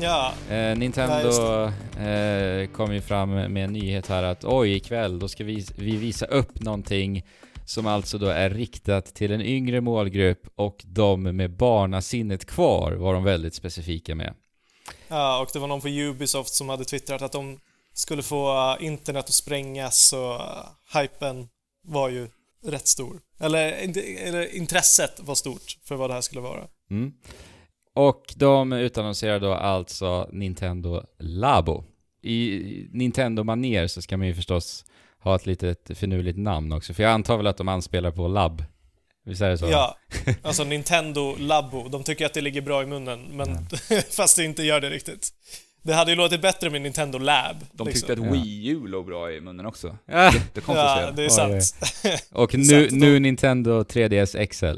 Ja. 0.01 0.33
Eh, 0.49 0.77
Nintendo 0.77 1.63
eh, 1.99 2.67
kom 2.67 2.93
ju 2.93 3.01
fram 3.01 3.29
med 3.29 3.63
en 3.63 3.73
nyhet 3.73 4.07
här 4.07 4.23
att 4.23 4.45
oj, 4.45 4.75
ikväll 4.75 5.19
då 5.19 5.27
ska 5.27 5.43
vi, 5.43 5.65
vi 5.75 5.95
visa 5.95 6.25
upp 6.25 6.61
någonting 6.61 7.25
som 7.65 7.87
alltså 7.87 8.17
då 8.17 8.27
är 8.27 8.49
riktat 8.49 9.05
till 9.05 9.31
en 9.31 9.41
yngre 9.41 9.81
målgrupp 9.81 10.47
och 10.55 10.81
de 10.85 11.23
med 11.23 11.57
barnasinnet 11.57 12.45
kvar 12.45 12.91
var 12.91 13.13
de 13.13 13.23
väldigt 13.23 13.55
specifika 13.55 14.15
med. 14.15 14.33
Ja, 15.07 15.41
och 15.41 15.49
det 15.53 15.59
var 15.59 15.67
någon 15.67 15.81
på 15.81 15.87
Ubisoft 15.87 16.53
som 16.53 16.69
hade 16.69 16.85
twittrat 16.85 17.21
att 17.21 17.31
de 17.31 17.59
skulle 17.93 18.23
få 18.23 18.77
internet 18.79 19.25
att 19.25 19.33
sprängas 19.33 20.13
och 20.13 20.35
uh, 20.35 21.01
hypen 21.01 21.47
var 21.87 22.09
ju 22.09 22.27
rätt 22.65 22.87
stor. 22.87 23.21
Eller, 23.39 23.67
eller 24.27 24.55
intresset 24.55 25.19
var 25.19 25.35
stort 25.35 25.77
för 25.83 25.95
vad 25.95 26.09
det 26.09 26.13
här 26.13 26.21
skulle 26.21 26.41
vara. 26.41 26.67
Mm. 26.89 27.13
Och 27.93 28.33
de 28.35 28.73
utannonserar 28.73 29.39
då 29.39 29.53
alltså 29.53 30.29
Nintendo 30.31 31.03
Labo. 31.19 31.83
I 32.21 32.87
Nintendo-manér 32.91 33.87
så 33.87 34.01
ska 34.01 34.17
man 34.17 34.27
ju 34.27 34.33
förstås 34.33 34.85
ha 35.19 35.35
ett 35.35 35.45
litet 35.45 35.91
finurligt 35.97 36.37
namn 36.37 36.71
också, 36.71 36.93
för 36.93 37.03
jag 37.03 37.11
antar 37.11 37.37
väl 37.37 37.47
att 37.47 37.57
de 37.57 37.67
anspelar 37.67 38.11
på 38.11 38.27
labb? 38.27 38.63
Visst 39.25 39.41
är 39.41 39.49
det 39.49 39.57
så? 39.57 39.67
Ja, 39.69 39.97
alltså 40.43 40.63
Nintendo 40.63 41.35
Labo. 41.37 41.89
De 41.89 42.03
tycker 42.03 42.25
att 42.25 42.33
det 42.33 42.41
ligger 42.41 42.61
bra 42.61 42.83
i 42.83 42.85
munnen, 42.85 43.25
men 43.31 43.67
ja. 43.89 44.01
fast 44.09 44.37
det 44.37 44.43
inte 44.43 44.63
gör 44.63 44.81
det 44.81 44.89
riktigt. 44.89 45.33
Det 45.81 45.93
hade 45.93 46.11
ju 46.11 46.17
låtit 46.17 46.41
bättre 46.41 46.69
med 46.69 46.81
Nintendo 46.81 47.17
Lab. 47.17 47.55
De 47.71 47.87
tyckte 47.87 48.07
liksom. 48.07 48.27
att 48.27 48.33
Wii 48.33 48.67
U 48.67 48.87
låg 48.87 49.05
bra 49.05 49.31
i 49.31 49.41
munnen 49.41 49.65
också. 49.65 49.97
Ja, 50.05 50.31
ja 50.67 51.11
det 51.15 51.25
är 51.25 51.29
sant. 51.29 51.75
Och 52.31 52.55
nu, 52.55 52.87
nu 52.91 53.19
Nintendo 53.19 53.83
3DS 53.83 54.45
XL. 54.45 54.77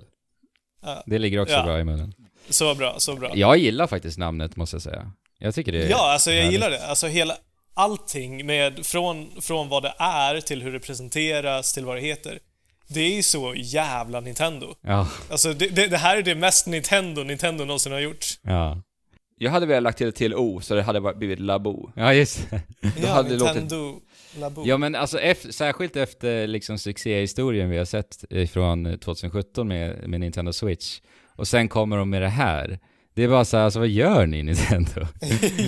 Det 1.05 1.19
ligger 1.19 1.39
också 1.39 1.55
ja. 1.55 1.63
bra 1.63 1.79
i 1.79 1.83
munnen. 1.83 2.13
Så 2.49 2.75
bra, 2.75 2.95
så 2.97 3.15
bra. 3.15 3.31
Jag 3.35 3.57
gillar 3.57 3.87
faktiskt 3.87 4.17
namnet, 4.17 4.55
måste 4.55 4.75
jag 4.75 4.81
säga. 4.81 5.11
Jag 5.39 5.55
tycker 5.55 5.71
det 5.71 5.83
är 5.83 5.89
Ja, 5.89 6.13
alltså 6.13 6.31
jag 6.31 6.37
härligt. 6.37 6.53
gillar 6.53 6.69
det. 6.69 6.85
Alltså 6.87 7.07
hela, 7.07 7.35
allting 7.73 8.45
med, 8.45 8.85
från, 8.85 9.41
från 9.41 9.69
vad 9.69 9.83
det 9.83 9.93
är 9.97 10.41
till 10.41 10.61
hur 10.61 10.73
det 10.73 10.79
presenteras 10.79 11.73
till 11.73 11.85
vad 11.85 11.95
det 11.95 12.01
heter. 12.01 12.39
Det 12.87 13.01
är 13.01 13.15
ju 13.15 13.23
så 13.23 13.53
jävla 13.55 14.19
Nintendo. 14.19 14.75
Ja. 14.81 15.07
Alltså 15.31 15.53
det, 15.53 15.67
det, 15.67 15.87
det 15.87 15.97
här 15.97 16.17
är 16.17 16.21
det 16.21 16.35
mest 16.35 16.67
Nintendo 16.67 17.23
Nintendo 17.23 17.65
någonsin 17.65 17.91
har 17.91 17.99
gjort. 17.99 18.25
Ja. 18.41 18.81
Jag 19.43 19.51
hade 19.51 19.65
velat 19.65 19.83
lagt 19.83 19.97
till 19.97 20.13
till 20.13 20.35
O, 20.35 20.61
så 20.61 20.75
det 20.75 20.81
hade 20.81 21.13
blivit 21.13 21.39
Labo. 21.39 21.91
Ja, 21.95 22.13
just 22.13 22.49
det. 22.49 22.61
Ja, 23.01 23.13
hade 23.13 23.29
Nintendo 23.29 23.75
låtit... 23.75 24.03
Labo. 24.39 24.63
Ja, 24.65 24.77
men 24.77 24.95
alltså 24.95 25.19
efter, 25.19 25.51
särskilt 25.51 25.95
efter 25.95 26.47
liksom 26.47 26.77
succéhistorien 26.77 27.69
vi 27.69 27.77
har 27.77 27.85
sett 27.85 28.23
från 28.51 28.99
2017 28.99 29.67
med, 29.67 30.09
med 30.09 30.19
Nintendo 30.19 30.53
Switch. 30.53 30.99
Och 31.35 31.47
sen 31.47 31.67
kommer 31.67 31.97
de 31.97 32.09
med 32.09 32.21
det 32.21 32.29
här. 32.29 32.79
Det 33.13 33.23
är 33.23 33.27
bara 33.27 33.45
så 33.45 33.57
här, 33.57 33.63
alltså 33.63 33.79
vad 33.79 33.87
gör 33.87 34.25
ni 34.25 34.43
Nintendo? 34.43 34.91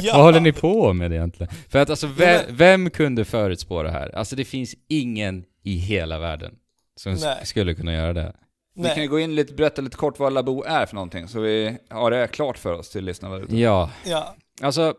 ja. 0.02 0.14
vad 0.14 0.24
håller 0.24 0.40
ni 0.40 0.52
på 0.52 0.94
med 0.94 1.12
egentligen? 1.14 1.54
För 1.70 1.80
att 1.80 1.90
alltså, 1.90 2.08
vem, 2.08 2.42
vem 2.50 2.90
kunde 2.90 3.26
förutspå 3.26 3.84
det 3.84 3.92
här? 3.92 4.16
Alltså 4.16 4.36
det 4.36 4.46
finns 4.46 4.76
ingen 4.88 5.44
i 5.64 5.76
hela 5.76 6.20
världen 6.20 6.56
som 6.96 7.18
skulle 7.44 7.74
kunna 7.74 7.94
göra 7.94 8.14
det. 8.14 8.34
Nej. 8.76 8.90
Vi 8.90 8.96
kan 8.96 9.04
ju 9.04 9.10
gå 9.10 9.20
in 9.20 9.36
lite, 9.36 9.54
berätta 9.54 9.82
lite 9.82 9.98
kort 9.98 10.20
vad 10.20 10.34
Labo 10.34 10.64
är 10.64 10.86
för 10.86 10.96
någonting, 10.96 11.28
så 11.28 11.40
vi 11.40 11.78
har 11.90 12.12
det 12.12 12.28
klart 12.28 12.58
för 12.58 12.74
oss 12.74 12.90
till 12.90 13.06
lyssnarna 13.06 13.38
ute. 13.38 13.58
Ja. 13.58 13.90
ja. 14.06 14.36
Alltså, 14.62 14.94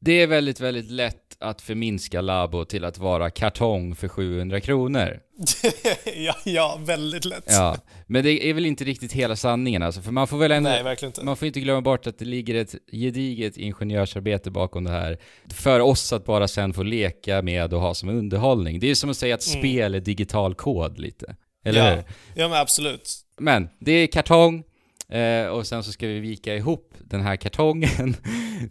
det 0.00 0.12
är 0.12 0.26
väldigt, 0.26 0.60
väldigt 0.60 0.90
lätt 0.90 1.36
att 1.40 1.60
förminska 1.60 2.20
Labo 2.20 2.64
till 2.64 2.84
att 2.84 2.98
vara 2.98 3.30
kartong 3.30 3.94
för 3.94 4.08
700 4.08 4.60
kronor. 4.60 5.20
ja, 6.16 6.34
ja, 6.44 6.78
väldigt 6.80 7.24
lätt. 7.24 7.44
Ja, 7.46 7.76
men 8.06 8.24
det 8.24 8.50
är 8.50 8.54
väl 8.54 8.66
inte 8.66 8.84
riktigt 8.84 9.12
hela 9.12 9.36
sanningen 9.36 9.82
alltså, 9.82 10.02
för 10.02 10.12
man 10.12 10.26
får 10.26 10.38
väl 10.38 10.52
ändå... 10.52 10.70
Nej, 10.70 10.82
verkligen 10.82 11.10
inte. 11.10 11.24
Man 11.24 11.36
får 11.36 11.46
inte 11.46 11.60
glömma 11.60 11.80
bort 11.80 12.06
att 12.06 12.18
det 12.18 12.24
ligger 12.24 12.54
ett 12.54 12.74
gediget 12.92 13.56
ingenjörsarbete 13.56 14.50
bakom 14.50 14.84
det 14.84 14.90
här. 14.90 15.18
För 15.48 15.80
oss 15.80 16.12
att 16.12 16.24
bara 16.24 16.48
sen 16.48 16.72
få 16.72 16.82
leka 16.82 17.42
med 17.42 17.74
och 17.74 17.80
ha 17.80 17.94
som 17.94 18.08
underhållning. 18.08 18.80
Det 18.80 18.90
är 18.90 18.94
som 18.94 19.10
att 19.10 19.16
säga 19.16 19.34
att 19.34 19.46
mm. 19.46 19.60
spel 19.60 19.94
är 19.94 20.00
digital 20.00 20.54
kod 20.54 20.98
lite. 20.98 21.36
Eller 21.64 21.90
ja. 21.90 21.94
hur? 21.94 22.04
Ja, 22.34 22.48
men 22.48 22.60
absolut. 22.60 23.18
Men, 23.38 23.68
det 23.78 23.92
är 23.92 24.06
kartong, 24.06 24.64
eh, 25.08 25.46
och 25.46 25.66
sen 25.66 25.84
så 25.84 25.92
ska 25.92 26.06
vi 26.06 26.20
vika 26.20 26.56
ihop 26.56 26.94
den 26.98 27.20
här 27.20 27.36
kartongen. 27.36 28.16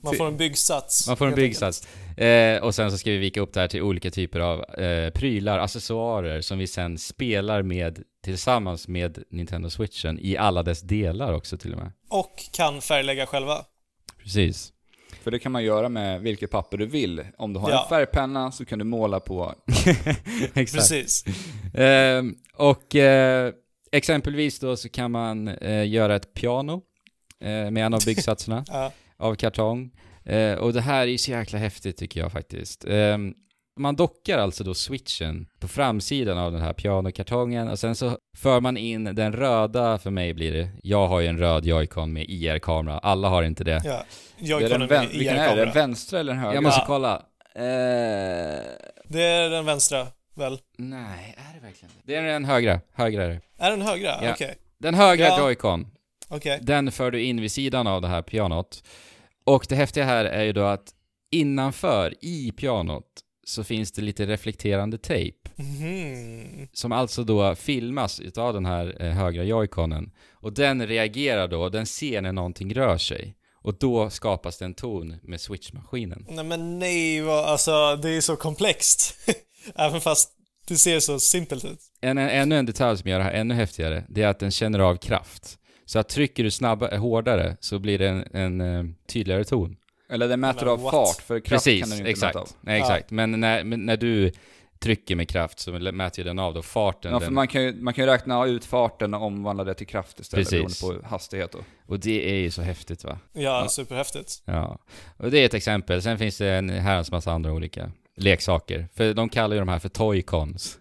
Man 0.02 0.16
får 0.16 0.28
en 0.28 0.38
byggsats. 0.38 1.08
Man 1.08 1.18
får 1.18 1.28
en 1.28 1.36
byggsats. 1.36 1.88
Eh, 2.18 2.64
och 2.64 2.76
sen 2.76 2.92
så 2.92 2.98
ska 2.98 3.12
vi 3.12 3.18
vika 3.18 3.42
upp 3.42 3.54
det 3.54 3.60
här 3.60 3.68
till 3.68 3.82
olika 3.82 4.12
typer 4.12 4.40
av 4.40 4.80
eh, 4.80 5.10
prylar, 5.10 5.60
accessoarer 5.60 6.42
som 6.42 6.58
vi 6.58 6.68
sen 6.68 6.98
spelar 6.98 7.62
med 7.62 8.04
tillsammans 8.24 8.88
med 8.88 9.24
Nintendo 9.30 9.70
Switchen 9.70 10.20
i 10.20 10.38
alla 10.38 10.64
dess 10.64 10.82
delar 10.82 11.34
också 11.34 11.58
till 11.58 11.74
och 11.74 11.80
med. 11.80 11.92
Och 12.10 12.44
kan 12.52 12.82
färglägga 12.82 13.26
själva. 13.26 13.66
Precis. 14.24 14.74
För 15.22 15.32
det 15.32 15.40
kan 15.40 15.52
man 15.52 15.64
göra 15.64 15.90
med 15.90 16.22
vilket 16.22 16.52
papper 16.52 16.78
du 16.78 16.86
vill. 16.86 17.24
Om 17.38 17.54
du 17.54 17.60
har 17.60 17.70
ja. 17.70 17.84
en 17.84 17.90
färgpenna 17.90 18.52
så 18.52 18.66
kan 18.66 18.80
du 18.80 18.86
måla 18.86 19.20
på... 19.20 19.56
Exakt. 20.54 20.74
Precis. 20.74 21.26
Eh, 21.74 22.24
och 22.56 22.96
eh, 22.96 23.54
exempelvis 23.92 24.60
då 24.60 24.78
så 24.78 24.90
kan 24.90 25.12
man 25.12 25.48
eh, 25.48 25.90
göra 25.90 26.16
ett 26.16 26.34
piano 26.34 26.82
eh, 27.40 27.72
med 27.72 27.78
en 27.78 27.94
av 27.94 28.00
byggsatserna 28.06 28.66
ja. 28.68 28.92
av 29.18 29.36
kartong. 29.36 29.92
Eh, 30.26 30.54
och 30.54 30.74
det 30.74 30.82
här 30.82 31.08
är 31.08 31.18
så 31.18 31.32
jäkla 31.32 31.60
häftigt 31.60 31.98
tycker 31.98 32.20
jag 32.20 32.32
faktiskt. 32.32 32.86
Man 33.80 33.96
dockar 33.96 34.38
alltså 34.38 34.64
då 34.64 34.74
switchen 34.74 35.48
på 35.60 35.68
framsidan 35.68 36.38
av 36.38 36.52
den 36.52 36.62
här 36.62 36.74
pianokartongen 36.74 37.68
och 37.70 37.80
sen 37.80 37.96
så 37.96 38.18
för 38.38 38.60
man 38.60 38.78
in 38.78 39.04
den 39.04 39.34
röda, 39.34 39.98
för 39.98 40.10
mig 40.10 40.34
blir 40.34 40.54
det, 40.54 40.70
jag 40.84 41.08
har 41.08 41.20
ju 41.20 41.28
en 41.28 41.38
röd 41.38 41.66
Joy-Con 41.66 42.06
med 42.06 42.26
IR-kamera, 42.30 43.00
alla 43.00 43.30
har 43.30 43.44
inte 43.44 43.64
det. 43.64 43.82
Ja, 43.86 44.04
Joy-Conen 44.40 44.80
med 44.80 45.04
IR-kamera. 45.04 45.08
Vilken 45.10 45.38
är 45.38 45.56
det? 45.56 45.66
Den 45.66 45.74
vänstra 45.74 46.20
eller 46.20 46.34
den 46.34 46.42
högra? 46.42 46.54
Jag 46.56 46.64
måste 46.64 46.84
kolla. 46.88 47.16
Eh... 47.56 47.62
Det 49.08 49.24
är 49.24 49.50
den 49.50 49.66
vänstra. 49.66 50.08
väl? 50.36 50.60
Nej, 50.78 51.36
är 51.38 51.54
det 51.54 51.66
verkligen 51.66 51.92
det? 51.96 52.14
Det 52.14 52.16
är 52.16 52.24
den 52.24 52.46
högra. 52.46 52.80
Högra 52.94 53.24
är 53.24 53.30
det. 53.30 53.42
Är 53.58 53.72
den 53.72 53.82
högra? 53.82 54.16
Ja. 54.22 54.32
Okej. 54.34 54.56
Den 54.78 54.94
högra 54.94 55.26
Ja. 55.26 55.40
Joy-Con, 55.40 55.88
Okej. 56.28 56.60
den 56.62 56.92
för 56.92 57.12
du 57.12 57.22
in 57.22 57.42
vid 57.42 57.52
sidan 57.52 57.88
av 57.88 58.02
det 58.02 58.08
här 58.08 58.22
pianot. 58.22 58.84
Och 59.44 59.66
det 59.70 59.76
häftiga 59.76 60.04
här 60.04 60.26
är 60.26 60.44
ju 60.44 60.54
då 60.54 60.64
att 60.64 60.94
innanför, 61.32 62.14
i 62.22 62.52
pianot, 62.52 63.06
så 63.52 63.64
finns 63.64 63.92
det 63.92 64.02
lite 64.02 64.26
reflekterande 64.26 64.98
tejp. 64.98 65.38
Mhm. 65.56 66.68
Som 66.74 66.92
alltså 66.92 67.24
då 67.24 67.56
filmas 67.56 68.20
utav 68.20 68.54
den 68.54 68.66
här 68.66 68.98
eh, 69.00 69.12
högra 69.12 69.44
joyconen. 69.44 70.12
Och 70.34 70.54
den 70.54 70.88
reagerar 70.88 71.48
då, 71.48 71.70
den 71.70 71.86
ser 71.86 72.22
när 72.22 72.32
någonting 72.32 72.74
rör 72.74 72.98
sig. 72.98 73.36
Och 73.64 73.78
då 73.80 74.10
skapas 74.10 74.58
det 74.58 74.66
en 74.66 74.74
ton 74.74 75.16
med 75.24 75.42
switchmaskinen. 75.42 76.26
Nej 76.30 76.46
men 76.46 76.80
nej, 76.80 77.22
vad, 77.22 77.46
alltså 77.46 77.96
det 77.96 78.10
är 78.10 78.22
så 78.22 78.36
komplext. 78.36 79.16
Även 79.76 80.02
fast 80.02 80.32
det 80.68 80.76
ser 80.76 81.00
så 81.00 81.20
simpelt 81.20 81.66
ut. 81.66 81.80
En, 82.02 82.18
en, 82.18 82.30
ännu 82.30 82.58
en 82.58 82.66
detalj 82.66 82.98
som 82.98 83.10
gör 83.10 83.18
det 83.18 83.24
här 83.24 83.32
ännu 83.32 83.54
häftigare, 83.54 84.04
det 84.10 84.24
är 84.24 84.28
att 84.28 84.40
den 84.40 84.52
känner 84.52 84.80
av 84.80 84.96
kraft. 84.96 85.58
Så 85.86 86.00
att 86.00 86.10
trycker 86.10 86.44
du 86.44 86.52
snabbare, 86.52 86.98
hårdare, 86.98 87.58
så 87.60 87.80
blir 87.80 88.00
det 88.00 88.08
en, 88.08 88.36
en 88.36 88.62
eh, 88.62 88.84
tydligare 89.08 89.44
ton. 89.44 89.76
Eller 90.12 90.28
det 90.28 90.38
mäter 90.38 90.68
av 90.68 90.82
what? 90.82 90.92
fart, 90.92 91.22
för 91.22 91.40
kraft 91.40 91.66
Precis, 91.66 91.82
kan 91.82 91.90
den 91.90 92.00
inte 92.00 92.10
exakt. 92.10 92.36
mäta 92.36 92.40
av. 92.40 92.50
Nej, 92.62 92.80
exakt. 92.80 93.12
Men, 93.12 93.32
när, 93.32 93.64
när 93.64 93.98
du 93.98 94.32
trycker 94.80 95.16
med 95.16 95.30
kraft 95.30 95.60
så 95.60 95.72
mäter 95.72 96.20
ju 96.20 96.24
den 96.24 96.40
av 96.40 96.54
då 96.54 96.62
farten. 96.62 97.12
Ja, 97.12 97.20
för 97.20 97.26
den, 97.26 97.34
man 97.34 97.48
kan, 97.48 97.64
ju, 97.64 97.82
man 97.82 97.94
kan 97.94 98.06
ju 98.06 98.12
räkna 98.12 98.46
ut 98.46 98.66
farten 98.66 99.14
och 99.14 99.22
omvandla 99.22 99.64
det 99.64 99.74
till 99.74 99.88
kraft 99.88 100.20
istället 100.20 100.50
Precis. 100.50 100.82
beroende 100.82 101.02
på 101.02 101.08
hastighet 101.08 101.52
då. 101.52 101.60
Och 101.88 102.00
det 102.00 102.30
är 102.32 102.36
ju 102.36 102.52
så 102.52 102.62
häftigt 102.62 103.04
va? 103.04 103.20
Ja, 103.34 103.68
superhäftigt. 103.70 104.42
Ja. 104.46 104.80
Och 105.18 105.32
det 105.32 105.40
är 105.40 105.46
ett 105.46 105.54
exempel. 105.54 106.02
Sen 106.02 106.18
finns 106.18 106.38
det 106.38 106.52
en 106.52 106.70
herrans 106.70 107.12
massa 107.12 107.32
andra 107.32 107.54
olika 107.54 107.92
leksaker. 108.18 108.88
För 108.94 109.14
de 109.14 109.30
kallar 109.30 109.56
ju 109.56 109.60
de 109.60 109.70
här 109.70 109.80
för 109.80 109.90
toycons. 109.90 110.78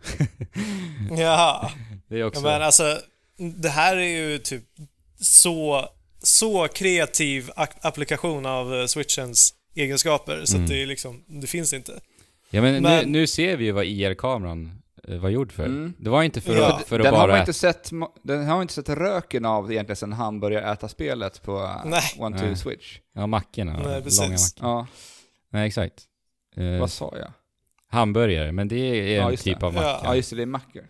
Jaha. 1.11 1.71
det 2.09 2.21
är 2.21 2.25
också... 2.25 2.41
Ja, 2.41 2.51
men 2.51 2.63
alltså, 2.63 2.99
det 3.37 3.69
här 3.69 3.97
är 3.97 4.31
ju 4.31 4.39
typ 4.39 4.65
så, 5.21 5.89
så 6.23 6.69
kreativ 6.69 7.51
applikation 7.81 8.47
av 8.47 8.75
eh, 8.75 8.87
Switchens 8.87 9.55
egenskaper 9.75 10.41
så 10.45 10.55
Mm. 10.57 10.65
att 10.65 10.71
det 10.71 10.83
är 10.83 10.87
liksom, 10.87 11.25
det 11.27 11.47
finns 11.47 11.73
inte. 11.73 12.01
ja 12.51 12.63
men, 12.63 12.75
Nu, 12.75 12.81
men- 12.81 13.13
nu 13.13 13.27
ser 13.27 13.57
vi 13.57 13.65
ju 13.65 13.73
vad 13.73 13.85
IR-kameran 13.85 14.83
eh, 15.09 15.17
var 15.19 15.29
gjord 15.29 15.53
för. 15.53 15.65
Mm. 15.65 15.93
Det 15.99 16.11
var 16.11 16.23
inte 16.23 16.41
för, 16.41 16.57
Ja. 16.57 16.73
att, 16.77 16.89
för 16.89 16.99
att 16.99 17.05
den, 17.05 17.15
har 17.15 17.21
bara... 17.21 17.33
man 17.33 17.41
inte 17.41 17.53
sett, 17.53 17.91
den 18.23 18.39
har 18.47 18.55
man 18.55 18.63
inte 18.63 18.75
sett 18.75 18.89
röken 18.89 19.45
av 19.45 19.73
egentligen 19.73 19.97
sedan 19.97 20.13
han 20.13 20.41
började 20.41 20.67
äta 20.73 20.89
spelet 20.89 21.43
på 21.43 21.81
Nej. 21.85 22.03
One 22.19 22.39
Two 22.39 22.45
Nej. 22.47 22.57
Switch. 22.57 22.99
Ja, 23.15 23.27
mackorna. 23.27 23.79
Nej, 23.87 24.03
precis. 24.03 24.21
långa 24.21 24.31
mackor. 24.33 24.69
Ja, 24.69 24.87
Nej, 25.53 25.67
exakt. 25.67 25.95
Eh, 26.57 26.81
vad 26.81 26.91
sa 26.91 27.15
jag? 27.19 27.33
hamburgare, 27.93 28.53
men 28.53 28.69
det 28.69 28.77
är 28.77 29.17
Ja, 29.17 29.25
en 29.25 29.31
just 29.31 29.45
det. 29.45 29.55
typ 29.55 29.63
av 29.63 29.75
macka. 29.75 30.01
Ja 30.05 30.15
just 30.17 30.31
det, 30.31 30.37
det 30.37 30.43
är 30.43 30.47
mackor. 30.47 30.83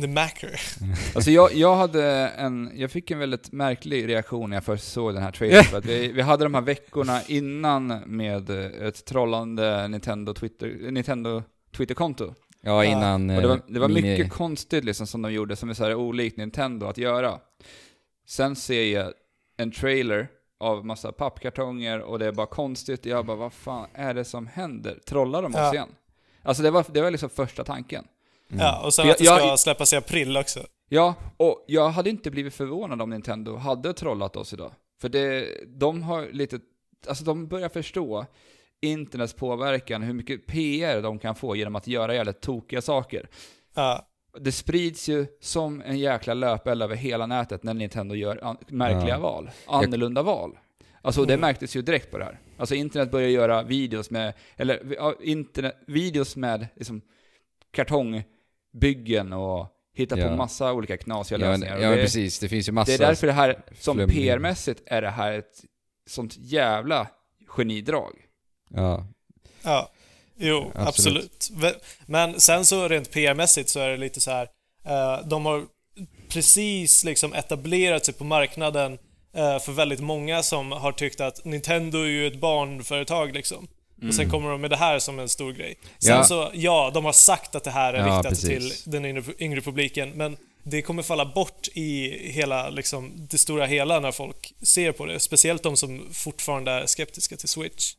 The 0.00 0.08
Macker. 0.08 0.60
Alltså 1.14 1.30
jag, 1.30 1.54
jag 1.54 1.76
hade 1.76 2.28
en, 2.28 2.70
jag 2.74 2.90
fick 2.90 3.10
en 3.10 3.18
väldigt 3.18 3.52
märklig 3.52 4.08
reaktion 4.08 4.50
när 4.50 4.56
jag 4.56 4.64
först 4.64 4.92
såg 4.92 5.14
den 5.14 5.22
här 5.22 5.32
trailern. 5.32 5.64
för 5.70 5.78
att 5.78 5.84
vi, 5.86 6.12
vi 6.12 6.22
hade 6.22 6.44
de 6.44 6.54
här 6.54 6.60
veckorna 6.60 7.20
innan 7.26 7.86
med 8.06 8.50
eh, 8.50 8.86
ett 8.88 9.04
trollande 9.04 9.88
Nintendo 9.88 10.34
Twitter, 10.34 10.90
Nintendo 10.90 11.42
Twitterkonto. 11.76 12.34
Ja, 12.62 12.84
innan... 12.84 13.30
Och 13.30 13.42
det 13.42 13.48
var, 13.48 13.54
eh, 13.56 13.60
det 13.68 13.80
var 13.80 13.88
mini- 13.88 14.02
mycket 14.02 14.32
konstigt 14.32 14.84
liksom 14.84 15.06
som 15.06 15.22
de 15.22 15.32
gjorde, 15.32 15.56
som 15.56 15.70
är 15.70 15.74
så 15.74 15.84
här 15.84 15.94
olikt 15.94 16.36
Nintendo 16.36 16.86
att 16.86 16.98
göra. 16.98 17.38
Sen 18.28 18.56
ser 18.56 18.82
jag 18.84 19.12
en 19.56 19.70
trailer 19.70 20.28
av 20.60 20.86
massa 20.86 21.12
pappkartonger 21.12 22.00
och 22.00 22.18
det 22.18 22.26
är 22.26 22.32
bara 22.32 22.46
konstigt. 22.46 23.06
Jag 23.06 23.26
bara, 23.26 23.36
vad 23.36 23.52
fan 23.52 23.86
är 23.94 24.14
det 24.14 24.24
som 24.24 24.46
händer? 24.46 24.98
Trollar 25.06 25.42
de 25.42 25.46
oss 25.54 25.58
Ja. 25.60 25.72
igen? 25.74 25.88
Alltså 26.42 26.62
det 26.62 26.70
var, 26.70 26.84
det 26.92 27.02
var 27.02 27.10
liksom 27.10 27.30
första 27.30 27.64
tanken. 27.64 28.04
Mm. 28.50 28.60
Ja, 28.66 28.84
och 28.84 28.94
sen 28.94 29.04
För 29.04 29.12
att 29.12 29.18
det 29.18 29.24
jag- 29.24 29.38
ska 29.38 29.46
jag- 29.48 29.58
släppas 29.58 29.92
i 29.92 29.96
april 29.96 30.36
också. 30.36 30.60
Ja, 30.88 31.14
och 31.36 31.64
jag 31.68 31.88
hade 31.90 32.10
inte 32.10 32.30
blivit 32.30 32.54
förvånad 32.54 33.02
om 33.02 33.10
Nintendo 33.10 33.56
hade 33.56 33.92
trollat 33.92 34.36
oss 34.36 34.52
idag. 34.52 34.72
För 35.00 35.08
det, 35.08 35.48
de 35.66 36.02
har 36.02 36.28
lite, 36.32 36.58
alltså 37.08 37.24
de 37.24 37.48
börjar 37.48 37.68
förstå 37.68 38.26
internets 38.80 39.34
påverkan, 39.34 40.02
hur 40.02 40.12
mycket 40.14 40.46
PR 40.46 41.02
de 41.02 41.18
kan 41.18 41.34
få 41.34 41.56
genom 41.56 41.76
att 41.76 41.86
göra 41.86 42.14
jävligt 42.14 42.40
tokiga 42.40 42.82
saker. 42.82 43.28
Ja, 43.74 44.08
Det 44.40 44.52
sprids 44.52 45.08
ju 45.08 45.26
som 45.40 45.82
en 45.86 45.98
jäkla 45.98 46.34
löpeld 46.34 46.82
över 46.82 46.96
hela 46.96 47.26
nätet 47.26 47.62
när 47.62 47.74
Nintendo 47.74 48.14
gör 48.14 48.44
an- 48.44 48.56
märkliga 48.68 49.14
Ja. 49.14 49.18
val. 49.18 49.50
Annorlunda 49.66 50.22
val. 50.22 50.58
Alltså 51.02 51.24
det 51.24 51.32
Mm. 51.34 51.40
märktes 51.40 51.76
ju 51.76 51.82
direkt 51.82 52.10
på 52.10 52.18
det 52.18 52.24
här. 52.24 52.38
Alltså 52.58 52.74
internet 52.74 53.10
börjar 53.10 53.28
göra 53.28 53.62
videos 53.62 54.10
med, 54.10 54.34
eller 54.56 54.94
ja, 54.96 55.14
internet, 55.20 55.76
videos 55.86 56.36
med 56.36 56.66
liksom 56.76 57.00
kartongbyggen 58.80 59.32
och 59.32 59.68
hitta 59.94 60.18
Ja. 60.18 60.28
på 60.28 60.36
massa 60.36 60.72
olika 60.72 60.96
knasiga 60.96 61.38
Ja, 61.40 61.46
lösningar. 61.50 61.78
ja 61.78 61.90
det, 61.90 61.96
precis. 62.02 62.38
Det 62.38 62.48
finns 62.48 62.68
ju 62.68 62.72
massa... 62.72 62.92
det 62.92 63.04
är 63.04 63.08
därför 63.08 63.26
det 63.26 63.32
här, 63.32 63.62
som 63.80 63.98
PR-mässigt, 63.98 64.82
är 64.86 65.02
det 65.02 65.10
här 65.10 65.32
ett 65.32 65.64
sånt 66.08 66.36
jävla 66.38 67.06
genidrag. 67.46 68.12
Ja. 68.70 69.06
ja. 69.64 69.90
Jo, 70.38 70.70
Absolut. 70.74 71.24
absolut. 71.34 71.84
Men 72.06 72.40
sen 72.40 72.64
så 72.64 72.88
rent 72.88 73.10
PR-mässigt 73.12 73.68
så 73.68 73.80
är 73.80 73.88
det 73.88 73.96
lite 73.96 74.20
så 74.20 74.30
här. 74.30 74.48
eh, 74.84 75.26
de 75.28 75.46
har 75.46 75.64
precis 76.28 77.04
liksom 77.04 77.34
etablerat 77.34 78.04
sig 78.04 78.14
på 78.14 78.24
marknaden 78.24 78.98
eh, 79.36 79.58
för 79.58 79.72
väldigt 79.72 80.00
många 80.00 80.42
som 80.42 80.72
har 80.72 80.92
tyckt 80.92 81.20
att 81.20 81.44
Nintendo 81.44 81.98
är 81.98 82.06
ju 82.06 82.26
ett 82.26 82.40
barnföretag 82.40 83.32
liksom. 83.34 83.68
Och 84.08 84.14
sen 84.14 84.30
kommer 84.30 84.50
de 84.50 84.60
med 84.60 84.70
det 84.70 84.76
här 84.76 84.98
som 84.98 85.18
en 85.18 85.28
stor 85.28 85.52
grej. 85.52 85.78
Sen 85.98 86.10
Mm. 86.12 86.18
Ja. 86.20 86.24
så, 86.24 86.50
ja, 86.54 86.90
de 86.94 87.04
har 87.04 87.12
sagt 87.12 87.54
att 87.54 87.64
det 87.64 87.70
här 87.70 87.94
är 87.94 87.98
Ja, 87.98 88.04
riktat 88.06 88.28
precis. 88.28 88.82
till 88.84 88.92
den 88.92 89.04
yngre, 89.04 89.22
yngre 89.38 89.60
publiken, 89.60 90.10
men 90.10 90.36
det 90.62 90.82
kommer 90.82 91.02
falla 91.02 91.24
bort 91.34 91.68
i 91.74 92.08
hela, 92.32 92.70
liksom, 92.70 93.12
det 93.30 93.38
stora 93.38 93.66
hela 93.66 94.00
när 94.00 94.12
folk 94.12 94.52
ser 94.62 94.92
på 94.92 95.06
det. 95.06 95.20
Speciellt 95.20 95.62
de 95.62 95.76
som 95.76 96.08
fortfarande 96.12 96.70
är 96.70 96.86
skeptiska 96.86 97.36
till 97.36 97.48
Switch. 97.48 97.92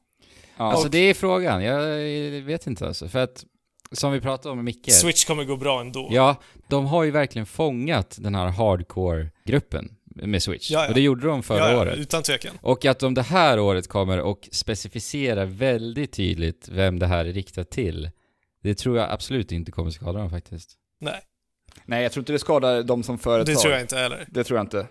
Ja. 0.57 0.71
Alltså 0.71 0.89
det 0.89 0.97
är 0.99 1.13
frågan. 1.13 1.63
Jag 1.63 1.81
vet 2.41 2.67
inte 2.67 2.87
alltså. 2.87 3.09
För 3.09 3.19
att, 3.19 3.45
som 3.91 4.11
vi 4.11 4.21
pratade 4.21 4.49
om 4.51 4.57
med 4.57 4.65
Micke. 4.65 4.91
Switch 4.91 5.25
kommer 5.25 5.43
gå 5.43 5.55
bra 5.55 5.81
ändå. 5.81 6.09
Ja, 6.11 6.35
de 6.67 6.85
har 6.85 7.03
ju 7.03 7.11
verkligen 7.11 7.45
fångat 7.45 8.15
den 8.19 8.35
här 8.35 8.47
hardcore-gruppen 8.47 9.89
med 10.23 10.43
Switch. 10.43 10.71
Ja, 10.71 10.81
ja. 10.83 10.87
Och 10.87 10.93
det 10.93 11.01
gjorde 11.01 11.27
de 11.27 11.43
förra 11.43 11.59
Ja, 11.59 11.71
ja, 11.71 11.81
året. 11.81 11.97
utan 11.97 12.23
tvekan. 12.23 12.57
Och 12.61 12.85
att 12.85 12.99
de 12.99 13.13
det 13.13 13.21
här 13.21 13.59
året 13.59 13.87
kommer 13.87 14.19
och 14.21 14.49
specificerar 14.51 15.45
väldigt 15.45 16.11
tydligt 16.11 16.69
vem 16.71 16.99
det 16.99 17.05
här 17.07 17.25
är 17.25 17.33
riktat 17.33 17.69
till. 17.69 18.09
Det 18.63 18.75
tror 18.75 18.97
jag 18.97 19.11
absolut 19.11 19.51
inte 19.51 19.71
kommer 19.71 19.91
skada 19.91 20.19
dem 20.19 20.29
faktiskt. 20.29 20.75
Nej, 20.99 21.19
Nej, 21.85 22.03
jag 22.03 22.11
tror 22.11 22.21
inte 22.21 22.31
det 22.33 22.39
skadar 22.39 22.83
dem 22.83 23.03
som 23.03 23.17
företag. 23.17 23.55
det 23.55 23.59
tror 23.61 23.73
jag 23.73 23.81
inte 23.81 23.97
heller. 23.97 24.25
Det 24.31 24.43
tror 24.43 24.57
jag 24.57 24.63
inte. 24.65 24.87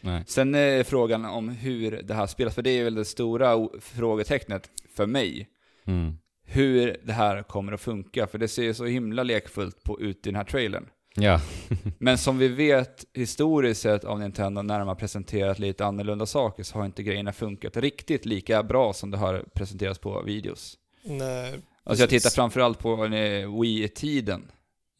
Nej. 0.00 0.22
Sen 0.26 0.54
är 0.54 0.82
frågan 0.84 1.24
om 1.24 1.48
hur 1.48 2.02
det 2.04 2.14
här 2.14 2.26
spelas, 2.26 2.54
för 2.54 2.62
det 2.62 2.70
är 2.70 2.84
väl 2.84 2.94
det 2.94 3.04
stora 3.04 3.68
frågetecknet 3.80 4.70
för 4.96 5.06
mig. 5.06 5.48
Mm. 5.86 6.18
Hur 6.48 6.96
det 7.04 7.12
här 7.12 7.42
kommer 7.42 7.72
att 7.72 7.80
funka, 7.80 8.26
för 8.26 8.38
det 8.38 8.48
ser 8.48 8.62
ju 8.62 8.74
så 8.74 8.84
himla 8.84 9.22
lekfullt 9.22 9.82
på, 9.82 10.00
ut 10.00 10.16
i 10.16 10.30
den 10.30 10.36
här 10.36 10.44
trailern. 10.44 10.86
Ja. 11.16 11.40
Men 11.98 12.18
som 12.18 12.38
vi 12.38 12.48
vet 12.48 13.04
historiskt 13.14 13.80
sett 13.80 14.04
av 14.04 14.18
Nintendo 14.18 14.62
när 14.62 14.78
de 14.78 14.88
har 14.88 14.94
presenterat 14.94 15.58
lite 15.58 15.84
annorlunda 15.86 16.26
saker 16.26 16.62
så 16.62 16.78
har 16.78 16.86
inte 16.86 17.02
grejerna 17.02 17.32
funkat 17.32 17.76
riktigt 17.76 18.26
lika 18.26 18.62
bra 18.62 18.92
som 18.92 19.10
det 19.10 19.18
har 19.18 19.44
presenterats 19.54 19.98
på 19.98 20.22
videos. 20.22 20.78
Nej, 21.04 21.54
Alltså 21.84 22.02
jag 22.02 22.10
tittar 22.10 22.30
framförallt 22.30 22.78
på 22.78 23.04
eh, 23.04 23.60
Wii-tiden. 23.60 24.50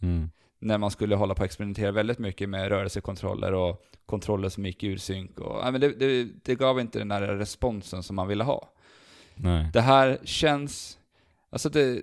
Mm. 0.02 0.30
när 0.58 0.78
man 0.78 0.90
skulle 0.90 1.16
hålla 1.16 1.34
på 1.34 1.42
att 1.42 1.46
experimentera 1.46 1.92
väldigt 1.92 2.18
mycket 2.18 2.48
med 2.48 2.68
rörelsekontroller 2.68 3.52
och 3.52 3.82
kontroller 4.06 4.48
som 4.48 4.66
gick 4.66 4.82
ur 4.82 4.96
synk. 4.96 5.40
Och, 5.40 5.62
nej, 5.62 5.72
men 5.72 5.80
det, 5.80 5.88
det, 5.88 6.28
det 6.42 6.54
gav 6.54 6.80
inte 6.80 6.98
den 6.98 7.08
där 7.08 7.20
responsen 7.20 8.02
som 8.02 8.16
man 8.16 8.28
ville 8.28 8.44
ha. 8.44 8.72
Nej. 9.34 9.70
Det 9.72 9.80
här 9.80 10.18
känns... 10.24 10.95
Alltså 11.56 11.68
det... 11.68 12.02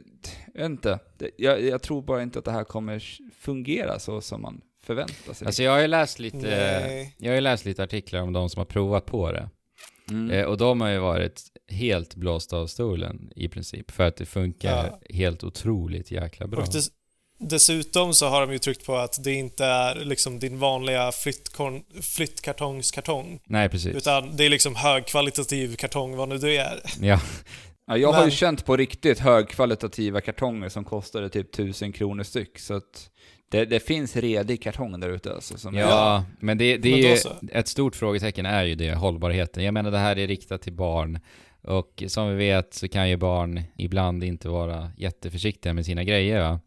Jag 0.53 0.65
inte. 0.65 0.99
Det, 1.17 1.29
jag, 1.37 1.61
jag 1.63 1.81
tror 1.81 2.01
bara 2.01 2.23
inte 2.23 2.39
att 2.39 2.45
det 2.45 2.51
här 2.51 2.63
kommer 2.63 3.03
fungera 3.39 3.99
så 3.99 4.21
som 4.21 4.41
man 4.41 4.61
förväntar 4.83 5.33
sig. 5.33 5.45
Alltså 5.45 5.63
jag 5.63 5.71
har 5.71 5.79
ju 5.81 5.87
läst 5.87 6.19
lite, 6.19 6.37
Nej. 6.37 7.15
jag 7.17 7.29
har 7.31 7.35
ju 7.35 7.41
läst 7.41 7.65
lite 7.65 7.83
artiklar 7.83 8.21
om 8.21 8.33
de 8.33 8.49
som 8.49 8.59
har 8.59 8.65
provat 8.65 9.05
på 9.05 9.31
det. 9.31 9.49
mm. 10.09 10.31
Eh, 10.31 10.45
och 10.45 10.57
de 10.57 10.81
har 10.81 10.89
ju 10.89 10.97
varit 10.99 11.41
helt 11.67 12.15
blåsta 12.15 12.57
av 12.57 12.67
stolen 12.67 13.31
i 13.35 13.47
princip. 13.47 13.91
För 13.91 14.03
att 14.03 14.15
det 14.15 14.25
funkar 14.25 14.85
Ja. 14.85 14.99
helt 15.15 15.43
otroligt 15.43 16.11
jäkla 16.11 16.47
bra. 16.47 16.61
Och 16.61 16.67
dess, 16.73 16.89
dessutom 17.39 18.13
så 18.13 18.27
har 18.27 18.41
de 18.41 18.51
ju 18.51 18.59
tryckt 18.59 18.85
på 18.85 18.95
att 18.95 19.23
det 19.23 19.33
inte 19.33 19.65
är 19.65 19.95
liksom 20.05 20.39
din 20.39 20.59
vanliga 20.59 21.11
flyttkon, 21.11 21.83
flyttkartongskartong. 22.01 23.39
Nej, 23.45 23.69
precis. 23.69 23.95
Utan 23.95 24.35
det 24.35 24.43
är 24.45 24.49
liksom 24.49 24.75
högkvalitativ 24.75 25.75
kartong, 25.75 26.15
vad 26.15 26.29
nu 26.29 26.37
det 26.37 26.57
är. 26.57 26.81
Ja. 27.01 27.21
Ja, 27.85 27.97
jag 27.97 28.11
har 28.11 28.19
ju 28.19 28.25
men- 28.25 28.31
känt 28.31 28.65
på 28.65 28.77
riktigt 28.77 29.19
högkvalitativa 29.19 30.21
kartonger 30.21 30.69
som 30.69 30.83
kostade 30.83 31.29
typ 31.29 31.53
1000 31.55 31.91
kronor 31.91 32.23
styck. 32.23 32.59
Så 32.59 32.73
att 32.73 33.09
det, 33.49 33.65
det 33.65 33.79
finns 33.79 34.15
redig 34.15 34.61
kartong 34.63 34.99
där 34.99 35.09
ute 35.09 35.33
alltså. 35.33 35.57
Som 35.57 35.75
Ja, 35.75 36.25
men 36.39 36.57
det, 36.57 36.77
det 36.77 36.89
Men 36.89 36.99
är 36.99 37.03
ju, 37.43 37.49
ett 37.51 37.67
stort 37.67 37.95
frågetecken 37.95 38.45
är 38.45 38.63
ju 38.63 38.75
det, 38.75 38.93
hållbarheten. 38.93 39.63
Jag 39.63 39.73
menar 39.73 39.91
det 39.91 39.97
här 39.97 40.17
är 40.17 40.27
riktat 40.27 40.61
till 40.61 40.73
barn. 40.73 41.19
Och 41.61 42.03
som 42.07 42.29
vi 42.29 42.35
vet 42.35 42.73
så 42.73 42.87
kan 42.87 43.09
ju 43.09 43.17
barn 43.17 43.61
ibland 43.77 44.23
inte 44.23 44.49
vara 44.49 44.91
jätteförsiktiga 44.97 45.73
med 45.73 45.85
sina 45.85 46.03
grejer 46.03 46.41
va? 46.41 46.59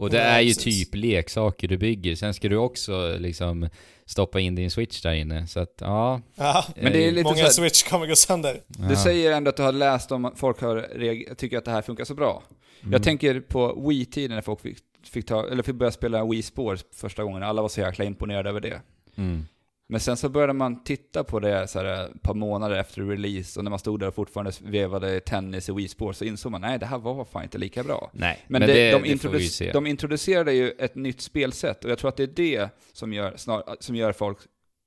Och 0.00 0.10
det 0.10 0.16
Ja, 0.16 0.22
är 0.22 0.40
ju 0.40 0.54
precis. 0.54 0.84
typ 0.90 0.94
leksaker 0.94 1.68
du 1.68 1.76
bygger. 1.78 2.14
Sen 2.14 2.34
ska 2.34 2.48
du 2.48 2.56
också 2.56 3.16
liksom 3.18 3.68
stoppa 4.06 4.40
in 4.40 4.54
din 4.54 4.70
switch 4.70 5.02
där 5.02 5.12
inne. 5.12 5.46
Så 5.46 5.60
att 5.60 5.74
ja. 5.80 6.20
Ja, 6.34 6.64
Men 6.76 6.92
det 6.92 7.06
är 7.08 7.10
lite 7.12 7.24
många 7.24 7.36
så 7.36 7.42
här, 7.42 7.50
switch 7.50 7.82
kommer 7.90 8.06
gå 8.06 8.16
sönder. 8.16 8.60
ja. 8.78 8.84
Du 8.88 8.96
säger 8.96 9.32
ändå 9.32 9.48
att 9.48 9.56
du 9.56 9.62
har 9.62 9.72
läst 9.72 10.12
om 10.12 10.24
att 10.24 10.38
folk 10.38 10.60
har 10.60 11.34
tycker 11.34 11.58
att 11.58 11.64
det 11.64 11.70
här 11.70 11.82
funkar 11.82 12.04
så 12.04 12.14
bra. 12.14 12.42
Mm. 12.80 12.92
Jag 12.92 13.02
tänker 13.02 13.40
på 13.40 13.88
Wii-tiden 13.88 14.34
när 14.34 14.42
folk 14.42 14.60
fick, 14.60 14.78
fick, 15.04 15.26
ta, 15.26 15.48
eller 15.50 15.62
fick 15.62 15.74
börja 15.74 15.92
spela 15.92 16.24
Wii 16.24 16.42
Sports 16.42 16.84
första 16.92 17.24
gången. 17.24 17.42
Alla 17.42 17.62
var 17.62 17.68
så 17.68 17.80
jäkla 17.80 18.04
imponerade 18.04 18.48
över 18.48 18.60
det. 18.60 18.80
Mm. 19.16 19.46
Men 19.90 20.00
sen 20.00 20.16
så 20.16 20.28
började 20.28 20.52
man 20.52 20.82
titta 20.84 21.24
på 21.24 21.40
det 21.40 21.68
så 21.68 21.78
här, 21.78 22.04
ett 22.04 22.22
par 22.22 22.34
månader 22.34 22.76
efter 22.76 23.02
release 23.02 23.60
och 23.60 23.64
när 23.64 23.70
man 23.70 23.78
stod 23.78 24.00
där 24.00 24.08
och 24.08 24.14
fortfarande 24.14 24.52
vevade 24.62 25.20
tennis 25.20 25.68
i 25.68 25.72
Wii 25.72 25.88
Sports 25.88 26.18
så 26.18 26.24
insåg 26.24 26.52
man 26.52 26.60
nej 26.60 26.78
det 26.78 26.86
här 26.86 26.98
var 26.98 27.24
fan 27.24 27.42
inte 27.42 27.58
lika 27.58 27.82
bra. 27.82 28.10
Nej, 28.12 28.44
Men, 28.48 28.60
men, 28.60 28.68
det, 28.68 28.74
det, 28.74 28.90
de, 28.90 29.04
introduc- 29.04 29.72
de 29.72 29.86
introducerade 29.86 30.52
ju 30.52 30.70
ett 30.70 30.94
nytt 30.94 31.20
spelsätt 31.20 31.84
och 31.84 31.90
jag 31.90 31.98
tror 31.98 32.08
att 32.08 32.16
det 32.16 32.22
är 32.22 32.26
det 32.26 32.68
som 32.92 33.12
gör, 33.12 33.36
snar, 33.36 33.76
som 33.80 33.96
gör 33.96 34.12
folk 34.12 34.38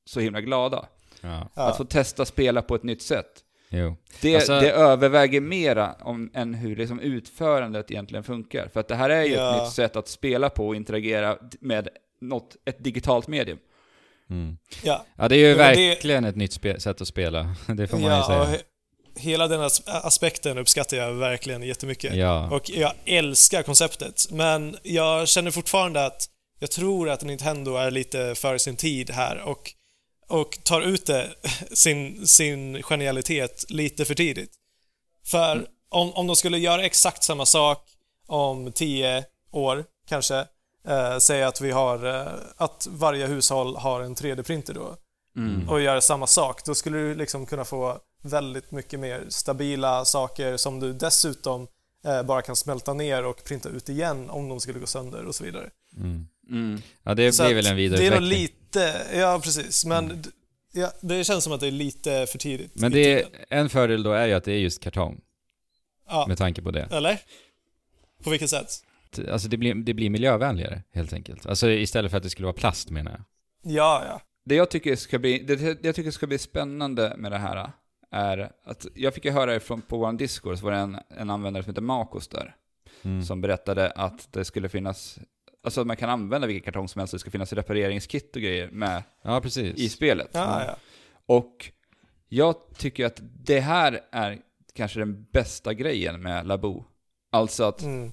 så 0.05 0.19
himla 0.19 0.41
glada. 0.41 0.85
Ja, 1.21 1.49
Ja. 1.55 1.61
Att 1.69 1.77
få 1.77 1.85
testa 1.85 2.25
spela 2.25 2.61
på 2.61 2.75
ett 2.75 2.83
nytt 2.83 3.01
sätt. 3.01 3.31
jo. 3.69 3.95
Det, 4.21 4.35
Alltså- 4.35 4.59
det 4.59 4.71
överväger 4.71 5.41
mera 5.41 5.93
om, 6.01 6.29
än 6.33 6.53
hur 6.53 6.75
liksom 6.75 6.99
utförandet 6.99 7.91
egentligen 7.91 8.23
funkar. 8.23 8.67
För 8.73 8.79
att 8.79 8.87
det 8.87 8.95
här 8.95 9.09
är 9.09 9.23
ju 9.23 9.33
Ja. 9.33 9.55
ett 9.55 9.63
nytt 9.63 9.71
sätt 9.73 9.95
att 9.95 10.07
spela 10.07 10.49
på 10.49 10.67
och 10.67 10.75
interagera 10.75 11.37
med 11.59 11.89
något, 12.21 12.55
ett 12.65 12.83
digitalt 12.83 13.27
medium. 13.27 13.57
Mm. 14.33 14.57
Ja, 14.83 15.05
Ja, 15.17 15.27
det 15.27 15.35
är 15.35 15.39
ju 15.39 15.55
men 15.55 15.57
det- 15.77 15.87
verkligen 15.89 16.25
ett 16.25 16.35
nytt 16.35 16.53
sätt 16.81 17.01
att 17.01 17.07
spela. 17.07 17.55
Det 17.67 17.87
får 17.87 17.97
man 17.97 18.11
ju 18.11 18.17
ja 18.17 18.25
säga. 18.27 18.41
och 18.41 18.47
he- 18.47 18.61
hela 19.15 19.47
den 19.47 19.61
as- 19.61 19.81
aspekten 19.85 20.57
uppskattar 20.57 20.97
jag 20.97 21.13
verkligen 21.13 21.63
jättemycket. 21.63 22.15
Ja. 22.15 22.49
Och 22.51 22.69
jag 22.69 22.93
älskar 23.05 23.63
konceptet, 23.63 24.25
men 24.31 24.77
jag 24.83 25.27
känner 25.27 25.51
fortfarande 25.51 26.05
att 26.05 26.29
jag 26.59 26.71
tror 26.71 27.09
att 27.09 27.21
Nintendo 27.23 27.75
är 27.75 27.91
lite 27.91 28.35
för 28.35 28.57
sin 28.57 28.75
tid 28.75 29.09
här 29.09 29.41
och, 29.41 29.71
och 30.29 30.59
tar 30.63 30.81
ut 30.81 31.05
det, 31.05 31.27
sin, 31.73 32.27
sin 32.27 32.83
genialitet 32.83 33.65
lite 33.69 34.05
för 34.05 34.15
tidigt. 34.15 34.51
För 35.25 35.65
om, 35.89 36.13
om 36.13 36.27
de 36.27 36.35
skulle 36.35 36.57
göra 36.57 36.85
exakt 36.85 37.23
samma 37.23 37.45
sak 37.45 37.89
om 38.27 38.71
tio 38.71 39.23
år, 39.51 39.85
kanske, 40.09 40.45
eh, 40.87 41.17
säga 41.17 41.47
att 41.47 41.61
vi 41.61 41.71
har, 41.71 42.05
eh, 42.05 42.33
att 42.57 42.87
varje 42.91 43.27
hushåll 43.27 43.75
har 43.75 44.01
en 44.01 44.15
3D-printer 44.15 44.73
då, 44.73 44.97
och 45.67 45.81
gör 45.81 45.99
samma 45.99 46.27
sak, 46.27 46.65
då 46.65 46.75
skulle 46.75 46.97
du 46.97 47.15
liksom 47.15 47.45
kunna 47.45 47.65
få 47.65 47.99
väldigt 48.23 48.71
mycket 48.71 48.99
mer 48.99 49.25
stabila 49.29 50.05
saker 50.05 50.57
som 50.57 50.79
du 50.79 50.93
dessutom 50.93 51.67
eh, 52.05 52.23
bara 52.23 52.41
kan 52.41 52.55
smälta 52.55 52.93
ner 52.93 53.25
och 53.25 53.43
printa 53.43 53.69
ut 53.69 53.89
igen 53.89 54.29
om 54.29 54.49
de 54.49 54.59
skulle 54.59 54.79
gå 54.79 54.85
sönder 54.87 55.25
och 55.25 55.35
så 55.35 55.43
vidare. 55.43 55.69
Mm. 55.97 56.27
Mm. 56.49 56.81
Ja, 57.03 57.13
det 57.13 57.31
Så 57.33 57.43
blir 57.45 57.55
väl 57.55 57.65
en 57.67 57.75
Det 57.77 57.83
är 57.83 57.89
nog 57.89 57.99
vidareutveckling. 57.99 58.41
lite, 58.41 59.01
ja 59.13 59.39
precis, 59.43 59.85
men 59.85 60.21
d- 60.21 60.29
ja, 60.73 60.91
det 61.01 61.23
känns 61.23 61.43
som 61.43 61.53
att 61.53 61.59
det 61.59 61.67
är 61.67 61.71
lite 61.71 62.25
för 62.27 62.37
tidigt. 62.37 62.71
Men 62.75 62.91
det 62.91 63.21
är, 63.21 63.27
en 63.49 63.69
fördel 63.69 64.03
då 64.03 64.11
är 64.11 64.27
ju 64.27 64.33
att 64.33 64.43
det 64.43 64.51
är 64.51 64.57
just 64.59 64.83
kartong, 64.83 65.19
Ja, 66.09 66.25
med 66.27 66.37
tanke 66.37 66.61
på 66.61 66.71
det. 66.71 66.87
eller? 66.91 67.19
På 68.23 68.29
vilket 68.29 68.49
sätt? 68.49 68.69
Alltså 69.19 69.47
det 69.47 69.57
blir, 69.57 69.75
det 69.75 69.93
blir 69.93 70.09
miljövänligare, 70.09 70.81
helt 70.93 71.13
enkelt. 71.13 71.45
Alltså 71.45 71.69
istället 71.71 72.11
för 72.11 72.17
att 72.17 72.23
det 72.23 72.29
skulle 72.29 72.45
vara 72.45 72.53
plast 72.53 72.89
menar 72.89 73.11
jag. 73.11 73.21
Ja, 73.75 74.03
ja. 74.07 74.21
Det 74.45 74.55
jag 74.55 74.69
tycker 74.71 74.95
ska 74.95 75.19
bli, 75.19 75.39
det, 75.39 75.55
det 75.55 75.85
jag 75.87 75.95
tycker 75.95 76.11
ska 76.11 76.27
bli 76.27 76.37
spännande 76.37 77.13
med 77.17 77.31
det 77.31 77.37
här 77.37 77.71
är 78.11 78.51
att 78.63 78.85
jag 78.95 79.13
fick 79.13 79.25
ju 79.25 79.31
höra 79.31 79.55
ifrån, 79.55 79.81
på 79.81 79.97
vår 79.97 80.13
Discord, 80.13 80.57
så 80.57 80.65
var 80.65 80.71
det 80.71 80.77
en, 80.77 80.99
en 81.17 81.29
användare 81.29 81.63
som 81.63 81.69
heter 81.71 81.81
Makos 81.81 82.27
där, 82.27 82.55
Mm. 83.03 83.23
som 83.23 83.41
berättade 83.41 83.91
att 83.91 84.27
det 84.33 84.45
skulle 84.45 84.69
finnas, 84.69 85.19
alltså 85.63 85.81
att 85.81 85.87
man 85.87 85.97
kan 85.97 86.09
använda 86.09 86.47
vilken 86.47 86.63
kartong 86.73 86.87
som 86.87 86.99
helst, 86.99 87.11
det 87.11 87.19
ska 87.19 87.31
finnas 87.31 87.53
repareringskit 87.53 88.35
och 88.35 88.41
grejer 88.41 88.69
med 88.71 89.03
Ja, 89.23 89.41
precis. 89.41 89.75
i 89.77 89.89
spelet. 89.89 90.29
ja, 90.33 90.63
ja. 90.65 90.75
Och 91.25 91.71
jag 92.29 92.55
tycker 92.77 93.05
att 93.05 93.19
det 93.45 93.59
här 93.59 93.99
är 94.11 94.39
kanske 94.73 94.99
den 94.99 95.23
bästa 95.33 95.73
grejen 95.73 96.21
med 96.21 96.47
Labo. 96.47 96.85
Alltså 97.31 97.63
att 97.63 97.81
Mm. 97.81 98.11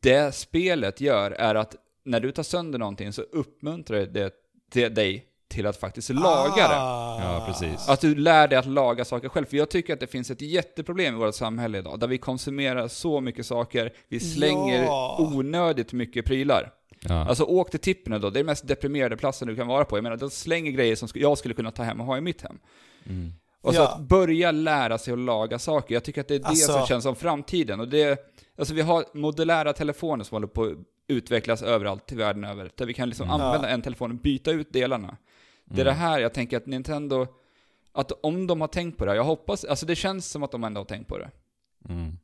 Det 0.00 0.34
spelet 0.34 1.00
gör 1.00 1.30
är 1.30 1.54
att 1.54 1.76
när 2.04 2.20
du 2.20 2.32
tar 2.32 2.42
sönder 2.42 2.78
någonting 2.78 3.12
så 3.12 3.22
uppmuntrar 3.22 4.06
det 4.06 4.88
dig 4.88 5.24
till 5.48 5.66
att 5.66 5.76
faktiskt 5.76 6.10
laga 6.10 6.68
det. 6.68 6.76
Ah. 6.76 7.20
Ja, 7.22 7.46
precis. 7.46 7.88
Att 7.88 8.00
du 8.00 8.14
lär 8.14 8.48
dig 8.48 8.58
att 8.58 8.66
laga 8.66 9.04
saker 9.04 9.28
själv. 9.28 9.46
För 9.46 9.56
jag 9.56 9.70
tycker 9.70 9.94
att 9.94 10.00
det 10.00 10.06
finns 10.06 10.30
ett 10.30 10.42
jätteproblem 10.42 11.14
i 11.14 11.18
vårt 11.18 11.34
samhälle 11.34 11.78
idag, 11.78 12.00
där 12.00 12.06
vi 12.06 12.18
konsumerar 12.18 12.88
så 12.88 13.20
mycket 13.20 13.46
saker, 13.46 13.92
vi 14.08 14.20
slänger 14.20 14.82
Ja. 14.84 15.16
onödigt 15.20 15.92
mycket 15.92 16.24
prylar. 16.24 16.72
Ja. 17.00 17.14
Alltså 17.28 17.44
åk 17.44 17.70
till 17.70 17.80
Tippen 17.80 18.20
då, 18.20 18.30
det 18.30 18.36
är 18.38 18.40
den 18.40 18.46
mest 18.46 18.68
deprimerade 18.68 19.16
platsen 19.16 19.48
du 19.48 19.56
kan 19.56 19.66
vara 19.66 19.84
på. 19.84 19.96
Jag 19.96 20.02
menar, 20.02 20.16
de 20.16 20.30
slänger 20.30 20.70
grejer 20.70 20.96
som 20.96 21.08
jag 21.14 21.38
skulle 21.38 21.54
kunna 21.54 21.70
ta 21.70 21.82
hem 21.82 22.00
och 22.00 22.06
ha 22.06 22.18
i 22.18 22.20
mitt 22.20 22.42
hem. 22.42 22.58
Mm. 23.06 23.32
Och 23.68 23.74
så 23.74 23.80
Ja. 23.80 23.88
att 23.88 24.00
börja 24.00 24.50
lära 24.50 24.98
sig 24.98 25.12
att 25.12 25.18
laga 25.18 25.58
saker. 25.58 25.94
Jag 25.94 26.04
tycker 26.04 26.20
att 26.20 26.28
det 26.28 26.34
är 26.34 26.38
det 26.38 26.46
Alltså- 26.46 26.72
som 26.72 26.86
känns 26.86 27.04
som 27.04 27.16
framtiden. 27.16 27.80
Och 27.80 27.88
det, 27.88 28.18
alltså 28.58 28.74
vi 28.74 28.80
har 28.80 29.04
modulära 29.14 29.72
telefoner 29.72 30.24
som 30.24 30.34
håller 30.34 30.46
på 30.46 30.62
att 30.64 30.72
utvecklas 31.08 31.62
överallt 31.62 32.12
i 32.12 32.14
världen 32.14 32.44
över. 32.44 32.70
Där 32.74 32.86
vi 32.86 32.94
kan 32.94 33.08
liksom 33.08 33.28
Mm. 33.30 33.40
använda 33.40 33.68
en 33.68 33.82
telefon 33.82 34.10
och 34.10 34.16
byta 34.16 34.50
ut 34.50 34.72
delarna. 34.72 35.16
Det 35.64 35.80
är 35.80 35.84
det 35.84 35.92
här 35.92 36.18
jag 36.20 36.34
tänker 36.34 36.56
att 36.56 36.66
Nintendo, 36.66 37.26
att 37.92 38.12
om 38.22 38.46
de 38.46 38.60
har 38.60 38.68
tänkt 38.68 38.98
på 38.98 39.04
det, 39.04 39.10
här, 39.10 39.16
jag 39.16 39.24
hoppas, 39.24 39.64
alltså 39.64 39.86
det 39.86 39.96
känns 39.96 40.30
som 40.30 40.42
att 40.42 40.50
de 40.50 40.64
ändå 40.64 40.80
har 40.80 40.84
tänkt 40.84 41.08
på 41.08 41.18
det. 41.18 41.30
Mm. 41.88 42.18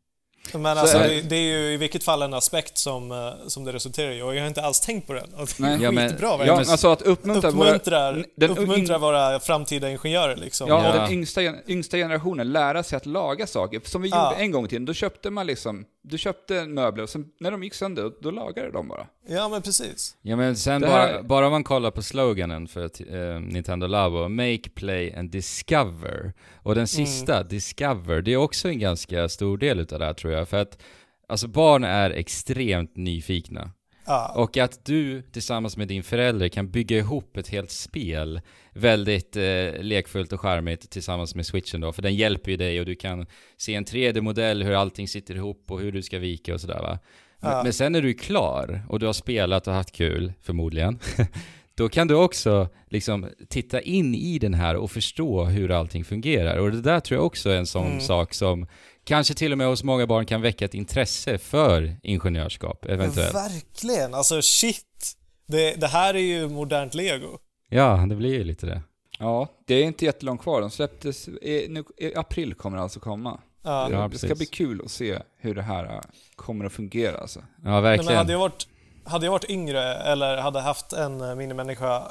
Men 0.53 0.67
alltså, 0.79 0.99
är- 0.99 1.09
det, 1.09 1.21
det 1.21 1.37
är 1.37 1.41
ju 1.59 1.73
i 1.73 1.77
vilket 1.77 2.05
fall 2.05 2.23
en 2.23 2.35
aspekt 2.35 2.79
som, 2.79 3.13
eh, 3.13 3.33
som 3.47 3.65
det 3.65 3.73
resulterar 3.73 4.13
i 4.13 4.23
och 4.23 4.35
jag 4.35 4.41
har 4.41 4.49
inte 4.49 4.63
alls 4.63 4.81
tänkt 4.81 5.07
på 5.07 5.13
den. 5.13 5.35
Och 5.35 5.49
det 5.59 5.65
är. 5.67 5.79
Ja, 5.79 5.91
men- 5.91 6.09
skitbra 6.11 6.27
Ja, 6.29 6.37
verkligen. 6.37 6.59
alltså 6.71 6.89
att 6.89 7.03
uppmuntra, 7.03 7.49
uppmuntrar, 7.51 8.13
våra, 8.15 8.25
den, 8.37 8.51
uppmuntrar 8.51 8.99
våra 8.99 9.41
framtida 9.41 9.91
ingenjörer 9.91 10.37
liksom. 10.37 10.69
Ja, 10.69 10.85
Ja. 10.87 10.93
den 11.03 11.13
yngsta, 11.13 11.41
yngsta 11.69 11.97
generationen 11.97 12.53
lära 12.53 12.83
sig 12.83 12.97
att 12.97 13.07
laga 13.07 13.47
saker. 13.47 13.81
Som 13.85 14.03
vi 14.03 14.09
Ja. 14.09 14.31
gjorde 14.31 14.43
en 14.43 14.51
gång 14.51 14.65
i 14.65 14.69
tiden, 14.69 14.85
då 14.85 14.93
köpte 14.95 15.31
man 15.31 15.47
liksom, 15.47 15.85
du 16.03 16.19
köpte 16.19 16.65
möbler 16.67 17.03
och 17.03 17.09
sen 17.11 17.25
när 17.41 17.51
de 17.51 17.63
gick 17.65 17.75
sönder, 17.75 18.11
då 18.23 18.31
lagade 18.31 18.71
de 18.71 18.89
bara. 18.89 19.07
Ja, 19.29 19.49
men 19.49 19.63
precis. 19.63 20.17
Ja 20.23 20.37
men 20.37 20.57
sen 20.57 20.83
här- 20.85 20.91
bara, 21.13 21.23
bara 21.23 21.51
man 21.51 21.65
kollar 21.65 21.91
på 21.91 22.03
sloganen 22.03 22.69
för 22.69 22.85
eh, 22.85 23.41
Nintendo 23.41 23.87
Labo, 23.87 24.29
Make, 24.29 24.71
Play 24.75 25.15
and 25.15 25.31
Discover. 25.31 26.33
Och 26.63 26.75
den 26.75 26.87
sista, 26.87 27.43
Discover, 27.43 28.23
det 28.23 28.33
är 28.33 28.37
också 28.37 28.69
en 28.69 28.79
ganska 28.79 29.29
stor 29.29 29.59
del 29.59 29.81
utav 29.81 29.99
det 29.99 30.05
här 30.05 30.13
tror 30.15 30.33
jag. 30.33 30.34
För 30.45 30.57
att, 30.57 30.83
alltså 31.29 31.49
barn 31.49 31.85
är 31.85 32.11
extremt 32.11 32.97
nyfikna. 32.97 33.71
Ja. 34.07 34.33
Och 34.37 34.57
att 34.57 34.85
du 34.85 35.23
tillsammans 35.23 35.77
med 35.77 35.89
din 35.89 36.03
förälder 36.03 36.49
kan 36.49 36.71
bygga 36.71 36.99
ihop 36.99 37.37
ett 37.37 37.49
helt 37.49 37.71
spel 37.71 38.41
väldigt 38.73 39.37
eh, 39.37 39.73
lekfullt 39.81 40.33
och 40.33 40.41
charmigt 40.41 40.91
tillsammans 40.91 41.35
med 41.35 41.47
switchen 41.47 41.81
då, 41.81 41.93
för 41.93 42.03
den 42.03 42.15
hjälper 42.15 42.51
ju 42.51 42.57
dig 42.57 42.81
och 42.81 42.87
du 42.87 42.95
kan 42.95 43.27
se 43.57 43.75
en 43.75 43.85
3D-modell 43.85 44.63
hur 44.63 44.73
allting 44.75 45.09
sitter 45.09 45.35
ihop 45.35 45.71
och 45.71 45.81
hur 45.81 45.93
du 45.93 46.03
ska 46.03 46.19
vika 46.19 46.55
och 46.55 46.61
sådär 46.61 46.83
va. 46.83 46.99
Men, 47.41 47.53
Ja. 47.53 47.63
men 47.63 47.73
sen 47.73 47.93
när 47.93 48.03
du 48.03 48.09
är 48.09 48.19
klar 48.19 48.83
och 48.89 48.99
du 49.01 49.07
har 49.07 49.13
spelat 49.13 49.67
och 49.69 49.75
haft 49.75 49.93
kul, 49.93 50.33
förmodligen, 50.43 50.99
då 51.75 51.89
kan 51.89 52.09
du 52.09 52.15
också 52.15 52.69
liksom 52.91 53.27
titta 53.49 53.81
in 53.81 54.15
i 54.15 54.39
den 54.39 54.55
här 54.55 54.77
och 54.77 54.91
förstå 54.91 55.45
hur 55.45 55.71
allting 55.71 56.05
fungerar. 56.05 56.57
Och 56.57 56.71
det 56.71 56.81
där 56.81 57.01
tror 57.01 57.19
jag 57.19 57.27
också 57.27 57.51
är 57.51 57.57
en 57.57 57.67
sån 57.67 57.87
Mm. 57.87 58.01
sak 58.01 58.35
som 58.35 58.67
kanske 59.05 59.35
till 59.35 59.53
och 59.53 59.59
med 59.59 59.67
hos 59.67 59.83
många 59.85 60.07
barn 60.07 60.27
kan 60.27 60.43
väcka 60.43 60.65
ett 60.65 60.75
intresse 60.75 61.39
för 61.39 61.97
ingenjörskap, 62.03 62.85
eventuellt. 62.85 63.35
Verkligen, 63.35 64.15
alltså 64.15 64.43
shit. 64.43 65.17
Det, 65.47 65.75
det 65.81 65.87
här 65.87 66.15
är 66.15 66.19
ju 66.19 66.49
modernt 66.49 66.95
lego. 66.95 67.39
Ja, 67.69 68.07
det 68.09 68.15
blir 68.17 68.33
ju 68.35 68.45
lite 68.45 68.67
det. 68.67 68.83
Ja, 69.19 69.49
det 69.67 69.75
är 69.75 69.85
inte 69.85 70.05
jättelångt 70.05 70.43
kvar. 70.43 70.61
De 70.61 70.71
släpptes, 70.71 71.29
i, 71.29 71.67
nu, 71.69 71.85
i 71.97 72.15
april 72.15 72.55
kommer 72.55 72.77
det 72.77 72.83
alltså 72.83 73.01
komma. 73.01 73.41
Ja. 73.63 73.89
Ja, 73.91 74.09
det 74.09 74.19
ska 74.19 74.35
bli 74.35 74.47
kul 74.47 74.81
att 74.85 74.91
se 74.91 75.19
hur 75.39 75.55
det 75.55 75.63
här 75.63 75.85
äh, 75.85 76.01
kommer 76.37 76.65
att 76.65 76.73
fungera 76.73 77.19
alltså. 77.19 77.39
Ja, 77.41 77.45
Nej, 77.63 77.73
men 77.73 77.83
verkligen. 77.83 78.17
hade 78.17 78.33
jag, 78.33 78.39
varit, 78.39 78.67
hade 79.05 79.27
jag 79.27 79.31
varit 79.33 79.51
yngre 79.51 79.95
eller 79.95 80.37
hade 80.37 80.61
haft 80.61 80.93
en 80.93 81.21
eh, 81.21 81.35
minimänniska, 81.35 82.03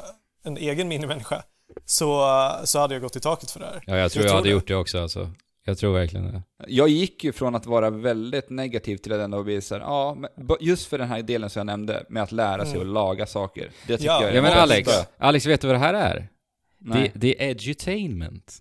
en 0.43 0.57
egen 0.57 0.87
minimänniska, 0.87 1.43
så, 1.85 2.27
så 2.63 2.79
hade 2.79 2.95
jag 2.95 3.01
gått 3.01 3.15
i 3.15 3.19
taket 3.19 3.51
för 3.51 3.59
det 3.59 3.65
här. 3.65 3.83
Ja, 3.87 3.97
jag 3.97 4.11
tror 4.11 4.21
jag 4.21 4.25
jag, 4.25 4.29
tror 4.29 4.37
hade 4.37 4.49
det. 4.49 4.53
gjort 4.53 4.67
det 4.67 4.75
också 4.75 5.01
alltså. 5.01 5.31
Jag 5.65 5.77
tror 5.77 5.93
verkligen 5.93 6.25
det. 6.31 6.41
Jag 6.67 6.89
gick 6.89 7.23
ju 7.23 7.31
från 7.31 7.55
att 7.55 7.65
vara 7.65 7.89
väldigt 7.89 8.49
negativ 8.49 8.97
till 8.97 9.13
att 9.13 9.19
ändå 9.19 9.43
bli 9.43 9.61
såhär, 9.61 9.81
ja, 9.81 10.17
just 10.59 10.87
för 10.87 10.97
den 10.97 11.07
här 11.07 11.21
delen 11.21 11.49
som 11.49 11.59
jag 11.59 11.65
nämnde, 11.65 12.05
med 12.09 12.23
att 12.23 12.31
lära 12.31 12.65
sig 12.65 12.75
Mm. 12.75 12.87
att 12.87 12.93
laga 12.93 13.25
saker. 13.25 13.69
Det 13.87 13.97
tycker 13.97 14.05
Ja, 14.11 14.21
jag 14.21 14.29
är 14.31 14.35
Ja 14.35 14.41
men 14.41 14.53
Alex. 14.53 14.89
Alex 15.17 15.45
vet 15.45 15.61
du 15.61 15.67
vad 15.67 15.75
det 15.75 15.79
här 15.79 15.93
är? 15.93 16.15
Det, 16.15 16.89
Nej. 16.89 17.11
det 17.15 17.43
är 17.43 17.49
edutainment. 17.49 18.57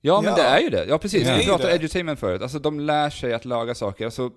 Ja, 0.00 0.20
men 0.20 0.30
Ja. 0.30 0.36
det 0.36 0.42
är 0.42 0.60
ju 0.60 0.70
det. 0.70 0.84
Ja, 0.88 0.98
precis. 0.98 1.28
Vi 1.38 1.44
pratade 1.44 1.74
edutainment 1.74 2.20
förut. 2.20 2.42
Alltså, 2.42 2.58
de 2.58 2.80
lär 2.80 3.10
sig 3.10 3.34
att 3.34 3.44
laga 3.44 3.74
saker, 3.74 4.04
alltså, 4.04 4.30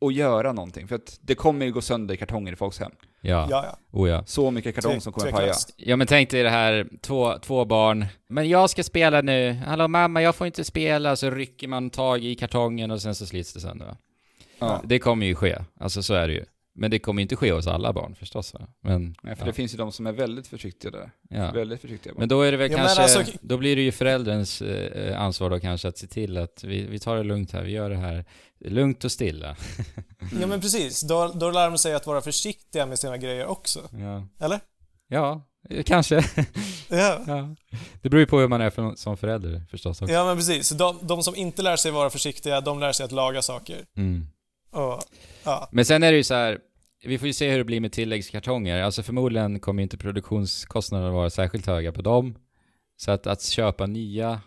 och 0.00 0.12
göra 0.12 0.52
någonting. 0.52 0.88
För 0.88 0.94
att 0.96 1.18
det 1.20 1.34
kommer 1.34 1.66
ju 1.66 1.72
gå 1.72 1.80
sönder 1.80 2.14
i 2.14 2.16
kartonger 2.18 2.52
i 2.52 2.56
folks 2.56 2.78
hem. 2.78 2.92
Ja, 3.20 3.46
Ja, 3.50 3.64
ja. 3.64 3.78
oh 3.98 4.08
ja. 4.08 4.24
Så 4.26 4.50
mycket 4.50 4.74
kartong 4.74 5.00
som 5.00 5.12
kommer 5.12 5.32
paja. 5.32 5.54
Ja 5.76 5.96
men 5.96 6.06
tänk 6.06 6.30
dig 6.30 6.42
det 6.42 6.50
här, 6.50 6.88
två, 7.02 7.38
två 7.38 7.64
barn. 7.64 8.06
Men 8.28 8.48
jag 8.48 8.70
ska 8.70 8.82
spela 8.82 9.22
nu. 9.22 9.52
Hallå 9.52 9.88
mamma, 9.88 10.22
jag 10.22 10.34
får 10.34 10.46
inte 10.46 10.64
spela. 10.64 11.16
Så 11.16 11.30
rycker 11.30 11.68
man 11.68 11.90
tag 11.90 12.24
i 12.24 12.34
kartongen 12.34 12.90
och 12.90 13.02
sen 13.02 13.14
så 13.14 13.26
slits 13.26 13.52
det 13.52 13.60
sönder? 13.60 13.96
Ja. 14.58 14.80
Det 14.84 14.98
kommer 14.98 15.26
ju 15.26 15.34
ske. 15.34 15.58
Alltså 15.80 16.02
så 16.02 16.14
är 16.14 16.28
det 16.28 16.34
ju. 16.34 16.44
Men 16.78 16.90
det 16.90 16.98
kommer 16.98 17.22
inte 17.22 17.36
ske 17.36 17.52
hos 17.52 17.66
alla 17.66 17.92
barn 17.92 18.14
förstås. 18.14 18.54
Va? 18.54 18.60
Men, 18.80 19.16
Nej, 19.22 19.36
för 19.36 19.42
ja. 19.42 19.46
det 19.46 19.52
finns 19.52 19.74
ju 19.74 19.78
de 19.78 19.92
som 19.92 20.06
är 20.06 20.12
väldigt 20.12 20.46
försiktiga 20.46 20.90
där. 20.90 21.10
Ja. 21.30 21.52
Väldigt 21.52 21.80
försiktiga 21.80 22.12
barn. 22.12 22.20
Men 22.20 22.28
då 22.28 22.42
är 22.42 22.50
det 22.52 22.56
väl 22.56 22.70
ja, 22.70 22.76
kanske, 22.76 23.02
alltså... 23.02 23.38
då 23.40 23.56
blir 23.56 23.76
det 23.76 23.82
ju 23.82 23.92
förälderns 23.92 24.62
eh, 24.62 25.20
ansvar 25.20 25.50
då 25.50 25.60
kanske 25.60 25.88
att 25.88 25.98
se 25.98 26.06
till 26.06 26.36
att 26.36 26.64
vi, 26.64 26.86
vi 26.86 26.98
tar 26.98 27.16
det 27.16 27.22
lugnt 27.22 27.52
här, 27.52 27.62
vi 27.62 27.70
gör 27.70 27.90
det 27.90 27.96
här 27.96 28.24
lugnt 28.60 29.04
och 29.04 29.12
stilla. 29.12 29.56
Ja 30.40 30.46
men 30.46 30.60
precis, 30.60 31.00
då, 31.00 31.32
då 31.34 31.50
lär 31.50 31.70
de 31.70 31.78
sig 31.78 31.94
att 31.94 32.06
vara 32.06 32.20
försiktiga 32.20 32.86
med 32.86 32.98
sina 32.98 33.16
grejer 33.16 33.46
också. 33.46 33.80
Ja. 33.92 34.44
Eller? 34.44 34.60
Ja, 35.08 35.42
kanske. 35.84 36.24
Ja. 36.88 37.20
ja. 37.26 37.54
Det 38.02 38.08
beror 38.08 38.20
ju 38.20 38.26
på 38.26 38.38
hur 38.38 38.48
man 38.48 38.60
är 38.60 38.70
för, 38.70 38.94
som 38.94 39.16
förälder 39.16 39.62
förstås 39.70 40.02
också. 40.02 40.14
Ja 40.14 40.24
men 40.24 40.36
precis, 40.36 40.70
de, 40.70 40.98
de 41.02 41.22
som 41.22 41.36
inte 41.36 41.62
lär 41.62 41.76
sig 41.76 41.90
vara 41.90 42.10
försiktiga, 42.10 42.60
de 42.60 42.80
lär 42.80 42.92
sig 42.92 43.04
att 43.04 43.12
laga 43.12 43.42
saker. 43.42 43.84
Mm. 43.96 44.26
Och, 44.70 45.02
ja. 45.46 45.68
Men 45.72 45.84
sen 45.84 46.02
är 46.02 46.12
det 46.12 46.16
ju 46.16 46.24
så 46.24 46.34
här, 46.34 46.58
vi 47.04 47.18
får 47.18 47.26
ju 47.26 47.32
se 47.32 47.50
hur 47.50 47.58
det 47.58 47.64
blir 47.64 47.80
med 47.80 47.92
tilläggskartonger. 47.92 48.82
Alltså 48.82 49.02
förmodligen 49.02 49.60
kommer 49.60 49.82
inte 49.82 49.96
produktionskostnaderna 49.96 51.10
vara 51.10 51.30
särskilt 51.30 51.66
höga 51.66 51.92
på 51.92 52.02
dem. 52.02 52.34
Så 52.96 53.10
att, 53.10 53.26
att 53.26 53.42
köpa 53.42 53.86
nya 53.86 54.40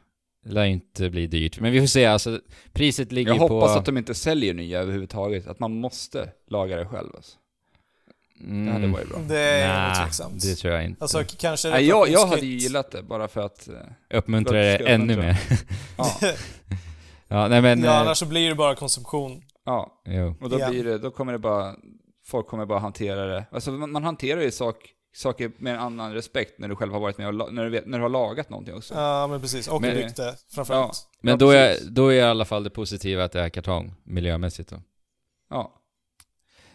lär 0.45 0.65
inte 0.65 1.09
bli 1.09 1.27
dyrt. 1.27 1.59
Men 1.59 1.71
vi 1.71 1.79
får 1.79 1.87
se, 1.87 2.05
alltså 2.05 2.41
priset 2.73 3.11
ligger 3.11 3.31
på... 3.31 3.37
Jag 3.37 3.49
hoppas 3.49 3.77
att 3.77 3.85
de 3.85 3.97
inte 3.97 4.15
säljer 4.15 4.53
nya 4.53 4.79
överhuvudtaget. 4.79 5.47
Att 5.47 5.59
man 5.59 5.79
måste 5.79 6.29
laga 6.47 6.75
det 6.75 6.85
själv 6.85 7.09
alltså. 7.15 7.37
Mm. 8.43 8.65
Det 8.65 8.71
hade 8.71 8.87
varit 8.87 9.09
bra. 9.09 9.19
Det 9.27 9.39
är 9.39 9.87
nog 9.87 10.05
tveksamt. 10.05 10.41
Det 10.41 10.55
tror 10.55 10.73
jag 10.73 10.85
inte. 10.85 11.03
Alltså 11.03 11.23
kanske... 11.37 11.69
Nej, 11.69 11.87
jag, 11.87 12.09
jag 12.09 12.27
hade 12.27 12.45
ju 12.45 12.57
gillat 12.57 12.91
det 12.91 13.03
bara 13.03 13.27
för 13.27 13.41
att... 13.41 13.67
Eh, 13.67 14.17
uppmuntra 14.17 14.57
det 14.57 14.75
ännu 14.75 15.17
mer. 15.17 15.37
ja. 15.97 16.17
ja, 17.27 17.47
nej 17.47 17.61
men... 17.61 17.83
Ja, 17.83 17.91
eh, 17.91 18.01
annars 18.01 18.17
så 18.17 18.25
blir 18.25 18.49
det 18.49 18.55
bara 18.55 18.75
konsumtion. 18.75 19.41
Ja, 19.69 20.01
jo. 20.05 20.35
och 20.41 20.49
då, 20.49 20.69
blir 20.69 20.83
det, 20.83 20.97
då 20.97 21.11
kommer 21.11 21.33
det 21.33 21.39
bara... 21.39 21.75
Folk 22.25 22.47
kommer 22.47 22.65
bara 22.65 22.79
hantera 22.79 23.25
det. 23.25 23.45
Alltså 23.51 23.71
man, 23.71 23.91
man 23.91 24.03
hanterar 24.03 24.41
ju 24.41 24.51
sak, 24.51 24.75
saker 25.13 25.51
med 25.57 25.73
en 25.73 25.79
annan 25.79 26.13
respekt 26.13 26.59
när 26.59 26.67
du 26.67 26.75
själv 26.75 26.93
har 26.93 26.99
varit 26.99 27.17
med 27.17 27.27
och 27.27 27.53
när 27.53 27.63
du, 27.63 27.69
vet, 27.69 27.85
när 27.85 27.97
du 27.97 28.01
har 28.01 28.09
lagat 28.09 28.49
någonting 28.49 28.75
också. 28.75 28.93
Ja, 28.93 29.27
men 29.27 29.41
precis. 29.41 29.67
Och 29.67 29.81
men, 29.81 29.95
rykte, 29.95 30.35
framförallt. 30.51 31.07
Ja. 31.11 31.17
Men 31.21 31.31
ja, 31.31 31.37
då, 31.37 31.51
är, 31.51 31.75
då 31.89 32.07
är 32.07 32.15
i 32.15 32.21
alla 32.21 32.45
fall 32.45 32.63
det 32.63 32.69
positiva 32.69 33.23
att 33.23 33.31
det 33.31 33.41
är 33.41 33.49
kartong, 33.49 33.93
miljömässigt 34.03 34.69
då. 34.69 34.81
Ja. 35.49 35.81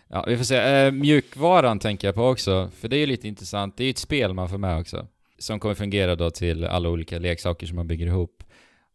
Ja, 0.08 0.24
vi 0.26 0.36
får 0.36 0.44
se. 0.44 0.56
Eh, 0.56 0.92
mjukvaran 0.92 1.78
tänker 1.78 2.08
jag 2.08 2.14
på 2.14 2.26
också, 2.26 2.70
för 2.76 2.88
det 2.88 2.96
är 2.96 3.00
ju 3.00 3.06
lite 3.06 3.28
intressant. 3.28 3.76
Det 3.76 3.82
är 3.82 3.86
ju 3.86 3.90
ett 3.90 3.98
spel 3.98 4.34
man 4.34 4.48
får 4.48 4.58
med 4.58 4.80
också. 4.80 5.06
Som 5.38 5.60
kommer 5.60 5.74
fungera 5.74 6.16
då 6.16 6.30
till 6.30 6.64
alla 6.64 6.88
olika 6.88 7.18
leksaker 7.18 7.66
som 7.66 7.76
man 7.76 7.86
bygger 7.86 8.06
ihop. 8.06 8.44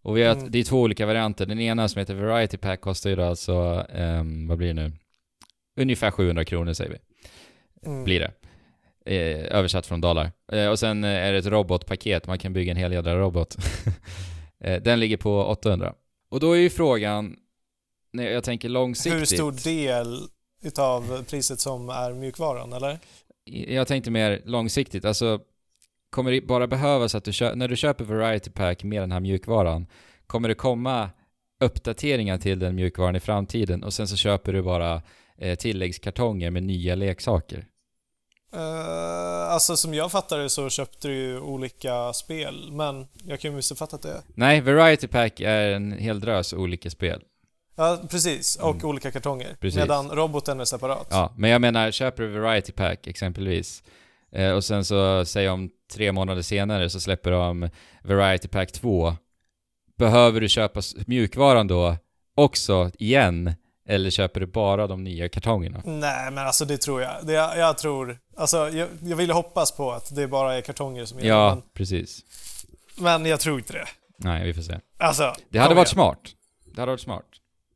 Och 0.01 0.17
vi 0.17 0.23
har, 0.23 0.35
mm. 0.35 0.51
det 0.51 0.59
är 0.59 0.63
två 0.63 0.81
olika 0.81 1.05
varianter. 1.05 1.45
Den 1.45 1.59
ena 1.59 1.87
som 1.87 1.99
heter 1.99 2.13
Variety 2.15 2.57
Pack 2.57 2.81
kostar 2.81 3.09
ju 3.09 3.15
då 3.15 3.23
alltså, 3.23 3.85
um, 3.93 4.47
vad 4.47 4.57
blir 4.57 4.67
det 4.67 4.73
nu? 4.73 4.91
Ungefär 5.79 6.11
700 6.11 6.45
kronor 6.45 6.73
säger 6.73 6.91
vi. 6.91 6.97
Mm. 7.89 8.03
Blir 8.03 8.19
det. 8.19 8.31
Eh, 9.05 9.57
översatt 9.57 9.85
från 9.85 10.01
dollar. 10.01 10.31
Eh, 10.51 10.67
och 10.67 10.79
sen 10.79 11.03
eh, 11.03 11.09
är 11.09 11.31
det 11.31 11.37
ett 11.37 11.45
robotpaket, 11.45 12.27
man 12.27 12.39
kan 12.39 12.53
bygga 12.53 12.71
en 12.71 12.77
hel 12.77 12.93
jädra 12.93 13.19
robot. 13.19 13.57
Eh, 14.63 14.81
den 14.81 14.99
ligger 14.99 15.17
på 15.17 15.45
800. 15.45 15.93
Och 16.29 16.39
då 16.39 16.51
är 16.51 16.59
ju 16.59 16.69
frågan, 16.69 17.35
när 18.13 18.31
jag 18.31 18.43
tänker 18.43 18.69
långsiktigt. 18.69 19.21
Hur 19.21 19.25
stor 19.25 19.51
del 19.51 20.17
utav 20.63 21.23
priset 21.23 21.59
som 21.59 21.89
är 21.89 22.13
mjukvaran, 22.13 22.73
eller? 22.73 22.99
Jag 23.45 23.87
tänkte 23.87 24.11
mer 24.11 24.41
långsiktigt, 24.45 25.05
alltså 25.05 25.39
kommer 26.09 26.31
det 26.31 26.41
bara 26.41 26.67
behövas 26.67 27.15
att 27.15 27.23
du 27.23 27.33
köper, 27.33 27.55
när 27.55 27.67
du 27.67 27.75
köper 27.75 28.05
Variety 28.05 28.51
Pack 28.51 28.83
med 28.83 29.01
den 29.01 29.11
här 29.11 29.19
mjukvaran, 29.19 29.87
kommer 30.27 30.49
det 30.49 30.55
komma 30.55 31.09
uppdateringar 31.59 32.37
till 32.37 32.59
den 32.59 32.75
mjukvaran 32.75 33.15
i 33.15 33.19
framtiden 33.19 33.83
och 33.83 33.93
sen 33.93 34.07
så 34.07 34.15
köper 34.15 34.53
du 34.53 34.61
bara 34.61 35.01
eh, 35.37 35.55
tilläggskartonger 35.55 36.51
med 36.51 36.63
nya 36.63 36.95
leksaker? 36.95 37.65
Uh, 38.55 38.61
alltså 39.53 39.77
som 39.77 39.93
jag 39.93 40.11
fattar 40.11 40.37
det 40.39 40.49
så 40.49 40.69
köpte 40.69 41.07
du 41.07 41.13
ju 41.15 41.39
olika 41.39 42.13
spel, 42.13 42.71
men 42.71 43.07
jag 43.23 43.39
kan 43.39 43.51
ju 43.51 43.55
missuppfattat 43.55 44.01
det. 44.01 44.21
Nej, 44.35 44.61
Variety 44.61 45.07
Pack 45.07 45.39
är 45.39 45.71
en 45.71 45.91
hel 45.91 46.19
drös 46.19 46.53
olika 46.53 46.89
spel. 46.89 47.23
Ja, 47.75 47.99
precis. 48.09 48.55
Och 48.55 48.75
mm. 48.75 48.85
olika 48.85 49.11
kartonger. 49.11 49.57
Precis. 49.59 49.79
Medan 49.79 50.09
roboten 50.11 50.59
är 50.59 50.65
separat. 50.65 51.07
Ja, 51.09 51.33
men 51.37 51.49
jag 51.49 51.61
menar, 51.61 51.91
köper 51.91 52.23
du 52.23 52.39
Variety 52.39 52.71
Pack 52.71 53.07
exempelvis 53.07 53.83
eh, 54.31 54.51
och 54.51 54.63
sen 54.63 54.85
så, 54.85 55.25
säg 55.25 55.49
om 55.49 55.69
tre 55.93 56.11
månader 56.11 56.41
senare 56.41 56.89
så 56.89 56.99
släpper 56.99 57.31
de 57.31 57.69
Variety 58.03 58.47
Pack 58.47 58.71
2. 58.71 59.13
Behöver 59.97 60.41
du 60.41 60.49
köpa 60.49 60.81
mjukvaran 61.07 61.67
då 61.67 61.97
också 62.35 62.91
igen? 62.99 63.53
Eller 63.87 64.09
köper 64.09 64.39
du 64.39 64.45
bara 64.45 64.87
de 64.87 65.03
nya 65.03 65.29
kartongerna? 65.29 65.81
Nej, 65.85 66.31
men 66.31 66.45
alltså 66.45 66.65
det 66.65 66.77
tror 66.77 67.01
jag. 67.01 67.11
Det, 67.23 67.33
jag, 67.33 67.57
jag 67.57 67.77
tror... 67.77 68.19
Alltså, 68.37 68.69
jag, 68.69 68.87
jag 69.03 69.17
vill 69.17 69.31
hoppas 69.31 69.71
på 69.71 69.91
att 69.91 70.15
det 70.15 70.27
bara 70.27 70.55
är 70.55 70.61
kartonger 70.61 71.05
som 71.05 71.19
gäller. 71.19 71.31
Ja, 71.31 71.55
men, 71.55 71.63
precis. 71.73 72.21
Men 72.97 73.25
jag 73.25 73.39
tror 73.39 73.57
inte 73.57 73.73
det. 73.73 73.85
Nej, 74.17 74.45
vi 74.45 74.53
får 74.53 74.61
se. 74.61 74.79
Alltså, 74.97 75.35
det 75.49 75.59
hade 75.59 75.75
varit 75.75 75.87
igen. 75.87 75.93
smart. 75.93 76.19
Det 76.75 76.81
hade 76.81 76.91
varit 76.91 77.01
smart. 77.01 77.25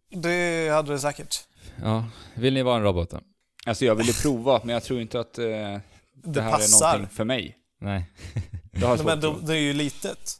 Det 0.09 0.69
hade 0.69 0.91
det 0.91 0.99
säkert. 0.99 1.35
Ja. 1.83 2.05
Vill 2.35 2.53
ni 2.53 2.63
vara 2.63 2.75
en 2.75 2.83
robot 2.83 3.09
då? 3.09 3.19
Alltså 3.65 3.85
jag 3.85 3.95
ville 3.95 4.13
prova, 4.13 4.61
men 4.63 4.73
jag 4.73 4.83
tror 4.83 5.01
inte 5.01 5.19
att 5.19 5.37
eh, 5.37 5.45
det, 5.45 5.81
det, 6.13 6.41
här 6.41 6.51
passar. 6.51 6.87
är 6.87 6.91
någonting 6.91 7.15
för 7.15 7.23
mig. 7.23 7.57
Nej. 7.83 8.05
det 8.71 8.85
har 8.85 9.03
men 9.03 9.19
det, 9.19 9.35
det 9.41 9.53
är 9.53 9.61
ju 9.61 9.73
litet. 9.73 10.37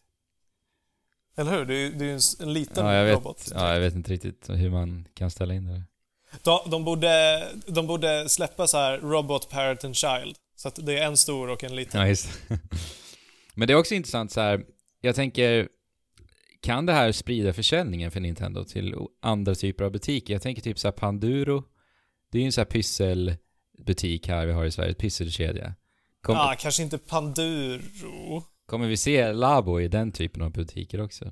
Eller 1.38 1.52
hur? 1.52 1.65
Det 1.65 1.76
är, 1.76 1.90
det 1.90 2.06
är 2.06 2.07
ju 2.07 2.14
en, 2.14 2.20
en 2.40 2.53
liten 2.53 2.86
ja, 2.86 2.94
jag 2.94 3.06
vet, 3.06 3.15
robot. 3.15 3.52
Ja, 3.56 3.74
jag 3.74 3.80
vet 3.80 3.95
inte 3.95 4.11
riktigt 4.11 4.49
hur 4.49 4.70
man 4.70 5.07
kan 5.14 5.32
ställa 5.32 5.53
in 5.53 5.68
det. 5.68 5.84
De, 6.44 6.60
de, 6.72 6.84
borde, 6.84 7.44
de 7.68 7.88
borde 7.88 8.30
släppa 8.30 8.68
så 8.68 8.78
här 8.78 8.98
Robot, 8.98 9.49
Parent 9.49 9.84
and 9.84 9.95
Child. 9.95 10.36
Så 10.56 10.68
att 10.68 10.86
det 10.86 10.99
är 10.99 11.07
en 11.07 11.18
stor 11.18 11.49
och 11.49 11.64
en 11.64 11.76
liten. 11.76 12.02
Ja, 12.02 12.07
just 12.07 12.30
Men 13.53 13.68
det 13.68 13.74
är 13.74 13.78
också 13.78 13.95
intressant 13.95 14.32
så 14.32 14.41
här. 14.41 14.65
jag 15.02 15.15
tänker, 15.15 15.68
kan 16.61 16.86
det 16.86 16.94
här 16.94 17.11
sprida 17.11 17.53
försäljningen 17.53 18.11
för 18.11 18.20
Nintendo 18.20 18.64
till 18.64 18.95
andra 19.22 19.56
typer 19.56 19.84
av 19.84 19.91
butiker? 19.91 20.34
Jag 20.34 20.41
tänker 20.41 20.61
typ 20.61 20.80
så 20.80 20.88
här 20.88 20.94
Panduro. 20.94 21.64
Det 22.32 22.38
är 22.38 22.41
ju 22.41 22.45
en 22.45 22.52
sån 22.52 22.61
här 22.61 22.72
pysselbutik 22.72 24.28
här 24.28 24.45
vi 24.45 24.53
har 24.53 24.65
i 24.65 24.72
Sverige, 24.72 24.94
pysselkedja. 24.94 25.76
Kom, 26.24 26.36
ja, 26.36 26.56
kanske 26.60 26.84
inte 26.84 26.98
Panduro. 26.98 28.44
Kommer 28.66 28.88
vi 28.88 28.98
se 28.98 29.34
Labo 29.34 29.82
i 29.82 29.88
den 29.88 30.12
typen 30.12 30.41
av 30.41 30.52
butiker 30.52 31.02
också? 31.02 31.26
Uh, 31.26 31.32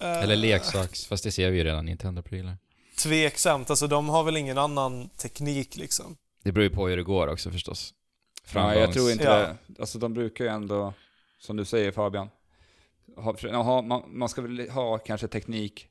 Eller 0.00 0.36
leksaks, 0.36 1.06
fast 1.06 1.24
det 1.24 1.30
ser 1.30 1.50
vi 1.50 1.58
ju 1.58 1.64
redan, 1.64 1.88
Nintendo-prylar. 1.88 2.56
Tveksamt, 2.98 3.70
alltså 3.70 3.86
de 3.86 4.08
har 4.08 4.24
väl 4.24 4.36
ingen 4.36 4.58
annan 4.58 5.08
teknik 5.08 5.76
liksom. 5.76 6.16
Det 6.42 6.52
beror 6.52 6.64
ju 6.64 6.70
på 6.70 6.88
hur 6.88 6.96
det 6.96 7.02
går 7.02 7.28
också 7.28 7.50
förstås. 7.50 7.94
Framgångs... 8.44 8.74
Ja, 8.74 8.80
jag 8.80 8.92
tror 8.92 9.10
inte 9.10 9.24
ja. 9.24 9.36
det. 9.36 9.80
Alltså 9.80 9.98
de 9.98 10.14
brukar 10.14 10.44
ju 10.44 10.50
ändå, 10.50 10.92
som 11.38 11.56
du 11.56 11.64
säger 11.64 11.92
Fabian, 11.92 12.28
ha, 13.52 13.82
man, 13.82 14.02
man 14.06 14.28
ska 14.28 14.42
väl 14.42 14.70
ha 14.70 14.98
kanske 14.98 15.28
teknik 15.28 15.88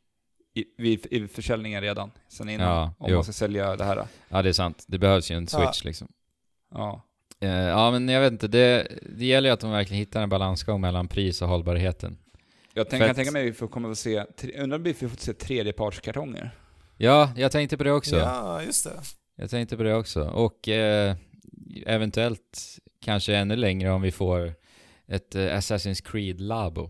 i, 0.53 0.65
vid, 0.77 1.05
i 1.05 1.27
försäljningen 1.27 1.81
redan, 1.81 2.11
sen 2.27 2.49
innan, 2.49 2.67
ja, 2.67 2.93
om 2.97 3.09
jo. 3.09 3.15
man 3.15 3.23
ska 3.23 3.33
sälja 3.33 3.75
det 3.75 3.83
här. 3.83 4.07
Ja, 4.29 4.41
det 4.41 4.49
är 4.49 4.53
sant. 4.53 4.83
Det 4.87 4.97
behövs 4.97 5.31
ju 5.31 5.35
en 5.35 5.47
switch 5.47 5.81
ja. 5.83 5.87
liksom. 5.87 6.07
Ja. 6.71 7.01
Uh, 7.43 7.49
ja, 7.49 7.91
men 7.91 8.09
jag 8.09 8.21
vet 8.21 8.31
inte. 8.31 8.47
Det, 8.47 8.87
det 9.17 9.25
gäller 9.25 9.49
ju 9.49 9.53
att 9.53 9.59
de 9.59 9.71
verkligen 9.71 9.99
hittar 9.99 10.23
en 10.23 10.29
balansgång 10.29 10.81
mellan 10.81 11.07
pris 11.07 11.41
och 11.41 11.47
hållbarheten. 11.47 12.17
Jag 12.73 12.89
tänk, 12.89 13.03
kan 13.03 13.15
tänka 13.15 13.31
mig 13.31 13.49
att 13.49 13.61
vi 13.61 13.67
kommer 13.67 13.91
att 13.91 13.97
se, 13.97 14.25
undrar 14.57 14.77
om 14.77 14.83
vi 14.83 14.93
får 14.93 15.09
se 15.17 15.33
tredjepartskartonger? 15.33 16.51
Ja, 16.97 17.31
jag 17.35 17.51
tänkte 17.51 17.77
på 17.77 17.83
det 17.83 17.91
också. 17.91 18.15
Ja, 18.17 18.63
just 18.63 18.83
det. 18.83 18.91
Jag 19.35 19.49
tänkte 19.49 19.77
på 19.77 19.83
det 19.83 19.95
också. 19.95 20.23
Och 20.23 20.67
eh, 20.67 21.15
eventuellt 21.85 22.79
kanske 23.01 23.35
ännu 23.35 23.55
längre 23.55 23.91
om 23.91 24.01
vi 24.01 24.11
får 24.11 24.53
ett 25.07 25.35
eh, 25.35 25.41
Assassin's 25.41 26.11
Creed 26.11 26.41
Labo. 26.41 26.89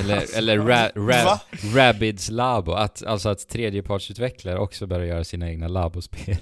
Eller, 0.00 0.16
alltså, 0.16 0.36
eller 0.38 0.58
ra, 0.58 0.88
ra, 0.94 1.40
Rabbids 1.74 2.30
Labo, 2.30 2.72
att, 2.72 3.02
alltså 3.04 3.28
att 3.28 3.48
tredjepartsutvecklare 3.48 4.58
också 4.58 4.86
börjar 4.86 5.06
göra 5.06 5.24
sina 5.24 5.50
egna 5.50 5.68
Labo-spel. 5.68 6.38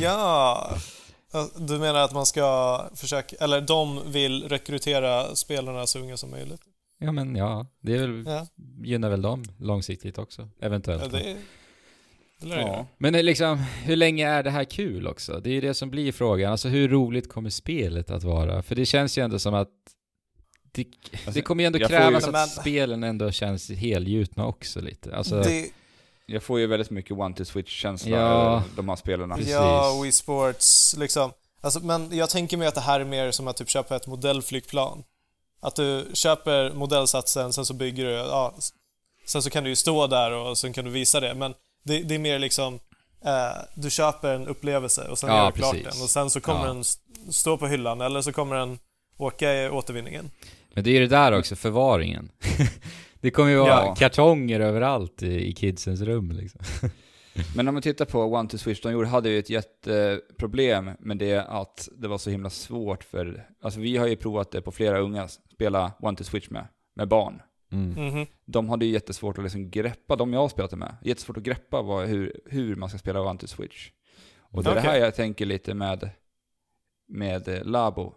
Ja! 0.00 0.76
Du 1.56 1.78
menar 1.78 2.00
att 2.00 2.12
man 2.12 2.26
ska 2.26 2.80
försöka, 2.94 3.36
eller 3.36 3.60
de 3.60 4.12
vill 4.12 4.48
rekrytera 4.48 5.36
spelarna 5.36 5.86
så 5.86 5.98
unga 5.98 6.16
som 6.16 6.30
möjligt? 6.30 6.60
Ja 6.98 7.12
men 7.12 7.36
ja, 7.36 7.66
det 7.80 7.94
är 7.94 7.98
väl, 7.98 8.24
ja. 8.26 8.46
gynnar 8.84 9.10
väl 9.10 9.22
dem 9.22 9.44
långsiktigt 9.58 10.18
också, 10.18 10.48
eventuellt. 10.60 11.02
Ja, 11.02 11.18
det, 11.18 11.36
det 12.38 12.60
ja. 12.60 12.86
Men 12.98 13.12
liksom, 13.12 13.58
hur 13.58 13.96
länge 13.96 14.28
är 14.28 14.42
det 14.42 14.50
här 14.50 14.64
kul 14.64 15.06
också? 15.06 15.40
Det 15.40 15.50
är 15.50 15.54
ju 15.54 15.60
det 15.60 15.74
som 15.74 15.90
blir 15.90 16.12
frågan. 16.12 16.52
Alltså 16.52 16.68
hur 16.68 16.88
roligt 16.88 17.28
kommer 17.28 17.50
spelet 17.50 18.10
att 18.10 18.24
vara? 18.24 18.62
För 18.62 18.74
det 18.74 18.86
känns 18.86 19.18
ju 19.18 19.24
ändå 19.24 19.38
som 19.38 19.54
att 19.54 19.68
det, 20.72 20.86
alltså, 21.12 21.30
det 21.30 21.42
kommer 21.42 21.62
ju 21.62 21.66
ändå 21.66 21.78
krävas 21.78 22.24
ju, 22.24 22.26
att 22.26 22.32
men, 22.32 22.48
spelen 22.48 23.04
ändå 23.04 23.30
känns 23.30 23.70
helgjutna 23.70 24.46
också 24.46 24.80
lite. 24.80 25.16
Alltså, 25.16 25.42
det, 25.42 25.70
jag 26.30 26.42
får 26.42 26.60
ju 26.60 26.66
väldigt 26.66 26.90
mycket 26.90 27.16
one-to-switch-känsla 27.16 28.16
ja, 28.16 28.62
de 28.76 28.88
här 28.88 28.96
spelarna. 28.96 29.36
Precis. 29.36 29.52
Ja, 29.52 30.00
Wii 30.02 30.12
Sports 30.12 30.96
liksom. 30.98 31.32
Alltså, 31.60 31.80
men 31.80 32.16
jag 32.16 32.30
tänker 32.30 32.56
mig 32.56 32.68
att 32.68 32.74
det 32.74 32.80
här 32.80 33.00
är 33.00 33.04
mer 33.04 33.30
som 33.30 33.48
att 33.48 33.56
typ 33.56 33.68
köpa 33.68 33.96
ett 33.96 34.06
modellflygplan. 34.06 35.04
Att 35.60 35.76
du 35.76 36.06
köper 36.12 36.72
modellsatsen, 36.72 37.52
sen 37.52 37.64
så 37.64 37.74
bygger 37.74 38.04
du, 38.04 38.10
ja, 38.10 38.54
sen 39.26 39.42
så 39.42 39.50
kan 39.50 39.64
du 39.64 39.70
ju 39.70 39.76
stå 39.76 40.06
där 40.06 40.32
och 40.32 40.58
sen 40.58 40.72
kan 40.72 40.84
du 40.84 40.90
visa 40.90 41.20
det. 41.20 41.34
Men 41.34 41.54
det, 41.84 42.02
det 42.02 42.14
är 42.14 42.18
mer 42.18 42.38
liksom, 42.38 42.74
eh, 43.24 43.62
du 43.74 43.90
köper 43.90 44.34
en 44.34 44.48
upplevelse 44.48 45.08
och 45.08 45.18
sen 45.18 45.30
ja, 45.30 45.36
gör 45.36 45.52
du 45.52 45.58
klart 45.58 45.74
den 45.74 46.02
och 46.02 46.10
sen 46.10 46.30
så 46.30 46.40
kommer 46.40 46.66
ja. 46.66 46.74
den 46.74 46.84
stå 47.32 47.56
på 47.56 47.66
hyllan 47.66 48.00
eller 48.00 48.22
så 48.22 48.32
kommer 48.32 48.56
den 48.56 48.78
åka 49.16 49.54
i 49.54 49.68
återvinningen. 49.68 50.30
Men 50.74 50.84
det 50.84 50.90
är 50.90 50.92
ju 50.92 51.00
det 51.00 51.16
där 51.16 51.38
också, 51.38 51.56
förvaringen. 51.56 52.30
det 53.20 53.30
kommer 53.30 53.50
ju 53.50 53.56
vara 53.56 53.68
ja. 53.68 53.94
kartonger 53.94 54.60
överallt 54.60 55.22
i, 55.22 55.48
i 55.48 55.54
kidsens 55.54 56.00
rum 56.00 56.30
liksom. 56.30 56.60
Men 57.56 57.68
om 57.68 57.74
man 57.74 57.82
tittar 57.82 58.04
på 58.04 58.22
One 58.22 58.48
to 58.48 58.58
Switch, 58.58 58.80
de 58.80 59.04
hade 59.04 59.30
ju 59.30 59.38
ett 59.38 59.50
jätteproblem 59.50 60.90
med 60.98 61.18
det 61.18 61.38
att 61.38 61.88
det 61.98 62.08
var 62.08 62.18
så 62.18 62.30
himla 62.30 62.50
svårt 62.50 63.04
för, 63.04 63.46
alltså 63.60 63.80
vi 63.80 63.96
har 63.96 64.06
ju 64.06 64.16
provat 64.16 64.50
det 64.50 64.62
på 64.62 64.72
flera 64.72 64.98
unga, 64.98 65.28
spela 65.28 65.92
One 66.00 66.16
to 66.16 66.24
Switch 66.24 66.50
med, 66.50 66.66
med 66.94 67.08
barn. 67.08 67.42
Mm. 67.72 67.96
Mm 67.96 68.14
-hmm. 68.14 68.26
De 68.44 68.68
hade 68.68 68.84
ju 68.86 68.92
jättesvårt 68.92 69.38
att 69.38 69.44
liksom 69.44 69.70
greppa, 69.70 70.16
de 70.16 70.32
jag 70.32 70.40
har 70.40 70.48
spelat 70.48 70.72
med, 70.72 70.96
jättesvårt 71.02 71.36
att 71.36 71.42
greppa 71.42 71.82
vad, 71.82 72.06
hur, 72.06 72.40
hur 72.46 72.76
man 72.76 72.88
ska 72.88 72.98
spela 72.98 73.20
One 73.20 73.38
to 73.38 73.46
Switch. 73.46 73.90
Och 74.38 74.62
det 74.62 74.68
är 74.68 74.72
okay. 74.72 74.82
det 74.82 74.90
här 74.90 74.98
jag 74.98 75.14
tänker 75.14 75.46
lite 75.46 75.74
med, 75.74 76.10
med 77.08 77.66
Labo. 77.66 78.14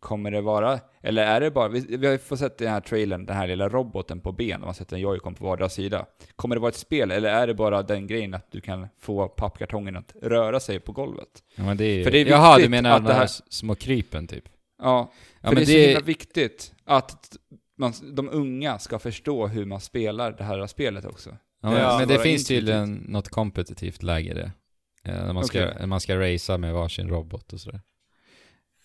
Kommer 0.00 0.30
det 0.30 0.40
vara, 0.40 0.80
eller 1.02 1.22
är 1.22 1.40
det 1.40 1.50
bara, 1.50 1.68
vi, 1.68 1.96
vi 1.96 2.06
har 2.06 2.12
ju 2.12 2.18
fått 2.18 2.38
sett 2.38 2.58
den 2.58 2.68
här 2.68 2.80
trailern, 2.80 3.26
den 3.26 3.36
här 3.36 3.46
lilla 3.46 3.68
roboten 3.68 4.20
på 4.20 4.32
ben, 4.32 4.60
man 4.60 4.74
sätter 4.74 4.96
en 4.96 5.02
joycon 5.02 5.34
på 5.34 5.44
vardera 5.44 5.68
sida. 5.68 6.06
Kommer 6.36 6.56
det 6.56 6.60
vara 6.60 6.68
ett 6.68 6.76
spel, 6.76 7.10
eller 7.10 7.28
är 7.28 7.46
det 7.46 7.54
bara 7.54 7.82
den 7.82 8.06
grejen 8.06 8.34
att 8.34 8.52
du 8.52 8.60
kan 8.60 8.88
få 9.00 9.28
pappkartongen 9.28 9.96
att 9.96 10.14
röra 10.22 10.60
sig 10.60 10.80
på 10.80 10.92
golvet? 10.92 11.28
Ja 11.56 11.62
men 11.62 11.76
det 11.76 11.84
är 11.84 11.96
ju... 11.96 12.04
För 12.04 12.10
det 12.10 12.18
är 12.18 12.26
Jaha, 12.26 12.58
du 12.58 12.68
menar 12.68 12.90
att 12.96 13.06
de 13.06 13.12
här 13.12 13.30
små 13.48 13.74
krypen 13.74 14.26
typ? 14.26 14.44
Ja, 14.82 15.12
för 15.40 15.48
ja, 15.48 15.54
det 15.54 15.60
är 15.60 15.64
så 15.64 15.72
det... 15.72 15.86
himla 15.86 16.00
viktigt 16.00 16.72
att 16.84 17.36
man, 17.78 17.92
de 18.12 18.28
unga 18.32 18.78
ska 18.78 18.98
förstå 18.98 19.46
hur 19.46 19.64
man 19.64 19.80
spelar 19.80 20.32
det 20.32 20.44
här 20.44 20.66
spelet 20.66 21.04
också. 21.04 21.36
Ja, 21.62 21.70
men, 21.70 21.98
men 21.98 22.08
det 22.08 22.18
finns 22.18 22.46
tydligen 22.46 22.94
något 22.94 23.28
kompetitivt 23.28 24.02
läge 24.02 24.34
det. 24.34 24.52
Eh, 25.04 25.26
när 25.26 25.32
man 25.32 25.44
ska, 25.44 25.68
okay. 25.68 25.86
man 25.86 26.00
ska 26.00 26.20
racea 26.20 26.58
med 26.58 26.74
varsin 26.74 27.08
robot 27.08 27.52
och 27.52 27.60
sådär. 27.60 27.80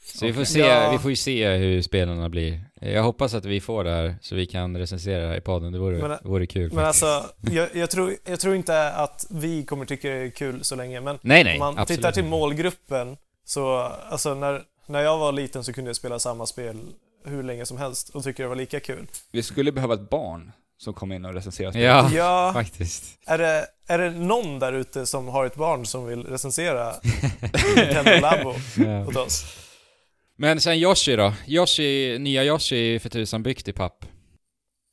Så 0.06 0.18
okay. 0.18 0.28
vi, 0.28 0.34
får 0.34 0.44
se, 0.44 0.60
ja. 0.60 0.92
vi 0.92 0.98
får 0.98 1.12
ju 1.12 1.16
se 1.16 1.50
hur 1.50 1.82
spelarna 1.82 2.30
blir. 2.30 2.62
Jag 2.82 3.04
hoppas 3.04 3.34
att 3.34 3.46
vi 3.46 3.62
får 3.62 3.84
det 3.84 3.90
här 3.90 4.16
så 4.22 4.36
vi 4.36 4.46
kan 4.46 4.78
recensera 4.78 5.22
det 5.22 5.28
här 5.28 5.38
i 5.38 5.42
podden. 5.42 5.72
Det 5.72 5.80
vore, 5.80 6.08
men, 6.08 6.18
vore 6.24 6.48
kul. 6.48 6.74
Men 6.74 6.86
faktiskt. 6.86 7.04
alltså, 7.04 7.34
jag, 7.52 7.76
jag, 7.76 7.90
tror, 7.90 8.16
jag 8.26 8.40
tror 8.40 8.56
inte 8.56 8.92
att 8.92 9.26
vi 9.30 9.64
kommer 9.64 9.86
tycka 9.86 10.10
det 10.10 10.16
är 10.16 10.30
kul 10.30 10.64
så 10.64 10.76
länge. 10.76 11.02
Men 11.02 11.20
nej, 11.22 11.44
nej, 11.44 11.54
om 11.54 11.60
man 11.60 11.78
absolut. 11.78 12.00
tittar 12.00 12.12
till 12.12 12.24
målgruppen 12.24 13.18
så, 13.46 13.78
alltså 14.10 14.34
när, 14.34 14.62
när 14.88 15.02
jag 15.02 15.18
var 15.18 15.32
liten 15.32 15.64
så 15.64 15.74
kunde 15.74 15.90
jag 15.90 15.96
spela 15.96 16.20
samma 16.20 16.46
spel 16.46 16.78
hur 17.26 17.44
länge 17.44 17.66
som 17.66 17.78
helst 17.78 18.10
och 18.10 18.24
tycker 18.24 18.44
det 18.44 18.50
var 18.50 18.56
lika 18.56 18.80
kul. 18.80 19.08
Vi 19.32 19.44
skulle 19.44 19.72
behöva 19.72 19.94
ett 19.94 20.10
barn 20.10 20.52
som 20.78 20.94
kom 20.94 21.12
in 21.12 21.26
och 21.26 21.34
recenserade 21.34 21.74
spelet. 21.74 21.90
Ja, 21.94 22.10
ja, 22.14 22.54
faktiskt. 22.54 23.04
Är 23.26 23.38
det, 23.38 23.68
är 23.88 23.98
det 23.98 24.10
någon 24.12 24.60
där 24.60 24.74
ute 24.74 25.06
som 25.06 25.28
har 25.28 25.46
ett 25.46 25.56
barn 25.56 25.86
som 25.86 26.06
vill 26.06 26.24
recensera 26.24 26.94
Nintendo 27.76 28.12
Labo 28.22 28.54
ja. 28.78 29.08
åt 29.08 29.16
oss? 29.16 29.65
Men 30.38 30.62
sen 30.62 30.76
Yoshi 30.76 31.16
då? 31.16 31.34
Yoshi, 31.48 32.18
nya 32.20 32.44
Yoshi 32.44 32.96
är 32.96 33.00
för 33.00 33.10
tusan 33.10 33.44
byggt 33.44 33.68
i 33.68 33.74
papp. 33.74 34.06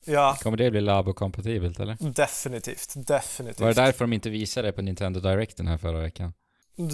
Ja. 0.04 0.38
Kommer 0.42 0.56
det 0.56 0.70
bli 0.70 0.80
Labo-kompatibelt 0.80 1.80
eller? 1.80 1.96
Definitivt, 2.00 2.94
definitivt. 2.96 3.60
Var 3.60 3.68
det 3.68 3.74
därför 3.74 4.04
de 4.04 4.12
inte 4.12 4.30
visade 4.30 4.68
det 4.68 4.72
på 4.72 4.82
Nintendo 4.82 5.20
Direct 5.20 5.56
den 5.56 5.66
här 5.66 5.78
förra 5.78 6.00
veckan? 6.00 6.32
Eh, 6.78 6.84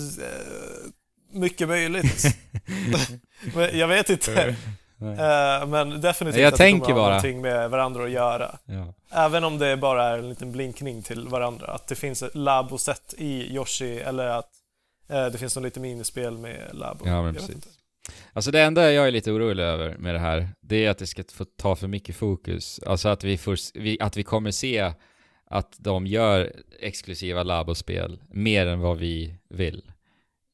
mycket 1.32 1.68
möjligt. 1.68 2.24
Jag 3.72 3.88
vet 3.88 4.10
inte. 4.10 4.56
Uh, 5.02 5.66
men 5.66 6.00
definitivt 6.00 6.42
jag 6.42 6.52
att 6.52 6.58
tänker 6.58 6.86
det 6.86 6.92
kommer 6.92 7.00
ha 7.00 7.08
någonting 7.08 7.40
med 7.40 7.70
varandra 7.70 8.04
att 8.04 8.10
göra. 8.10 8.58
Ja. 8.64 8.94
Även 9.10 9.44
om 9.44 9.58
det 9.58 9.76
bara 9.76 10.04
är 10.04 10.18
en 10.18 10.28
liten 10.28 10.52
blinkning 10.52 11.02
till 11.02 11.28
varandra. 11.28 11.66
Att 11.66 11.86
det 11.86 11.94
finns 11.94 12.22
ett 12.22 12.34
labo-set 12.34 13.14
i 13.18 13.54
Yoshi 13.54 13.98
eller 13.98 14.26
att 14.26 14.50
uh, 15.10 15.26
det 15.26 15.38
finns 15.38 15.56
något 15.56 15.64
lite 15.64 15.80
minispel 15.80 16.38
med 16.38 16.70
labo. 16.72 17.06
Ja, 17.08 17.22
men 17.22 17.34
precis. 17.34 17.77
Alltså 18.32 18.50
det 18.50 18.62
enda 18.62 18.92
jag 18.92 19.06
är 19.06 19.10
lite 19.10 19.32
orolig 19.32 19.62
över 19.62 19.96
med 19.98 20.14
det 20.14 20.18
här, 20.18 20.48
det 20.60 20.84
är 20.84 20.90
att 20.90 20.98
det 20.98 21.06
ska 21.06 21.22
få 21.32 21.44
ta 21.44 21.76
för 21.76 21.88
mycket 21.88 22.16
fokus. 22.16 22.80
Alltså 22.86 23.08
att 23.08 23.24
vi, 23.24 23.38
får, 23.38 23.56
att 24.00 24.16
vi 24.16 24.22
kommer 24.22 24.50
se 24.50 24.92
att 25.50 25.76
de 25.78 26.06
gör 26.06 26.52
exklusiva 26.80 27.42
labospel 27.42 28.20
mer 28.28 28.66
än 28.66 28.80
vad 28.80 28.98
vi 28.98 29.34
vill. 29.50 29.82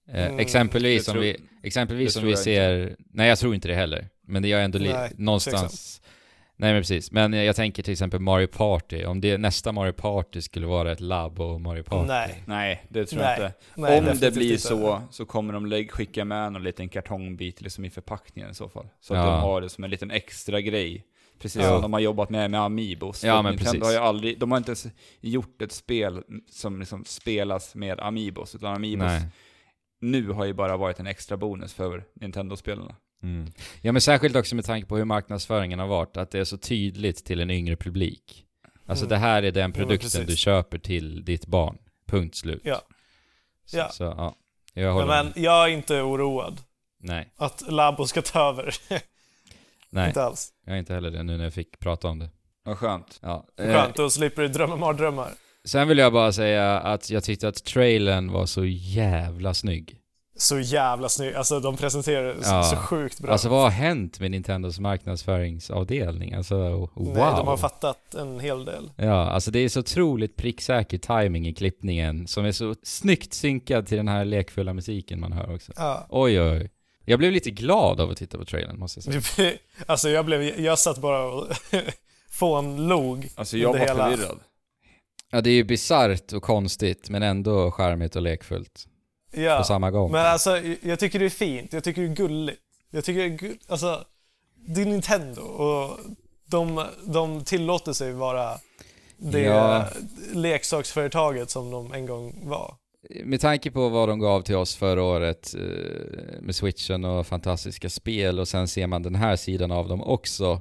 Eh, 0.08 0.26
mm, 0.26 0.38
exempelvis 0.38 1.08
om 1.08 1.20
vi, 1.20 1.36
exempelvis 1.62 2.16
om 2.16 2.24
vi 2.24 2.36
ser, 2.36 2.82
inte. 2.82 3.02
nej 3.12 3.28
jag 3.28 3.38
tror 3.38 3.54
inte 3.54 3.68
det 3.68 3.74
heller. 3.74 4.08
Men 4.26 4.42
det 4.42 4.48
gör 4.48 4.60
ändå 4.60 4.78
nej, 4.78 5.12
någonstans 5.16 6.00
Nej 6.56 6.72
men 6.72 6.82
precis, 6.82 7.12
men 7.12 7.32
jag 7.32 7.56
tänker 7.56 7.82
till 7.82 7.92
exempel 7.92 8.20
Mario 8.20 8.46
Party, 8.46 9.04
om 9.04 9.20
det 9.20 9.38
nästa 9.38 9.72
Mario 9.72 9.92
Party 9.92 10.42
skulle 10.42 10.66
vara 10.66 10.92
ett 10.92 11.00
labb 11.00 11.40
och 11.40 11.60
Mario 11.60 11.82
Party. 11.82 12.08
Nej, 12.08 12.42
nej 12.46 12.84
det 12.88 13.06
tror 13.06 13.20
nej. 13.20 13.36
jag 13.38 13.46
inte. 13.46 13.58
Nej, 13.74 14.10
Om 14.10 14.18
det 14.18 14.30
blir 14.30 14.56
så, 14.56 15.02
så 15.10 15.26
kommer 15.26 15.52
de 15.52 15.88
skicka 15.88 16.24
med 16.24 16.52
någon 16.52 16.62
liten 16.62 16.88
kartongbit 16.88 17.60
liksom 17.60 17.84
i 17.84 17.90
förpackningen 17.90 18.50
i 18.50 18.54
så 18.54 18.68
fall. 18.68 18.88
Så 19.00 19.14
att 19.14 19.20
ja. 19.20 19.26
de 19.26 19.40
har 19.40 19.60
det 19.60 19.68
som 19.68 19.84
en 19.84 19.90
liten 19.90 20.10
extra 20.10 20.60
grej. 20.60 21.04
Precis 21.38 21.62
ja. 21.62 21.68
som 21.68 21.82
de 21.82 21.92
har 21.92 22.00
jobbat 22.00 22.30
med 22.30 22.50
med 22.50 22.60
Amiibos 22.60 23.24
Ja 23.24 23.42
men 23.42 23.50
Nintendo 23.50 23.70
precis 23.70 23.84
har 23.84 23.92
ju 23.92 23.98
aldrig, 23.98 24.38
de 24.38 24.50
har 24.50 24.58
inte 24.58 24.70
ens 24.70 24.86
gjort 25.20 25.62
ett 25.62 25.72
spel 25.72 26.22
som 26.50 26.78
liksom 26.78 27.04
spelas 27.04 27.74
med 27.74 28.00
Amiibos, 28.00 28.54
utan 28.54 28.74
Amiibos 28.74 29.06
nej. 29.06 29.28
nu 30.00 30.30
har 30.30 30.44
ju 30.44 30.52
bara 30.52 30.76
varit 30.76 31.00
en 31.00 31.06
extra 31.06 31.36
bonus 31.36 31.74
för 31.74 32.04
Nintendo-spelarna 32.14 32.96
Mm. 33.24 33.52
Ja 33.82 33.92
men 33.92 34.00
särskilt 34.00 34.36
också 34.36 34.54
med 34.54 34.64
tanke 34.64 34.88
på 34.88 34.96
hur 34.96 35.04
marknadsföringen 35.04 35.78
har 35.78 35.86
varit, 35.86 36.16
att 36.16 36.30
det 36.30 36.38
är 36.38 36.44
så 36.44 36.58
tydligt 36.58 37.24
till 37.24 37.40
en 37.40 37.50
yngre 37.50 37.76
publik. 37.76 38.44
Alltså 38.86 39.04
mm. 39.04 39.08
det 39.08 39.16
här 39.16 39.42
är 39.42 39.52
den 39.52 39.72
produkten 39.72 40.20
ja, 40.20 40.26
du 40.26 40.36
köper 40.36 40.78
till 40.78 41.24
ditt 41.24 41.46
barn. 41.46 41.78
Punkt 42.06 42.36
slut. 42.36 42.62
Ja. 42.64 42.82
Så, 43.64 43.76
ja. 43.76 43.88
Så, 43.88 44.04
ja. 44.04 44.36
Jag 44.74 44.92
håller 44.92 45.06
men, 45.06 45.32
men 45.34 45.42
jag 45.42 45.64
är 45.64 45.68
inte 45.68 46.02
oroad. 46.02 46.60
Nej. 46.98 47.32
Att 47.36 47.62
Labo 47.68 48.06
ska 48.06 48.22
ta 48.22 48.48
över. 48.48 48.74
Nej. 49.90 50.08
Inte 50.08 50.22
alls. 50.22 50.52
Jag 50.66 50.74
är 50.74 50.78
inte 50.78 50.94
heller 50.94 51.10
det 51.10 51.22
nu 51.22 51.36
när 51.36 51.44
jag 51.44 51.54
fick 51.54 51.78
prata 51.78 52.08
om 52.08 52.18
det. 52.18 52.30
Vad 52.62 52.78
skönt. 52.78 53.18
Ja. 53.22 53.46
Skönt, 53.56 53.94
då 53.94 54.10
slipper 54.10 54.42
du 54.42 54.48
drömma 54.48 54.76
mardrömmar. 54.76 55.30
Sen 55.64 55.88
vill 55.88 55.98
jag 55.98 56.12
bara 56.12 56.32
säga 56.32 56.80
att 56.80 57.10
jag 57.10 57.24
tyckte 57.24 57.48
att 57.48 57.64
trailern 57.64 58.32
var 58.32 58.46
så 58.46 58.64
jävla 58.64 59.54
snygg 59.54 60.03
så 60.36 60.60
jävla 60.60 61.08
snygg. 61.08 61.34
Alltså 61.34 61.60
de 61.60 61.76
presenterar 61.76 62.36
ja. 62.42 62.62
så, 62.62 62.76
sjukt 62.76 63.20
bra. 63.20 63.32
Alltså 63.32 63.48
vad 63.48 63.62
har 63.62 63.70
hänt 63.70 64.20
med 64.20 64.30
Nintendos 64.30 64.78
marknadsföringsavdelning? 64.78 66.34
Alltså 66.34 66.56
wow. 66.56 66.90
Nej, 66.96 67.32
de 67.36 67.46
har 67.46 67.56
fattat 67.56 68.14
en 68.14 68.40
hel 68.40 68.64
del. 68.64 68.90
Ja, 68.96 69.30
alltså 69.30 69.50
det 69.50 69.58
är 69.58 69.68
så 69.68 69.80
otroligt 69.80 70.36
pricksäker 70.36 70.98
timing 70.98 71.48
i 71.48 71.54
klippningen 71.54 72.26
som 72.26 72.44
är 72.44 72.52
så 72.52 72.74
snyggt 72.82 73.34
synkad 73.34 73.86
till 73.86 73.96
den 73.96 74.08
här 74.08 74.24
lekfulla 74.24 74.74
musiken 74.74 75.20
man 75.20 75.32
hör 75.32 75.54
också. 75.54 75.72
Ja. 75.76 76.06
Oj, 76.08 76.40
oj. 76.40 76.70
Jag 77.04 77.18
blev 77.18 77.32
lite 77.32 77.50
glad 77.50 78.00
av 78.00 78.10
att 78.10 78.16
titta 78.16 78.38
på 78.38 78.44
trailern 78.44 78.78
måste 78.78 79.00
jag 79.10 79.24
säga. 79.24 79.52
alltså 79.86 80.08
jag 80.08 80.24
blev, 80.24 80.60
jag 80.60 80.78
satt 80.78 80.98
bara 80.98 81.24
och 81.24 81.46
fånlog. 82.30 83.28
Alltså 83.34 83.56
jag 83.56 83.72
var 83.72 83.78
hela. 83.78 84.10
förvirrad. 84.10 84.38
Ja, 85.30 85.40
det 85.40 85.50
är 85.50 85.54
ju 85.54 85.64
bisarrt 85.64 86.32
och 86.32 86.42
konstigt 86.42 87.10
men 87.10 87.22
ändå 87.22 87.70
charmigt 87.70 88.16
och 88.16 88.22
lekfullt 88.22 88.86
ja, 89.36 89.58
på 89.58 89.64
samma 89.64 89.90
gång. 89.90 90.12
Men 90.12 90.26
alltså, 90.26 90.60
jag 90.82 90.98
tycker 90.98 91.18
det 91.18 91.24
är 91.24 91.30
fint. 91.30 91.72
Jag 91.72 91.84
tycker 91.84 92.02
det 92.02 92.08
är 92.08 92.14
gulligt. 92.14 92.60
Jag 92.90 93.04
tycker 93.04 93.20
det 93.20 93.26
är 93.26 93.38
gulligt. 93.38 93.70
Alltså, 93.70 94.04
det 94.66 94.82
är 94.82 94.86
Nintendo 94.86 95.42
och 95.42 95.98
de, 96.46 96.84
de 97.04 97.44
tillåter 97.44 97.92
sig 97.92 98.12
vara 98.12 98.58
det 99.16 99.40
ja. 99.40 99.84
leksaksföretaget 100.32 101.50
som 101.50 101.70
de 101.70 101.92
en 101.92 102.06
gång 102.06 102.48
var. 102.48 102.74
Med 103.24 103.40
tanke 103.40 103.70
på 103.70 103.88
vad 103.88 104.08
de 104.08 104.18
gav 104.18 104.42
till 104.42 104.56
oss 104.56 104.76
förra 104.76 105.02
året 105.02 105.54
eh, 105.54 106.40
med 106.40 106.54
switchen 106.54 107.04
och 107.04 107.26
fantastiska 107.26 107.90
spel 107.90 108.38
och 108.38 108.48
sen 108.48 108.68
ser 108.68 108.86
man 108.86 109.02
den 109.02 109.14
här 109.14 109.36
sidan 109.36 109.70
av 109.70 109.88
dem 109.88 110.02
också. 110.02 110.60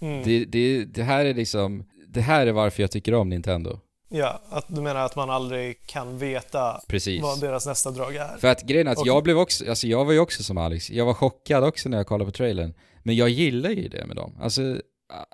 Mm. 0.00 0.22
Det, 0.24 0.44
det, 0.44 0.84
det 0.84 1.02
här 1.02 1.24
är 1.24 1.34
liksom, 1.34 1.84
det 2.08 2.20
här 2.20 2.46
är 2.46 2.52
varför 2.52 2.82
jag 2.82 2.90
tycker 2.90 3.14
om 3.14 3.28
Nintendo. 3.28 3.78
Ja, 4.08 4.40
att 4.50 4.64
du 4.68 4.80
menar 4.80 5.00
att 5.00 5.16
man 5.16 5.30
aldrig 5.30 5.86
kan 5.86 6.18
veta 6.18 6.80
Precis. 6.88 7.22
vad 7.22 7.40
deras 7.40 7.66
nästa 7.66 7.90
drag 7.90 8.16
är? 8.16 8.36
För 8.36 8.48
att 8.48 8.62
grejen 8.62 8.86
är 8.86 8.92
att 8.92 8.98
och... 8.98 9.06
jag 9.06 9.22
blev 9.22 9.38
också, 9.38 9.68
alltså 9.68 9.86
jag 9.86 10.04
var 10.04 10.12
ju 10.12 10.18
också 10.18 10.42
som 10.42 10.58
Alex, 10.58 10.90
jag 10.90 11.06
var 11.06 11.14
chockad 11.14 11.64
också 11.64 11.88
när 11.88 11.96
jag 11.96 12.06
kollade 12.06 12.30
på 12.30 12.36
trailern. 12.36 12.74
Men 13.02 13.16
jag 13.16 13.28
gillar 13.28 13.70
ju 13.70 13.88
det 13.88 14.06
med 14.06 14.16
dem. 14.16 14.38
Alltså, 14.40 14.80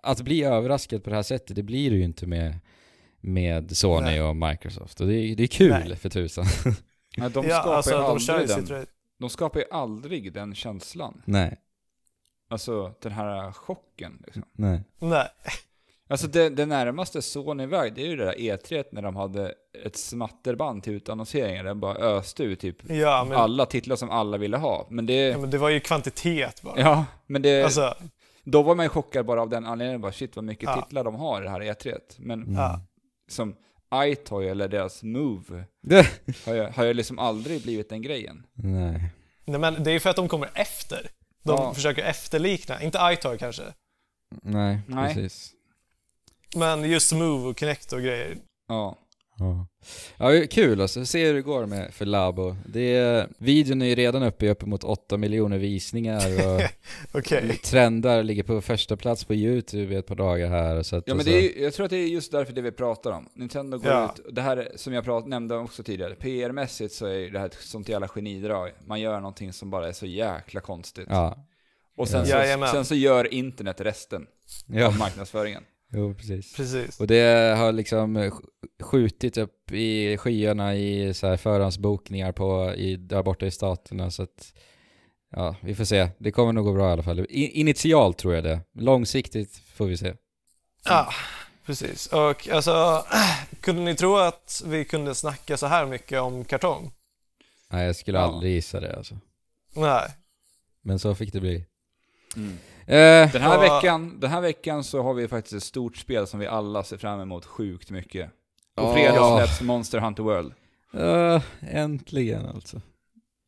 att 0.03 0.21
bli 0.21 0.45
överraskad 0.45 1.05
på 1.05 1.11
det 1.11 1.17
här 1.17 1.23
sättet, 1.23 1.57
det 1.57 1.63
blir 1.63 1.91
du 1.91 1.97
ju 1.97 2.05
inte 2.05 2.27
med, 2.27 2.59
med 3.21 3.77
Sony 3.77 4.07
Nej. 4.07 4.23
och 4.23 4.37
Microsoft. 4.37 5.01
Och 5.01 5.07
det, 5.07 5.15
är, 5.15 5.37
det 5.37 5.43
är 5.43 5.47
kul 5.47 5.71
Nej. 5.71 5.97
för 5.97 6.09
tusan. 6.09 6.45
Ja, 7.17 7.29
de 7.29 7.45
skapar 7.45 7.49
ja, 7.49 7.77
alltså, 7.77 8.33
aldrig 8.33 8.49
de 8.49 8.75
den, 8.75 8.87
de 9.19 9.31
skapar 9.31 9.61
ju 9.61 9.67
aldrig 9.71 10.33
den 10.33 10.55
känslan. 10.55 11.23
Nej. 11.25 11.57
Alltså 12.51 12.95
den 13.03 13.13
här 13.13 13.53
chocken 13.53 14.23
liksom. 14.25 14.45
Nej. 14.53 14.83
Nej. 14.99 15.29
Alltså 16.11 16.27
det, 16.27 16.49
det 16.49 16.67
närmaste 16.67 17.23
Sony-väg, 17.23 17.95
det 17.95 18.03
är 18.03 18.07
ju 18.07 18.17
det 18.17 18.25
där 18.25 18.35
E3 18.35 18.85
när 18.93 19.03
de 19.03 19.17
hade 19.17 19.55
ett 19.85 19.97
smatterband 19.97 20.83
till 20.83 20.93
utannonseringar. 20.93 21.65
Den 21.65 21.81
bara 21.81 21.95
öste 21.95 22.43
ut 22.43 22.61
typ 22.61 22.91
ja, 22.91 23.27
men... 23.29 23.39
alla 23.39 23.67
titlar 23.67 23.97
som 23.97 24.11
alla 24.11 24.39
ville 24.39 24.57
ha. 24.57 24.87
Men 24.91 25.07
det... 25.07 25.29
Ja, 25.29 25.39
men 25.39 25.51
det 25.51 25.59
var 25.59 25.69
ju 25.69 25.81
kvantitet 25.81 26.63
bara. 26.63 26.81
Ja, 26.81 27.05
men 27.27 27.43
det... 27.43 27.63
Alltså... 27.63 27.95
Då 28.45 28.63
var 28.63 28.75
man 28.75 28.85
ju 28.85 28.89
chockad 28.89 29.27
bara 29.27 29.43
av 29.43 29.49
den 29.49 29.67
anledningen, 29.67 30.01
bara 30.01 30.13
shit 30.13 30.37
vad 30.37 30.45
mycket 30.45 30.65
ja. 30.65 30.83
titlar 30.83 31.05
de 31.05 31.15
har 31.15 31.41
i 31.41 31.45
det 31.45 31.51
här 31.51 31.61
E3. 31.61 31.99
Men 32.19 32.55
ja. 32.55 32.81
som 33.29 33.57
iToy 33.95 34.49
eller 34.49 34.69
deras 34.69 35.03
Move 35.03 35.65
har 36.47 36.55
ju, 36.55 36.63
har 36.63 36.85
ju 36.85 36.95
liksom 36.95 37.19
aldrig 37.19 37.63
blivit 37.63 37.89
den 37.89 38.03
grejen. 38.03 38.47
Nej. 38.53 39.11
Nej 39.45 39.61
men 39.61 39.83
det 39.85 39.91
är 39.91 39.99
för 39.99 40.11
att 40.11 40.17
de 40.17 40.29
kommer 40.29 40.51
efter. 40.55 41.11
De 41.43 41.53
Ja. 41.53 41.75
försöker 41.75 42.03
efterlikna, 42.03 42.83
inte 42.83 42.99
iToy 43.03 43.39
kanske. 43.39 43.63
Nej, 44.43 44.79
Nej. 44.87 45.15
precis. 45.15 45.55
Men 46.57 46.91
just 46.91 47.13
Move 47.13 47.49
och 47.49 47.59
Kinect 47.59 47.93
och 47.93 48.01
grejer. 48.01 48.37
Ja. 48.69 48.97
Ja. 49.39 49.67
ja, 50.19 50.47
kul 50.51 50.81
alltså. 50.81 51.05
Se 51.07 51.27
hur 51.27 51.35
det 51.35 51.43
går 51.43 51.67
med 51.67 51.95
för 51.95 52.07
Labo. 52.07 52.57
Det 52.67 52.97
är, 52.97 53.29
videon 53.39 53.83
är 53.83 53.87
ju 53.87 53.95
redan 53.95 54.23
uppe 54.23 54.47
i 54.47 54.51
uppemot 54.51 54.85
8 54.85 55.17
miljoner 55.17 55.59
visningar 55.59 56.47
och 56.55 56.61
Okej. 57.19 57.57
trendar, 57.65 58.23
ligger 58.23 58.43
på 58.43 58.61
första 58.61 58.97
plats 58.97 59.25
på 59.25 59.35
YouTube 59.35 59.95
i 59.95 59.97
ett 59.97 60.07
par 60.07 60.15
dagar 60.15 60.49
här. 60.49 60.83
Så 60.83 60.97
att 60.97 61.05
Ja 61.07 61.15
men 61.15 61.19
alltså- 61.19 61.33
det 61.33 61.59
är, 61.59 61.63
jag 61.65 61.75
tror 61.75 61.85
att 61.85 61.91
det 61.91 61.97
är 61.97 62.07
just 62.07 62.33
därför 62.33 62.53
det 62.53 62.63
vi 62.63 62.73
pratar 62.73 63.11
om. 63.13 63.29
Nintendo 63.35 63.79
går 63.79 63.93
Ja. 63.93 64.15
ut, 64.19 64.35
det 64.35 64.43
här 64.43 64.57
är- 64.57 64.73
som 64.77 64.93
jag 64.93 65.05
prat, 65.05 65.27
nämnde 65.27 65.57
också 65.57 65.83
tidigare, 65.83 66.15
PR-mässigt 66.15 66.93
så 66.95 67.07
är 67.07 67.31
det 67.31 67.39
här 67.39 67.47
ett 67.47 67.55
sånt 67.61 67.89
jävla 67.89 68.09
genidrag. 68.09 68.71
Man 68.87 69.01
gör 69.01 69.17
någonting 69.21 69.53
som 69.53 69.71
bara 69.71 69.89
är 69.89 69.93
så 69.93 70.07
jäkla 70.07 70.61
konstigt. 70.61 71.07
Ja, 71.11 71.47
Och 71.97 72.09
sen, 72.09 72.27
så, 72.27 72.33
Jajamän. 72.33 72.69
sen 72.69 72.85
så 72.85 72.95
gör 72.95 73.35
internet 73.35 73.81
resten 73.81 74.27
ja. 74.67 74.87
av 74.87 74.99
marknadsföringen. 74.99 75.63
Jo, 75.93 76.15
precis. 76.15 76.57
Precis. 76.57 77.01
Och 77.01 77.07
det 77.07 77.57
har 77.57 77.73
liksom 77.73 78.19
sk- 78.19 78.45
skjutit 78.83 79.37
upp 79.37 79.73
i 79.73 80.17
skyarna 80.17 80.75
i 80.77 81.15
så 81.15 81.27
här 81.27 81.37
förhandsbokningar 81.37 82.33
på, 82.33 82.75
i, 82.75 82.97
där 82.97 83.23
borta 83.23 83.47
i 83.47 83.51
staterna 83.51 84.11
så 84.11 84.23
att 84.23 84.55
Ja, 85.33 85.57
vi 85.63 85.75
får 85.75 85.85
se. 85.85 86.09
Det 86.19 86.31
kommer 86.33 86.53
nog 86.53 86.65
gå 86.65 86.73
bra 86.73 86.89
i 86.89 86.93
alla 86.93 87.03
fall. 87.03 87.21
I, 87.21 87.61
initialt 87.61 88.19
tror 88.19 88.35
jag 88.35 88.45
det. 88.45 88.61
Långsiktigt 88.75 89.57
får 89.75 89.87
vi 89.87 89.97
se. 89.97 90.15
Ja, 90.85 91.13
precis. 91.67 92.07
Och 92.07 92.49
alltså, 92.49 93.05
kunde 93.61 93.83
ni 93.83 93.95
tro 93.97 94.17
att 94.17 94.63
vi 94.67 94.85
kunde 94.85 95.15
snacka 95.15 95.57
så 95.57 95.67
här 95.67 95.87
mycket 95.87 96.21
om 96.21 96.45
kartong? 96.45 96.93
Nej, 97.73 97.87
jag 97.87 97.97
skulle 97.97 98.19
Ja. 98.19 98.25
aldrig 98.25 98.53
gissa 98.53 98.81
det 98.81 98.97
alltså. 98.97 99.19
Nej. 99.75 100.11
Men 100.83 100.99
så 100.99 101.15
fick 101.15 101.33
det 101.33 101.41
bli. 101.41 101.65
Mm. 102.37 102.59
Eh, 102.91 103.33
Den, 103.33 103.43
här 103.43 103.65
Ja. 103.65 103.75
veckan, 103.77 104.21
den 104.21 104.31
här 104.31 104.41
veckan 104.41 104.85
så 104.85 105.03
har 105.03 105.15
vi 105.15 105.29
faktiskt 105.29 105.55
ett 105.57 105.63
stort 105.63 105.97
spel 105.97 106.27
som 106.27 106.41
vi 106.41 106.47
alla 106.47 106.85
ser 106.85 106.97
fram 106.97 107.21
emot 107.21 107.45
sjukt 107.47 107.91
mycket. 107.91 108.31
På 108.77 108.83
Ja. 108.83 108.93
fredag 108.95 109.37
släpps 109.47 109.61
Monster 109.61 109.99
Hunter 109.99 110.23
World. 110.23 110.53
eh, 110.95 111.43
äntligen 111.77 112.47
alltså. 112.47 112.81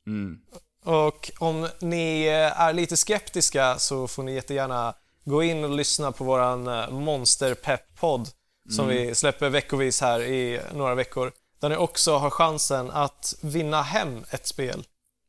Mm. 0.06 0.38
Och 0.84 1.30
om 1.38 1.68
ni 1.80 2.24
är 2.26 2.72
lite 2.72 2.96
skeptiska 2.96 3.78
så 3.78 4.08
får 4.08 4.22
ni 4.22 4.34
jättegärna 4.34 4.94
gå 5.24 5.42
in 5.42 5.64
och 5.64 5.70
lyssna 5.70 6.12
på 6.12 6.24
våran 6.24 6.66
eh, 6.66 6.90
Monster 6.90 7.54
Pep-podd 7.54 8.28
som 8.70 8.88
vi 8.88 9.14
släpper 9.14 9.48
veckovis 9.48 10.00
här 10.00 10.20
i 10.22 10.60
några 10.74 10.94
veckor. 10.94 11.32
Där 11.60 11.68
ni 11.68 11.76
också 11.76 12.16
har 12.16 12.30
chansen 12.30 12.90
att 12.90 13.34
vinna 13.42 13.82
hem 13.82 14.24
ett 14.30 14.46
spel, 14.46 14.84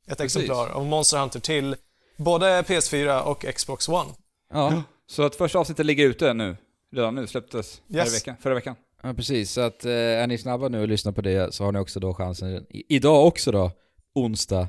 ett 0.08 0.18
Precis. 0.18 0.36
exemplar 0.38 0.70
av 0.70 0.86
Monster 0.86 1.18
Hunter 1.18 1.40
till 1.40 1.76
både 2.24 2.62
PS4 2.62 3.22
och 3.22 3.46
Xbox 3.56 3.90
One. 3.90 4.10
Ja, 4.54 4.84
Så 5.08 5.24
att 5.24 5.36
första 5.36 5.60
avsnittet 5.60 5.86
ligger 5.86 6.06
ute 6.06 6.34
nu. 6.34 6.58
Redan 6.92 7.16
nu, 7.16 7.28
släpptes 7.28 7.82
Yes. 7.90 8.16
veckan, 8.16 8.36
förra 8.42 8.54
veckan. 8.54 8.76
ja 9.04 9.14
precis. 9.14 9.52
Så 9.52 9.62
att 9.62 9.86
eh, 9.86 9.92
är 9.92 10.28
ni 10.28 10.38
snabba 10.38 10.68
nu 10.70 10.82
och 10.82 10.88
lyssnar 10.88 11.12
på 11.12 11.22
det 11.22 11.54
så 11.54 11.64
har 11.64 11.72
ni 11.72 11.80
också 11.80 12.00
då 12.00 12.14
chansen, 12.14 12.66
i, 12.70 12.84
idag 12.96 13.28
också 13.28 13.52
då, 13.52 13.72
onsdag, 14.16 14.68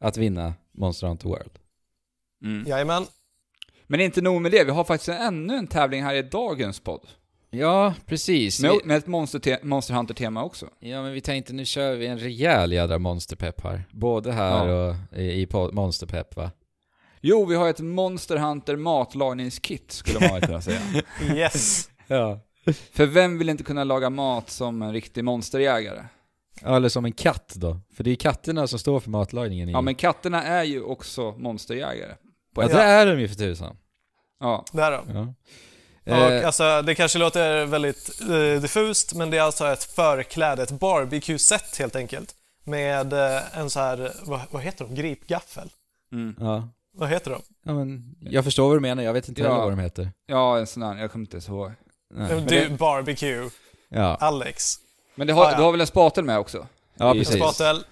att 0.00 0.16
vinna 0.16 0.54
Monster 0.72 1.06
Hunter 1.06 1.28
World. 1.28 1.50
Mm. 2.44 2.66
Jajamän. 2.68 3.06
Men 3.86 4.00
inte 4.00 4.20
nog 4.20 4.42
med 4.42 4.52
det, 4.52 4.64
vi 4.64 4.70
har 4.70 4.84
faktiskt 4.84 5.08
ännu 5.08 5.54
en 5.56 5.66
tävling 5.66 6.02
här 6.02 6.14
i 6.14 6.22
dagens 6.22 6.80
podd. 6.80 7.06
Ja, 7.50 7.94
precis. 8.06 8.60
Med, 8.62 8.72
med 8.84 8.96
ett 8.96 9.06
Monster, 9.06 9.38
te- 9.38 9.58
Monster 9.62 9.94
Hunter-tema 9.94 10.44
också. 10.44 10.66
ja, 10.78 11.02
men 11.02 11.12
vi 11.12 11.20
tänkte 11.20 11.52
nu 11.52 11.64
kör 11.64 11.94
vi 11.96 12.06
en 12.06 12.18
rejäl 12.18 12.72
jädra 12.72 12.98
monsterpepp 12.98 13.60
här. 13.60 13.84
Både 13.92 14.32
här 14.32 14.68
Ja. 14.68 14.88
och 15.12 15.18
i, 15.18 15.22
i 15.42 15.48
monsterpepp 15.72 16.36
va? 16.36 16.50
Jo, 17.28 17.44
vi 17.44 17.54
har 17.54 17.68
ett 17.68 17.80
Monster 17.80 18.36
Hunter 18.36 18.76
matlagningskit, 18.76 19.92
skulle 19.92 20.28
man 20.30 20.40
kunna 20.40 20.60
säga. 20.60 20.80
Yes. 21.34 21.90
Ja. 22.06 22.40
För 22.92 23.06
vem 23.06 23.38
vill 23.38 23.48
inte 23.48 23.64
kunna 23.64 23.84
laga 23.84 24.10
mat 24.10 24.50
som 24.50 24.82
en 24.82 24.92
riktig 24.92 25.24
monsterjägare? 25.24 26.04
Eller 26.62 26.88
som 26.88 27.04
en 27.04 27.12
katt 27.12 27.52
då. 27.56 27.80
För 27.96 28.04
det 28.04 28.10
är 28.10 28.14
katterna 28.14 28.66
som 28.66 28.78
står 28.78 29.00
för 29.00 29.10
matlagningen 29.10 29.68
i... 29.68 29.72
Ja, 29.72 29.80
men 29.80 29.94
katterna 29.94 30.42
är 30.42 30.64
ju 30.64 30.82
också 30.82 31.34
monsterjägare. 31.38 32.14
På 32.54 32.62
Ja, 32.62 32.66
ett 32.66 32.72
det 32.72 32.82
är 32.82 33.06
de 33.06 33.20
ju 33.20 33.28
för 33.28 33.34
tusan. 33.34 33.76
Ja. 34.40 34.64
Där 34.72 34.90
då. 34.90 35.04
Ja. 35.14 35.34
Och 36.04 36.32
Eh, 36.32 36.46
alltså, 36.46 36.82
det 36.82 36.94
kanske 36.94 37.18
låter 37.18 37.66
väldigt 37.66 38.20
eh, 38.20 38.60
diffust, 38.62 39.14
men 39.14 39.30
det 39.30 39.36
är 39.36 39.42
alltså 39.42 39.66
ett 39.66 39.84
förkläde, 39.84 40.62
ett 40.62 40.70
barbecue-set 40.70 41.78
helt 41.78 41.96
enkelt. 41.96 42.34
Med 42.64 43.12
eh, 43.12 43.58
en 43.58 43.70
så 43.70 43.80
här, 43.80 44.12
vad, 44.22 44.40
vad 44.50 44.62
heter 44.62 44.84
de? 44.84 44.94
Gripgaffel? 44.94 45.70
Mm. 46.12 46.36
ja. 46.40 46.68
Vad 46.96 47.08
heter 47.08 47.30
de? 47.30 47.42
ja, 47.64 47.74
men 47.74 48.14
jag 48.20 48.44
förstår 48.44 48.66
vad 48.68 48.76
du 48.76 48.80
menar. 48.80 49.02
Jag 49.02 49.12
vet 49.12 49.28
inte 49.28 49.40
Ja. 49.42 49.48
heller 49.48 49.62
vad 49.62 49.72
de 49.72 49.78
heter. 49.78 50.12
ja, 50.26 50.58
en 50.58 50.66
sån 50.66 50.82
här, 50.82 50.98
jag 50.98 51.12
kommer 51.12 51.22
inte 51.24 51.34
ens 51.36 51.48
ihåg. 51.48 51.72
Nej. 52.14 52.44
du, 52.48 52.68
barbecue, 52.70 53.50
Ja, 53.88 54.14
Alex. 54.16 54.74
Men 55.14 55.26
det 55.26 55.32
har, 55.32 55.44
Ah, 55.46 55.50
ja. 55.50 55.56
du 55.56 55.62
har 55.62 55.72
väl 55.72 55.80
en 55.80 55.86
spatel 55.86 56.24
med 56.24 56.38
också? 56.38 56.66
ja 56.94 57.12
precis. 57.12 57.36
Spatel. 57.36 57.84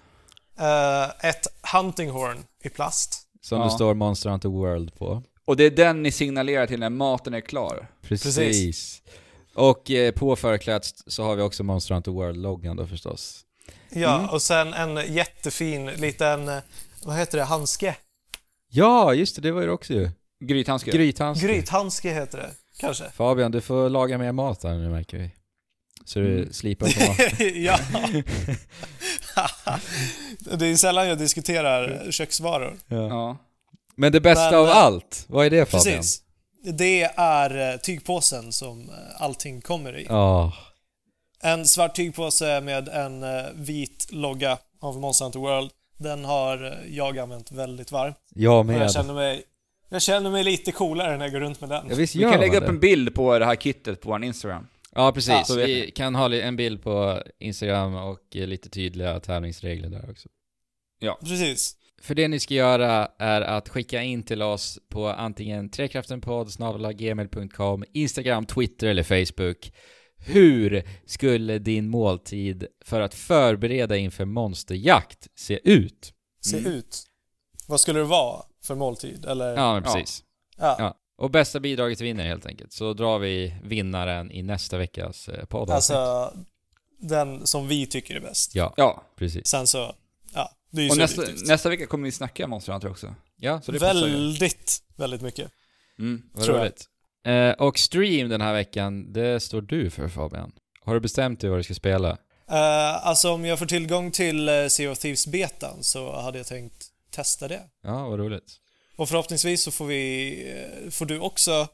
Eh, 0.58 1.28
ett 1.28 1.46
hunting 1.72 2.10
horn 2.10 2.44
i 2.64 2.68
plast. 2.68 3.20
Som 3.40 3.58
Ja. 3.58 3.64
det 3.64 3.70
står 3.70 3.94
Monster 3.94 4.30
Hunter 4.30 4.48
World 4.48 4.94
på. 4.98 5.22
Och 5.44 5.56
det 5.56 5.64
är 5.64 5.70
den 5.70 6.02
ni 6.02 6.12
signalerar 6.12 6.66
till 6.66 6.80
när 6.80 6.90
maten 6.90 7.34
är 7.34 7.40
klar. 7.40 7.86
Precis. 8.02 8.36
Precis. 8.36 9.02
Och 9.54 9.90
eh, 9.90 10.12
på 10.12 10.36
förklädet 10.36 10.86
så 11.06 11.22
har 11.24 11.36
vi 11.36 11.42
också 11.42 11.62
Monster 11.62 11.94
Hunter 11.94 12.10
World-loggan 12.12 12.76
då 12.76 12.86
förstås. 12.86 13.40
Ja, 13.90 14.14
Mm. 14.18 14.30
och 14.30 14.42
sen 14.42 14.74
en 14.74 15.14
jättefin 15.14 15.86
liten, 15.86 16.48
eh, 16.48 16.58
vad 17.04 17.16
heter 17.16 17.38
det, 17.38 17.44
handske? 17.44 17.96
Ja, 18.74 19.14
just 19.14 19.36
det, 19.36 19.42
det 19.42 19.52
var 19.52 19.60
ju 19.60 19.66
det 19.66 19.72
också 19.72 19.92
ju. 19.92 20.10
Grythandske. 20.44 20.90
Grythandske. 20.90 21.46
Grythandske 21.46 22.10
heter 22.14 22.38
det, 22.38 22.50
kanske? 22.80 23.04
Fabian, 23.10 23.50
du 23.50 23.60
får 23.60 23.88
laga 23.88 24.18
mer 24.18 24.32
mat 24.32 24.62
här 24.64 24.74
nu 24.74 24.88
märker 24.90 25.18
vi. 25.18 25.30
Så 26.04 26.18
du 26.18 26.38
Mm. 26.38 26.52
slipar 26.52 26.86
på 26.86 27.00
mat. 27.08 27.40
ja. 27.54 27.78
det 30.58 30.66
är 30.66 30.76
sällan 30.76 31.08
jag 31.08 31.18
diskuterar 31.18 32.10
köksvaror. 32.10 32.76
ja. 32.88 32.96
Ja. 33.08 33.36
Men 33.96 34.12
det 34.12 34.20
bästa 34.20 34.50
Men, 34.50 34.60
av 34.60 34.66
eh, 34.66 34.76
allt, 34.76 35.24
vad 35.28 35.46
är 35.46 35.50
det 35.50 35.66
Fabian? 35.70 35.96
Precis. 35.96 36.22
Det 36.64 37.02
är 37.16 37.72
eh, 37.72 37.76
tygpåsen 37.80 38.52
som 38.52 38.88
eh, 38.90 39.22
allting 39.22 39.60
kommer 39.60 39.98
i. 39.98 40.06
Ja, 40.08 40.52
En 41.42 41.66
svart 41.66 41.94
tygpåse 41.96 42.60
med 42.60 42.88
en 42.88 43.24
vit 43.64 44.06
logga 44.10 44.58
av 44.80 45.00
Monster 45.00 45.24
Hunter 45.24 45.40
World. 45.40 45.70
Den 45.98 46.24
har 46.24 46.82
jag 46.88 47.18
använt 47.18 47.52
väldigt 47.52 47.92
varmt. 47.92 48.16
jag 48.34 48.58
Och 48.58 48.66
med. 48.66 48.80
jag 48.82 48.92
känner 48.92 49.14
mig 49.14 49.44
jag 49.88 50.02
känner 50.02 50.30
mig 50.30 50.44
lite 50.44 50.72
coolare 50.72 51.16
när 51.16 51.24
jag 51.24 51.32
går 51.32 51.40
runt 51.40 51.60
med 51.60 51.70
den. 51.70 51.86
Ja, 51.90 51.96
visst 51.96 52.14
Vi 52.16 52.20
kan 52.20 52.40
lägga 52.40 52.52
man 52.52 52.56
upp 52.62 52.66
det. 52.66 52.72
en 52.72 52.80
bild 52.80 53.14
på 53.14 53.38
det 53.38 53.44
här 53.44 53.56
kittet 53.56 54.00
på 54.00 54.08
vår 54.08 54.24
Instagram. 54.24 54.66
Ja, 54.94 55.12
precis. 55.12 55.48
Ja, 55.48 55.54
vi 55.54 55.90
kan 55.90 56.14
ha 56.14 56.34
en 56.34 56.56
bild 56.56 56.82
på 56.82 57.22
Instagram 57.38 57.94
och 57.94 58.20
lite 58.32 58.68
tydliga 58.68 59.20
tävlingsregler 59.20 59.88
där 59.88 60.10
också. 60.10 60.28
Precis. 61.20 61.76
För 62.02 62.14
det 62.14 62.28
ni 62.28 62.40
ska 62.40 62.54
göra 62.54 63.08
är 63.18 63.40
att 63.40 63.68
skicka 63.68 64.02
in 64.02 64.22
till 64.22 64.42
oss 64.42 64.78
på 64.88 65.08
antingen 65.08 65.70
trekraftenpodd 65.70 66.48
gmail.com, 66.96 67.84
Instagram, 67.92 68.46
Twitter 68.46 68.86
eller 68.86 69.02
Facebook. 69.02 69.72
Hur 70.24 70.82
skulle 71.06 71.58
din 71.58 71.88
måltid 71.88 72.66
för 72.84 73.00
att 73.00 73.14
förbereda 73.14 73.96
inför 73.96 74.24
monsterjakt 74.24 75.28
se 75.34 75.60
ut? 75.64 76.12
Se 76.40 76.58
Mm. 76.58 76.72
ut. 76.72 77.02
Vad 77.68 77.80
skulle 77.80 77.98
det 77.98 78.04
vara 78.04 78.42
för 78.64 78.74
måltid? 78.74 79.24
Eller? 79.24 79.54
Ja, 79.56 79.74
men 79.74 79.82
precis. 79.82 80.24
Ja. 80.56 80.76
Ja. 80.78 80.98
Och 81.18 81.30
bästa 81.30 81.60
bidraget 81.60 82.00
vinner 82.00 82.26
helt 82.26 82.46
enkelt. 82.46 82.72
Så 82.72 82.92
drar 82.92 83.18
vi 83.18 83.54
vinnaren 83.64 84.30
i 84.30 84.42
nästa 84.42 84.78
veckas 84.78 85.28
eh, 85.28 85.44
podd. 85.44 85.70
Alltså, 85.70 86.32
den 86.98 87.46
som 87.46 87.68
vi 87.68 87.86
tycker 87.86 88.14
är 88.16 88.20
bäst. 88.20 88.54
Ja, 88.54 88.74
Ja. 88.76 89.02
precis. 89.16 89.46
Sen 89.46 89.66
så, 89.66 89.94
ja, 90.34 90.50
det 90.70 90.80
är 90.80 90.84
ju 90.84 90.90
Och 90.90 90.96
nästa, 90.96 91.22
nästa 91.46 91.68
vecka 91.68 91.86
kommer 91.86 92.04
vi 92.04 92.12
snacka 92.12 92.46
Monster 92.46 92.72
Hunter 92.72 92.90
också. 92.90 93.14
Ja, 93.36 93.60
Så 93.60 93.72
det. 93.72 93.78
Väldigt, 93.78 94.82
väldigt 94.96 95.22
mycket. 95.22 95.50
Mm. 95.98 96.22
vad 96.32 96.44
tror 96.44 96.56
jag. 96.56 96.62
roligt. 96.64 96.88
Eh, 97.24 97.50
och 97.52 97.78
stream 97.78 98.28
den 98.28 98.40
här 98.40 98.52
veckan, 98.52 99.12
det 99.12 99.40
står 99.40 99.60
du 99.62 99.90
för 99.90 100.08
Fabian. 100.08 100.52
Har 100.84 100.94
du 100.94 101.00
bestämt 101.00 101.40
dig 101.40 101.50
vad 101.50 101.58
du 101.58 101.62
ska 101.62 101.74
spela? 101.74 102.10
Uh, 102.50 103.06
alltså 103.06 103.32
om 103.32 103.44
jag 103.44 103.58
får 103.58 103.66
tillgång 103.66 104.10
till 104.10 104.50
Sea 104.70 104.90
of 104.92 104.98
Thieves-betan 104.98 105.82
så 105.82 106.20
hade 106.20 106.38
jag 106.38 106.46
tänkt 106.46 106.86
testa 107.10 107.48
det. 107.48 107.60
Ja, 107.82 108.08
vad 108.08 108.18
roligt. 108.18 108.56
Och 108.96 109.08
förhoppningsvis 109.08 109.62
så 109.62 109.70
får 109.70 109.86
vi, 109.86 110.32
eh, 110.84 110.90
får 110.90 111.06
du 111.06 111.18
också 111.20 111.68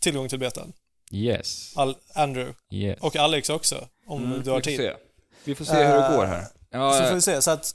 tillgång 0.00 0.28
till 0.28 0.38
betan. 0.38 0.72
Yes. 1.10 1.76
Al- 1.76 1.96
Andrew. 2.14 2.54
yes. 2.70 2.98
Och 3.00 3.16
Alex 3.16 3.50
också, 3.50 3.88
om 4.06 4.24
Mm, 4.24 4.42
du 4.42 4.50
har 4.50 4.56
vi 4.56 4.62
får 4.62 4.70
tid. 4.70 4.76
Se. 4.78 4.92
Vi 5.44 5.54
får 5.54 5.64
se 5.64 5.74
hur 5.84 5.94
det 5.94 6.06
Eh, 6.06 6.16
går 6.16 6.24
här. 6.24 6.44
Ja, 6.70 6.92
så 6.92 6.98
får 6.98 7.08
eh, 7.08 7.14
vi 7.14 7.20
se. 7.20 7.42
Så 7.42 7.50
att 7.50 7.74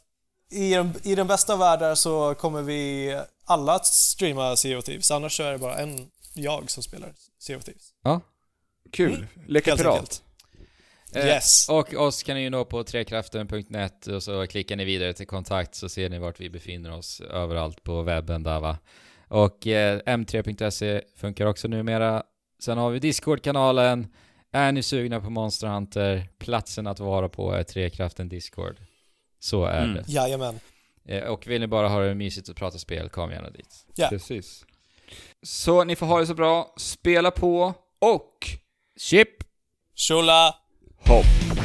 i 0.51 0.69
den, 0.73 0.93
i 1.03 1.15
den 1.15 1.27
bästa 1.27 1.53
av 1.53 1.59
världar 1.59 1.95
så 1.95 2.35
kommer 2.35 2.61
vi 2.61 3.13
alla 3.45 3.73
att 3.73 3.85
streama 3.85 4.55
Sea 4.55 4.77
of 4.77 4.85
Thieves. 4.85 5.11
Annars 5.11 5.37
så 5.37 5.43
är 5.43 5.51
det 5.51 5.57
bara 5.57 5.77
en 5.77 6.07
jag 6.43 6.71
som 6.71 6.83
spelar 6.83 7.13
Sea 7.39 7.57
of 7.57 7.63
Thieves. 7.63 7.93
Kul. 8.91 9.27
Leka 9.47 9.71
Helt 9.71 9.81
pirat. 9.81 9.93
enkelt. 9.93 10.23
Yes. 11.15 11.69
Och 11.69 11.93
oss 11.93 12.23
kan 12.23 12.35
ni 12.35 12.41
ju 12.41 12.49
nå 12.49 12.65
på 12.65 12.83
trekraften.net 12.83 14.07
och 14.07 14.23
så 14.23 14.47
klickar 14.47 14.75
ni 14.75 14.85
vidare 14.85 15.13
till 15.13 15.27
kontakt 15.27 15.75
så 15.75 15.89
ser 15.89 16.09
ni 16.09 16.19
vart 16.19 16.39
vi 16.39 16.49
befinner 16.49 16.91
oss 16.91 17.21
överallt 17.21 17.83
på 17.83 18.01
webben 18.01 18.43
där 18.43 18.59
va. 18.59 18.77
Och 19.27 19.67
eh, 19.67 19.99
m3.se 19.99 21.01
funkar 21.15 21.45
också 21.45 21.67
numera. 21.67 22.23
Sen 22.59 22.77
har 22.77 22.89
vi 22.89 22.99
Discord-kanalen. 22.99 24.07
Är 24.51 24.71
ni 24.71 24.83
sugna 24.83 25.21
på 25.21 25.29
Monster 25.29 25.67
Hunter, 25.67 26.29
platsen 26.37 26.87
att 26.87 26.99
vara 26.99 27.29
på 27.29 27.51
är 27.51 27.63
Trekraften 27.63 28.29
Discord. 28.29 28.75
Så 29.39 29.65
är 29.65 29.83
mm. 29.83 29.95
det. 29.95 30.03
Jajamän. 30.07 30.59
Eh, 31.05 31.23
och 31.23 31.47
vill 31.47 31.61
ni 31.61 31.67
bara 31.67 31.87
ha 31.87 31.99
det 31.99 32.15
mysigt 32.15 32.49
och 32.49 32.55
prata 32.55 32.77
spel, 32.77 33.09
kom 33.09 33.31
gärna 33.31 33.49
dit. 33.49 33.85
Ja. 33.95 34.07
Precis. 34.09 34.65
Så 35.47 35.83
ni 35.83 35.95
får 35.95 36.05
ha 36.05 36.19
det 36.19 36.27
så 36.27 36.33
bra, 36.33 36.73
spela 36.77 37.31
på 37.31 37.73
och... 37.99 38.47
Chip! 38.99 39.29
Tjola! 39.95 40.55
Hopp! 41.05 41.56